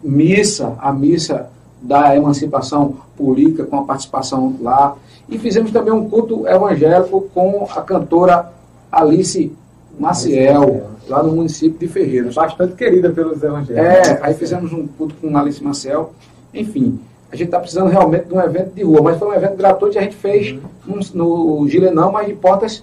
missa, 0.02 0.74
a 0.80 0.90
missa 0.90 1.50
da 1.82 2.16
emancipação 2.16 2.96
política, 3.14 3.64
com 3.64 3.80
a 3.80 3.82
participação 3.82 4.56
lá. 4.62 4.96
E 5.28 5.38
fizemos 5.38 5.70
também 5.70 5.92
um 5.92 6.08
culto 6.08 6.48
evangélico 6.48 7.28
com 7.34 7.68
a 7.70 7.82
cantora 7.82 8.50
Alice 8.90 9.52
Maciel, 9.98 10.86
lá 11.06 11.22
no 11.22 11.32
município 11.32 11.78
de 11.78 11.88
Ferreiros. 11.88 12.34
Bastante 12.34 12.74
querida 12.74 13.10
pelos 13.10 13.42
evangélicos. 13.42 13.86
É, 13.86 14.18
aí 14.22 14.32
fizemos 14.32 14.72
um 14.72 14.86
culto 14.86 15.14
com 15.16 15.36
Alice 15.36 15.62
Maciel. 15.62 16.14
Enfim, 16.54 16.98
a 17.30 17.36
gente 17.36 17.48
está 17.48 17.60
precisando 17.60 17.90
realmente 17.90 18.28
de 18.28 18.32
um 18.32 18.40
evento 18.40 18.74
de 18.74 18.82
rua, 18.82 19.02
mas 19.02 19.18
foi 19.18 19.28
um 19.28 19.34
evento 19.34 19.56
gratuito 19.56 19.96
e 19.96 19.98
a 19.98 20.02
gente 20.02 20.16
fez 20.16 20.52
uhum. 20.88 21.00
no, 21.12 21.60
no 21.60 21.68
Gilenão, 21.68 22.10
mas 22.10 22.28
de 22.28 22.32
portas 22.32 22.82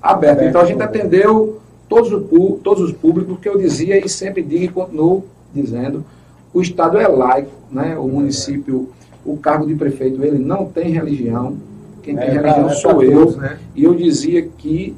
abertas. 0.00 0.46
então 0.46 0.62
a 0.62 0.64
gente 0.64 0.82
atendeu 0.82 1.60
todos, 1.90 2.12
o, 2.12 2.60
todos 2.62 2.84
os 2.84 2.92
públicos 2.92 3.36
que 3.40 3.48
eu 3.48 3.58
dizia 3.58 3.98
e 4.02 4.08
sempre 4.08 4.42
digo 4.42 4.64
e 4.64 4.68
continuo 4.68 5.24
dizendo. 5.52 6.04
O 6.54 6.62
Estado 6.62 6.96
é 6.96 7.06
laico, 7.06 7.50
né? 7.70 7.96
o 7.98 8.06
município, 8.06 8.88
o 9.24 9.36
cargo 9.36 9.66
de 9.66 9.74
prefeito, 9.74 10.24
ele 10.24 10.38
não 10.38 10.66
tem 10.66 10.90
religião. 10.90 11.56
Quem 12.02 12.16
tem 12.16 12.28
é, 12.28 12.30
religião 12.30 12.70
é 12.70 12.74
sou 12.74 13.02
eu. 13.02 13.26
Todos, 13.26 13.36
né? 13.36 13.58
E 13.74 13.84
eu 13.84 13.94
dizia 13.94 14.42
que 14.42 14.94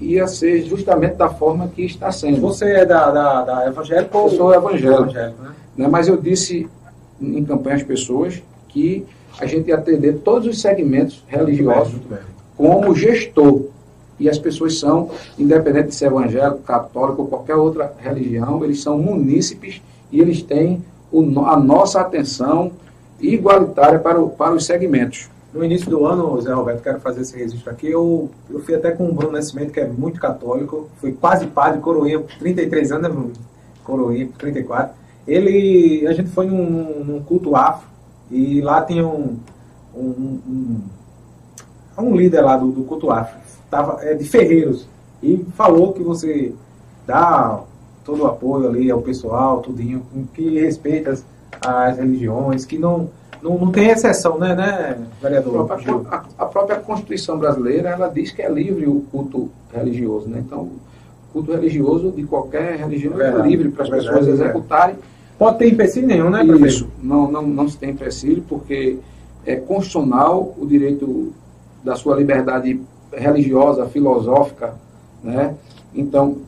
ia 0.00 0.26
ser 0.26 0.64
justamente 0.64 1.14
da 1.14 1.28
forma 1.28 1.68
que 1.68 1.84
está 1.84 2.10
sendo. 2.10 2.40
Você 2.40 2.64
é 2.64 2.84
da, 2.84 3.10
da, 3.10 3.44
da 3.44 3.66
evangélica 3.68 4.18
ou? 4.18 4.28
Eu 4.28 4.36
sou 4.36 4.54
evangélico. 4.54 5.02
evangélico 5.02 5.42
né? 5.42 5.50
Né? 5.76 5.88
Mas 5.88 6.08
eu 6.08 6.16
disse 6.16 6.68
em 7.20 7.44
campanha 7.44 7.76
às 7.76 7.82
pessoas 7.82 8.42
que 8.68 9.06
a 9.38 9.46
gente 9.46 9.68
ia 9.68 9.76
atender 9.76 10.18
todos 10.18 10.48
os 10.48 10.60
segmentos 10.60 11.24
religiosos 11.28 12.00
como 12.56 12.94
gestor. 12.94 13.66
E 14.22 14.28
as 14.28 14.38
pessoas 14.38 14.78
são, 14.78 15.10
independente 15.36 15.88
de 15.88 15.96
ser 15.96 16.06
evangélico, 16.06 16.58
católico 16.58 17.22
ou 17.22 17.28
qualquer 17.28 17.56
outra 17.56 17.92
religião, 17.98 18.64
eles 18.64 18.80
são 18.80 18.96
munícipes 18.96 19.82
e 20.12 20.20
eles 20.20 20.40
têm 20.42 20.80
o, 21.10 21.40
a 21.40 21.58
nossa 21.58 22.00
atenção 22.00 22.70
igualitária 23.20 23.98
para, 23.98 24.20
o, 24.20 24.30
para 24.30 24.54
os 24.54 24.64
segmentos. 24.64 25.28
No 25.52 25.64
início 25.64 25.90
do 25.90 26.06
ano, 26.06 26.40
Zé 26.40 26.52
Roberto, 26.52 26.84
quero 26.84 27.00
fazer 27.00 27.22
esse 27.22 27.36
registro 27.36 27.68
aqui. 27.68 27.90
Eu, 27.90 28.30
eu 28.48 28.60
fui 28.60 28.76
até 28.76 28.92
com 28.92 29.08
o 29.08 29.12
Bruno 29.12 29.32
Nascimento, 29.32 29.72
que 29.72 29.80
é 29.80 29.88
muito 29.88 30.20
católico, 30.20 30.88
fui 30.98 31.10
quase 31.10 31.48
padre, 31.48 31.80
coroinha, 31.80 32.22
33 32.38 32.92
anos, 32.92 33.02
né, 33.02 33.08
Bruno? 33.08 33.32
Coroinha, 33.82 34.28
34. 34.38 34.94
Ele, 35.26 36.06
a 36.06 36.12
gente 36.12 36.30
foi 36.30 36.46
num, 36.46 37.04
num 37.04 37.22
culto 37.24 37.56
afro 37.56 37.88
e 38.30 38.60
lá 38.60 38.82
tinha 38.82 39.04
um, 39.04 39.36
um, 39.92 40.40
um, 40.46 40.80
um 41.98 42.16
líder 42.16 42.42
lá 42.42 42.56
do, 42.56 42.70
do 42.70 42.84
culto 42.84 43.10
afro, 43.10 43.42
tava, 43.72 44.04
é, 44.04 44.12
de 44.12 44.24
Ferreiros, 44.24 44.86
e 45.22 45.42
falou 45.56 45.94
que 45.94 46.02
você 46.02 46.52
dá 47.06 47.58
todo 48.04 48.22
o 48.22 48.26
apoio 48.26 48.68
ali 48.68 48.90
ao 48.90 49.00
pessoal, 49.00 49.62
tudinho, 49.62 50.02
que 50.34 50.60
respeita 50.60 51.10
as, 51.10 51.24
as 51.64 51.96
religiões, 51.96 52.66
que 52.66 52.76
não 52.76 53.08
não, 53.42 53.58
não 53.58 53.72
tem 53.72 53.88
exceção, 53.88 54.38
né, 54.38 54.54
né 54.54 54.98
vereador? 55.20 55.62
A 55.62 55.64
própria, 55.64 55.94
a, 56.10 56.24
a 56.38 56.46
própria, 56.46 56.78
Constituição 56.78 57.38
brasileira, 57.38 57.88
ela 57.88 58.06
diz 58.06 58.30
que 58.30 58.40
é 58.40 58.48
livre 58.48 58.86
o 58.86 59.00
culto 59.10 59.50
religioso, 59.74 60.28
né? 60.28 60.40
Então, 60.46 60.60
o 60.60 60.78
culto 61.32 61.50
religioso 61.50 62.12
de 62.12 62.22
qualquer 62.22 62.76
religião 62.76 63.20
é, 63.20 63.30
é 63.30 63.42
livre 63.42 63.70
para 63.70 63.82
as 63.82 63.90
pessoas 63.90 64.28
executarem. 64.28 64.94
Pode 65.36 65.58
ter 65.58 65.72
empecilho 65.72 66.06
nenhum, 66.06 66.30
né, 66.30 66.44
prefeito? 66.44 66.66
Isso, 66.66 66.88
não, 67.02 67.28
não, 67.28 67.42
não 67.42 67.68
se 67.68 67.76
tem 67.76 67.90
empecilho, 67.90 68.44
porque 68.48 68.98
é 69.44 69.56
constitucional 69.56 70.54
o 70.56 70.64
direito 70.64 71.32
da 71.82 71.96
sua 71.96 72.14
liberdade 72.14 72.80
religiosa, 73.12 73.86
filosófica, 73.86 74.74
né? 75.22 75.54
Então, 75.94 76.38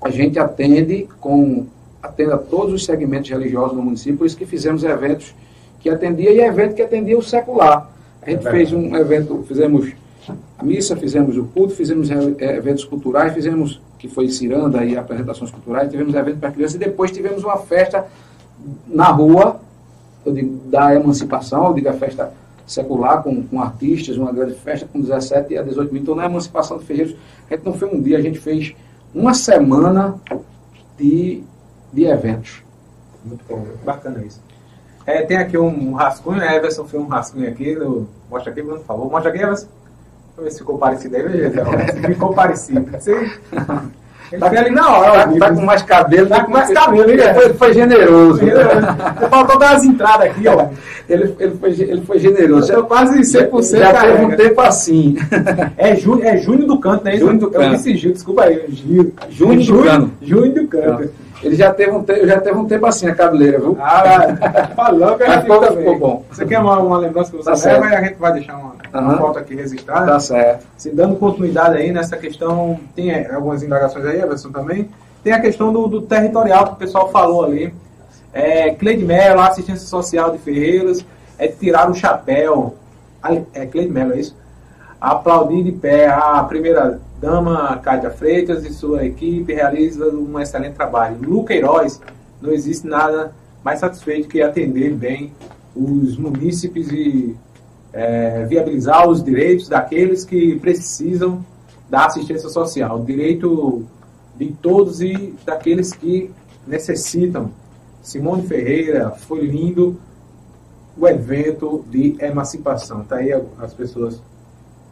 a 0.00 0.10
gente 0.10 0.38
atende 0.38 1.08
com 1.20 1.66
atende 2.02 2.32
a 2.32 2.38
todos 2.38 2.72
os 2.72 2.84
segmentos 2.84 3.28
religiosos 3.28 3.76
no 3.76 3.82
município, 3.82 4.18
por 4.18 4.26
isso 4.26 4.36
que 4.36 4.46
fizemos 4.46 4.84
eventos 4.84 5.34
que 5.80 5.90
atendia 5.90 6.32
e 6.32 6.40
evento 6.40 6.74
que 6.74 6.82
atendia 6.82 7.18
o 7.18 7.22
secular. 7.22 7.90
A 8.22 8.30
gente 8.30 8.46
é 8.46 8.50
fez 8.50 8.72
um 8.72 8.94
evento, 8.96 9.44
fizemos 9.46 9.92
a 10.56 10.64
missa, 10.64 10.96
fizemos 10.96 11.36
o 11.36 11.44
culto, 11.44 11.74
fizemos 11.74 12.10
eh, 12.10 12.56
eventos 12.56 12.84
culturais, 12.84 13.32
fizemos, 13.32 13.80
que 13.98 14.08
foi 14.08 14.28
ciranda 14.28 14.84
e 14.84 14.96
apresentações 14.96 15.50
culturais, 15.50 15.90
tivemos 15.90 16.14
evento 16.14 16.38
para 16.38 16.50
crianças 16.50 16.76
e 16.76 16.78
depois 16.78 17.10
tivemos 17.10 17.42
uma 17.42 17.56
festa 17.58 18.06
na 18.86 19.06
rua, 19.06 19.60
digo, 20.26 20.60
da 20.66 20.94
emancipação, 20.94 21.68
eu 21.68 21.74
digo 21.74 21.88
a 21.88 21.94
festa 21.94 22.32
secular, 22.68 23.22
com, 23.22 23.42
com 23.42 23.60
artistas, 23.60 24.16
uma 24.16 24.30
grande 24.30 24.54
festa 24.54 24.86
com 24.86 25.00
17 25.00 25.56
a 25.56 25.62
18 25.62 25.92
mil. 25.92 26.02
Então, 26.02 26.14
na 26.14 26.26
emancipação 26.26 26.78
de 26.78 26.84
Ferreiros, 26.84 27.16
a 27.50 27.54
gente 27.54 27.64
não 27.64 27.72
foi 27.72 27.88
um 27.88 28.00
dia, 28.00 28.18
a 28.18 28.22
gente 28.22 28.38
fez 28.38 28.76
uma 29.14 29.34
semana 29.34 30.20
de, 30.96 31.42
de 31.92 32.04
eventos. 32.04 32.62
Muito 33.24 33.44
bom, 33.48 33.66
bacana 33.84 34.24
isso. 34.24 34.40
É, 35.06 35.22
tem 35.22 35.38
aqui 35.38 35.56
um, 35.56 35.94
rascunho, 35.94 36.42
a 36.42 36.54
Everson 36.54 36.84
fez 36.84 37.02
um 37.02 37.06
rascunho 37.06 37.48
aqui, 37.48 37.74
no, 37.74 38.06
mostra 38.30 38.52
aqui, 38.52 38.62
por 38.62 38.78
favor. 38.80 39.10
Mostra 39.10 39.30
aqui, 39.30 39.42
Everson. 39.42 39.68
Eu 40.36 40.44
ver 40.44 40.50
se 40.52 40.58
ficou 40.58 40.78
parecido 40.78 41.16
aí, 41.16 41.22
veja, 41.22 41.64
ficou 42.06 42.32
parecido. 42.32 42.90
Você... 42.92 43.12
Ele 44.30 44.40
tá, 44.40 44.48
ali 44.48 44.70
na 44.70 44.98
hora. 44.98 45.26
Tá, 45.26 45.38
tá, 45.38 45.54
com 45.54 45.62
mais 45.62 45.82
cabelo. 45.82 46.28
Tá 46.28 46.44
com 46.44 46.50
mais 46.50 46.70
cabelo, 46.70 47.10
ele 47.10 47.34
foi, 47.34 47.54
foi 47.54 47.72
generoso. 47.72 48.40
Você 48.44 49.28
faltou 49.28 49.58
dar 49.58 49.76
as 49.76 49.84
entradas 49.84 50.30
aqui, 50.30 50.46
ó. 50.48 50.66
Ele, 51.08 51.34
ele, 51.38 51.54
foi, 51.56 51.70
ele 51.70 52.00
foi 52.02 52.18
generoso. 52.18 52.70
Eu 52.70 52.84
quase 52.84 53.20
100% 53.20 53.78
Já 53.78 53.92
teve 53.94 54.24
um 54.24 54.36
tempo 54.36 54.60
assim. 54.60 55.16
É, 55.76 55.94
ju, 55.94 56.20
é 56.22 56.36
Junho 56.36 56.66
do 56.66 56.78
Canto, 56.78 57.04
né? 57.04 57.16
Junho 57.16 57.38
do 57.38 57.50
Canto. 57.50 57.64
Eu 57.64 57.70
disse 57.76 57.92
desculpa 57.94 58.44
aí. 58.44 58.64
Gil. 58.68 59.12
Junho 59.30 59.64
do 59.64 59.82
Canto. 59.82 60.10
Junho 60.20 60.52
do 60.52 60.66
Canto. 60.66 61.10
Ele 61.42 61.54
já 61.54 61.72
teve 61.72 61.92
um, 61.92 62.02
te, 62.02 62.26
já 62.26 62.40
teve 62.40 62.56
um 62.56 62.64
tempo 62.64 62.86
assim, 62.86 63.06
a 63.06 63.14
cabeleira, 63.14 63.58
viu? 63.60 63.78
Ah, 63.80 64.72
falou 64.74 65.16
que 65.16 65.22
a 65.22 65.40
ficou, 65.40 65.62
ficou 65.62 65.98
bom. 65.98 66.24
Você 66.30 66.44
quer 66.44 66.58
uma, 66.58 66.78
uma 66.80 66.98
lembrança 66.98 67.30
que 67.30 67.36
você 67.36 67.50
tá 67.50 67.68
leva 67.68 67.86
e 67.86 67.94
a 67.94 68.02
gente 68.02 68.18
vai 68.18 68.32
deixar 68.32 68.56
uma, 68.56 68.74
uhum. 68.92 69.00
uma 69.00 69.18
foto 69.18 69.38
aqui 69.38 69.54
registrada. 69.54 70.06
Tá 70.06 70.20
certo. 70.20 70.66
Se 70.76 70.90
dando 70.90 71.16
continuidade 71.16 71.76
aí 71.76 71.92
nessa 71.92 72.16
questão, 72.16 72.78
tem 72.94 73.26
algumas 73.26 73.62
indagações 73.62 74.04
aí, 74.04 74.20
Everson 74.20 74.50
também. 74.50 74.88
Tem 75.22 75.32
a 75.32 75.40
questão 75.40 75.72
do, 75.72 75.86
do 75.86 76.02
territorial 76.02 76.66
que 76.66 76.72
o 76.72 76.76
pessoal 76.76 77.10
falou 77.10 77.44
ali. 77.44 77.74
É, 78.32 78.70
Cleide 78.74 79.04
Mello, 79.04 79.40
assistência 79.40 79.86
social 79.86 80.30
de 80.30 80.38
Ferreiros, 80.38 81.04
é 81.38 81.48
de 81.48 81.56
tirar 81.56 81.90
o 81.90 81.94
chapéu. 81.94 82.76
É 83.52 83.66
Cleide 83.66 83.90
Mello, 83.90 84.12
é 84.12 84.20
isso? 84.20 84.36
Aplaudir 85.00 85.62
de 85.62 85.72
pé 85.72 86.08
a 86.08 86.42
primeira 86.44 87.00
Dama 87.20 87.76
Cádia 87.78 88.10
Freitas 88.10 88.64
e 88.64 88.72
sua 88.72 89.04
equipe 89.04 89.52
realizam 89.52 90.08
um 90.10 90.38
excelente 90.38 90.74
trabalho. 90.74 91.18
Luca 91.20 91.52
Heróis, 91.52 92.00
não 92.40 92.52
existe 92.52 92.86
nada 92.86 93.32
mais 93.64 93.80
satisfeito 93.80 94.28
que 94.28 94.40
atender 94.40 94.94
bem 94.94 95.32
os 95.74 96.16
munícipes 96.16 96.90
e 96.90 97.36
é, 97.92 98.44
viabilizar 98.44 99.08
os 99.08 99.22
direitos 99.22 99.68
daqueles 99.68 100.24
que 100.24 100.58
precisam 100.58 101.44
da 101.88 102.06
assistência 102.06 102.48
social. 102.48 103.00
O 103.00 103.04
direito 103.04 103.84
de 104.36 104.52
todos 104.52 105.00
e 105.00 105.34
daqueles 105.44 105.92
que 105.92 106.30
necessitam. 106.66 107.50
Simone 108.02 108.46
Ferreira, 108.46 109.10
foi 109.10 109.40
lindo 109.40 109.98
o 110.96 111.06
evento 111.06 111.84
de 111.90 112.16
emancipação. 112.20 113.02
Está 113.02 113.16
aí 113.16 113.32
as 113.58 113.74
pessoas 113.74 114.22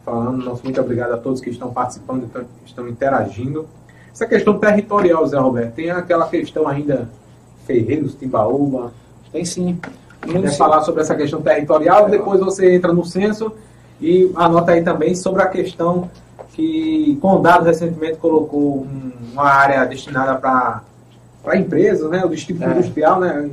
falando. 0.03 0.43
Nosso 0.43 0.63
muito 0.63 0.79
obrigado 0.79 1.13
a 1.13 1.17
todos 1.17 1.41
que 1.41 1.49
estão 1.49 1.71
participando, 1.71 2.29
estão, 2.65 2.87
interagindo. 2.87 3.67
Essa 4.11 4.25
questão 4.25 4.57
territorial, 4.57 5.25
Zé 5.27 5.37
Roberto, 5.37 5.75
tem 5.75 5.91
aquela 5.91 6.27
questão 6.27 6.67
ainda 6.67 7.09
Ferreiros, 7.65 8.15
Timbaúba? 8.15 8.91
Tem 9.31 9.43
sim. 9.45 9.79
Quer 10.21 10.57
falar 10.57 10.81
sobre 10.81 11.01
essa 11.01 11.15
questão 11.15 11.41
territorial, 11.41 12.07
é. 12.07 12.11
depois 12.11 12.39
você 12.39 12.73
entra 12.73 12.91
no 12.91 13.05
censo 13.05 13.51
e 14.01 14.31
anota 14.35 14.71
aí 14.71 14.83
também 14.83 15.15
sobre 15.15 15.41
a 15.41 15.47
questão 15.47 16.09
que 16.53 17.17
Condado 17.21 17.65
recentemente 17.65 18.17
colocou 18.17 18.79
um, 18.79 19.11
uma 19.33 19.45
área 19.45 19.85
destinada 19.85 20.35
para 20.35 20.81
empresas, 21.55 22.09
né? 22.09 22.25
O 22.25 22.29
distrito 22.29 22.63
é. 22.63 22.71
industrial, 22.71 23.19
né? 23.19 23.49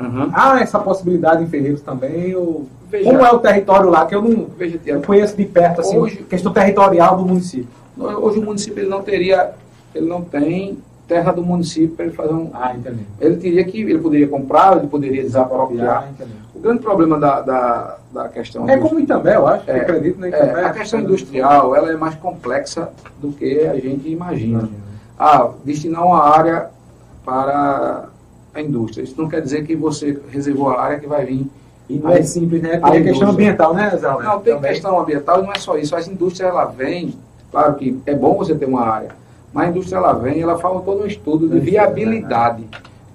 Uhum. 0.00 0.30
Há 0.32 0.60
essa 0.60 0.78
possibilidade 0.78 1.42
em 1.42 1.46
Ferreiros 1.46 1.82
também? 1.82 2.34
Ou... 2.34 2.66
Veja, 2.88 3.04
Como 3.04 3.24
é 3.24 3.30
o 3.30 3.38
território 3.38 3.90
lá? 3.90 4.06
Que 4.06 4.14
eu 4.14 4.22
não, 4.22 4.46
veja, 4.56 4.80
eu 4.86 5.02
conheço 5.02 5.36
de 5.36 5.44
perto, 5.44 5.80
assim, 5.80 5.98
hoje, 5.98 6.24
questão 6.28 6.52
territorial 6.52 7.16
do 7.16 7.26
município. 7.26 7.68
Hoje 7.98 8.38
o 8.38 8.42
município 8.42 8.80
ele 8.80 8.88
não 8.88 9.02
teria, 9.02 9.52
ele 9.94 10.06
não 10.06 10.22
tem 10.22 10.78
terra 11.06 11.32
do 11.32 11.42
município 11.42 11.96
para 11.96 12.06
ele 12.06 12.14
fazer 12.14 12.34
um. 12.34 12.50
Ah, 12.52 12.74
entendi. 12.74 13.06
Ele 13.20 13.36
teria 13.36 13.64
que, 13.64 13.80
ele 13.80 13.98
poderia 13.98 14.28
comprar, 14.28 14.76
ele 14.76 14.88
poderia 14.88 15.22
desapropriar. 15.22 16.08
Ah. 16.20 16.24
O 16.54 16.60
grande 16.60 16.80
problema 16.80 17.18
da, 17.18 17.40
da, 17.40 17.98
da 18.12 18.28
questão. 18.28 18.68
É 18.68 18.76
como 18.78 18.98
Itambé, 18.98 19.36
eu 19.36 19.46
acho. 19.46 19.70
É, 19.70 19.78
eu 19.78 19.82
acredito 19.82 20.18
na 20.18 20.26
é, 20.26 20.30
Itambé. 20.30 20.64
a 20.64 20.70
questão 20.70 21.00
industrial 21.00 21.76
ela 21.76 21.92
é 21.92 21.96
mais 21.96 22.14
complexa 22.16 22.90
do 23.20 23.30
que 23.32 23.60
a 23.60 23.74
gente 23.74 24.08
imagina. 24.08 24.68
Ah, 25.18 25.50
destinar 25.64 26.04
uma 26.04 26.22
área 26.22 26.70
para 27.24 28.08
a 28.54 28.60
indústria. 28.60 29.02
Isso 29.02 29.14
não 29.20 29.28
quer 29.28 29.40
dizer 29.42 29.64
que 29.64 29.76
você 29.76 30.18
reservou 30.30 30.70
a 30.70 30.82
área 30.82 30.98
que 30.98 31.06
vai 31.06 31.24
vir. 31.24 31.46
E 31.88 31.98
não 31.98 32.10
é 32.10 32.22
simples, 32.22 32.60
né? 32.62 32.74
A 32.74 32.80
Porque 32.80 32.96
é 32.96 33.02
questão 33.02 33.30
ambiental, 33.30 33.74
né, 33.74 33.90
Zé? 33.96 34.08
Não, 34.08 34.40
tem 34.40 34.54
Também. 34.54 34.72
questão 34.72 34.98
ambiental 34.98 35.40
e 35.40 35.42
não 35.46 35.52
é 35.52 35.58
só 35.58 35.76
isso. 35.76 35.94
As 35.94 36.08
indústrias, 36.08 36.50
ela 36.50 36.64
vem, 36.64 37.14
claro 37.50 37.74
que 37.74 38.00
é 38.06 38.14
bom 38.14 38.36
você 38.36 38.54
ter 38.56 38.66
uma 38.66 38.82
área, 38.82 39.10
mas 39.56 39.66
a 39.68 39.70
indústria, 39.70 39.96
ela 39.96 40.12
vem, 40.12 40.40
ela 40.42 40.58
faz 40.58 40.84
todo 40.84 41.02
um 41.02 41.06
estudo 41.06 41.48
de 41.48 41.56
É, 41.56 41.60
viabilidade. 41.60 42.64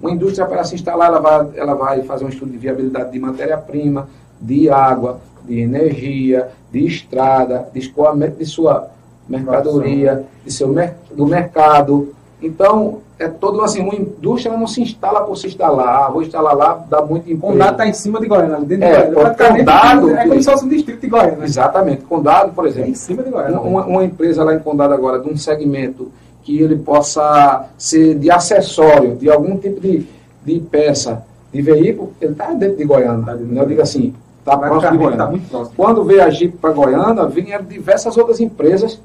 Uma 0.00 0.10
indústria, 0.10 0.44
para 0.44 0.64
se 0.64 0.74
instalar, 0.74 1.06
ela 1.06 1.20
vai, 1.20 1.46
ela 1.54 1.74
vai 1.74 2.02
fazer 2.02 2.24
um 2.24 2.28
estudo 2.28 2.50
de 2.50 2.58
viabilidade 2.58 3.12
de 3.12 3.18
matéria-prima, 3.20 4.08
de 4.40 4.68
água, 4.68 5.20
de 5.44 5.60
energia, 5.60 6.48
de 6.72 6.84
estrada, 6.84 7.68
de 7.72 7.78
escoamento 7.78 8.38
de 8.38 8.44
sua 8.46 8.88
mercadoria, 9.28 10.24
de 10.44 10.52
seu 10.52 10.74
do 11.14 11.26
mercado. 11.26 12.12
Então, 12.42 12.98
é 13.20 13.28
todo 13.28 13.62
assim, 13.62 13.80
uma 13.80 13.94
indústria 13.94 14.50
ela 14.50 14.58
não 14.58 14.66
se 14.66 14.82
instala 14.82 15.20
por 15.20 15.36
se 15.36 15.46
instalar. 15.46 15.86
Ah, 16.06 16.10
vou 16.10 16.22
instalar 16.22 16.56
lá, 16.56 16.84
dá 16.90 17.00
muito 17.02 17.30
emprego. 17.30 17.52
Condado 17.52 17.70
está 17.72 17.86
em 17.86 17.92
cima 17.92 18.18
de 18.20 18.26
Goiânia, 18.26 18.58
dentro 18.60 18.84
É, 18.84 19.06
de 19.06 19.14
Goiânia. 19.14 19.34
Condado- 19.58 20.10
É 20.10 20.26
como 20.26 20.42
se 20.42 20.50
fosse 20.50 20.64
um 20.64 20.68
distrito 20.68 21.00
de 21.00 21.06
Goiânia. 21.06 21.36
né? 21.36 21.44
Exatamente. 21.44 22.02
Condado, 22.02 22.52
por 22.52 22.64
É 22.64 22.68
exemplo, 22.70 22.90
em 22.90 22.94
cima 22.94 23.22
de 23.22 23.30
Goiânia. 23.30 23.60
uma- 23.60 23.86
uma 23.86 24.02
empresa 24.04 24.42
lá 24.42 24.52
em 24.54 24.58
Condado 24.58 24.92
agora, 24.92 25.20
de 25.20 25.28
um 25.30 25.36
segmento 25.36 26.10
que 26.42 26.60
ele 26.60 26.76
possa 26.76 27.66
ser 27.78 28.18
de 28.18 28.30
acessório, 28.30 29.16
de 29.16 29.30
algum 29.30 29.56
tipo 29.56 29.80
de, 29.80 30.06
de 30.44 30.60
peça, 30.60 31.24
de 31.52 31.62
veículo, 31.62 32.12
ele 32.20 32.32
está 32.32 32.52
dentro 32.52 32.76
de 32.76 32.84
Goiânia. 32.84 33.24
Tá 33.24 33.32
dentro 33.34 33.52
de 33.52 33.56
Eu 33.58 33.66
digo 33.66 33.82
assim, 33.82 34.14
está 34.40 34.56
próximo 34.56 34.80
de 34.80 34.80
Praticamente 34.80 34.98
Goiânia. 34.98 35.14
está 35.14 35.30
muito 35.30 35.48
próximo. 35.48 35.76
Quando 35.76 36.04
veio 36.04 36.22
a 36.24 36.30
Jeep 36.30 36.56
para 36.58 36.72
Goiânia, 36.72 37.26
vinham 37.26 37.62
diversas 37.62 38.16
outras 38.16 38.40
empresas 38.40 39.00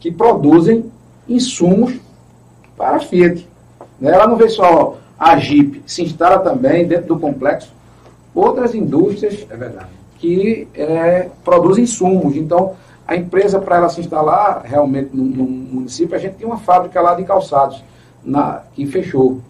que 0.00 0.10
produzem 0.10 0.90
insumos 1.28 1.94
para 2.76 2.96
a 2.96 3.00
Fiat. 3.00 3.46
Né? 4.00 4.10
Ela 4.12 4.26
não 4.26 4.36
vê 4.36 4.48
só 4.48 4.96
a 5.18 5.36
Jeep, 5.38 5.82
se 5.86 6.02
instala 6.02 6.38
também 6.38 6.86
dentro 6.86 7.14
do 7.14 7.18
complexo 7.18 7.72
outras 8.34 8.74
indústrias 8.74 9.46
É 9.48 9.56
verdade. 9.56 9.86
que 10.18 10.66
é, 10.74 11.28
produzem 11.44 11.84
insumos. 11.84 12.36
Então, 12.36 12.74
a 13.06 13.16
empresa, 13.16 13.58
para 13.58 13.76
ela 13.76 13.88
se 13.88 14.00
instalar 14.00 14.62
realmente 14.64 15.14
no, 15.14 15.24
no 15.24 15.44
município, 15.44 16.16
a 16.16 16.18
gente 16.18 16.36
tem 16.36 16.46
uma 16.46 16.56
fábrica 16.56 17.00
lá 17.00 17.14
de 17.14 17.24
calçados, 17.24 17.84
na, 18.24 18.62
que 18.72 18.86
fechou, 18.86 19.40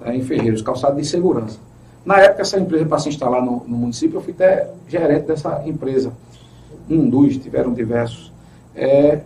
né, 0.00 0.16
em 0.16 0.22
Ferreiros, 0.22 0.62
calçado 0.62 0.96
de 0.96 1.04
segurança. 1.04 1.58
Na 2.04 2.18
época, 2.18 2.42
essa 2.42 2.58
empresa, 2.58 2.86
para 2.86 2.98
se 2.98 3.08
instalar 3.08 3.42
no, 3.42 3.64
no 3.66 3.76
município, 3.76 4.16
eu 4.16 4.20
fui 4.20 4.32
até 4.32 4.70
gerente 4.88 5.26
dessa 5.26 5.62
empresa. 5.66 6.12
Um, 6.88 7.08
dois, 7.08 7.36
tiveram 7.36 7.72
diversos. 7.72 8.32
É, 8.74 9.20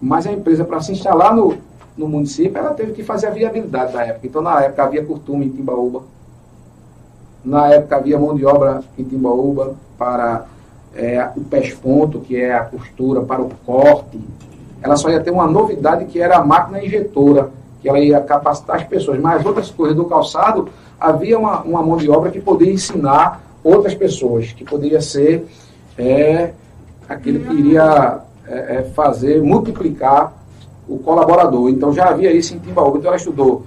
mas 0.00 0.26
a 0.26 0.32
empresa, 0.32 0.64
para 0.64 0.80
se 0.80 0.92
instalar 0.92 1.34
no, 1.34 1.56
no 1.96 2.08
município, 2.08 2.58
ela 2.58 2.74
teve 2.74 2.92
que 2.92 3.02
fazer 3.02 3.28
a 3.28 3.30
viabilidade 3.30 3.92
da 3.92 4.04
época. 4.04 4.26
Então, 4.26 4.42
na 4.42 4.62
época, 4.62 4.82
havia 4.82 5.04
curtume 5.04 5.46
em 5.46 5.50
Timbaúba. 5.50 6.02
Na 7.44 7.68
época, 7.68 7.96
havia 7.96 8.18
mão 8.18 8.34
de 8.34 8.44
obra 8.44 8.82
em 8.98 9.04
Timbaúba 9.04 9.74
para 9.96 10.46
é, 10.94 11.28
o 11.36 11.40
pesponto, 11.40 12.20
que 12.20 12.36
é 12.36 12.54
a 12.54 12.60
costura, 12.60 13.20
para 13.22 13.42
o 13.42 13.50
corte. 13.64 14.20
Ela 14.82 14.96
só 14.96 15.10
ia 15.10 15.20
ter 15.20 15.30
uma 15.30 15.46
novidade, 15.46 16.06
que 16.06 16.20
era 16.20 16.36
a 16.36 16.44
máquina 16.44 16.82
injetora, 16.84 17.50
que 17.80 17.88
ela 17.88 17.98
ia 17.98 18.20
capacitar 18.20 18.76
as 18.76 18.84
pessoas. 18.84 19.18
Mas 19.18 19.44
outras 19.44 19.70
coisas 19.70 19.96
do 19.96 20.04
calçado, 20.04 20.68
havia 21.00 21.38
uma, 21.38 21.62
uma 21.62 21.82
mão 21.82 21.96
de 21.96 22.10
obra 22.10 22.30
que 22.30 22.40
poderia 22.40 22.74
ensinar 22.74 23.42
outras 23.62 23.94
pessoas, 23.94 24.52
que 24.52 24.64
poderia 24.64 25.00
ser 25.00 25.46
é, 25.96 26.50
aquele 27.08 27.40
que 27.40 27.54
iria 27.54 28.20
é, 28.46 28.76
é, 28.76 28.82
fazer, 28.94 29.42
multiplicar 29.42 30.32
o 30.88 30.98
colaborador. 30.98 31.68
Então 31.68 31.92
já 31.92 32.08
havia 32.08 32.32
isso 32.32 32.54
em 32.54 32.58
Timbaúba. 32.58 32.98
Então 32.98 33.08
ela 33.08 33.16
estudou 33.16 33.64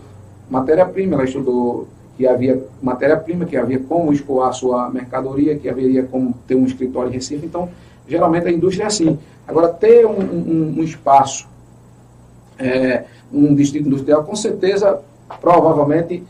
matéria-prima, 0.50 1.16
ela 1.16 1.24
estudou 1.24 1.88
que 2.18 2.26
havia 2.28 2.64
matéria-prima, 2.82 3.46
que 3.46 3.58
havia 3.58 3.80
como 3.80 4.12
escoar 4.14 4.54
sua 4.54 4.90
mercadoria, 4.90 5.58
que 5.58 5.68
haveria 5.70 6.04
como 6.04 6.34
ter 6.48 6.56
um 6.56 6.66
escritório 6.66 7.10
em 7.10 7.14
Recife. 7.14 7.46
Então, 7.46 7.70
geralmente 8.08 8.48
a 8.48 8.52
indústria 8.52 8.84
é 8.86 8.88
assim. 8.88 9.20
Agora, 9.48 9.68
ter 9.70 10.06
um, 10.06 10.20
um- 10.20 10.76
um 10.80 10.84
espaço, 10.84 11.48
é, 12.58 13.04
um 13.34 13.54
distrito 13.54 13.88
industrial, 13.88 14.24
com 14.24 14.36
certeza, 14.36 15.00
provavelmente, 15.42 16.24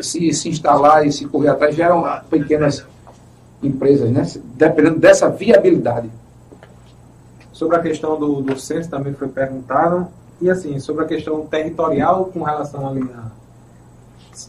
se, 0.00 0.32
se 0.32 0.48
instalar 0.48 1.06
e 1.06 1.10
se 1.12 1.26
correr 1.26 1.48
atrás, 1.48 1.74
geram 1.74 2.04
pequenas 2.30 2.84
empresas, 3.62 4.10
né? 4.10 4.24
dependendo 4.54 4.98
dessa 5.00 5.28
viabilidade. 5.28 6.08
Sobre 7.52 7.76
a 7.76 7.80
questão 7.80 8.18
do, 8.18 8.42
do 8.42 8.58
censo 8.60 8.88
também 8.90 9.12
foi 9.14 9.28
perguntado. 9.28 10.06
E 10.40 10.50
assim, 10.50 10.78
sobre 10.78 11.04
a 11.04 11.08
questão 11.08 11.46
territorial 11.46 12.26
com 12.26 12.42
relação 12.42 12.86
ali. 12.86 13.00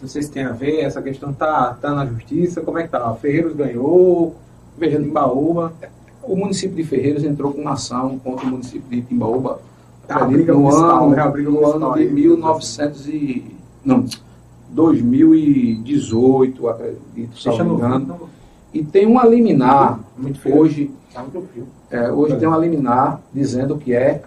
Não 0.02 0.08
sei 0.08 0.22
se 0.22 0.32
tem 0.32 0.44
a 0.44 0.52
ver, 0.52 0.82
essa 0.82 1.02
questão 1.02 1.32
tá, 1.34 1.78
tá 1.82 1.94
na 1.94 2.06
justiça, 2.06 2.62
como 2.62 2.78
é 2.78 2.84
que 2.84 2.90
tá? 2.90 3.14
Ferreiros 3.16 3.56
ganhou, 3.56 4.36
Veja, 4.78 5.00
Timbaúba. 5.00 5.74
o 6.22 6.36
município 6.36 6.76
de 6.76 6.84
Ferreiros 6.84 7.24
entrou 7.24 7.52
com 7.52 7.62
uma 7.62 7.74
ação 7.74 8.20
contra 8.20 8.46
o 8.46 8.50
município 8.50 8.88
de 8.90 9.02
Timbaúba 9.02 9.60
A 10.08 10.26
briga 10.26 10.54
no 10.54 10.70
ano, 10.70 11.10
né? 11.12 11.22
A 11.22 11.28
briga 11.28 11.50
no 11.50 11.66
ano 11.66 11.94
de 11.94 12.02
aí. 12.02 12.10
1900 12.12 13.08
e... 13.08 13.46
Não, 13.84 14.06
2018, 14.70 16.68
acredito, 16.70 17.40
se 17.40 17.48
não 17.48 17.66
me 17.66 17.74
engano. 17.76 18.30
E 18.74 18.84
tem 18.84 19.06
uma 19.08 19.26
liminar, 19.26 20.00
Muito 20.18 20.40
frio. 20.40 20.58
hoje, 20.58 20.92
Tá 21.14 21.26
é, 21.90 22.12
hoje 22.12 22.36
tem 22.38 22.48
uma 22.48 22.58
liminar 22.58 23.22
dizendo 23.34 23.78
que 23.78 23.94
é 23.94 24.22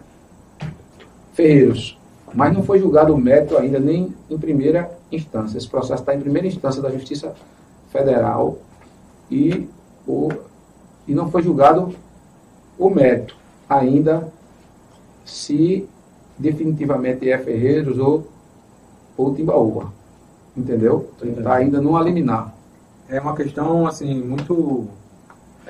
Ferreiros. 1.35 1.97
Mas 2.35 2.53
não 2.53 2.63
foi 2.63 2.79
julgado 2.79 3.15
o 3.15 3.19
mérito 3.19 3.57
ainda, 3.57 3.79
nem 3.79 4.13
em 4.29 4.39
primeira 4.39 4.91
instância. 5.11 5.59
Esse 5.59 5.69
processo 5.69 6.03
está 6.03 6.15
em 6.15 6.21
primeira 6.21 6.47
instância 6.47 6.81
da 6.81 6.91
Justiça 6.91 7.35
Federal 7.91 8.59
e, 9.31 9.69
o, 10.07 10.29
e 11.07 11.15
não 11.15 11.31
foi 11.31 11.43
julgado 11.43 11.95
o 12.79 12.89
mérito 12.89 13.37
ainda 13.69 14.33
se 15.25 15.89
definitivamente 16.39 17.31
é 17.31 17.39
Ferreiros 17.39 17.99
ou, 17.99 18.27
ou 19.17 19.35
Timbaúba. 19.35 19.93
Entendeu? 20.57 21.11
Está 21.23 21.55
ainda 21.55 21.81
numa 21.81 22.03
liminar. 22.03 22.55
É 23.09 23.21
uma 23.21 23.37
questão, 23.37 23.87
assim, 23.87 24.21
muito 24.23 24.89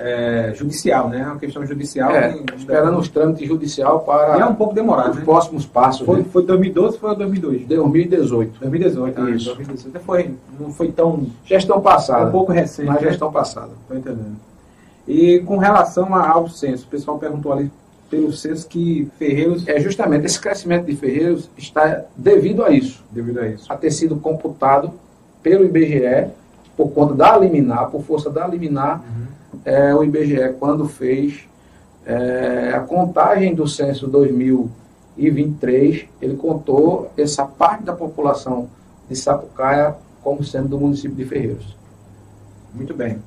é, 0.03 0.53
judicial, 0.55 1.09
né? 1.09 1.21
É 1.21 1.25
uma 1.25 1.37
questão 1.39 1.65
judicial. 1.65 2.11
É, 2.11 2.33
que- 2.33 2.55
esperando 2.55 2.97
os 2.97 3.07
trâmites 3.07 3.47
judicial 3.47 3.99
para 4.01 4.37
E 4.37 4.41
é 4.41 4.45
um 4.45 4.55
pouco 4.55 4.73
demorado, 4.73 5.11
os 5.11 5.17
né? 5.17 5.23
próximos 5.23 5.65
passos. 5.65 6.05
Foi, 6.05 6.17
né? 6.19 6.25
foi 6.31 6.43
2012 6.45 6.97
foi 6.97 7.15
2002? 7.15 7.65
2018. 7.67 8.59
2018, 8.59 9.21
né? 9.21 9.31
Isso. 9.31 9.45
2018 9.55 9.99
foi, 10.03 10.31
não 10.59 10.71
foi 10.71 10.91
tão 10.91 11.27
Gestão 11.45 11.77
um 11.77 11.81
passada. 11.81 12.31
pouco 12.31 12.51
recente. 12.51 12.87
Na 12.87 12.93
né? 12.95 12.99
gestão 13.01 13.31
passada. 13.31 13.69
Tô 13.87 13.93
entendendo. 13.95 14.35
E 15.07 15.39
com 15.39 15.57
relação 15.57 16.13
ao 16.15 16.47
censo, 16.47 16.85
o 16.85 16.89
pessoal 16.89 17.17
perguntou 17.17 17.51
ali 17.53 17.71
pelo 18.09 18.31
censo 18.33 18.67
que 18.67 19.07
Ferreiros, 19.17 19.67
É 19.67 19.79
justamente 19.79 20.25
esse 20.25 20.39
crescimento 20.39 20.85
de 20.85 20.95
Ferreiros 20.95 21.49
está 21.57 22.01
devido 22.15 22.63
a 22.63 22.69
isso, 22.69 23.03
devido 23.09 23.39
a 23.39 23.47
isso. 23.47 23.65
a 23.71 23.75
ter 23.77 23.89
sido 23.91 24.15
computado 24.17 24.91
pelo 25.41 25.63
IBGE 25.65 26.27
por 26.75 26.89
conta 26.91 27.13
da 27.13 27.37
liminar, 27.37 27.89
por 27.89 28.03
força 28.03 28.29
da 28.29 28.45
liminar, 28.47 29.01
é, 29.65 29.93
o 29.93 30.03
IBGE 30.03 30.55
quando 30.59 30.87
fez 30.87 31.47
é, 32.05 32.73
a 32.73 32.79
contagem 32.79 33.53
do 33.53 33.67
censo 33.67 34.07
2023, 34.07 36.05
ele 36.21 36.35
contou 36.35 37.11
essa 37.17 37.45
parte 37.45 37.83
da 37.83 37.93
população 37.93 38.69
de 39.09 39.15
Sapucaia 39.15 39.95
como 40.23 40.43
sendo 40.43 40.69
do 40.69 40.79
município 40.79 41.15
de 41.15 41.25
Ferreiros. 41.25 41.77
Muito 42.73 42.93
bem. 42.93 43.17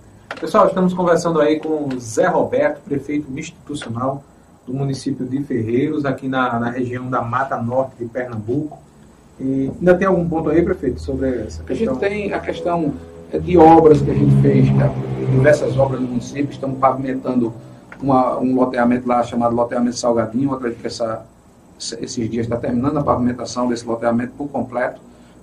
Pessoal, 0.41 0.67
estamos 0.67 0.95
conversando 0.95 1.41
aí 1.41 1.61
com 1.61 1.89
o 1.89 2.01
Zé 2.01 2.27
Roberto, 2.27 2.81
prefeito 2.81 3.27
institucional 3.39 4.25
do 4.67 4.73
município 4.73 5.25
de 5.27 5.43
Ferreiros, 5.43 6.05
aqui 6.05 6.29
na, 6.29 6.59
na 6.59 6.71
região 6.71 7.09
da 7.09 7.21
Mata 7.23 7.57
Norte 7.57 7.97
de 7.99 8.07
Pernambuco. 8.07 8.79
E 9.39 9.71
ainda 9.79 9.95
tem 9.95 10.07
algum 10.07 10.29
ponto 10.29 10.49
aí, 10.49 10.63
prefeito, 10.63 11.01
sobre 11.01 11.43
essa 11.43 11.63
A 11.63 11.67
questão? 11.67 11.95
gente 11.95 12.01
tem 12.01 12.33
a 12.33 12.41
questão 12.41 12.95
de 13.33 13.59
obras 13.59 14.01
que 14.01 14.11
a 14.11 14.15
gente 14.15 14.41
fez, 14.43 14.67
diversas 15.31 15.77
obras 15.77 16.01
no 16.01 16.09
município, 16.09 16.51
estamos 16.51 16.79
pavimentando 16.79 17.53
uma- 18.01 18.39
um 18.39 18.55
loteamento 18.55 19.09
lá 19.09 19.23
chamado 19.23 19.55
loteamento 19.55 19.97
Salgadinho, 19.97 20.51
Eu 20.51 20.55
acredito 20.55 20.81
que 20.81 20.87
essa, 20.87 21.25
esses 22.01 22.31
dias 22.31 22.47
está 22.47 22.57
terminando 22.57 22.99
a 22.99 23.03
pavimentação 23.03 23.69
desse 23.69 23.87
loteamento 23.87 24.33
por 24.37 24.49
completo, 24.49 25.01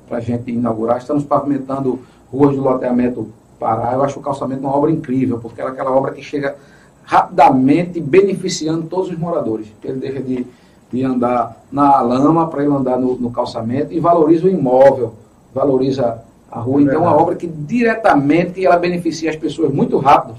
para 0.08 0.18
a 0.18 0.22
gente 0.22 0.52
inaugurar. 0.52 0.98
Estamos 0.98 1.24
pavimentando 1.24 2.00
ruas 2.32 2.56
do 2.56 2.62
loteamento 2.62 3.28
Pará, 3.60 3.94
eu 3.94 4.04
acho 4.04 4.20
o 4.20 4.24
calçamento 4.24 4.62
uma 4.62 4.76
obra 4.76 4.90
incrível, 4.90 5.38
porque 5.38 5.62
é 5.62 5.64
aquela 5.64 5.92
obra 5.92 6.12
que 6.12 6.24
chega 6.24 6.56
rapidamente 7.04 8.00
beneficiando 8.00 8.88
todos 8.88 9.10
os 9.10 9.18
moradores. 9.18 9.68
Ele 9.84 10.00
deixa 10.00 10.20
de 10.20 10.48
de 10.92 11.04
andar 11.04 11.64
na 11.72 12.02
lama 12.02 12.48
para 12.48 12.64
ele 12.64 12.74
andar 12.74 13.00
no, 13.00 13.16
no, 13.16 13.32
calçamento 13.32 13.94
e 13.94 14.00
valoriza 14.00 14.46
o 14.46 14.50
imóvel, 14.50 15.14
valoriza 15.54 16.22
a 16.52 16.60
rua. 16.60 16.82
É 16.82 16.84
então, 16.84 16.96
é 16.96 16.98
uma 16.98 17.16
obra 17.16 17.36
que 17.36 17.48
diretamente 17.48 18.64
ela 18.66 18.78
beneficia 18.78 19.30
as 19.30 19.36
pessoas 19.36 19.74
muito 19.74 19.98
rápido, 19.98 20.36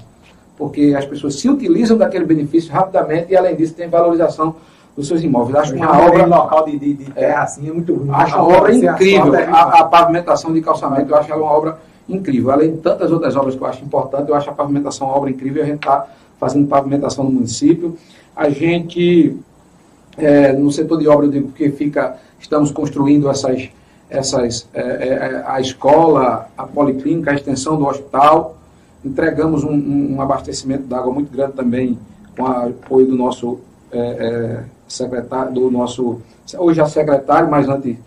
porque 0.57 0.93
as 0.97 1.05
pessoas 1.05 1.35
se 1.39 1.49
utilizam 1.49 1.97
daquele 1.97 2.25
benefício 2.25 2.71
rapidamente 2.71 3.31
e, 3.31 3.35
além 3.35 3.55
disso, 3.55 3.73
tem 3.73 3.89
valorização 3.89 4.55
dos 4.95 5.07
seus 5.07 5.23
imóveis. 5.23 5.55
Acho 5.55 5.75
uma 5.75 6.05
obra 6.05 6.25
local 6.25 6.65
de, 6.65 6.77
de, 6.77 6.93
de 6.93 7.11
terra 7.11 7.27
é, 7.27 7.35
assim 7.35 7.67
é 7.67 7.73
muito 7.73 7.93
ruim. 7.95 8.09
Acho 8.11 8.35
uma 8.35 8.57
obra 8.57 8.75
incrível. 8.75 9.35
É 9.35 9.45
a, 9.45 9.61
a, 9.79 9.83
pavimentação 9.85 10.53
de 10.53 10.61
calçamento, 10.61 11.11
eu 11.11 11.17
acho 11.17 11.31
ela 11.31 11.41
uma 11.41 11.51
obra 11.51 11.79
incrível. 12.07 12.51
Além 12.51 12.73
de 12.73 12.77
tantas 12.77 13.11
outras 13.11 13.35
obras 13.35 13.55
que 13.55 13.61
eu 13.61 13.67
acho 13.67 13.83
importante, 13.83 14.29
eu 14.29 14.35
acho 14.35 14.49
a 14.49 14.53
pavimentação 14.53 15.07
uma 15.07 15.17
obra 15.17 15.31
incrível. 15.31 15.63
A 15.63 15.65
gente 15.65 15.77
está 15.77 16.05
fazendo 16.39 16.67
pavimentação 16.67 17.23
no 17.23 17.31
município. 17.31 17.97
A 18.35 18.49
gente, 18.49 19.35
é, 20.17 20.53
no 20.53 20.71
setor 20.71 20.99
de 20.99 21.07
obra, 21.07 21.25
eu 21.25 21.31
digo 21.31 21.51
que 21.51 21.71
fica, 21.71 22.17
estamos 22.39 22.71
construindo 22.71 23.29
essas, 23.29 23.69
essas, 24.13 24.69
é, 24.75 24.81
é, 24.81 25.43
a 25.47 25.59
escola, 25.59 26.47
a 26.55 26.67
policlínica, 26.67 27.31
a 27.31 27.33
extensão 27.33 27.75
do 27.75 27.87
hospital. 27.87 28.55
Entregamos 29.03 29.63
um, 29.63 30.13
um 30.13 30.21
abastecimento 30.21 30.83
de 30.83 30.93
água 30.93 31.11
muito 31.11 31.31
grande 31.31 31.53
também, 31.53 31.97
com 32.37 32.43
o 32.43 32.47
apoio 32.47 33.07
do 33.07 33.15
nosso 33.15 33.59
é, 33.91 33.97
é, 33.99 34.63
secretário, 34.87 35.51
do 35.51 35.71
nosso, 35.71 36.21
hoje 36.57 36.79
é 36.79 36.85
secretário, 36.85 37.49
mas 37.49 37.67
antes 37.67 37.97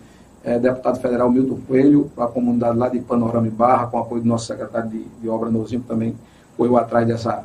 é, 0.43 0.57
deputado 0.57 0.99
federal 1.01 1.29
Milton 1.29 1.59
Coelho, 1.67 2.09
para 2.15 2.23
a 2.23 2.27
comunidade 2.29 2.77
lá 2.77 2.87
de 2.87 2.99
Panorama 2.99 3.45
e 3.45 3.51
Barra, 3.51 3.87
com 3.87 3.99
apoio 3.99 4.21
do 4.21 4.27
nosso 4.29 4.45
secretário 4.45 4.89
de, 4.89 5.03
de 5.21 5.27
obra 5.27 5.49
Nozinho, 5.49 5.83
também 5.85 6.15
correu 6.55 6.77
atrás 6.77 7.05
dessa, 7.05 7.43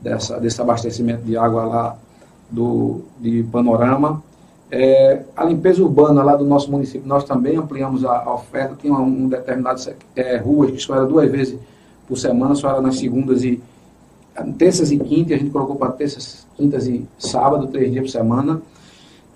dessa, 0.00 0.38
desse 0.38 0.60
abastecimento 0.60 1.22
de 1.22 1.34
água 1.34 1.64
lá 1.64 1.96
do, 2.50 3.00
de 3.18 3.42
Panorama. 3.44 4.22
É, 4.74 5.20
a 5.36 5.44
limpeza 5.44 5.82
urbana 5.82 6.22
lá 6.22 6.34
do 6.34 6.46
nosso 6.46 6.70
município, 6.70 7.06
nós 7.06 7.24
também 7.24 7.58
ampliamos 7.58 8.06
a, 8.06 8.22
a 8.22 8.32
oferta, 8.32 8.74
tinha 8.80 8.94
um, 8.94 9.24
um 9.24 9.28
determinado 9.28 9.78
é, 10.16 10.38
ruas 10.38 10.70
que 10.70 10.78
só 10.78 10.94
era 10.94 11.04
duas 11.04 11.30
vezes 11.30 11.58
por 12.08 12.16
semana, 12.16 12.54
só 12.54 12.70
era 12.70 12.80
nas 12.80 12.98
segundas 12.98 13.44
e 13.44 13.62
terças 14.56 14.90
e 14.90 14.98
quintas, 14.98 15.36
a 15.36 15.38
gente 15.40 15.50
colocou 15.50 15.76
para 15.76 15.92
terças, 15.92 16.46
quintas 16.56 16.86
e 16.86 17.06
sábado, 17.18 17.66
três 17.66 17.92
dias 17.92 18.02
por 18.02 18.10
semana. 18.10 18.62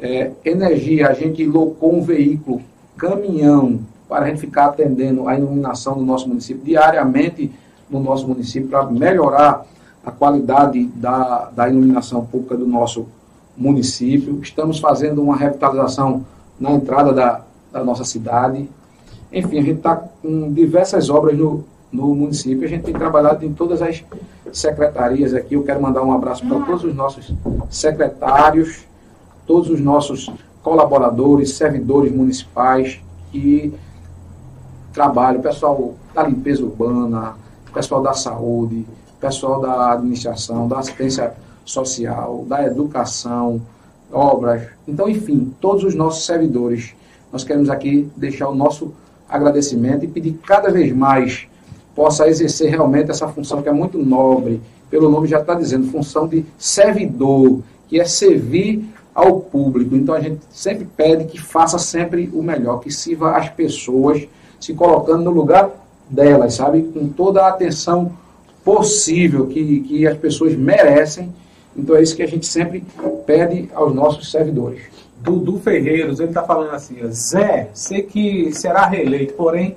É, 0.00 0.30
energia, 0.42 1.08
a 1.08 1.12
gente 1.12 1.44
locou 1.44 1.94
um 1.94 2.00
veículo, 2.00 2.62
caminhão, 2.96 3.80
para 4.08 4.24
a 4.24 4.28
gente 4.30 4.40
ficar 4.40 4.66
atendendo 4.66 5.28
a 5.28 5.36
iluminação 5.36 5.98
do 5.98 6.02
nosso 6.02 6.26
município 6.26 6.64
diariamente 6.64 7.52
no 7.90 8.00
nosso 8.00 8.26
município, 8.26 8.70
para 8.70 8.86
melhorar 8.86 9.66
a 10.02 10.10
qualidade 10.10 10.82
da, 10.94 11.50
da 11.54 11.68
iluminação 11.68 12.24
pública 12.24 12.56
do 12.56 12.66
nosso 12.66 13.06
município. 13.56 14.38
Estamos 14.42 14.78
fazendo 14.78 15.22
uma 15.22 15.36
revitalização 15.36 16.24
na 16.58 16.72
entrada 16.72 17.12
da, 17.12 17.42
da 17.72 17.84
nossa 17.84 18.04
cidade. 18.04 18.68
Enfim, 19.32 19.58
a 19.58 19.62
gente 19.62 19.78
está 19.78 19.96
com 19.96 20.52
diversas 20.52 21.10
obras 21.10 21.36
no, 21.36 21.64
no 21.92 22.14
município. 22.14 22.64
A 22.64 22.68
gente 22.68 22.84
tem 22.84 22.94
trabalhado 22.94 23.44
em 23.44 23.52
todas 23.52 23.82
as 23.82 24.04
secretarias 24.52 25.34
aqui. 25.34 25.54
Eu 25.54 25.62
quero 25.62 25.80
mandar 25.80 26.02
um 26.02 26.12
abraço 26.12 26.46
para 26.46 26.60
todos 26.60 26.84
os 26.84 26.94
nossos 26.94 27.32
secretários, 27.70 28.84
todos 29.46 29.70
os 29.70 29.80
nossos 29.80 30.30
colaboradores, 30.62 31.54
servidores 31.54 32.12
municipais 32.12 33.00
que 33.30 33.72
trabalham, 34.92 35.40
pessoal 35.40 35.94
da 36.14 36.22
limpeza 36.22 36.64
urbana, 36.64 37.34
pessoal 37.72 38.02
da 38.02 38.14
saúde, 38.14 38.86
pessoal 39.20 39.60
da 39.60 39.92
administração, 39.92 40.66
da 40.66 40.78
assistência 40.78 41.34
social, 41.66 42.46
da 42.48 42.64
educação, 42.64 43.60
obras. 44.10 44.62
Então, 44.88 45.08
enfim, 45.08 45.52
todos 45.60 45.84
os 45.84 45.94
nossos 45.94 46.24
servidores, 46.24 46.94
nós 47.30 47.44
queremos 47.44 47.68
aqui 47.68 48.08
deixar 48.16 48.48
o 48.48 48.54
nosso 48.54 48.94
agradecimento 49.28 50.04
e 50.04 50.08
pedir 50.08 50.38
cada 50.46 50.70
vez 50.70 50.92
mais 50.92 51.46
possa 51.94 52.28
exercer 52.28 52.70
realmente 52.70 53.10
essa 53.10 53.26
função 53.28 53.62
que 53.62 53.68
é 53.68 53.72
muito 53.72 53.98
nobre, 53.98 54.60
pelo 54.90 55.10
nome 55.10 55.26
já 55.26 55.40
está 55.40 55.54
dizendo, 55.54 55.90
função 55.90 56.28
de 56.28 56.44
servidor, 56.58 57.60
que 57.88 57.98
é 57.98 58.04
servir 58.04 58.84
ao 59.14 59.40
público. 59.40 59.96
Então 59.96 60.14
a 60.14 60.20
gente 60.20 60.40
sempre 60.50 60.86
pede 60.96 61.24
que 61.24 61.40
faça 61.40 61.78
sempre 61.78 62.30
o 62.32 62.42
melhor, 62.42 62.80
que 62.80 62.90
sirva 62.90 63.36
as 63.36 63.48
pessoas, 63.48 64.28
se 64.60 64.74
colocando 64.74 65.24
no 65.24 65.30
lugar 65.30 65.70
delas, 66.08 66.54
sabe? 66.54 66.82
Com 66.82 67.08
toda 67.08 67.42
a 67.42 67.48
atenção 67.48 68.12
possível 68.62 69.46
que, 69.46 69.80
que 69.80 70.06
as 70.06 70.18
pessoas 70.18 70.54
merecem. 70.54 71.32
Então 71.76 71.96
é 71.96 72.02
isso 72.02 72.16
que 72.16 72.22
a 72.22 72.28
gente 72.28 72.46
sempre 72.46 72.82
pede 73.26 73.68
aos 73.74 73.94
nossos 73.94 74.30
servidores. 74.30 74.82
Dudu 75.18 75.58
Ferreiros, 75.58 76.20
ele 76.20 76.28
está 76.28 76.42
falando 76.42 76.70
assim, 76.70 76.96
Zé, 77.10 77.68
sei 77.74 78.02
que 78.02 78.52
será 78.52 78.86
reeleito, 78.86 79.34
porém 79.34 79.76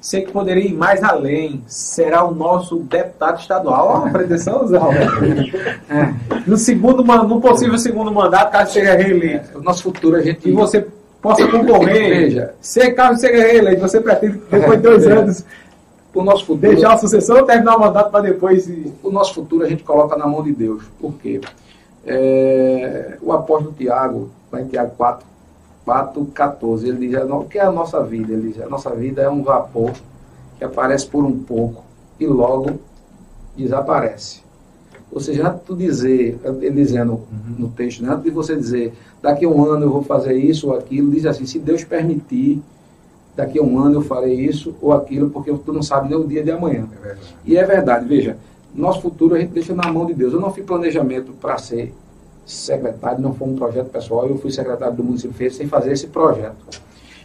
sei 0.00 0.22
que 0.22 0.32
poderia 0.32 0.64
ir 0.64 0.74
mais 0.74 1.02
além. 1.02 1.62
Será 1.66 2.24
o 2.24 2.34
nosso 2.34 2.78
deputado 2.78 3.38
estadual. 3.38 3.86
Ó, 3.86 4.06
a 4.06 4.10
pretensão, 4.10 4.66
Zé 4.66 4.78
é. 5.90 6.14
No 6.46 6.56
segundo, 6.56 7.02
no 7.04 7.40
possível 7.40 7.78
segundo 7.78 8.10
mandato, 8.10 8.50
caso 8.50 8.72
seja 8.72 8.94
reeleito. 8.94 9.58
O 9.58 9.62
nosso 9.62 9.82
futuro 9.82 10.16
a 10.16 10.20
gente. 10.22 10.48
E 10.48 10.52
você 10.52 10.86
possa 11.20 11.46
concorrer. 11.46 12.08
Veja. 12.08 12.54
Se 12.60 12.90
caso 12.92 13.20
seja 13.20 13.42
reeleito, 13.42 13.80
você 13.80 14.00
pretende, 14.00 14.40
depois 14.50 14.76
de 14.78 14.82
dois 14.82 15.06
anos. 15.06 15.44
O 16.12 16.22
nosso 16.22 16.44
futuro, 16.44 16.72
deixar 16.72 16.94
a 16.94 16.98
sucessão 16.98 17.36
ou 17.36 17.44
terminar 17.44 17.76
o 17.76 17.80
mandato 17.80 18.10
para 18.10 18.22
depois. 18.22 18.68
O 19.02 19.10
nosso 19.10 19.34
futuro 19.34 19.64
a 19.64 19.68
gente 19.68 19.84
coloca 19.84 20.16
na 20.16 20.26
mão 20.26 20.42
de 20.42 20.52
Deus. 20.52 20.82
Por 21.00 21.14
quê? 21.14 21.40
É, 22.04 23.16
o 23.22 23.32
apóstolo 23.32 23.74
Tiago, 23.76 24.30
lá 24.50 24.60
em 24.60 24.66
Tiago 24.66 24.92
4, 24.96 25.26
4,14. 25.86 26.86
Ele 26.86 27.08
diz: 27.08 27.22
o 27.30 27.44
que 27.44 27.58
é 27.58 27.62
a 27.62 27.70
nossa 27.70 28.02
vida? 28.02 28.32
Ele 28.32 28.52
diz: 28.52 28.60
a 28.60 28.68
nossa 28.68 28.90
vida 28.90 29.22
é 29.22 29.30
um 29.30 29.42
vapor 29.42 29.92
que 30.58 30.64
aparece 30.64 31.06
por 31.06 31.24
um 31.24 31.38
pouco 31.38 31.84
e 32.18 32.26
logo 32.26 32.80
desaparece. 33.56 34.42
Ou 35.12 35.20
seja, 35.20 35.48
antes 35.48 35.60
de 35.60 35.66
tu 35.66 35.76
dizer, 35.76 36.38
ele 36.44 36.70
dizendo 36.70 37.12
uhum. 37.12 37.54
no 37.58 37.68
texto, 37.68 38.02
né, 38.02 38.12
antes 38.12 38.24
de 38.24 38.30
você 38.30 38.54
dizer, 38.54 38.94
daqui 39.20 39.44
a 39.44 39.48
um 39.48 39.64
ano 39.64 39.86
eu 39.86 39.90
vou 39.90 40.02
fazer 40.02 40.34
isso 40.34 40.68
ou 40.68 40.76
aquilo, 40.76 41.10
diz 41.10 41.26
assim: 41.26 41.46
se 41.46 41.58
Deus 41.58 41.82
permitir, 41.82 42.62
daqui 43.40 43.58
a 43.58 43.62
um 43.62 43.78
ano 43.78 43.96
eu 43.96 44.02
farei 44.02 44.34
isso 44.34 44.74
ou 44.80 44.92
aquilo, 44.92 45.30
porque 45.30 45.52
tu 45.64 45.72
não 45.72 45.82
sabe 45.82 46.08
nem 46.08 46.18
o 46.18 46.26
dia 46.26 46.42
de 46.42 46.50
amanhã. 46.50 46.86
É 47.04 47.14
e 47.44 47.56
é 47.56 47.64
verdade, 47.64 48.06
veja, 48.06 48.36
nosso 48.74 49.00
futuro 49.00 49.34
a 49.34 49.38
gente 49.38 49.50
deixa 49.50 49.74
na 49.74 49.90
mão 49.90 50.06
de 50.06 50.14
Deus. 50.14 50.32
Eu 50.32 50.40
não 50.40 50.52
fiz 50.52 50.64
planejamento 50.64 51.32
para 51.32 51.56
ser 51.58 51.92
secretário, 52.44 53.20
não 53.20 53.34
foi 53.34 53.48
um 53.48 53.56
projeto 53.56 53.88
pessoal, 53.88 54.26
eu 54.26 54.36
fui 54.38 54.50
secretário 54.50 54.94
do 54.94 55.02
município 55.02 55.32
de 55.32 55.38
Ferreiros 55.38 55.56
sem 55.56 55.68
fazer 55.68 55.92
esse 55.92 56.06
projeto. 56.08 56.80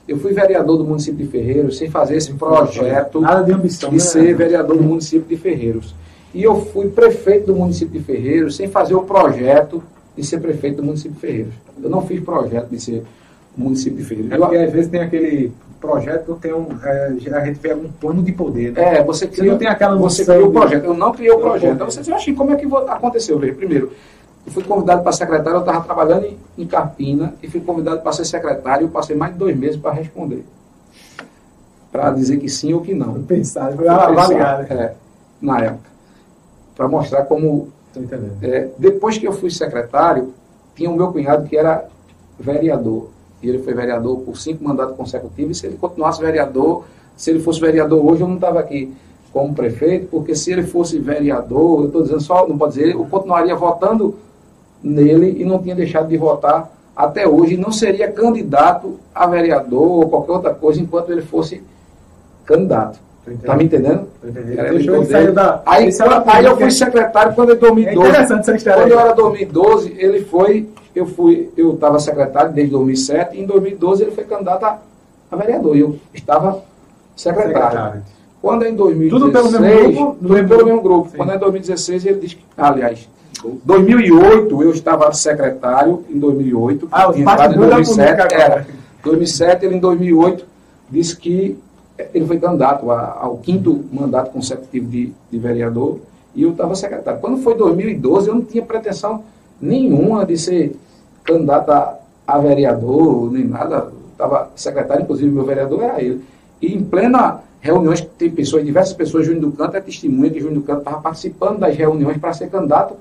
Eu 0.07 0.19
fui 0.19 0.33
vereador 0.33 0.77
do 0.77 0.85
município 0.85 1.25
de 1.25 1.31
Ferreiros 1.31 1.77
sem 1.77 1.89
fazer 1.89 2.15
esse 2.15 2.33
projeto 2.33 3.19
Nada 3.19 3.43
de, 3.43 3.51
ambição, 3.51 3.89
de 3.89 3.95
né? 3.95 4.01
ser 4.01 4.35
vereador 4.35 4.77
do 4.77 4.83
município 4.83 5.27
de 5.27 5.35
Ferreiros. 5.35 5.95
E 6.33 6.43
eu 6.43 6.61
fui 6.61 6.89
prefeito 6.89 7.47
do 7.47 7.55
município 7.55 7.99
de 7.99 8.05
Ferreiros 8.05 8.55
sem 8.55 8.67
fazer 8.67 8.93
o 8.93 9.01
projeto 9.01 9.83
de 10.15 10.23
ser 10.23 10.39
prefeito 10.39 10.77
do 10.77 10.83
município 10.83 11.13
de 11.13 11.19
Ferreiros. 11.19 11.53
Eu 11.81 11.89
não 11.89 12.05
fiz 12.05 12.23
projeto 12.23 12.69
de 12.69 12.79
ser 12.79 13.03
município 13.57 13.97
de 13.97 14.03
Ferreiros. 14.03 14.31
É 14.31 14.37
porque 14.37 14.57
às 14.57 14.71
vezes 14.71 14.91
tem 14.91 15.01
aquele 15.01 15.51
projeto 15.79 16.35
que 16.35 16.41
tem 16.41 16.53
um, 16.53 16.67
é, 16.83 17.07
a 17.33 17.45
gente 17.45 17.59
pega 17.59 17.75
um 17.75 17.91
plano 17.91 18.23
de 18.23 18.31
poder. 18.31 18.71
Né? 18.71 18.97
É, 18.97 19.03
você, 19.03 19.27
cria, 19.27 19.43
você 19.43 19.49
não 19.51 19.57
tem 19.57 19.67
aquela 19.67 19.95
Você 19.95 20.25
criou 20.25 20.49
o 20.49 20.51
projeto. 20.51 20.85
Eu 20.85 20.93
não 20.93 21.11
criei 21.11 21.31
o 21.31 21.39
projeto. 21.39 21.73
Então 21.73 21.89
você 21.89 22.11
acha 22.11 22.33
como 22.33 22.51
é 22.51 22.55
que 22.55 22.65
aconteceu? 22.65 23.37
Veja, 23.37 23.53
primeiro, 23.53 23.91
eu 24.45 24.51
fui 24.51 24.63
convidado 24.63 25.01
para 25.01 25.11
secretário, 25.11 25.57
eu 25.57 25.59
estava 25.59 25.83
trabalhando 25.83 26.25
em, 26.25 26.37
em 26.57 26.67
Carpina 26.67 27.33
e 27.41 27.47
fui 27.47 27.61
convidado 27.61 28.01
para 28.01 28.11
ser 28.11 28.25
secretário. 28.25 28.85
Eu 28.85 28.89
passei 28.89 29.15
mais 29.15 29.33
de 29.33 29.39
dois 29.39 29.57
meses 29.57 29.77
para 29.77 29.91
responder. 29.91 30.45
Para 31.91 32.11
dizer 32.11 32.37
que 32.37 32.49
sim 32.49 32.73
ou 32.73 32.81
que 32.81 32.93
não. 32.93 33.23
Pensar, 33.23 33.71
foi 33.73 33.87
avaliado. 33.87 34.71
É, 34.73 34.93
na 35.41 35.61
época. 35.61 35.89
Para 36.75 36.87
mostrar 36.87 37.23
como. 37.23 37.69
É, 38.41 38.69
depois 38.77 39.17
que 39.17 39.25
eu 39.25 39.31
fui 39.31 39.49
secretário, 39.49 40.33
tinha 40.75 40.89
o 40.89 40.95
meu 40.95 41.11
cunhado 41.11 41.47
que 41.47 41.55
era 41.55 41.85
vereador. 42.37 43.14
E 43.45 43.49
ele 43.49 43.59
foi 43.59 43.73
vereador 43.73 44.19
por 44.21 44.37
cinco 44.37 44.63
mandatos 44.63 44.95
consecutivos. 44.95 45.57
E 45.57 45.59
se 45.59 45.67
ele 45.67 45.77
continuasse 45.77 46.19
vereador, 46.19 46.83
se 47.15 47.29
ele 47.29 47.39
fosse 47.39 47.59
vereador 47.59 48.03
hoje, 48.03 48.21
eu 48.21 48.27
não 48.27 48.35
estava 48.35 48.59
aqui 48.59 48.93
como 49.31 49.53
prefeito, 49.53 50.07
porque 50.07 50.33
se 50.33 50.51
ele 50.51 50.63
fosse 50.63 50.97
vereador, 50.97 51.81
eu 51.81 51.85
estou 51.87 52.01
dizendo 52.01 52.21
só, 52.21 52.47
não 52.47 52.57
pode 52.57 52.73
dizer, 52.73 52.93
eu 52.93 53.05
continuaria 53.05 53.55
votando 53.55 54.15
nele 54.81 55.41
e 55.41 55.45
não 55.45 55.61
tinha 55.61 55.75
deixado 55.75 56.07
de 56.07 56.17
votar 56.17 56.71
até 56.95 57.27
hoje, 57.27 57.57
não 57.57 57.71
seria 57.71 58.09
candidato 58.11 58.97
a 59.13 59.27
vereador 59.27 60.03
ou 60.03 60.09
qualquer 60.09 60.31
outra 60.31 60.53
coisa 60.53 60.81
enquanto 60.81 61.11
ele 61.11 61.21
fosse 61.21 61.61
candidato. 62.45 62.97
Tá 63.43 63.55
me 63.55 63.63
entendendo? 63.63 64.07
Deixou 64.21 64.97
ele 64.97 65.05
sair 65.05 65.31
da... 65.31 65.61
Aí, 65.65 65.89
aí 66.27 66.45
eu 66.45 66.57
fui 66.57 66.69
secretário 66.69 67.33
quando 67.33 67.53
em 67.53 67.57
2012. 67.57 68.07
É 68.07 68.09
interessante 68.09 68.39
essa 68.41 68.55
história. 68.55 68.81
Quando 68.83 68.91
eu 68.91 68.99
era 68.99 69.13
2012, 69.13 69.95
ele 69.97 70.25
foi, 70.25 70.69
eu 70.95 71.07
fui, 71.07 71.49
eu 71.57 71.73
estava 71.73 71.97
secretário 71.99 72.53
desde 72.53 72.71
2007, 72.71 73.35
e 73.35 73.41
em 73.41 73.45
2012 73.45 74.03
ele 74.03 74.11
foi 74.11 74.25
candidato 74.25 74.63
a, 74.63 74.79
a 75.31 75.35
vereador. 75.35 75.75
E 75.75 75.79
eu 75.79 75.99
estava 76.13 76.63
secretário. 77.15 77.53
secretário. 77.53 78.03
Quando 78.41 78.63
é 78.63 78.69
em 78.69 78.75
2016. 78.75 79.09
Tudo 79.09 79.31
pelo 79.31 79.61
mesmo 79.61 79.93
grupo? 79.95 80.17
Tudo 80.21 80.47
pelo 80.47 80.65
mesmo 80.65 80.81
grupo. 80.81 81.09
Sim. 81.09 81.17
Quando 81.17 81.31
é 81.31 81.35
em 81.35 81.39
2016, 81.39 82.05
ele 82.05 82.19
diz 82.19 82.33
que, 82.35 82.43
aliás, 82.55 83.09
2008 83.63 84.63
eu 84.63 84.69
estava 84.69 85.11
secretário, 85.13 86.05
em 86.09 86.19
2008. 86.19 86.87
Ah, 86.91 87.09
o 87.09 87.15
em 87.15 87.23
bate-bola 87.23 87.75
2007, 87.75 88.21
agora. 88.21 88.35
era. 88.35 88.67
2007, 89.03 89.65
ele 89.65 89.75
em 89.77 89.79
2008 89.79 90.45
disse 90.91 91.15
que 91.17 91.57
ele 92.13 92.25
foi 92.25 92.39
candidato 92.39 92.89
ao 92.91 93.37
quinto 93.37 93.85
mandato 93.91 94.31
consecutivo 94.31 94.87
de, 94.89 95.13
de 95.31 95.37
vereador 95.37 95.99
e 96.35 96.43
eu 96.43 96.51
estava 96.51 96.75
secretário. 96.75 97.21
Quando 97.21 97.37
foi 97.37 97.55
2012, 97.55 98.27
eu 98.27 98.35
não 98.35 98.41
tinha 98.41 98.63
pretensão 98.63 99.23
nenhuma 99.61 100.25
de 100.25 100.37
ser 100.37 100.75
candidato 101.23 101.71
a, 101.71 101.97
a 102.27 102.37
vereador, 102.39 103.31
nem 103.31 103.45
nada. 103.45 103.91
Estava 104.11 104.49
secretário, 104.55 105.03
inclusive 105.03 105.29
meu 105.29 105.45
vereador 105.45 105.83
era 105.83 106.01
ele. 106.01 106.23
E 106.61 106.73
em 106.73 106.83
plena 106.83 107.41
reuniões, 107.61 108.01
tem 108.01 108.29
pessoas, 108.29 108.63
diversas 108.63 108.93
pessoas, 108.93 109.25
Júnior 109.25 109.41
do 109.41 109.51
Canto 109.53 109.75
é 109.75 109.81
testemunha 109.81 110.29
que 110.29 110.39
Júnior 110.39 110.59
do 110.59 110.65
Canto 110.65 110.79
estava 110.79 111.01
participando 111.01 111.59
das 111.59 111.75
reuniões 111.75 112.17
para 112.17 112.33
ser 112.33 112.49
candidato 112.49 112.95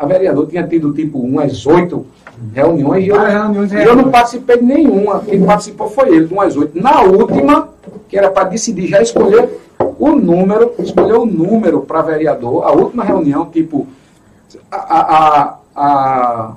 a 0.00 0.06
vereador. 0.06 0.46
Tinha 0.46 0.66
tido 0.66 0.92
tipo 0.94 1.18
umas 1.20 1.66
oito 1.66 2.06
reuniões 2.54 3.04
e 3.04 3.08
eu, 3.08 3.20
reuniões, 3.20 3.70
eu 3.72 3.94
não 3.94 4.10
participei 4.10 4.56
de 4.56 4.64
nenhuma. 4.64 5.20
Quem 5.20 5.44
participou 5.44 5.88
foi 5.90 6.08
ele, 6.08 6.26
de 6.26 6.32
umas 6.32 6.56
oito. 6.56 6.80
Na 6.80 7.02
última, 7.02 7.68
que 8.08 8.16
era 8.16 8.30
para 8.30 8.44
decidir 8.48 8.86
já 8.88 9.02
escolher 9.02 9.48
o 9.98 10.12
número, 10.12 10.72
escolher 10.78 11.12
o 11.18 11.26
número 11.26 11.82
para 11.82 12.00
vereador, 12.00 12.64
a 12.64 12.72
última 12.72 13.04
reunião, 13.04 13.44
tipo, 13.46 13.86
a, 14.70 14.76
a, 14.76 15.58
a, 15.76 16.52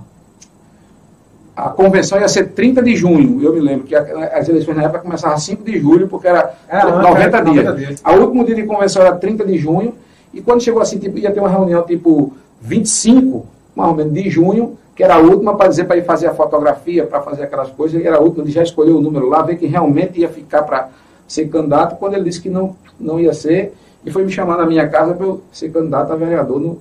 a, 1.56 1.70
convenção 1.72 2.20
ia 2.20 2.28
ser 2.30 2.50
30 2.52 2.82
de 2.82 2.96
junho, 2.96 3.44
eu 3.44 3.54
me 3.54 3.60
lembro, 3.60 3.86
que 3.86 3.94
a- 3.96 4.32
as 4.38 4.48
eleições 4.48 4.76
na 4.78 4.84
época 4.84 5.00
começavam 5.00 5.38
5 5.38 5.64
de 5.64 5.78
julho, 5.80 6.08
porque 6.08 6.28
era 6.28 6.54
Era 6.70 6.86
antes, 6.88 7.10
90 7.10 7.22
era 7.38 7.42
dias. 7.42 7.66
90 7.66 7.74
dias. 7.86 8.02
A 8.04 8.14
último 8.14 8.46
dia 8.46 8.56
de 8.56 8.64
convenção 8.64 9.02
era 9.02 9.16
30 9.16 9.46
de 9.46 9.58
junho, 9.58 9.94
e 10.34 10.42
quando 10.42 10.64
chegou 10.64 10.82
assim, 10.82 10.98
tipo, 10.98 11.18
ia 11.20 11.32
ter 11.32 11.40
uma 11.42 11.50
reunião 11.50 11.84
tipo 11.84 12.34
25, 12.64 13.46
mais 13.76 13.90
ou 13.90 13.96
menos, 13.96 14.14
de 14.14 14.30
junho, 14.30 14.78
que 14.96 15.04
era 15.04 15.16
a 15.16 15.20
última 15.20 15.56
para 15.56 15.68
dizer 15.68 15.84
para 15.84 15.98
ir 15.98 16.06
fazer 16.06 16.28
a 16.28 16.34
fotografia, 16.34 17.06
para 17.06 17.22
fazer 17.22 17.44
aquelas 17.44 17.70
coisas, 17.72 18.02
e 18.02 18.08
era 18.08 18.18
a 18.18 18.22
última 18.22 18.46
de 18.46 18.52
já 18.52 18.64
escolher 18.64 18.92
o 18.92 19.02
número 19.02 19.28
lá, 19.28 19.42
ver 19.42 19.58
quem 19.58 19.68
realmente 19.68 20.22
ia 20.22 20.30
ficar 20.30 20.64
para 20.64 20.90
ser 21.28 21.48
candidato, 21.50 21.98
quando 21.98 22.14
ele 22.14 22.24
disse 22.24 22.42
que 22.42 22.50
não, 22.50 22.76
não 23.00 23.20
ia 23.20 23.34
ser, 23.34 23.74
e 24.06 24.12
foi 24.12 24.24
me 24.24 24.32
chamar 24.32 24.58
na 24.58 24.66
minha 24.66 24.88
casa 24.88 25.14
para 25.14 25.26
eu 25.26 25.42
ser 25.52 25.72
candidato 25.72 26.14
a 26.14 26.16
vereador 26.16 26.60
no, 26.60 26.80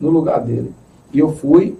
no 0.00 0.10
lugar 0.10 0.40
dele. 0.40 0.72
E 1.12 1.18
eu 1.18 1.32
fui 1.32 1.76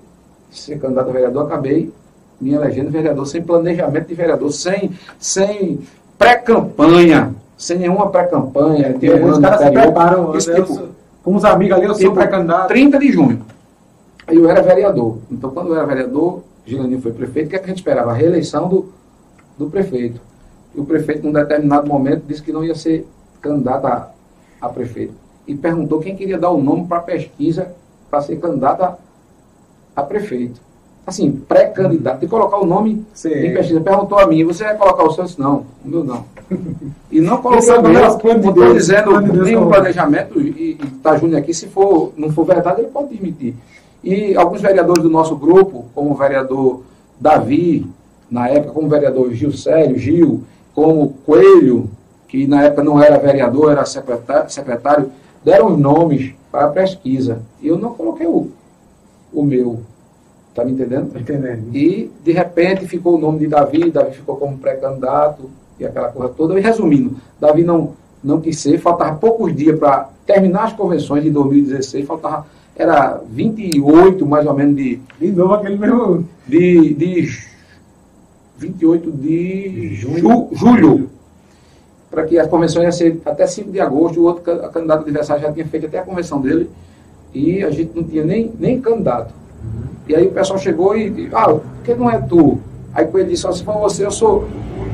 ser 0.51 0.78
candidato 0.78 1.10
a 1.10 1.12
vereador, 1.12 1.47
acabei 1.47 1.93
me 2.40 2.55
elegendo 2.55 2.90
vereador, 2.90 3.27
sem 3.27 3.43
planejamento 3.43 4.09
de 4.09 4.15
vereador, 4.15 4.51
sem, 4.52 4.93
sem 5.19 5.81
pré-campanha, 6.16 7.35
sem 7.56 7.78
nenhuma 7.78 8.09
pré-campanha. 8.09 8.93
Porque 8.93 9.10
os 9.10 9.39
caras 9.39 9.60
se 9.60 9.70
preparam, 9.70 10.36
esse 10.36 10.51
né, 10.51 10.60
tipo, 10.62 10.89
com 11.28 11.36
os 11.36 11.44
amigos 11.44 11.76
ali, 11.76 11.84
eu 11.84 11.94
sou 11.94 11.98
tipo, 11.98 12.14
pré-candidato. 12.14 12.68
30 12.68 12.98
de 12.98 13.12
junho. 13.12 13.44
Aí 14.26 14.36
eu 14.36 14.48
era 14.48 14.62
vereador. 14.62 15.18
Então, 15.30 15.50
quando 15.50 15.68
eu 15.68 15.76
era 15.76 15.84
vereador, 15.84 16.42
Gilaninho 16.64 17.02
foi 17.02 17.12
prefeito, 17.12 17.48
o 17.48 17.50
que, 17.50 17.56
é 17.56 17.59
que 17.59 17.64
a 17.66 17.68
gente 17.68 17.78
esperava? 17.78 18.12
A 18.12 18.14
reeleição 18.14 18.66
do, 18.66 18.90
do 19.59 19.68
prefeito. 19.68 20.18
E 20.74 20.80
o 20.80 20.86
prefeito, 20.86 21.26
num 21.26 21.32
determinado 21.32 21.86
momento, 21.86 22.24
disse 22.26 22.42
que 22.42 22.50
não 22.50 22.64
ia 22.64 22.74
ser 22.74 23.06
candidato 23.42 23.86
a, 23.86 24.10
a 24.59 24.68
prefeito. 24.70 25.12
E 25.46 25.55
perguntou 25.55 26.00
quem 26.00 26.16
queria 26.16 26.38
dar 26.38 26.50
o 26.50 26.62
nome 26.62 26.86
para 26.86 26.96
a 26.96 27.02
pesquisa 27.02 27.74
para 28.10 28.22
ser 28.22 28.36
candidato 28.36 28.82
a, 28.82 28.96
a 29.94 30.02
prefeito. 30.02 30.59
Assim, 31.09 31.30
pré-candidato. 31.32 32.20
De 32.20 32.26
colocar 32.26 32.59
o 32.59 32.66
nome 32.66 33.02
Sim. 33.14 33.30
em 33.30 33.55
pesquisa. 33.55 33.80
Perguntou 33.80 34.18
a 34.18 34.26
mim, 34.26 34.44
você 34.44 34.62
vai 34.64 34.76
colocar 34.76 35.05
o 35.05 35.10
seu? 35.10 35.22
Eu 35.24 35.26
disse, 35.26 35.40
Não, 35.40 35.64
o 35.85 35.89
meu 35.89 36.05
não. 36.05 36.24
E 37.10 37.18
não 37.22 37.39
coloquei 37.39 37.60
Esse 37.60 37.70
é 37.70 37.78
o 37.78 37.82
meu. 37.82 38.05
estou 38.06 38.74
dizendo 38.74 39.20
Deus 39.22 39.47
nenhum 39.47 39.60
como- 39.60 39.70
planejamento, 39.70 40.39
e 40.39 40.78
está 40.97 41.16
Júnior 41.16 41.39
aqui, 41.40 41.55
se 41.55 41.66
for, 41.68 42.12
não 42.18 42.30
for 42.30 42.44
verdade, 42.44 42.82
ele 42.82 42.90
pode 42.90 43.14
admitir. 43.14 43.55
E 44.05 44.36
alguns 44.36 44.60
vereadores 44.60 45.02
do 45.02 45.09
nosso 45.09 45.35
grupo, 45.35 45.86
como 45.94 46.10
o 46.10 46.14
vereador 46.14 46.82
Davi, 47.18 47.86
na 48.30 48.48
época, 48.48 48.74
como 48.74 48.86
o 48.86 48.90
vereador 48.90 49.32
Gil 49.32 49.51
Sério, 49.52 49.97
Gil, 49.98 50.43
como 50.74 51.14
Coelho, 51.24 51.89
que 52.28 52.47
na 52.47 52.64
época 52.64 52.85
não 52.85 53.02
era 53.02 53.18
vereador, 53.18 53.72
era 53.72 53.86
secretário, 53.86 54.51
secretário 54.51 55.10
deram 55.43 55.68
os 55.72 55.78
nomes 55.78 56.35
para 56.52 56.66
a 56.66 56.70
pesquisa. 56.70 57.40
E 57.62 57.68
eu 57.68 57.78
não 57.78 57.94
coloquei 57.94 58.26
o, 58.26 58.51
o 59.32 59.43
meu. 59.43 59.80
Está 60.59 60.64
me 60.64 60.72
entendendo? 60.72 61.16
Entendendo? 61.16 61.76
E, 61.76 62.10
de 62.24 62.32
repente, 62.32 62.85
ficou 62.89 63.14
o 63.14 63.18
nome 63.18 63.39
de 63.39 63.47
Davi, 63.47 63.93
Davi 63.93 64.16
ficou 64.16 64.35
como 64.36 64.59
pré-candidato 64.59 65.48
e 65.78 65.85
aquela 65.86 66.09
coisa 66.09 66.32
toda. 66.35 66.59
E, 66.59 66.60
resumindo, 66.62 67.16
Davi 67.40 67.62
não, 67.62 67.93
não 68.24 68.40
quis 68.40 68.59
ser, 68.59 68.76
faltava 68.78 69.16
poucos 69.16 69.55
dias 69.55 69.78
para 69.78 70.09
terminar 70.26 70.64
as 70.64 70.72
convenções 70.72 71.22
de 71.22 71.30
2016, 71.30 72.05
faltava, 72.05 72.44
era 72.74 73.20
28, 73.30 74.26
mais 74.26 74.47
ou 74.48 74.55
menos, 74.55 74.74
de, 74.74 74.98
De 75.20 75.30
novo 75.30 75.55
aquele 75.55 75.78
mesmo. 75.78 76.24
de, 76.47 76.94
de 76.94 77.22
ju- 77.22 77.48
28 78.59 79.12
de 79.12 79.94
Junho. 79.94 80.18
ju- 80.18 80.48
julho, 80.55 81.10
para 82.10 82.24
que 82.24 82.36
a 82.36 82.48
convenção 82.48 82.82
ia 82.82 82.90
ser 82.90 83.20
até 83.24 83.47
5 83.47 83.70
de 83.70 83.78
agosto, 83.78 84.18
o 84.20 84.24
outro 84.24 84.43
ca- 84.43 84.68
candidato 84.70 85.02
adversário 85.02 85.40
já 85.43 85.52
tinha 85.52 85.66
feito 85.66 85.86
até 85.86 86.01
a 86.01 86.02
convenção 86.02 86.40
dele, 86.40 86.68
e 87.32 87.62
a 87.62 87.70
gente 87.70 87.93
não 87.94 88.02
tinha 88.02 88.24
nem, 88.24 88.51
nem 88.59 88.80
candidato. 88.80 89.39
E 90.09 90.14
aí 90.16 90.26
o 90.26 90.30
pessoal 90.32 90.59
chegou 90.59 90.97
e 90.97 91.10
disse, 91.10 91.30
ah, 91.35 91.48
por 91.48 91.62
que 91.85 91.94
não 91.94 92.10
é 92.10 92.18
tu? 92.18 92.59
Aí 92.94 93.06
ele 93.14 93.24
disse, 93.24 93.47
ó, 93.47 93.52
se 93.52 93.62
for 93.62 93.74
você, 93.78 94.05
eu 94.06 94.10
sou 94.10 94.48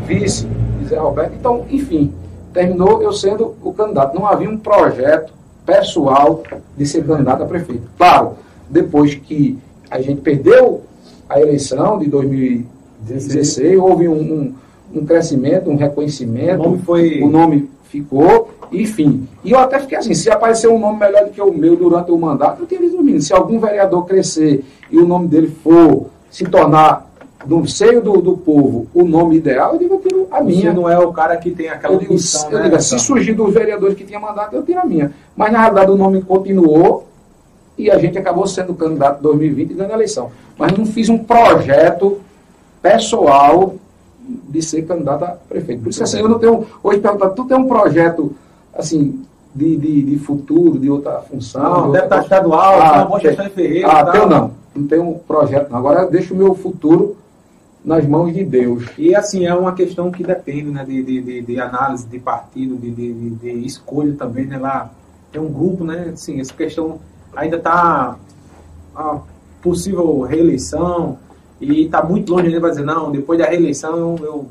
vice 0.06 0.46
de 0.80 0.86
Zé 0.88 0.98
Roberto. 0.98 1.32
Então, 1.38 1.64
enfim, 1.70 2.12
terminou 2.52 3.00
eu 3.02 3.12
sendo 3.12 3.54
o 3.62 3.72
candidato. 3.72 4.14
Não 4.14 4.26
havia 4.26 4.50
um 4.50 4.58
projeto 4.58 5.32
pessoal 5.64 6.42
de 6.76 6.84
ser 6.86 7.04
candidato 7.06 7.42
a 7.42 7.46
prefeito. 7.46 7.82
Claro, 7.96 8.32
depois 8.68 9.14
que 9.14 9.58
a 9.90 10.00
gente 10.00 10.20
perdeu 10.20 10.82
a 11.28 11.40
eleição 11.40 11.98
de 11.98 12.08
2016, 12.08 13.78
houve 13.78 14.08
um, 14.08 14.14
um, 14.14 14.54
um 15.00 15.04
crescimento, 15.06 15.70
um 15.70 15.76
reconhecimento. 15.76 16.60
O 16.60 16.64
nome 16.70 16.78
foi- 16.82 17.22
O 17.22 17.28
nome 17.30 17.70
ficou, 17.84 18.50
enfim. 18.82 19.26
E 19.44 19.52
eu 19.52 19.58
até 19.58 19.78
fiquei 19.78 19.98
assim, 19.98 20.14
se 20.14 20.30
aparecer 20.30 20.68
um 20.68 20.78
nome 20.78 20.98
melhor 20.98 21.24
do 21.24 21.30
que 21.30 21.40
o 21.40 21.52
meu 21.52 21.76
durante 21.76 22.10
o 22.10 22.18
mandato, 22.18 22.60
eu 22.62 22.66
teria 22.66 22.88
dormindo. 22.90 23.20
Se 23.20 23.32
algum 23.32 23.58
vereador 23.58 24.06
crescer 24.06 24.64
e 24.90 24.98
o 24.98 25.06
nome 25.06 25.28
dele 25.28 25.48
for 25.62 26.06
se 26.30 26.44
tornar 26.44 27.10
no 27.46 27.66
seio 27.68 28.00
do, 28.00 28.22
do 28.22 28.36
povo 28.38 28.86
o 28.94 29.04
nome 29.04 29.36
ideal, 29.36 29.74
eu 29.74 29.78
digo, 29.78 29.94
eu 29.94 30.00
tiro 30.00 30.28
a 30.30 30.38
Você 30.38 30.44
minha. 30.44 30.72
não 30.72 30.88
é 30.88 30.98
o 30.98 31.12
cara 31.12 31.36
que 31.36 31.50
tem 31.50 31.68
aquela 31.68 31.94
Eu 31.94 31.98
digo, 32.00 32.14
eu 32.14 32.58
né? 32.58 32.64
digo, 32.64 32.80
se 32.80 32.98
surgir 32.98 33.34
dos 33.34 33.52
vereadores 33.52 33.94
que 33.96 34.04
tinha 34.04 34.18
mandato, 34.18 34.54
eu 34.56 34.62
tiro 34.62 34.80
a 34.80 34.84
minha. 34.84 35.12
Mas 35.36 35.52
na 35.52 35.60
realidade 35.60 35.90
o 35.90 35.96
nome 35.96 36.22
continuou 36.22 37.06
e 37.76 37.90
a 37.90 37.98
gente 37.98 38.16
acabou 38.16 38.46
sendo 38.46 38.72
candidato 38.74 39.18
em 39.18 39.22
2020 39.22 39.70
e 39.70 39.74
ganhando 39.74 39.90
a 39.92 39.94
eleição. 39.94 40.30
Mas 40.58 40.72
não 40.76 40.86
fiz 40.86 41.08
um 41.08 41.18
projeto 41.18 42.20
pessoal 42.80 43.74
de 44.26 44.62
ser 44.62 44.82
candidato 44.82 45.24
a 45.24 45.28
prefeito. 45.48 45.82
Por 45.82 45.90
isso 45.90 46.02
assim, 46.02 46.20
eu 46.20 46.28
não 46.28 46.38
tenho. 46.38 46.66
Hoje 46.82 47.00
perguntar, 47.00 47.30
tu 47.30 47.44
tem 47.44 47.56
um 47.56 47.66
projeto 47.66 48.34
assim 48.76 49.24
de, 49.54 49.76
de, 49.76 50.02
de 50.02 50.18
futuro, 50.18 50.78
de 50.78 50.90
outra 50.90 51.20
função? 51.20 51.62
Não, 51.62 51.86
de 51.86 51.92
deputado 51.98 52.22
estadual, 52.22 52.74
Ah, 52.80 52.88
tem 52.90 52.98
uma 52.98 53.04
boa 53.06 53.20
gestão 53.20 53.46
em 53.46 53.50
Ferreira. 53.50 53.88
Ah, 53.88 54.04
tal. 54.04 54.12
teu 54.12 54.26
não. 54.28 54.50
Não 54.74 54.86
tenho 54.88 55.08
um 55.10 55.18
projeto 55.18 55.70
não. 55.70 55.78
Agora 55.78 56.06
deixo 56.06 56.34
o 56.34 56.36
meu 56.36 56.54
futuro 56.54 57.16
nas 57.84 58.04
mãos 58.06 58.32
de 58.32 58.42
Deus. 58.44 58.84
E 58.98 59.14
assim, 59.14 59.46
é 59.46 59.54
uma 59.54 59.72
questão 59.72 60.10
que 60.10 60.24
depende 60.24 60.70
né, 60.70 60.84
de, 60.84 61.02
de, 61.02 61.20
de, 61.22 61.42
de 61.42 61.60
análise 61.60 62.06
de 62.06 62.18
partido, 62.18 62.76
de, 62.76 62.90
de, 62.90 63.12
de, 63.12 63.30
de 63.30 63.66
escolha 63.66 64.14
também, 64.14 64.46
né? 64.46 64.58
Lá 64.58 64.90
tem 65.30 65.40
um 65.40 65.52
grupo, 65.52 65.84
né? 65.84 66.10
Assim, 66.12 66.40
essa 66.40 66.52
questão 66.54 66.98
ainda 67.36 67.56
está 67.56 68.16
a 68.96 69.18
possível 69.62 70.22
reeleição 70.22 71.18
e 71.60 71.84
está 71.84 72.02
muito 72.02 72.32
longe 72.32 72.46
ele 72.46 72.58
vai 72.60 72.70
dizer, 72.70 72.84
não, 72.84 73.10
depois 73.12 73.38
da 73.38 73.46
reeleição 73.46 73.96
eu, 73.96 74.16
eu 74.24 74.46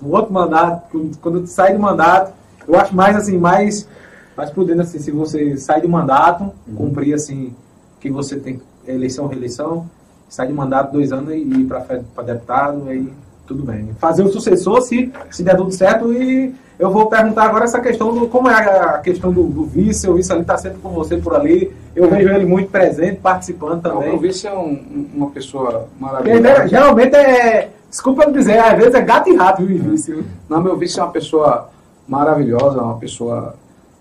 no 0.00 0.14
outro 0.14 0.32
mandato, 0.32 0.82
quando- 0.92 1.16
quando 1.18 1.38
eu 1.40 1.46
sair 1.46 1.74
do 1.74 1.80
mandato, 1.80 2.32
eu 2.68 2.74
acho 2.78 2.94
mais 2.94 3.16
assim, 3.16 3.38
mais, 3.38 3.88
mais 4.36 4.50
prudente 4.50 4.80
assim, 4.80 4.98
se 4.98 5.10
você 5.10 5.56
sai 5.56 5.80
do 5.80 5.88
mandato, 5.88 6.50
cumprir 6.76 7.14
assim, 7.14 7.52
que 8.00 8.10
você 8.10 8.36
tem 8.36 8.60
eleição, 8.86 9.26
reeleição, 9.26 9.86
sai 10.28 10.46
de 10.46 10.52
mandato 10.52 10.92
dois 10.92 11.12
anos 11.12 11.32
e 11.32 11.38
ir 11.38 11.64
para 11.66 12.22
deputado, 12.22 12.84
aí 12.88 13.08
tudo 13.46 13.62
bem. 13.62 13.90
Fazer 13.98 14.22
o 14.24 14.28
sucessor 14.32 14.80
se, 14.82 15.12
se 15.30 15.42
der 15.42 15.56
tudo 15.56 15.70
certo 15.72 16.12
e 16.12 16.52
eu 16.78 16.90
vou 16.90 17.06
perguntar 17.06 17.44
agora 17.44 17.64
essa 17.64 17.80
questão 17.80 18.12
do 18.12 18.28
como 18.28 18.50
é 18.50 18.54
a 18.54 18.98
questão 18.98 19.32
do, 19.32 19.44
do 19.44 19.64
vice, 19.64 20.08
o 20.10 20.14
vice 20.14 20.30
ali 20.32 20.42
está 20.42 20.58
sempre 20.58 20.78
com 20.78 20.90
você 20.90 21.16
por 21.16 21.34
ali, 21.34 21.72
eu 21.94 22.10
vejo 22.10 22.28
ele 22.28 22.44
muito 22.44 22.70
presente, 22.70 23.20
participando 23.20 23.82
Não, 23.84 23.92
também. 23.92 24.14
o 24.14 24.18
vice 24.18 24.46
é 24.46 24.52
um- 24.52 24.72
um- 24.72 25.08
uma 25.14 25.30
pessoa 25.30 25.88
Porque, 25.98 26.34
né, 26.34 26.40
maravilhosa. 26.40 26.68
geralmente 26.68 27.14
é, 27.16 27.70
desculpa 27.88 28.24
eu 28.24 28.32
dizer, 28.32 28.58
às 28.58 28.76
vezes 28.76 28.94
é 28.94 29.00
gato 29.00 29.30
e 29.30 29.36
rato 29.36 29.64
viu, 29.64 29.76
o 29.78 29.90
vice. 29.90 30.22
Não, 30.48 30.60
meu 30.62 30.76
vice 30.76 30.98
é 31.00 31.02
uma 31.02 31.12
pessoa 31.12 31.70
maravilhosa, 32.06 32.80
uma 32.82 32.96
pessoa 32.98 33.54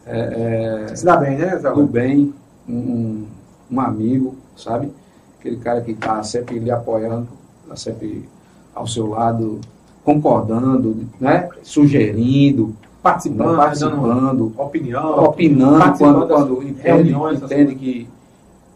é, 0.05 0.85
é, 0.89 0.95
Se 0.95 1.03
dá 1.03 1.17
bem, 1.17 1.37
né, 1.37 1.57
Zé? 1.57 1.71
do 1.71 1.85
bem, 1.85 2.33
um, 2.69 3.25
um- 3.71 3.79
amigo, 3.79 4.35
sabe? 4.55 4.91
Aquele 5.39 5.57
cara 5.57 5.81
que 5.81 5.91
está 5.91 6.21
sempre 6.23 6.59
lhe 6.59 6.69
apoiando, 6.71 7.27
está 7.63 7.75
sempre 7.75 8.27
ao 8.73 8.85
seu 8.87 9.07
lado, 9.07 9.59
concordando, 10.03 11.05
né? 11.19 11.49
sugerindo, 11.63 12.75
Participando, 13.01 13.51
né? 13.51 13.57
participando, 13.57 14.53
opinião. 14.57 15.23
opinando 15.25 15.97
quando, 15.97 16.27
quando 16.27 16.63
entende, 16.63 17.13
entende 17.43 17.75
que, 17.75 18.07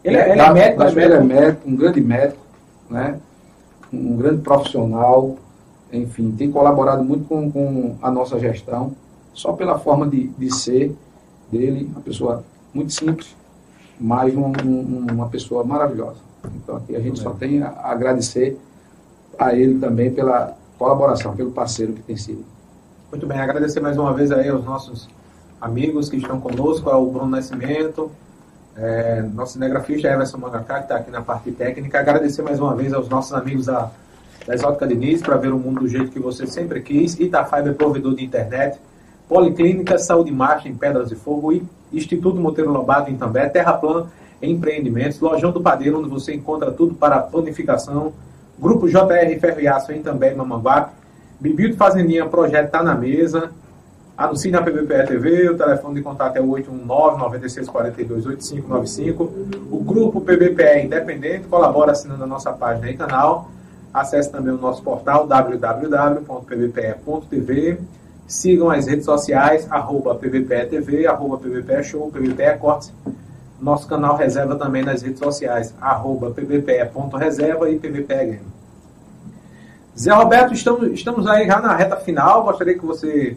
Ele, 0.04 0.16
é, 0.16 0.30
ele 0.32 0.40
é 0.40 0.52
médico, 0.52 0.82
é 0.82 0.84
médico. 0.86 1.00
Ele 1.00 1.14
é 1.14 1.20
médico, 1.20 1.68
um 1.68 1.76
grande 1.76 2.00
médico, 2.00 2.40
né? 2.88 3.18
um 3.92 4.16
grande 4.16 4.40
profissional, 4.42 5.36
enfim, 5.92 6.30
tem 6.36 6.50
colaborado 6.50 7.02
muito 7.04 7.24
com, 7.24 7.50
com 7.50 7.96
a 8.00 8.10
nossa 8.10 8.38
gestão, 8.38 8.92
só 9.32 9.52
pela 9.52 9.78
forma 9.78 10.06
de, 10.06 10.28
de 10.28 10.54
ser 10.54 10.96
dele, 11.50 11.88
uma 11.90 12.00
pessoa 12.00 12.44
muito 12.72 12.92
simples, 12.92 13.34
mas 13.98 14.34
um, 14.34 14.52
um, 14.64 15.06
uma 15.12 15.28
pessoa 15.28 15.64
maravilhosa. 15.64 16.20
Então 16.56 16.76
aqui 16.76 16.96
a 16.96 17.00
gente 17.00 17.20
só 17.20 17.30
tem 17.30 17.62
a 17.62 17.68
agradecer 17.84 18.58
a 19.38 19.54
ele 19.54 19.78
também 19.78 20.10
pela 20.12 20.56
colaboração, 20.78 21.34
pelo 21.34 21.50
parceiro 21.50 21.92
que 21.92 22.02
tem 22.02 22.16
sido. 22.16 22.44
Muito 23.10 23.26
bem, 23.26 23.38
agradecer 23.40 23.80
mais 23.80 23.98
uma 23.98 24.12
vez 24.14 24.30
aí 24.30 24.48
aos 24.48 24.64
nossos 24.64 25.08
amigos 25.60 26.08
que 26.08 26.16
estão 26.16 26.40
conosco, 26.40 26.88
ao 26.88 27.04
Bruno 27.06 27.28
Nascimento, 27.28 28.10
é, 28.76 29.22
nosso 29.22 29.54
cinegrafista 29.54 30.08
Everson 30.08 30.38
Mangacá, 30.38 30.78
que 30.78 30.84
está 30.84 30.96
aqui 30.96 31.10
na 31.10 31.20
parte 31.20 31.50
técnica. 31.52 32.00
Agradecer 32.00 32.42
mais 32.42 32.58
uma 32.58 32.74
vez 32.74 32.92
aos 32.92 33.08
nossos 33.08 33.32
amigos 33.32 33.66
da, 33.66 33.90
da 34.46 34.54
Exótica 34.54 34.86
Diniz, 34.86 35.20
para 35.20 35.36
ver 35.36 35.52
o 35.52 35.58
mundo 35.58 35.80
do 35.80 35.88
jeito 35.88 36.10
que 36.10 36.20
você 36.20 36.46
sempre 36.46 36.80
quis. 36.80 37.18
Itafiber, 37.18 37.74
provedor 37.74 38.14
de 38.14 38.24
internet. 38.24 38.78
Policlínica 39.30 39.96
Saúde 39.96 40.30
Marcha 40.32 40.68
em 40.68 40.74
Pedras 40.74 41.08
de 41.08 41.14
Fogo 41.14 41.52
e 41.52 41.62
Instituto 41.92 42.40
Monteiro 42.40 42.72
Lobato 42.72 43.12
em 43.12 43.16
També, 43.16 43.48
Terraplan 43.48 44.08
Empreendimentos, 44.42 45.20
Lojão 45.20 45.52
do 45.52 45.60
Padeiro, 45.60 46.00
onde 46.00 46.08
você 46.08 46.34
encontra 46.34 46.72
tudo 46.72 46.96
para 46.96 47.20
planificação, 47.20 48.12
Grupo 48.58 48.88
JR 48.88 49.38
Ferro 49.38 49.60
e 49.60 49.68
Aço 49.68 49.92
em 49.92 50.02
També, 50.02 50.34
Mamanguape, 50.34 50.94
Bibildo 51.38 51.76
Fazendinha, 51.76 52.26
projeto 52.26 52.66
está 52.66 52.82
na 52.82 52.96
mesa, 52.96 53.52
anuncie 54.18 54.50
na 54.50 54.62
PBPE 54.62 55.06
TV, 55.06 55.50
o 55.50 55.56
telefone 55.56 55.94
de 55.94 56.02
contato 56.02 56.36
é 56.36 56.40
o 56.40 56.48
819-9642-8595, 56.48 59.30
o 59.70 59.78
Grupo 59.78 60.20
PBPE 60.22 60.86
Independente 60.86 61.46
colabora 61.46 61.92
assinando 61.92 62.24
a 62.24 62.26
nossa 62.26 62.52
página 62.52 62.90
e 62.90 62.96
canal, 62.96 63.48
acesse 63.94 64.32
também 64.32 64.52
o 64.52 64.58
nosso 64.58 64.82
portal 64.82 65.28
www.pbpe.tv, 65.28 66.18
Sigam 68.30 68.70
as 68.70 68.86
redes 68.86 69.04
sociais, 69.04 69.66
arroba 69.68 70.14
PVPE 70.14 71.04
arroba 71.04 71.36
PVPE 71.36 71.82
Show, 71.82 72.12
PVPE 72.12 72.58
Cortes. 72.60 72.92
Nosso 73.60 73.88
canal 73.88 74.16
reserva 74.16 74.54
também 74.54 74.84
nas 74.84 75.02
redes 75.02 75.18
sociais, 75.18 75.74
arroba 75.80 76.30
pvpe.reserva 76.30 77.68
e 77.68 77.76
PVPE. 77.76 78.38
Zé 79.98 80.12
Roberto, 80.12 80.54
estamos, 80.54 80.92
estamos 80.92 81.26
aí 81.26 81.44
já 81.44 81.60
na 81.60 81.74
reta 81.74 81.96
final. 81.96 82.44
Gostaria 82.44 82.78
que 82.78 82.86
você 82.86 83.36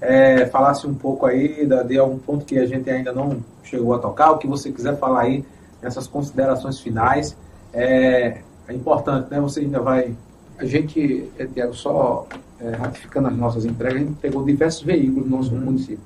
é, 0.00 0.44
falasse 0.46 0.88
um 0.88 0.94
pouco 0.94 1.24
aí 1.24 1.64
de 1.86 1.96
algum 1.96 2.18
ponto 2.18 2.44
que 2.44 2.58
a 2.58 2.66
gente 2.66 2.90
ainda 2.90 3.12
não 3.12 3.44
chegou 3.62 3.94
a 3.94 4.00
tocar, 4.00 4.32
o 4.32 4.38
que 4.38 4.48
você 4.48 4.72
quiser 4.72 4.98
falar 4.98 5.20
aí 5.20 5.44
nessas 5.80 6.08
considerações 6.08 6.80
finais. 6.80 7.36
É, 7.72 8.38
é 8.66 8.74
importante, 8.74 9.30
né? 9.30 9.40
Você 9.40 9.60
ainda 9.60 9.78
vai. 9.78 10.16
A 10.58 10.64
gente, 10.64 11.28
Tiago, 11.52 11.74
só 11.74 12.26
é, 12.60 12.70
ratificando 12.70 13.28
as 13.28 13.36
nossas 13.36 13.64
entregas, 13.64 13.96
a 13.96 13.98
gente 14.00 14.12
entregou 14.12 14.44
diversos 14.44 14.82
veículos 14.82 15.28
no 15.28 15.36
nosso 15.36 15.52
uhum. 15.52 15.60
município. 15.60 16.00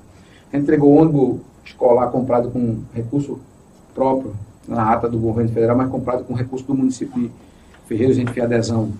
A 0.51 0.55
gente 0.55 0.63
entregou 0.63 0.95
ônibus 0.95 1.39
escolar 1.63 2.07
comprado 2.07 2.49
com 2.49 2.79
recurso 2.93 3.39
próprio, 3.93 4.33
na 4.67 4.91
ata 4.91 5.07
do 5.07 5.17
governo 5.17 5.51
federal, 5.51 5.77
mas 5.77 5.89
comprado 5.89 6.23
com 6.23 6.33
recurso 6.33 6.65
do 6.65 6.75
município 6.75 7.21
de 7.23 7.31
Ferreiros, 7.87 8.17
a 8.17 8.19
gente 8.19 8.33
fez 8.33 8.45
adesão 8.45 8.91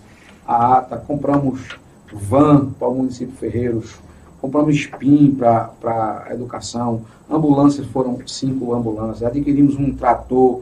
à 0.46 0.78
ata, 0.78 0.98
compramos 0.98 1.78
van 2.12 2.70
para 2.72 2.88
o 2.88 2.96
município 2.96 3.34
de 3.34 3.40
Ferreiros, 3.40 4.00
compramos 4.40 4.76
SPIN 4.76 5.36
para 5.36 6.26
a 6.28 6.34
educação, 6.34 7.02
ambulâncias 7.30 7.86
foram 7.88 8.18
cinco 8.26 8.74
ambulâncias, 8.74 9.24
adquirimos 9.24 9.76
um 9.76 9.94
trator 9.94 10.62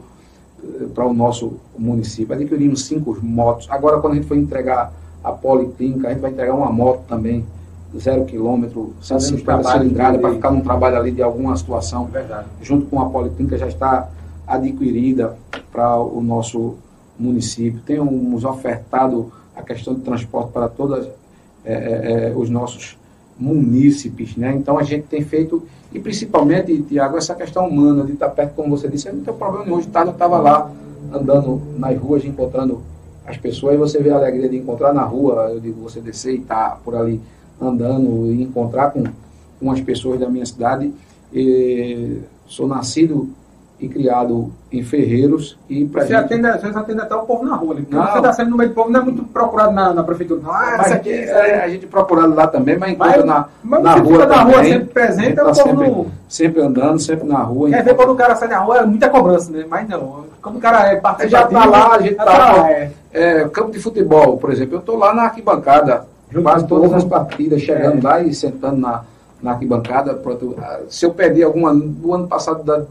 para 0.94 1.06
o 1.06 1.12
nosso 1.12 1.54
município, 1.78 2.34
adquirimos 2.34 2.84
cinco 2.84 3.16
motos. 3.22 3.66
Agora, 3.70 4.00
quando 4.00 4.14
a 4.14 4.16
gente 4.16 4.26
foi 4.26 4.38
entregar 4.38 4.92
a 5.22 5.32
Policlínica, 5.32 6.08
a 6.08 6.10
gente 6.12 6.20
vai 6.20 6.30
entregar 6.30 6.54
uma 6.54 6.70
moto 6.70 7.02
também, 7.08 7.44
zero 7.96 8.24
quilômetro, 8.24 8.94
150 9.00 9.70
cilindrada, 9.70 10.18
para 10.18 10.32
ficar 10.32 10.50
num 10.50 10.60
trabalho 10.60 10.96
ali 10.96 11.12
de 11.12 11.22
alguma 11.22 11.56
situação. 11.56 12.06
Verdade. 12.06 12.46
Junto 12.62 12.86
com 12.86 13.00
a 13.00 13.08
Policlínica 13.08 13.58
já 13.58 13.68
está 13.68 14.08
adquirida 14.46 15.36
para 15.72 15.98
o 16.00 16.20
nosso 16.20 16.76
município. 17.18 17.80
Temos 17.84 18.44
ofertado 18.44 19.32
a 19.54 19.62
questão 19.62 19.94
de 19.94 20.00
transporte 20.00 20.52
para 20.52 20.68
todos 20.68 21.06
é, 21.64 21.72
é, 21.72 22.28
é, 22.28 22.34
os 22.36 22.48
nossos 22.48 22.96
munícipes, 23.38 24.36
né? 24.36 24.54
Então 24.56 24.78
a 24.78 24.82
gente 24.82 25.06
tem 25.06 25.22
feito, 25.22 25.62
e 25.92 25.98
principalmente, 25.98 26.82
Tiago, 26.82 27.16
essa 27.16 27.34
questão 27.34 27.68
humana 27.68 28.04
de 28.04 28.12
estar 28.12 28.28
perto, 28.30 28.54
como 28.54 28.76
você 28.76 28.88
disse, 28.88 29.10
não 29.10 29.22
tem 29.22 29.34
problema 29.34 29.76
Hoje 29.76 29.88
tarde 29.88 30.10
eu 30.10 30.14
estava 30.14 30.38
lá 30.38 30.70
andando 31.12 31.60
nas 31.78 31.96
ruas, 31.98 32.24
encontrando 32.24 32.82
as 33.26 33.36
pessoas 33.36 33.74
e 33.74 33.78
você 33.78 34.02
vê 34.02 34.10
a 34.10 34.16
alegria 34.16 34.48
de 34.48 34.56
encontrar 34.56 34.92
na 34.92 35.02
rua, 35.02 35.50
eu 35.52 35.60
digo, 35.60 35.80
você 35.80 36.00
descer 36.00 36.34
e 36.34 36.38
estar 36.38 36.70
tá 36.70 36.76
por 36.76 36.94
ali 36.94 37.20
andando 37.60 38.32
e 38.32 38.42
encontrar 38.42 38.90
com, 38.90 39.04
com 39.58 39.70
as 39.70 39.80
pessoas 39.80 40.20
da 40.20 40.28
minha 40.28 40.46
cidade. 40.46 40.92
E 41.32 42.18
sou 42.46 42.68
nascido 42.68 43.28
e 43.78 43.88
criado 43.88 44.50
em 44.72 44.82
Ferreiros 44.82 45.58
e 45.68 45.84
para 45.84 46.02
você 46.02 46.14
gente... 46.14 46.24
atende, 46.24 46.42
vezes 46.42 46.76
atende 46.76 47.00
até 47.00 47.14
o 47.14 47.22
povo 47.22 47.44
na 47.44 47.56
rua, 47.56 47.74
porque 47.74 47.94
não, 47.94 48.06
você 48.06 48.18
está 48.18 48.32
sendo 48.32 48.50
no 48.50 48.56
meio 48.56 48.70
do 48.70 48.74
povo, 48.74 48.90
não 48.90 49.00
é 49.00 49.04
muito 49.04 49.22
procurado 49.24 49.72
na, 49.72 49.92
na 49.92 50.02
prefeitura. 50.02 50.40
Não, 50.42 50.50
ah, 50.50 50.76
mas 50.78 50.92
aqui, 50.92 51.10
é, 51.10 51.62
a 51.62 51.68
gente 51.68 51.86
procurado 51.86 52.34
lá 52.34 52.46
também, 52.46 52.78
mas 52.78 52.92
encontra 52.92 53.24
na, 53.24 53.48
mas 53.62 53.82
na 53.82 53.94
rua 53.96 54.12
fica 54.12 54.26
na 54.26 54.42
rua 54.42 54.64
sempre 54.64 54.86
presente, 54.86 55.38
é 55.38 55.42
o 55.42 55.46
tá 55.46 55.52
povo 55.52 55.54
sempre, 55.54 55.88
no... 55.88 56.06
sempre 56.26 56.62
andando, 56.62 56.98
sempre 57.00 57.28
na 57.28 57.42
rua. 57.42 57.68
Quer 57.68 57.84
ver 57.84 57.94
quando 57.94 58.12
o 58.12 58.16
cara 58.16 58.34
sai 58.34 58.48
na 58.48 58.58
rua, 58.58 58.78
é 58.78 58.86
muita 58.86 59.10
cobrança, 59.10 59.52
né? 59.52 59.66
Mas 59.68 59.86
não, 59.88 60.24
quando 60.40 60.56
o 60.56 60.60
cara 60.60 60.88
é 60.88 60.96
participativo... 60.96 61.52
Já 61.52 61.60
está 61.60 61.70
lá, 61.70 61.94
a 61.94 61.98
gente 61.98 62.12
está 62.12 62.24
lá, 62.24 62.70
é. 62.70 62.90
é, 63.12 63.48
campo 63.48 63.72
de 63.72 63.78
futebol, 63.78 64.38
por 64.38 64.50
exemplo, 64.50 64.76
eu 64.76 64.80
estou 64.80 64.96
lá 64.96 65.14
na 65.14 65.24
arquibancada, 65.24 66.06
quase 66.42 66.66
todas 66.66 66.94
as 66.94 67.04
partidas, 67.04 67.60
chegando 67.60 67.98
é. 67.98 68.10
lá 68.10 68.20
e 68.22 68.32
sentando 68.32 68.78
na, 68.78 69.02
na 69.42 69.52
arquibancada. 69.52 70.14
Pronto. 70.14 70.56
Se 70.88 71.04
eu 71.04 71.10
perdi 71.10 71.42
alguma, 71.42 71.74
do 71.74 72.14
ano 72.14 72.26
passado 72.26 72.64
da 72.64 72.82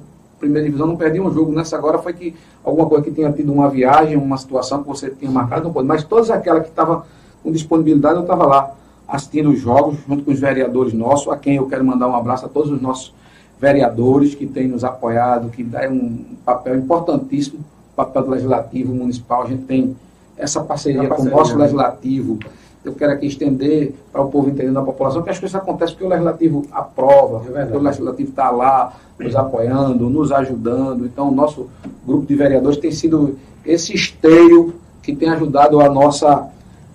primeira 0.46 0.66
divisão, 0.66 0.88
não 0.88 0.96
perdi 0.96 1.20
um 1.20 1.32
jogo. 1.32 1.52
Nessa 1.52 1.78
agora 1.78 1.98
foi 1.98 2.14
que 2.14 2.36
alguma 2.64 2.88
coisa 2.88 3.04
que 3.04 3.12
tinha 3.12 3.32
tido 3.32 3.52
uma 3.52 3.70
viagem, 3.70 4.16
uma 4.16 4.38
situação 4.38 4.82
que 4.82 4.88
você 4.88 5.10
tinha 5.10 5.30
marcado, 5.30 5.66
não 5.66 5.74
pôde. 5.74 5.88
Mas 5.88 6.04
todas 6.04 6.30
aquelas 6.30 6.64
que 6.64 6.70
estavam 6.70 7.04
com 7.44 7.52
disponibilidade, 7.52 8.16
eu 8.16 8.22
estava 8.22 8.46
lá 8.46 8.72
assistindo 9.08 9.50
os 9.50 9.60
jogos, 9.60 9.98
junto 10.08 10.24
com 10.24 10.32
os 10.32 10.40
vereadores 10.40 10.94
nossos, 10.94 11.32
a 11.32 11.38
quem 11.38 11.56
eu 11.58 11.68
quero 11.68 11.86
mandar 11.86 12.08
um 12.08 12.16
abraço 12.16 12.46
a 12.46 12.50
todos 12.50 12.72
os 12.72 12.82
nossos 12.82 13.14
vereadores 13.60 14.36
que 14.36 14.46
têm 14.46 14.68
nos 14.68 14.84
apoiado, 14.84 15.50
que 15.50 15.64
dá 15.64 15.88
um 15.90 16.26
papel 16.44 16.76
importantíssimo, 16.78 17.60
papel 17.96 18.24
do 18.24 18.32
legislativo 18.32 18.94
municipal. 18.94 19.44
A 19.44 19.48
gente 19.48 19.64
tem 19.64 19.96
essa 20.38 20.64
parceria, 20.64 21.08
parceria 21.08 21.30
com 21.30 21.36
o 21.36 21.40
nosso 21.40 21.56
né? 21.56 21.64
legislativo. 21.64 22.40
Eu 22.86 22.94
quero 22.94 23.14
aqui 23.14 23.26
estender 23.26 23.94
para 24.12 24.22
o 24.22 24.30
povo 24.30 24.50
entender 24.50 24.72
da 24.72 24.82
população 24.82 25.24
que 25.24 25.30
as 25.30 25.40
coisas 25.40 25.56
acontecem 25.56 25.96
porque 25.96 26.06
o 26.06 26.10
legislativo 26.10 26.66
aprova, 26.72 27.44
é 27.60 27.76
o 27.76 27.80
legislativo 27.80 28.30
está 28.30 28.52
lá 28.52 28.94
nos 29.20 29.36
apoiando, 29.36 30.10
nos 30.10 30.32
ajudando. 30.32 31.06
Então, 31.06 31.30
o 31.30 31.36
nosso 31.36 31.68
grupo 32.06 32.26
de 32.26 32.36
vereadores 32.36 32.78
tem 32.78 32.92
sido 32.92 33.38
esse 33.66 33.94
esteio 33.96 34.76
que 35.02 35.16
tem 35.16 35.30
ajudado 35.30 35.80
a 35.82 35.90
nossa 35.90 36.48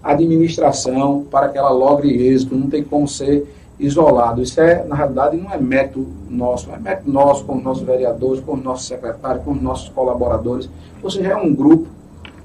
administração 0.02 1.24
para 1.30 1.48
que 1.48 1.58
ela 1.58 1.70
logre 1.70 2.28
êxito. 2.28 2.54
Não 2.54 2.70
tem 2.70 2.84
como 2.84 3.08
ser 3.08 3.46
isolado. 3.78 4.42
Isso 4.42 4.60
é, 4.60 4.84
na 4.84 4.94
realidade, 4.94 5.36
não 5.36 5.52
é 5.52 5.58
método 5.58 6.06
nosso, 6.28 6.70
é 6.70 6.78
método 6.78 7.10
nosso 7.10 7.44
com 7.44 7.56
os 7.56 7.62
nossos 7.62 7.82
vereadores, 7.82 8.40
com 8.40 8.54
os 8.54 8.62
nossos 8.62 8.86
secretários, 8.86 9.42
com 9.42 9.52
os 9.52 9.62
nossos 9.62 9.88
colaboradores. 9.88 10.68
Ou 11.02 11.10
seja, 11.10 11.30
é 11.30 11.36
um 11.36 11.52
grupo 11.54 11.88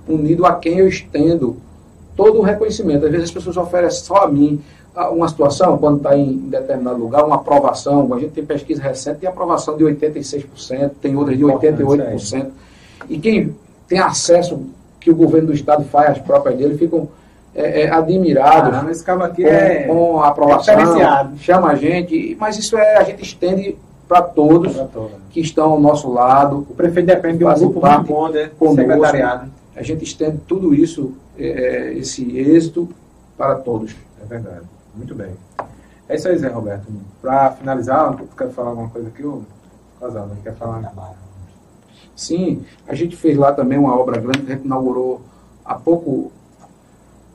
unido 0.08 0.46
a 0.46 0.56
quem 0.56 0.80
eu 0.80 0.88
estendo 0.88 1.58
todo 2.16 2.40
o 2.40 2.42
reconhecimento. 2.42 3.06
Às 3.06 3.12
vezes 3.12 3.30
as 3.30 3.34
pessoas 3.34 3.58
oferecem 3.58 4.04
só 4.04 4.24
a 4.24 4.28
mim 4.28 4.62
uma 5.12 5.28
situação, 5.28 5.78
quando 5.78 5.98
está 5.98 6.18
em 6.18 6.38
determinado 6.38 6.98
lugar, 6.98 7.26
uma 7.26 7.36
aprovação, 7.36 8.14
a 8.14 8.20
gente 8.20 8.32
tem 8.32 8.46
pesquisa 8.46 8.82
recente, 8.82 9.20
tem 9.20 9.30
aprovação 9.30 9.76
de 9.76 9.84
86%, 9.84 10.92
tem 11.02 11.16
outras 11.18 11.38
de 11.38 11.44
88%. 11.44 12.48
E 13.10 13.20
quem 13.20 13.54
tem 13.88 14.00
acesso 14.00 14.62
que 15.00 15.12
o 15.12 15.16
governo 15.16 15.48
do 15.48 15.54
estado 15.54 15.84
faz 15.84 16.12
as 16.12 16.20
próprias 16.20 16.58
dele, 16.58 16.78
ficam 16.78 17.10
é, 17.54 17.84
é, 17.84 17.92
admirados 17.92 18.74
ah, 18.74 18.90
esse 18.90 19.04
com, 19.04 19.44
é, 19.44 19.84
com 19.84 20.20
a 20.22 20.30
aprovação, 20.30 20.76
chama 21.38 21.70
a 21.70 21.76
gente, 21.76 22.36
mas 22.40 22.58
isso 22.58 22.78
é, 22.78 22.98
a 22.98 23.04
gente 23.04 23.22
estende 23.22 23.78
para 24.08 24.22
todos 24.22 24.76
que 25.32 25.40
estão 25.42 25.72
ao 25.72 25.80
nosso 25.80 26.12
lado. 26.12 26.66
O 26.70 26.74
prefeito 26.74 27.08
depende 27.08 27.40
de 27.40 27.46
um 27.46 27.54
grupo 27.54 27.86
muito 27.86 28.08
bom, 28.08 28.30
né? 28.30 28.50
secretariado. 28.76 29.52
A 29.76 29.84
gente 29.84 30.04
estende 30.04 30.40
tudo 30.48 30.74
isso, 30.74 31.14
é, 31.38 31.48
é, 31.48 31.94
esse 31.98 32.38
êxito 32.38 32.90
para 33.38 33.56
todos. 33.56 33.96
É 34.22 34.26
verdade. 34.26 34.66
Muito 34.96 35.14
bem. 35.14 35.32
É 36.08 36.16
isso 36.16 36.28
aí, 36.28 36.38
Zé 36.38 36.48
Roberto. 36.48 36.88
Para 37.22 37.52
finalizar, 37.52 38.16
quer 38.38 38.50
falar 38.52 38.70
alguma 38.70 38.90
coisa 38.90 39.10
aqui? 39.10 39.24
Ou... 39.24 39.44
Casal, 40.00 40.28
né? 40.28 40.38
quer 40.44 40.56
falar? 40.56 40.94
Sim, 42.16 42.64
a 42.88 42.94
gente 42.94 43.16
fez 43.16 43.38
lá 43.38 43.52
também 43.52 43.78
uma 43.78 43.98
obra 43.98 44.20
grande 44.20 44.44
a 44.46 44.56
gente 44.56 44.66
inaugurou 44.66 45.22
há 45.64 45.76
pouco, 45.76 46.32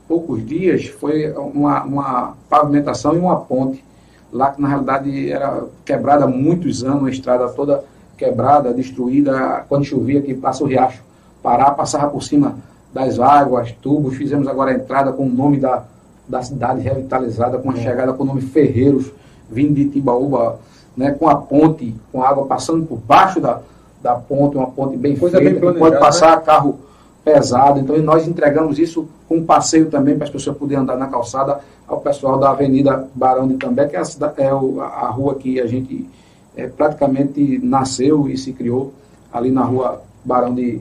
poucos 0.07 0.47
dias. 0.47 0.87
Foi 0.87 1.33
uma, 1.33 1.83
uma 1.83 2.37
pavimentação 2.49 3.15
e 3.15 3.19
uma 3.19 3.41
ponte 3.41 3.85
lá 4.33 4.53
que 4.53 4.61
na 4.61 4.69
realidade 4.69 5.31
era 5.31 5.65
quebrada 5.85 6.25
há 6.25 6.29
muitos 6.29 6.85
anos, 6.85 7.01
uma 7.01 7.11
estrada 7.11 7.49
toda 7.49 7.85
quebrada, 8.17 8.73
destruída, 8.73 9.65
quando 9.69 9.85
chovia 9.85 10.23
que 10.23 10.35
passa 10.35 10.63
o 10.63 10.67
riacho, 10.67 11.03
parar, 11.43 11.73
passava 11.73 12.09
por 12.09 12.23
cima 12.23 12.57
das 12.93 13.19
águas, 13.19 13.73
tubos, 13.81 14.17
fizemos 14.17 14.49
agora 14.49 14.73
a 14.73 14.75
entrada 14.75 15.13
com 15.13 15.25
o 15.25 15.29
nome 15.29 15.59
da, 15.59 15.85
da 16.29 16.43
cidade 16.43 16.81
revitalizada, 16.81 17.59
com 17.59 17.71
a 17.71 17.75
é. 17.75 17.81
chegada 17.81 18.13
com 18.13 18.23
o 18.23 18.27
nome 18.27 18.41
Ferreiros, 18.41 19.11
vindo 19.51 19.75
de 19.75 19.89
Timbaúba, 19.89 20.59
né, 20.97 21.13
com 21.13 21.29
a 21.29 21.37
ponte, 21.37 21.95
com 22.13 22.23
a 22.23 22.29
água 22.29 22.47
passando 22.47 22.85
por 22.87 22.99
baixo 22.99 23.41
da, 23.41 23.61
da 24.03 24.15
ponte, 24.15 24.57
uma 24.57 24.67
ponte 24.67 24.97
bem 24.97 25.17
Coisa 25.17 25.39
feita, 25.39 25.61
bem 25.61 25.79
pode 25.79 25.99
passar 25.99 26.39
né? 26.39 26.43
carro 26.45 26.79
pesado. 27.25 27.79
Então 27.79 27.97
nós 27.99 28.27
entregamos 28.27 28.79
isso 28.79 29.07
com 29.29 29.37
um 29.37 29.45
passeio 29.45 29.91
também 29.91 30.17
para 30.17 30.25
as 30.25 30.31
pessoas 30.31 30.57
poderem 30.57 30.83
andar 30.83 30.97
na 30.97 31.07
calçada 31.07 31.61
ao 31.87 32.01
pessoal 32.01 32.39
da 32.39 32.51
Avenida 32.51 33.09
Barão 33.15 33.47
de 33.47 33.55
També, 33.55 33.87
que 33.87 33.97
é 33.97 34.01
a, 34.01 34.33
é 34.39 34.49
a 34.49 35.09
rua 35.09 35.35
que 35.35 35.61
a 35.61 35.67
gente 35.67 36.09
é, 36.57 36.67
praticamente 36.67 37.61
nasceu 37.63 38.29
e 38.29 38.37
se 38.37 38.53
criou 38.53 38.93
ali 39.33 39.51
na 39.51 39.63
rua 39.63 40.03
Barão 40.25 40.55
de, 40.55 40.81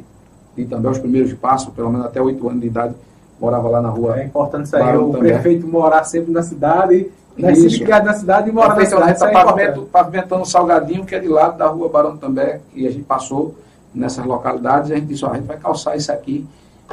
de 0.55 0.65
També, 0.65 0.89
os 0.89 0.99
primeiros 0.99 1.33
passos, 1.33 1.73
pelo 1.73 1.89
menos 1.89 2.05
até 2.05 2.21
oito 2.21 2.47
anos 2.47 2.61
de 2.61 2.67
idade, 2.67 2.93
morava 3.39 3.69
lá 3.69 3.81
na 3.81 3.89
rua. 3.89 4.19
É 4.19 4.25
importante 4.25 4.65
isso 4.65 4.75
aí, 4.75 4.97
o 4.97 5.11
prefeito 5.11 5.67
morar 5.67 6.03
sempre 6.03 6.31
na 6.31 6.43
cidade 6.43 7.09
Nascido 7.39 7.85
criado 7.85 8.05
na 8.05 8.13
cidade 8.13 8.49
e 8.49 8.51
mora 8.51 8.75
na 8.75 8.85
cidade. 8.85 9.11
Está 9.13 9.31
pavimento, 9.31 9.83
pavimentando 9.91 10.45
Salgadinho, 10.45 11.05
que 11.05 11.15
é 11.15 11.19
de 11.19 11.27
lado 11.27 11.57
da 11.57 11.67
rua 11.67 11.87
Barão 11.87 12.17
També, 12.17 12.59
e 12.75 12.85
a 12.85 12.91
gente 12.91 13.03
passou 13.03 13.55
nessas 13.93 14.25
localidades, 14.25 14.91
a 14.91 14.95
gente 14.95 15.07
disse, 15.07 15.25
ó, 15.25 15.31
a 15.31 15.35
gente 15.35 15.45
vai 15.45 15.57
calçar 15.57 15.95
isso 15.95 16.11
aqui. 16.11 16.45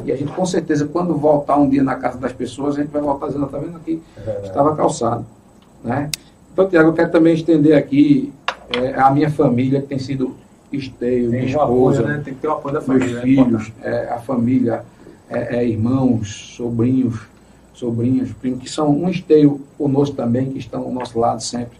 E 0.04 0.12
a 0.12 0.16
gente, 0.16 0.30
com 0.32 0.46
certeza, 0.46 0.86
quando 0.86 1.16
voltar 1.16 1.56
um 1.56 1.68
dia 1.68 1.82
na 1.82 1.96
casa 1.96 2.18
das 2.18 2.32
pessoas, 2.32 2.76
a 2.76 2.82
gente 2.82 2.90
vai 2.90 3.02
voltar 3.02 3.26
dizendo, 3.26 3.46
está 3.46 3.58
vendo 3.58 3.76
aqui? 3.76 4.02
É 4.24 4.42
estava 4.44 4.76
calçado. 4.76 5.26
Né? 5.82 6.10
Então, 6.52 6.68
Tiago, 6.68 6.90
eu 6.90 6.94
quero 6.94 7.10
também 7.10 7.34
estender 7.34 7.76
aqui 7.76 8.32
é, 8.70 8.94
a 8.94 9.10
minha 9.10 9.30
família, 9.30 9.80
que 9.80 9.88
tem 9.88 9.98
sido 9.98 10.36
esteio, 10.72 11.30
tem 11.30 11.40
minha 11.40 11.44
esposa, 11.44 12.00
apoio, 12.00 12.16
né? 12.16 12.22
tem 12.24 12.34
que 12.34 12.40
ter 12.40 12.48
o 12.48 12.52
apoio 12.52 12.74
da 12.74 12.80
família, 12.80 13.06
meus 13.06 13.16
né? 13.16 13.22
filhos, 13.22 13.72
é, 13.82 14.08
a 14.10 14.18
família, 14.18 14.84
é, 15.28 15.56
é, 15.56 15.68
irmãos, 15.68 16.54
sobrinhos, 16.56 17.20
sobrinhos, 17.72 18.32
primos, 18.32 18.60
que 18.62 18.70
são 18.70 18.90
um 18.90 19.08
esteio 19.08 19.60
conosco 19.76 20.16
também, 20.16 20.50
que 20.50 20.58
estão 20.58 20.82
ao 20.82 20.92
nosso 20.92 21.18
lado 21.18 21.42
sempre. 21.42 21.78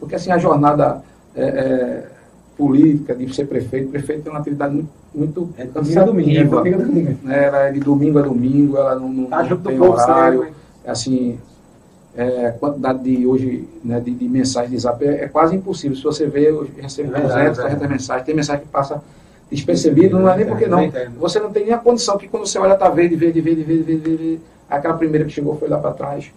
Porque 0.00 0.14
assim, 0.14 0.30
a 0.30 0.38
jornada 0.38 1.02
é, 1.34 1.44
é, 1.44 2.06
política 2.56 3.14
de 3.14 3.32
ser 3.34 3.46
prefeito, 3.46 3.90
prefeito 3.90 4.28
é 4.28 4.30
uma 4.30 4.40
atividade 4.40 4.74
muito, 4.74 4.90
muito 5.14 5.48
é, 5.56 5.66
cansativa. 5.66 6.04
Domingo, 6.04 6.58
é, 6.66 6.72
domingo. 6.72 7.18
Né? 7.22 7.44
Ela 7.44 7.58
é 7.64 7.72
de 7.72 7.80
domingo 7.80 8.18
a 8.18 8.22
domingo, 8.22 8.76
ela 8.76 8.96
não, 8.96 9.08
não, 9.08 9.26
tá 9.26 9.42
não 9.42 9.56
tem 9.56 9.80
horário. 9.80 10.48
Assim, 10.86 11.38
é, 12.16 12.46
a 12.46 12.52
quantidade 12.52 13.02
de 13.02 13.26
hoje 13.26 13.68
né, 13.84 14.00
de, 14.00 14.12
de 14.12 14.28
mensagens 14.28 14.70
de 14.70 14.78
zap 14.78 15.04
é, 15.04 15.24
é, 15.24 15.28
quase 15.28 15.56
impossível. 15.56 15.96
Se 15.96 16.02
você 16.02 16.26
vê, 16.26 16.48
eu 16.50 16.68
recebo 16.80 17.14
é 17.16 17.20
200, 17.20 17.58
300 17.58 17.88
mensagens. 17.88 18.26
Tem 18.26 18.34
mensagem 18.34 18.62
que 18.62 18.68
passa 18.68 19.02
despercebido, 19.50 20.18
não 20.18 20.28
é 20.28 20.36
nem 20.36 20.46
porque 20.46 20.66
não. 20.66 20.90
Você 21.18 21.40
não 21.40 21.50
tem 21.50 21.64
nem 21.64 21.74
a 21.74 21.78
condição 21.78 22.16
que 22.16 22.28
quando 22.28 22.46
você 22.46 22.58
olha 22.58 22.74
está 22.74 22.88
verde, 22.88 23.16
verde, 23.16 23.40
verde, 23.40 23.62
verde, 23.62 23.96
verde, 23.96 24.40
aquela 24.68 24.94
primeira 24.94 25.24
que 25.24 25.32
chegou 25.32 25.56
foi 25.56 25.68
lá 25.68 25.78
para 25.78 25.92
trás. 25.92 26.32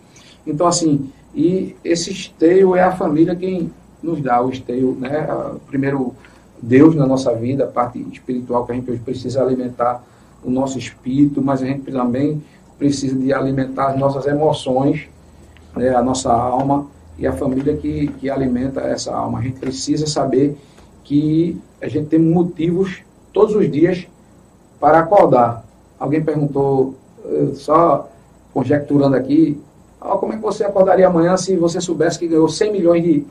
Então, 0.45 0.67
assim, 0.67 1.11
e 1.35 1.75
esse 1.83 2.11
esteio 2.11 2.75
é 2.75 2.81
a 2.81 2.91
família 2.91 3.35
quem 3.35 3.71
nos 4.01 4.21
dá 4.21 4.41
o 4.41 4.49
esteio, 4.49 4.97
né? 4.99 5.27
Primeiro, 5.67 6.15
Deus 6.61 6.95
na 6.95 7.05
nossa 7.05 7.33
vida, 7.33 7.65
a 7.65 7.67
parte 7.67 7.99
espiritual 8.11 8.65
que 8.65 8.71
a 8.71 8.75
gente 8.75 8.91
precisa 8.99 9.41
alimentar 9.41 10.03
o 10.43 10.49
nosso 10.49 10.77
espírito, 10.77 11.41
mas 11.41 11.61
a 11.61 11.65
gente 11.65 11.91
também 11.91 12.41
precisa 12.77 13.17
de 13.17 13.33
alimentar 13.33 13.89
as 13.89 13.99
nossas 13.99 14.25
emoções, 14.27 15.07
né? 15.77 15.95
a 15.95 16.01
nossa 16.01 16.31
alma 16.31 16.87
e 17.17 17.25
a 17.25 17.33
família 17.33 17.75
que, 17.75 18.07
que 18.19 18.29
alimenta 18.29 18.81
essa 18.81 19.15
alma. 19.15 19.39
A 19.39 19.41
gente 19.41 19.59
precisa 19.59 20.05
saber 20.07 20.57
que 21.03 21.59
a 21.81 21.87
gente 21.87 22.07
tem 22.07 22.19
motivos 22.19 23.01
todos 23.33 23.55
os 23.55 23.71
dias 23.71 24.07
para 24.79 24.99
acordar. 24.99 25.65
Alguém 25.99 26.23
perguntou, 26.23 26.95
só 27.55 28.09
conjecturando 28.53 29.15
aqui, 29.15 29.59
ah, 29.99 30.15
como 30.17 30.33
é 30.33 30.35
que 30.35 30.41
você 30.41 30.63
acordaria 30.63 31.07
amanhã 31.07 31.35
se 31.37 31.55
você 31.55 31.81
soubesse 31.81 32.19
que 32.19 32.27
ganhou 32.27 32.47
100 32.47 32.71
milhões 32.71 33.03
de, 33.03 33.25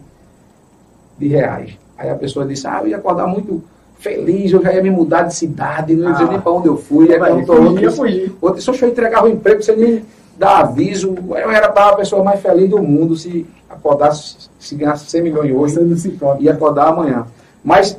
de 1.18 1.28
reais? 1.28 1.78
Aí 1.96 2.10
a 2.10 2.14
pessoa 2.14 2.44
disse, 2.44 2.66
ah, 2.66 2.80
eu 2.82 2.88
ia 2.88 2.96
acordar 2.96 3.26
muito 3.26 3.62
feliz, 3.98 4.52
eu 4.52 4.62
já 4.62 4.72
ia 4.72 4.82
me 4.82 4.90
mudar 4.90 5.22
de 5.22 5.34
cidade, 5.34 5.94
não 5.94 6.08
ia 6.08 6.12
dizer 6.12 6.24
ah, 6.24 6.30
nem 6.30 6.40
para 6.40 6.52
onde 6.52 6.68
eu 6.68 6.76
fui. 6.76 7.12
Aí 7.12 7.30
eu 7.30 7.46
tô 7.46 7.54
outro, 7.54 8.36
outro, 8.40 8.60
se 8.60 8.84
eu 8.84 8.88
entregar 8.88 9.24
o 9.24 9.28
emprego, 9.28 9.62
você 9.62 9.74
nem 9.74 10.04
dá 10.38 10.58
aviso, 10.58 11.14
eu 11.28 11.50
era 11.50 11.66
a 11.66 11.96
pessoa 11.96 12.22
mais 12.22 12.40
feliz 12.40 12.68
do 12.68 12.82
mundo 12.82 13.16
se 13.16 13.46
acordasse, 13.68 14.48
se 14.58 14.74
ganhasse 14.74 15.10
100 15.10 15.22
milhões 15.22 15.52
hoje, 15.52 16.16
e 16.40 16.48
acordar 16.48 16.88
amanhã. 16.88 17.26
Mas, 17.64 17.98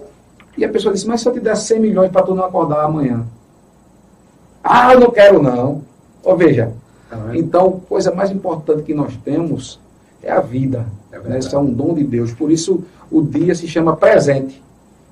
e 0.58 0.64
a 0.64 0.70
pessoa 0.70 0.94
disse, 0.94 1.08
mas 1.08 1.22
se 1.22 1.28
eu 1.28 1.34
te 1.34 1.40
desse 1.40 1.66
100 1.68 1.80
milhões 1.80 2.12
para 2.12 2.24
tu 2.24 2.36
não 2.36 2.46
acordar 2.46 2.84
amanhã? 2.84 3.26
Ah, 4.64 4.94
eu 4.94 5.00
não 5.00 5.12
quero 5.12 5.42
não. 5.42 5.82
Ou 6.24 6.36
veja, 6.36 6.74
então, 7.34 7.82
coisa 7.88 8.12
mais 8.12 8.32
importante 8.32 8.84
que 8.84 8.94
nós 8.94 9.16
temos 9.24 9.80
é 10.22 10.32
a 10.32 10.42
vida. 10.42 10.86
É 11.12 11.20
né? 11.20 11.40
Isso 11.40 11.56
é 11.56 11.60
um 11.60 11.72
dom 11.72 11.94
de 11.94 12.04
Deus. 12.04 12.34
Por 12.34 12.52
isso, 12.52 12.84
o 13.10 13.22
dia 13.22 13.56
se 13.56 13.68
chama 13.68 13.96
presente. 13.96 14.62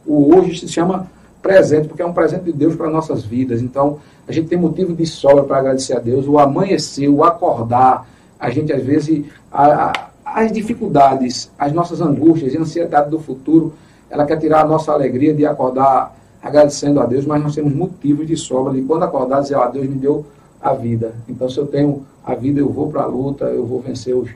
O 0.06 0.36
hoje 0.36 0.60
se 0.60 0.68
chama 0.68 1.08
presente, 1.46 1.88
porque 1.88 2.02
é 2.02 2.06
um 2.06 2.12
presente 2.12 2.46
de 2.46 2.52
Deus 2.52 2.76
para 2.76 2.90
nossas 2.90 3.24
vidas. 3.24 3.62
Então, 3.62 4.00
a 4.28 4.32
gente 4.32 4.48
tem 4.48 4.58
motivo 4.58 4.96
de 4.96 5.06
sobra 5.06 5.44
para 5.44 5.60
agradecer 5.60 5.96
a 5.96 6.00
Deus. 6.00 6.28
O 6.28 6.40
amanhecer, 6.40 7.08
o 7.08 7.24
acordar, 7.24 8.10
a 8.40 8.50
gente 8.50 8.74
às 8.74 8.84
vezes. 8.84 9.26
A, 9.52 9.92
a, 9.92 10.10
as 10.26 10.52
dificuldades, 10.52 11.52
as 11.58 11.72
nossas 11.72 12.02
angústias 12.02 12.54
e 12.54 12.58
ansiedade 12.58 13.12
do 13.12 13.20
futuro, 13.20 13.74
ela 14.10 14.26
quer 14.26 14.38
tirar 14.40 14.62
a 14.62 14.68
nossa 14.68 14.92
alegria 14.92 15.34
de 15.36 15.46
acordar 15.46 16.18
agradecendo 16.42 17.00
a 17.00 17.06
Deus, 17.06 17.26
mas 17.26 17.42
nós 17.42 17.56
temos 17.56 17.74
motivos 17.74 18.28
de 18.28 18.36
sobra 18.36 18.74
de 18.74 18.82
quando 18.82 19.04
acordar 19.04 19.42
dizer, 19.42 19.56
ó, 19.56 19.68
Deus 19.68 19.88
me 19.88 19.96
deu 19.96 20.26
a 20.60 20.74
vida. 20.74 21.14
Então, 21.30 21.48
se 21.48 21.60
eu 21.60 21.68
tenho 21.68 22.06
a 22.26 22.34
vida, 22.34 22.60
eu 22.60 22.70
vou 22.70 22.90
para 22.90 23.04
a 23.04 23.06
luta, 23.06 23.46
eu 23.46 23.66
vou 23.66 23.80
vencer 23.80 24.16
os 24.16 24.30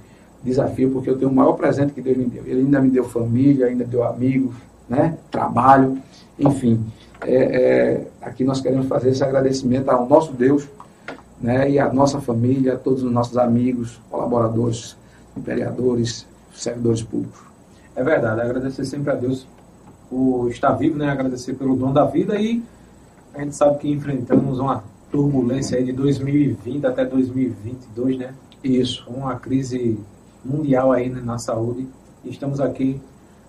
desafios, 0.44 0.94
porque 0.94 1.10
eu 1.10 1.18
tenho 1.18 1.32
o 1.32 1.36
maior 1.36 1.54
presente 1.54 1.92
que 1.92 2.02
Deus 2.02 2.18
me 2.18 2.26
deu. 2.26 2.44
Ele 2.46 2.62
ainda 2.62 2.80
me 2.80 2.90
deu 2.90 3.04
família, 3.04 3.66
ainda 3.66 3.84
deu 3.84 4.04
amigos, 4.04 4.56
né? 4.88 5.18
trabalho, 5.30 5.98
enfim. 6.40 6.80
É, 7.22 7.36
é, 7.36 8.08
aqui 8.22 8.44
nós 8.44 8.62
queremos 8.62 8.88
fazer 8.88 9.10
esse 9.10 9.24
agradecimento 9.24 9.90
ao 9.90 10.08
nosso 10.08 10.32
Deus 10.34 10.68
né? 11.42 11.70
e 11.70 11.80
à 11.80 11.92
nossa 11.92 12.20
família, 12.22 12.74
a 12.74 12.78
todos 12.78 13.04
os 13.04 13.12
nossos 13.12 13.38
amigos, 13.38 14.00
colaboradores, 14.10 14.96
vereadores, 15.36 16.26
servidores 16.54 17.04
públicos. 17.04 17.42
É 17.96 18.04
verdade, 18.04 18.42
agradecer 18.42 18.86
sempre 18.86 19.12
a 19.12 19.16
Deus 19.16 19.46
por 20.10 20.50
estar 20.50 20.74
vivo, 20.74 20.98
né? 20.98 21.10
agradecer 21.10 21.54
pelo 21.54 21.76
dom 21.76 21.92
da 21.92 22.06
vida 22.06 22.40
e 22.40 22.64
a 23.34 23.42
gente 23.42 23.56
sabe 23.56 23.78
que 23.80 23.92
enfrentamos 23.92 24.60
uma 24.60 24.84
turbulência 25.12 25.78
aí 25.78 25.84
de 25.84 25.92
2020 25.92 26.86
até 26.86 27.06
2022, 27.06 28.18
né? 28.18 28.34
Isso. 28.64 29.06
Uma 29.08 29.36
crise 29.36 30.00
mundial 30.44 30.92
aí 30.92 31.10
na 31.10 31.38
saúde. 31.38 31.88
E 32.24 32.30
estamos 32.30 32.60
aqui 32.60 33.00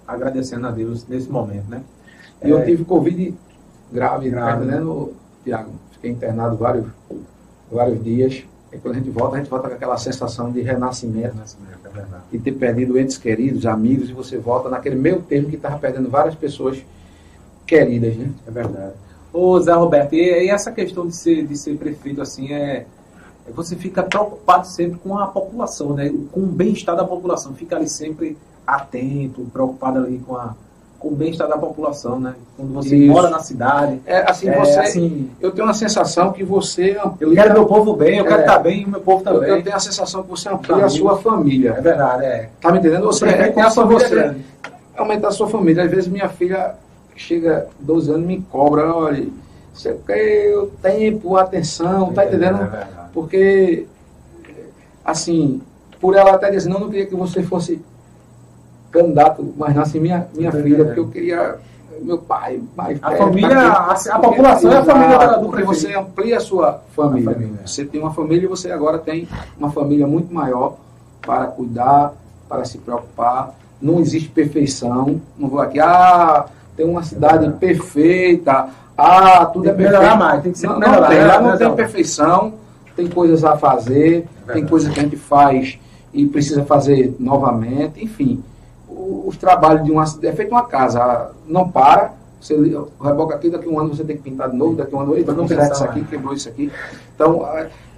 agradecendo 0.07 0.67
a 0.67 0.71
Deus 0.71 1.07
nesse 1.07 1.31
momento, 1.31 1.69
né? 1.69 1.83
E 2.43 2.49
é... 2.49 2.53
eu 2.53 2.65
tive 2.65 2.85
Covid 2.85 3.35
grave, 3.93 4.31
grave 4.31 4.65
né, 4.65 4.79
no, 4.79 5.13
Tiago? 5.45 5.73
Fiquei 5.93 6.11
internado 6.11 6.57
vários, 6.57 6.87
vários 7.71 8.03
dias. 8.03 8.45
E 8.73 8.79
quando 8.79 8.95
a 8.95 8.99
gente 8.99 9.11
volta, 9.11 9.37
a 9.37 9.39
gente 9.39 9.51
volta 9.51 9.69
com 9.69 9.75
aquela 9.75 9.97
sensação 9.97 10.51
de 10.51 10.61
renascimento. 10.61 11.35
renascimento 11.35 11.81
é. 11.99 12.21
De 12.31 12.39
ter 12.39 12.53
perdido 12.53 12.99
entes 12.99 13.19
queridos, 13.19 13.67
amigos, 13.67 14.11
e 14.11 14.13
você 14.13 14.39
volta 14.39 14.69
naquele 14.69 14.97
meio 14.97 15.21
termo 15.23 15.49
que 15.49 15.57
estava 15.57 15.79
perdendo 15.79 16.09
várias 16.09 16.35
pessoas 16.35 16.83
queridas, 17.67 18.17
né? 18.17 18.31
É 18.47 18.51
verdade. 18.51 18.95
Ô 19.33 19.59
Zé 19.61 19.73
Roberto, 19.73 20.15
e, 20.15 20.47
e, 20.47 20.51
essa 20.51 20.73
questão 20.73 21.07
de 21.07 21.15
ser, 21.15 21.47
de 21.47 21.57
ser 21.57 21.77
prefeito 21.77 22.21
assim 22.21 22.53
é, 22.53 22.87
é, 23.47 23.53
Você 23.53 23.77
fica 23.77 24.03
preocupado 24.03 24.67
sempre 24.67 24.99
com 24.99 25.19
a 25.19 25.27
população, 25.27 25.95
né? 25.95 26.13
Com 26.33 26.41
o 26.41 26.47
bem-estar 26.47 26.97
da 26.97 27.05
população. 27.05 27.55
Fica 27.55 27.77
ali 27.77 27.89
sempre 27.89 28.37
atento, 28.67 29.43
preocupado 29.53 29.99
ali 29.99 30.19
com 30.19 30.37
a 30.37 30.55
com 31.01 31.09
o 31.09 31.17
bem-estar 31.17 31.49
da 31.49 31.57
população, 31.57 32.21
né? 32.21 32.35
Quando 32.57 32.75
você 32.75 32.95
Isso. 32.95 33.11
mora 33.11 33.31
na 33.31 33.41
cidade. 33.41 34.01
É, 34.05 34.31
assim, 34.31 34.51
é, 34.51 34.59
você, 34.59 34.79
assim, 34.79 35.31
eu 35.41 35.51
tenho 35.51 35.67
uma 35.67 35.73
sensação 35.73 36.31
que 36.31 36.45
você 36.45 36.99
amplia, 37.03 37.29
Eu 37.31 37.35
quero 37.35 37.55
meu 37.55 37.67
povo 37.67 37.95
bem, 37.95 38.19
eu 38.19 38.25
é, 38.27 38.29
quero 38.29 38.41
estar 38.43 38.59
bem 38.59 38.83
e 38.83 38.85
o 38.85 38.91
meu 38.91 39.01
povo 39.01 39.25
também. 39.25 39.49
Eu, 39.49 39.57
eu 39.57 39.63
tenho 39.63 39.75
a 39.75 39.81
sensação 39.81 40.23
que 40.23 40.29
você 40.29 40.51
amplia 40.51 40.85
a 40.85 40.89
sua 40.91 41.17
família. 41.17 41.75
É 41.79 41.81
verdade, 41.81 42.25
é. 42.27 42.51
Tá 42.61 42.71
me 42.71 42.79
entendendo? 42.79 43.07
Você 43.07 43.25
é, 43.25 43.53
é, 43.57 43.63
a 43.63 43.71
sua 43.71 43.87
você 43.87 44.37
aumentar 44.95 45.29
a 45.29 45.33
sua 45.33 45.49
família. 45.49 45.85
Às 45.85 45.91
vezes 45.91 46.07
minha 46.07 46.29
filha 46.29 46.75
chega 47.17 47.67
12 47.81 48.11
anos 48.11 48.25
e 48.25 48.27
me 48.27 48.43
cobra, 48.43 48.95
olha, 48.95 49.27
você 49.73 49.97
quer 50.07 50.55
o 50.59 50.67
tempo, 50.67 51.37
a 51.37 51.43
atenção, 51.43 52.13
tá 52.13 52.27
entendendo? 52.27 52.63
É 52.63 52.87
Porque, 53.15 53.87
assim, 55.03 55.63
por 55.99 56.15
ela 56.15 56.33
até 56.33 56.51
dizer, 56.51 56.69
não, 56.69 56.81
não 56.81 56.91
queria 56.91 57.07
que 57.07 57.15
você 57.15 57.43
fosse 57.43 57.81
candidato, 58.91 59.55
mas 59.57 59.77
assim, 59.79 60.01
minha, 60.01 60.27
minha 60.35 60.53
filha, 60.53 60.85
porque 60.85 61.01
eu 61.01 61.09
queria 61.09 61.59
meu 62.03 62.19
pai, 62.19 62.61
mais 62.75 62.99
A 63.03 63.11
família, 63.13 63.59
a, 63.59 63.93
a, 63.93 64.19
população 64.19 64.73
é 64.73 64.77
a 64.79 64.85
família 64.85 65.19
do 65.19 65.49
Porque 65.49 65.63
você 65.63 65.95
amplia 65.95 66.39
a 66.39 66.41
sua 66.41 66.83
família. 66.97 67.31
A 67.31 67.35
família. 67.35 67.61
Você 67.67 67.85
tem 67.85 68.01
uma 68.01 68.13
família 68.13 68.45
e 68.47 68.49
você 68.49 68.71
agora 68.71 68.99
tem 68.99 69.29
uma 69.59 69.71
família 69.71 70.07
muito 70.07 70.33
maior 70.33 70.77
para 71.21 71.47
cuidar, 71.47 72.15
para 72.49 72.65
se 72.65 72.79
preocupar. 72.79 73.55
Não 73.81 74.01
existe 74.01 74.29
perfeição. 74.31 75.21
Não 75.39 75.49
vou 75.49 75.61
aqui, 75.61 75.79
ah, 75.79 76.47
ter 76.77 76.85
uma 76.85 77.03
cidade 77.03 77.47
é. 77.47 77.51
perfeita, 77.51 78.69
ah, 78.97 79.47
tudo 79.47 79.65
tem 79.65 79.73
é 79.73 79.75
perfeito. 79.75 80.01
Melhorar 80.01 80.17
mais, 80.17 80.43
tem 80.43 80.53
que 80.53 80.59
ser 80.59 80.67
não, 80.69 80.79
melhorar, 80.79 81.01
não 81.01 81.09
tem, 81.09 81.25
lá 81.25 81.41
não 81.41 81.59
tem 81.59 81.75
perfeição, 81.75 82.55
tem 82.97 83.09
coisas 83.09 83.45
a 83.45 83.57
fazer, 83.57 84.27
é 84.49 84.53
tem 84.53 84.67
coisas 84.67 84.93
que 84.93 85.01
a 85.01 85.03
gente 85.03 85.17
faz 85.17 85.79
e 86.13 86.27
precisa 86.27 86.65
fazer 86.65 87.15
novamente, 87.19 88.03
enfim. 88.03 88.43
Os 89.27 89.37
trabalhos 89.37 89.85
de 89.85 89.91
uma 89.91 90.05
é 90.23 90.33
feito 90.33 90.51
uma 90.51 90.65
casa, 90.65 91.31
não 91.47 91.69
para, 91.69 92.13
você 92.41 92.55
reboca 93.03 93.35
aqui, 93.35 93.51
daqui 93.51 93.69
a 93.69 93.71
um 93.71 93.79
ano 93.79 93.95
você 93.95 94.03
tem 94.03 94.17
que 94.17 94.23
pintar 94.23 94.51
de 94.51 94.57
novo, 94.57 94.75
daqui 94.75 94.95
a 94.95 94.99
um 94.99 95.01
ano, 95.03 95.17
eita, 95.17 95.33
não 95.33 95.47
pensar 95.47 95.73
isso 95.73 95.85
aqui, 95.85 96.03
quebrou 96.05 96.33
isso 96.33 96.49
aqui. 96.49 96.73
Então, 97.15 97.47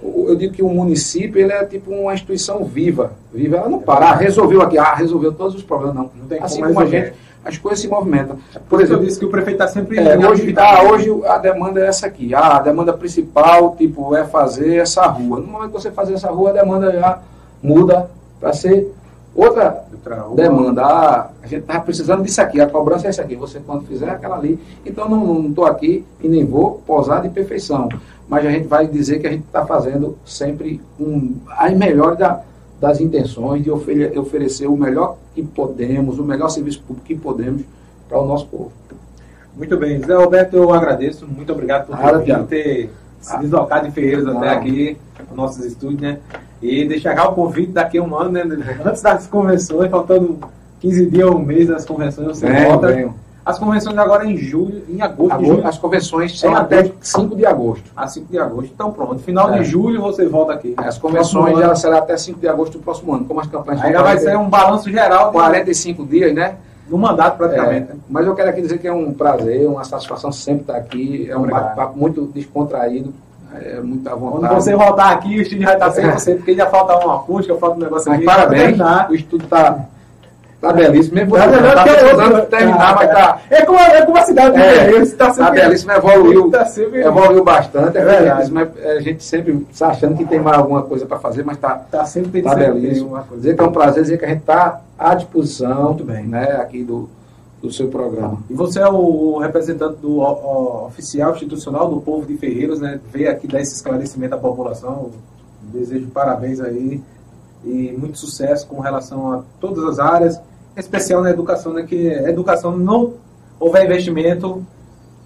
eu 0.01 0.35
digo 0.35 0.53
que 0.53 0.61
o 0.61 0.67
município 0.67 1.39
ele 1.39 1.53
é 1.53 1.63
tipo 1.63 1.91
uma 1.91 2.13
instituição 2.13 2.63
viva. 2.65 3.13
Viva, 3.33 3.57
ela 3.57 3.69
não 3.69 3.79
para, 3.79 4.09
ah, 4.09 4.15
resolveu 4.15 4.61
aqui, 4.61 4.77
ah, 4.77 4.93
resolveu 4.93 5.31
todos 5.31 5.55
os 5.55 5.63
problemas, 5.63 5.95
não. 5.95 6.11
não 6.29 6.43
assim 6.43 6.61
como, 6.61 6.73
como 6.73 6.85
a 6.85 6.89
gente, 6.89 7.13
as 7.45 7.57
coisas 7.57 7.79
se 7.79 7.87
movimentam. 7.87 8.37
Por, 8.69 8.81
exemplo, 8.81 9.03
eu 9.03 9.07
disse 9.07 9.19
que 9.19 9.25
o 9.25 9.29
prefeito 9.29 9.61
está 9.61 9.67
sempre 9.67 9.97
é, 9.97 10.17
hoje, 10.17 10.53
ah, 10.57 10.83
hoje 10.83 11.09
a 11.25 11.37
demanda 11.37 11.79
é 11.79 11.87
essa 11.87 12.07
aqui. 12.07 12.35
Ah, 12.35 12.57
a 12.57 12.59
demanda 12.59 12.91
principal, 12.91 13.75
tipo, 13.77 14.13
é 14.13 14.25
fazer 14.25 14.75
essa 14.75 15.05
rua. 15.05 15.39
No 15.39 15.47
momento 15.47 15.71
que 15.71 15.81
você 15.81 15.91
fazer 15.91 16.15
essa 16.15 16.29
rua, 16.29 16.49
a 16.49 16.53
demanda 16.53 16.91
já 16.91 17.19
muda 17.61 18.09
para 18.41 18.51
ser 18.51 18.93
Outra 19.35 19.83
demanda, 20.35 20.83
ah, 20.85 21.29
a 21.41 21.47
gente 21.47 21.61
estava 21.61 21.79
precisando 21.79 22.23
disso 22.23 22.39
aqui, 22.39 22.61
a 22.61 22.69
cobrança 22.69 23.07
é 23.07 23.09
essa 23.09 23.23
aqui, 23.23 23.35
você 23.35 23.59
quando 23.59 23.87
fizer 23.87 24.09
aquela 24.09 24.37
ali. 24.37 24.59
Então 24.85 25.09
não 25.09 25.49
estou 25.49 25.65
aqui 25.65 26.05
e 26.21 26.27
nem 26.27 26.45
vou 26.45 26.83
posar 26.85 27.23
de 27.23 27.29
perfeição. 27.29 27.89
Mas 28.27 28.45
a 28.45 28.51
gente 28.51 28.67
vai 28.67 28.87
dizer 28.87 29.19
que 29.19 29.27
a 29.27 29.31
gente 29.31 29.45
está 29.45 29.65
fazendo 29.65 30.17
sempre 30.23 30.79
um, 30.99 31.35
as 31.49 31.73
melhores 31.73 32.19
da, 32.19 32.41
das 32.79 33.01
intenções 33.01 33.63
de 33.63 33.71
ofere, 33.71 34.17
oferecer 34.17 34.67
o 34.67 34.77
melhor 34.77 35.17
que 35.33 35.41
podemos, 35.41 36.19
o 36.19 36.23
melhor 36.23 36.49
serviço 36.49 36.81
público 36.81 37.07
que 37.07 37.15
podemos 37.15 37.63
para 38.07 38.19
o 38.19 38.27
nosso 38.27 38.45
povo. 38.47 38.71
Muito 39.55 39.77
bem, 39.77 39.99
Zé 39.99 40.15
Roberto, 40.15 40.55
eu 40.55 40.73
agradeço, 40.73 41.27
muito 41.27 41.51
obrigado 41.51 41.87
por 41.87 41.97
ter, 42.23 42.43
ter 42.45 42.89
se 43.23 43.37
deslocado 43.39 43.87
de 43.87 43.93
Ferreiros 43.93 44.27
até 44.27 44.49
aqui, 44.49 44.97
nossos 45.33 45.65
estúdios, 45.65 46.01
né? 46.01 46.19
E 46.61 46.85
deixar 46.85 47.27
o 47.27 47.33
convite 47.33 47.71
daqui 47.71 47.97
a 47.97 48.03
um 48.03 48.15
ano, 48.15 48.31
né? 48.31 48.79
Antes 48.85 49.01
das 49.01 49.27
convenções, 49.27 49.89
faltando 49.89 50.39
15 50.81 51.05
dias 51.07 51.29
ou 51.29 51.37
um 51.37 51.39
mês 51.39 51.69
das 51.69 51.85
convenções, 51.85 52.27
você 52.27 52.65
volta. 52.65 53.13
As 53.45 53.59
convenções 53.59 53.97
agora 53.97 54.25
em 54.25 54.37
julho, 54.37 54.83
em 54.87 55.01
agosto. 55.01 55.33
agosto 55.33 55.53
julho, 55.53 55.67
as 55.67 55.77
convenções 55.77 56.39
são 56.39 56.55
até 56.55 56.89
5 57.01 57.35
de 57.35 57.45
agosto. 57.45 57.91
A 57.93 58.07
5 58.07 58.31
de 58.31 58.39
agosto. 58.39 58.71
Então 58.73 58.91
pronto. 58.91 59.19
Final 59.19 59.53
é. 59.53 59.59
de 59.59 59.65
julho 59.65 60.01
você 60.01 60.25
volta 60.25 60.53
aqui. 60.53 60.73
As 60.77 60.97
convenções 60.97 61.57
já 61.57 61.75
será 61.75 61.97
até 61.97 62.15
5 62.15 62.39
de 62.39 62.47
agosto 62.47 62.77
do 62.77 62.83
próximo 62.83 63.13
ano. 63.13 63.25
Como 63.25 63.41
as 63.41 63.47
campanhas 63.47 63.81
Aí 63.81 63.91
já 63.91 64.01
vai 64.01 64.17
ser 64.17 64.37
um 64.37 64.49
balanço 64.49 64.89
geral. 64.89 65.27
De 65.27 65.33
45 65.33 66.05
dias, 66.05 66.33
né? 66.33 66.55
No 66.93 66.99
mandato 66.99 67.37
praticamente. 67.37 67.91
É, 67.91 67.95
mas 68.07 68.27
eu 68.27 68.35
quero 68.35 68.49
aqui 68.49 68.61
dizer 68.61 68.77
que 68.77 68.87
é 68.87 68.93
um 68.93 69.11
prazer, 69.11 69.67
uma 69.67 69.83
satisfação 69.83 70.31
sempre 70.31 70.61
estar 70.61 70.77
aqui. 70.77 71.27
É 71.27 71.35
um 71.35 71.47
bate-papo 71.47 71.97
muito 71.97 72.27
descontraído 72.27 73.11
é 73.61 73.79
muito 73.81 74.07
à 74.07 74.15
vontade. 74.15 74.53
Quando 74.53 74.61
você 74.61 74.75
voltar 74.75 75.11
aqui, 75.11 75.37
o 75.37 75.41
estúdio 75.41 75.65
vai 75.65 75.73
estar 75.73 75.91
sem 75.91 76.09
você, 76.09 76.35
porque 76.35 76.51
ainda 76.51 76.65
falta 76.67 76.97
uma 76.97 77.17
acústica, 77.17 77.55
falta 77.55 77.77
um 77.77 77.83
negócio 77.83 78.09
mas 78.09 78.17
aqui. 78.17 78.25
Parabéns, 78.25 78.79
o 79.09 79.13
estúdio 79.13 79.45
está 79.45 79.85
tá 80.67 80.73
belíssimo. 80.73 81.15
Mesmo 81.15 81.35
tá, 81.35 81.47
tá 81.47 81.83
precisando 81.83 82.35
outro, 82.35 82.49
terminar, 82.49 82.95
mas 82.95 83.11
tá... 83.11 83.39
É 83.49 83.65
como, 83.65 83.79
é 83.79 84.05
como 84.05 84.17
a 84.17 84.21
cidade 84.21 84.57
é, 84.57 84.87
de 84.87 84.95
Está 85.03 85.33
tá 85.33 85.51
belíssimo, 85.51 85.91
evoluiu, 85.91 86.49
tá 86.49 86.65
sempre... 86.65 87.01
evoluiu 87.01 87.43
bastante. 87.43 87.97
É, 87.97 88.01
é 88.01 88.05
verdade. 88.05 88.51
Mas 88.51 88.69
a 88.85 88.99
gente 89.01 89.23
sempre 89.23 89.67
está 89.69 89.87
achando 89.87 90.15
que 90.15 90.25
tem 90.25 90.39
mais 90.39 90.57
alguma 90.57 90.83
coisa 90.83 91.05
para 91.05 91.19
fazer, 91.19 91.43
mas 91.43 91.57
está 91.57 91.75
tá 91.75 92.05
sempre 92.05 92.41
tá 92.41 92.55
belíssimo. 92.55 93.19
Dizer 93.35 93.55
que 93.55 93.61
é 93.61 93.65
um 93.65 93.71
prazer, 93.71 94.03
dizer 94.03 94.17
que 94.17 94.25
a 94.25 94.29
gente 94.29 94.39
está 94.39 94.81
à 94.97 95.15
disposição 95.15 95.85
Muito 95.85 96.03
bem. 96.05 96.23
Né, 96.25 96.57
aqui 96.61 96.83
do 96.83 97.09
do 97.61 97.71
seu 97.71 97.87
programa. 97.87 98.39
E 98.49 98.53
você 98.53 98.81
é 98.81 98.89
o 98.89 99.37
representante 99.37 99.95
do 100.01 100.19
o, 100.19 100.85
oficial 100.85 101.33
institucional 101.33 101.89
do 101.89 102.01
povo 102.01 102.27
de 102.27 102.35
Ferreiros, 102.35 102.81
né? 102.81 102.99
Veio 103.09 103.31
aqui 103.31 103.47
dar 103.47 103.61
esse 103.61 103.73
esclarecimento 103.73 104.35
à 104.35 104.37
população. 104.37 105.11
Desejo 105.61 106.07
parabéns 106.07 106.59
aí 106.59 107.01
e 107.63 107.95
muito 107.97 108.17
sucesso 108.17 108.67
com 108.67 108.81
relação 108.81 109.31
a 109.31 109.43
todas 109.61 109.83
as 109.85 109.99
áreas, 109.99 110.41
especial 110.75 111.21
na 111.21 111.29
educação, 111.29 111.73
né? 111.73 111.83
Que 111.83 112.07
educação 112.07 112.77
não 112.77 113.13
houver 113.59 113.85
investimento 113.85 114.65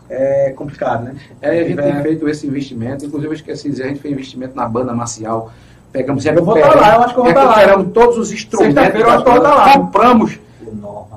é 0.10 0.52
complicado, 0.52 1.06
né? 1.06 1.15
É, 1.41 1.60
a 1.60 1.64
gente 1.68 1.80
é... 1.80 1.91
tem 1.91 2.02
feito 2.02 2.28
esse 2.30 2.48
investimento, 2.48 3.06
inclusive 3.06 3.32
eu 3.32 3.36
esqueci 3.36 3.64
de 3.64 3.72
dizer, 3.72 3.84
a 3.84 3.88
gente 3.88 3.99
fez 3.99 4.14
investimento 4.14 4.56
na 4.56 4.68
banda 4.68 4.94
marcial. 4.94 5.52
Pegamos, 5.91 6.26
eu 6.26 6.44
vou 6.44 6.57
estar 6.57 6.76
lá, 6.76 6.95
eu 6.95 7.02
acho 7.02 7.14
que 7.14 7.19
eu 7.19 7.24
vou 7.24 7.32
estar 7.32 7.44
lá. 7.44 7.56
Recuperamos 7.56 7.94
todos 7.94 8.18
os 8.18 8.32
instrumentos. 8.32 8.99
Eu 8.99 9.10
acho 9.10 9.24
que 9.24 9.30
eu 9.30 9.34
vou 9.34 9.44
estar 9.44 9.56
lá. 9.56 9.74
Compramos 9.74 10.40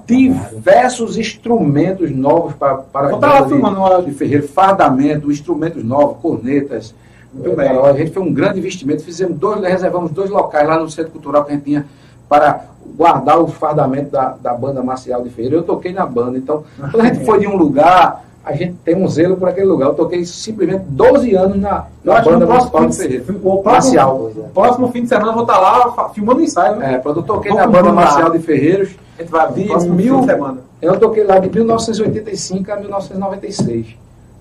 diversos 0.07 1.17
instrumentos 1.17 2.11
novos 2.11 2.55
para, 2.55 2.77
para 2.77 3.17
a 3.17 3.41
de, 3.43 4.07
de 4.07 4.13
ferreiro, 4.13 4.49
fardamento, 4.49 5.31
instrumentos 5.31 5.85
novos, 5.85 6.19
cornetas. 6.21 6.95
Muito 7.33 7.55
bem. 7.55 7.69
A 7.69 7.93
gente 7.93 8.11
fez 8.11 8.27
um 8.27 8.33
grande 8.33 8.59
investimento, 8.59 9.05
fizemos 9.05 9.39
dois, 9.39 9.61
reservamos 9.61 10.11
dois 10.11 10.31
locais 10.31 10.67
lá 10.67 10.79
no 10.79 10.91
Centro 10.91 11.13
Cultural 11.13 11.45
que 11.45 11.53
a 11.53 11.55
gente 11.55 11.65
tinha 11.65 11.87
para 12.31 12.61
guardar 12.97 13.43
os 13.43 13.53
fardamentos 13.55 14.13
da, 14.13 14.37
da 14.41 14.55
banda 14.55 14.81
marcial 14.85 15.21
de 15.23 15.31
ferreiro. 15.31 15.57
Eu 15.57 15.63
toquei 15.65 15.93
na 15.93 16.07
banda, 16.07 16.39
então 16.39 16.63
quando 16.79 17.01
a 17.01 17.07
gente 17.07 17.25
foi 17.25 17.41
de 17.41 17.49
um 17.49 17.57
lugar, 17.57 18.25
a 18.45 18.53
gente 18.53 18.75
tem 18.85 18.95
um 18.95 19.09
zelo 19.09 19.37
por 19.37 19.49
aquele 19.49 19.67
lugar. 19.67 19.89
Eu 19.89 19.95
toquei 19.95 20.25
simplesmente 20.25 20.85
12 20.87 21.35
anos 21.35 21.61
na, 21.61 21.87
na 22.05 22.21
banda 22.21 22.47
marcial 22.47 22.87
de 22.87 22.97
ferreiro. 22.97 23.41
O 23.43 23.63
próximo, 23.63 24.31
próximo 24.55 24.93
fim 24.93 25.03
de 25.03 25.09
semana 25.09 25.31
eu 25.31 25.35
vou 25.35 25.43
estar 25.43 25.59
lá 25.59 26.09
filmando 26.11 26.41
ensaio. 26.41 26.81
É, 26.81 26.99
quando 26.99 27.17
eu 27.17 27.23
toquei 27.25 27.53
na 27.53 27.67
banda 27.67 27.93
marcial 27.93 28.31
de 28.31 28.39
ferreiros 28.39 28.95
a 29.19 29.23
gente 29.23 29.31
vai 29.31 29.53
de 29.53 29.91
mil, 29.91 30.23
semana. 30.23 30.59
Eu 30.81 30.99
toquei 30.99 31.25
lá 31.25 31.39
de 31.39 31.51
1985 31.51 32.73
a 32.73 32.77
1996. 32.77 33.89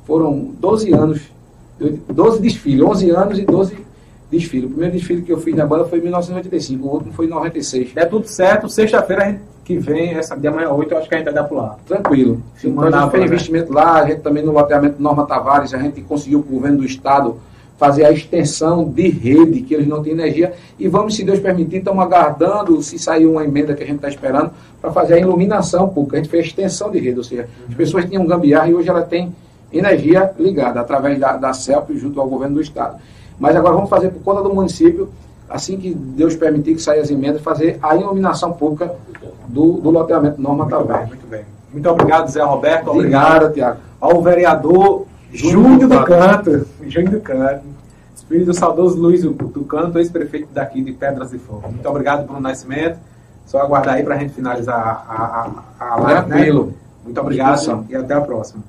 Foram 0.05 0.51
12 0.59 0.93
anos, 0.93 1.21
12 2.07 2.39
desfiles, 2.39 2.81
11 2.85 3.09
anos 3.09 3.39
e 3.39 3.45
12 3.45 3.88
desfiles. 4.29 4.65
O 4.65 4.69
primeiro 4.69 4.93
desfile 4.93 5.21
que 5.21 5.31
eu 5.31 5.39
fiz 5.39 5.55
na 5.55 5.65
banda 5.65 5.85
foi 5.85 5.99
em 5.99 6.03
1985, 6.03 6.87
o 6.87 6.91
último 6.91 7.13
foi 7.13 7.25
em 7.25 7.29
96. 7.29 7.91
É 7.95 8.05
tudo 8.05 8.27
certo, 8.27 8.69
sexta-feira 8.69 9.39
que 9.65 9.77
vem, 9.77 10.15
essa 10.15 10.35
de 10.35 10.47
amanhã 10.47 10.71
8, 10.71 10.91
eu 10.91 10.97
acho 10.97 11.07
que 11.07 11.13
a 11.13 11.17
gente 11.17 11.25
vai 11.25 11.33
dar 11.33 11.43
por 11.43 11.57
lá. 11.57 11.77
Tranquilo. 11.85 12.41
Então, 12.63 12.83
a 12.83 12.91
gente 12.91 13.11
fez 13.11 13.23
investimento 13.25 13.71
lá, 13.71 14.01
a 14.01 14.07
gente 14.07 14.21
também 14.21 14.43
no 14.43 14.51
loteamento 14.51 15.01
Norma 15.01 15.27
Tavares, 15.27 15.73
a 15.73 15.77
gente 15.77 16.01
conseguiu 16.01 16.41
com 16.41 16.49
o 16.49 16.53
governo 16.53 16.79
do 16.79 16.85
Estado 16.85 17.37
fazer 17.77 18.03
a 18.03 18.11
extensão 18.11 18.83
de 18.83 19.07
rede, 19.07 19.61
que 19.61 19.73
eles 19.73 19.87
não 19.87 20.03
têm 20.03 20.11
energia, 20.11 20.53
e 20.77 20.87
vamos, 20.87 21.15
se 21.15 21.23
Deus 21.23 21.39
permitir, 21.39 21.77
estamos 21.77 22.03
aguardando, 22.03 22.81
se 22.81 22.99
sair 22.99 23.25
uma 23.25 23.43
emenda 23.43 23.73
que 23.73 23.81
a 23.81 23.85
gente 23.85 23.97
está 23.97 24.09
esperando, 24.09 24.51
para 24.81 24.91
fazer 24.91 25.13
a 25.13 25.19
iluminação 25.19 25.87
pública. 25.87 26.17
A 26.17 26.19
gente 26.19 26.29
fez 26.29 26.43
a 26.43 26.47
extensão 26.47 26.91
de 26.91 26.99
rede, 26.99 27.19
ou 27.19 27.23
seja, 27.23 27.47
as 27.69 27.75
pessoas 27.75 28.05
tinham 28.05 28.25
gambiarra 28.25 28.69
e 28.69 28.73
hoje 28.73 28.89
ela 28.89 29.03
tem 29.03 29.33
energia 29.71 30.31
ligada 30.37 30.81
através 30.81 31.17
da, 31.19 31.37
da 31.37 31.53
CELP 31.53 31.91
junto 31.91 32.19
ao 32.19 32.27
governo 32.27 32.55
do 32.55 32.61
Estado. 32.61 32.97
Mas 33.39 33.55
agora 33.55 33.75
vamos 33.75 33.89
fazer 33.89 34.09
por 34.09 34.21
conta 34.21 34.41
do 34.41 34.53
município, 34.53 35.09
assim 35.49 35.77
que 35.77 35.93
Deus 35.93 36.35
permitir 36.35 36.75
que 36.75 36.81
saia 36.81 37.01
as 37.01 37.09
emendas, 37.09 37.41
fazer 37.41 37.79
a 37.81 37.95
iluminação 37.95 38.51
pública 38.51 38.93
do, 39.47 39.73
do 39.73 39.89
loteamento 39.89 40.41
Norma 40.41 40.67
Tavares. 40.67 41.07
Muito 41.07 41.27
bem. 41.27 41.45
Muito 41.71 41.89
obrigado, 41.89 42.29
Zé 42.29 42.43
Roberto. 42.43 42.89
Obrigado, 42.91 43.53
Tiago. 43.53 43.79
Ao 43.99 44.21
vereador 44.21 45.05
Júnior 45.31 45.87
do 45.87 46.03
Canto. 46.03 46.67
Júnior 46.87 47.11
do 47.13 47.21
Canto. 47.21 47.79
Filho 48.27 48.45
do 48.45 48.53
saudoso 48.53 48.99
Luiz 48.99 49.23
do 49.23 49.63
Canto, 49.63 49.97
ex-prefeito 49.97 50.49
daqui 50.53 50.83
de 50.83 50.91
Pedras 50.91 51.31
de 51.31 51.39
Fogo. 51.39 51.67
Muito 51.67 51.89
obrigado 51.89 52.27
pelo 52.27 52.39
nascimento. 52.39 52.99
Só 53.47 53.59
aguardar 53.59 53.95
aí 53.95 54.03
para 54.03 54.15
a 54.15 54.17
gente 54.19 54.33
finalizar 54.33 54.77
a, 54.77 55.49
a, 55.79 55.93
a 55.93 55.99
live. 55.99 56.29
Né? 56.29 56.73
Muito 57.03 57.19
obrigado 57.19 57.85
e 57.89 57.95
até 57.95 58.13
a 58.13 58.21
próxima. 58.21 58.63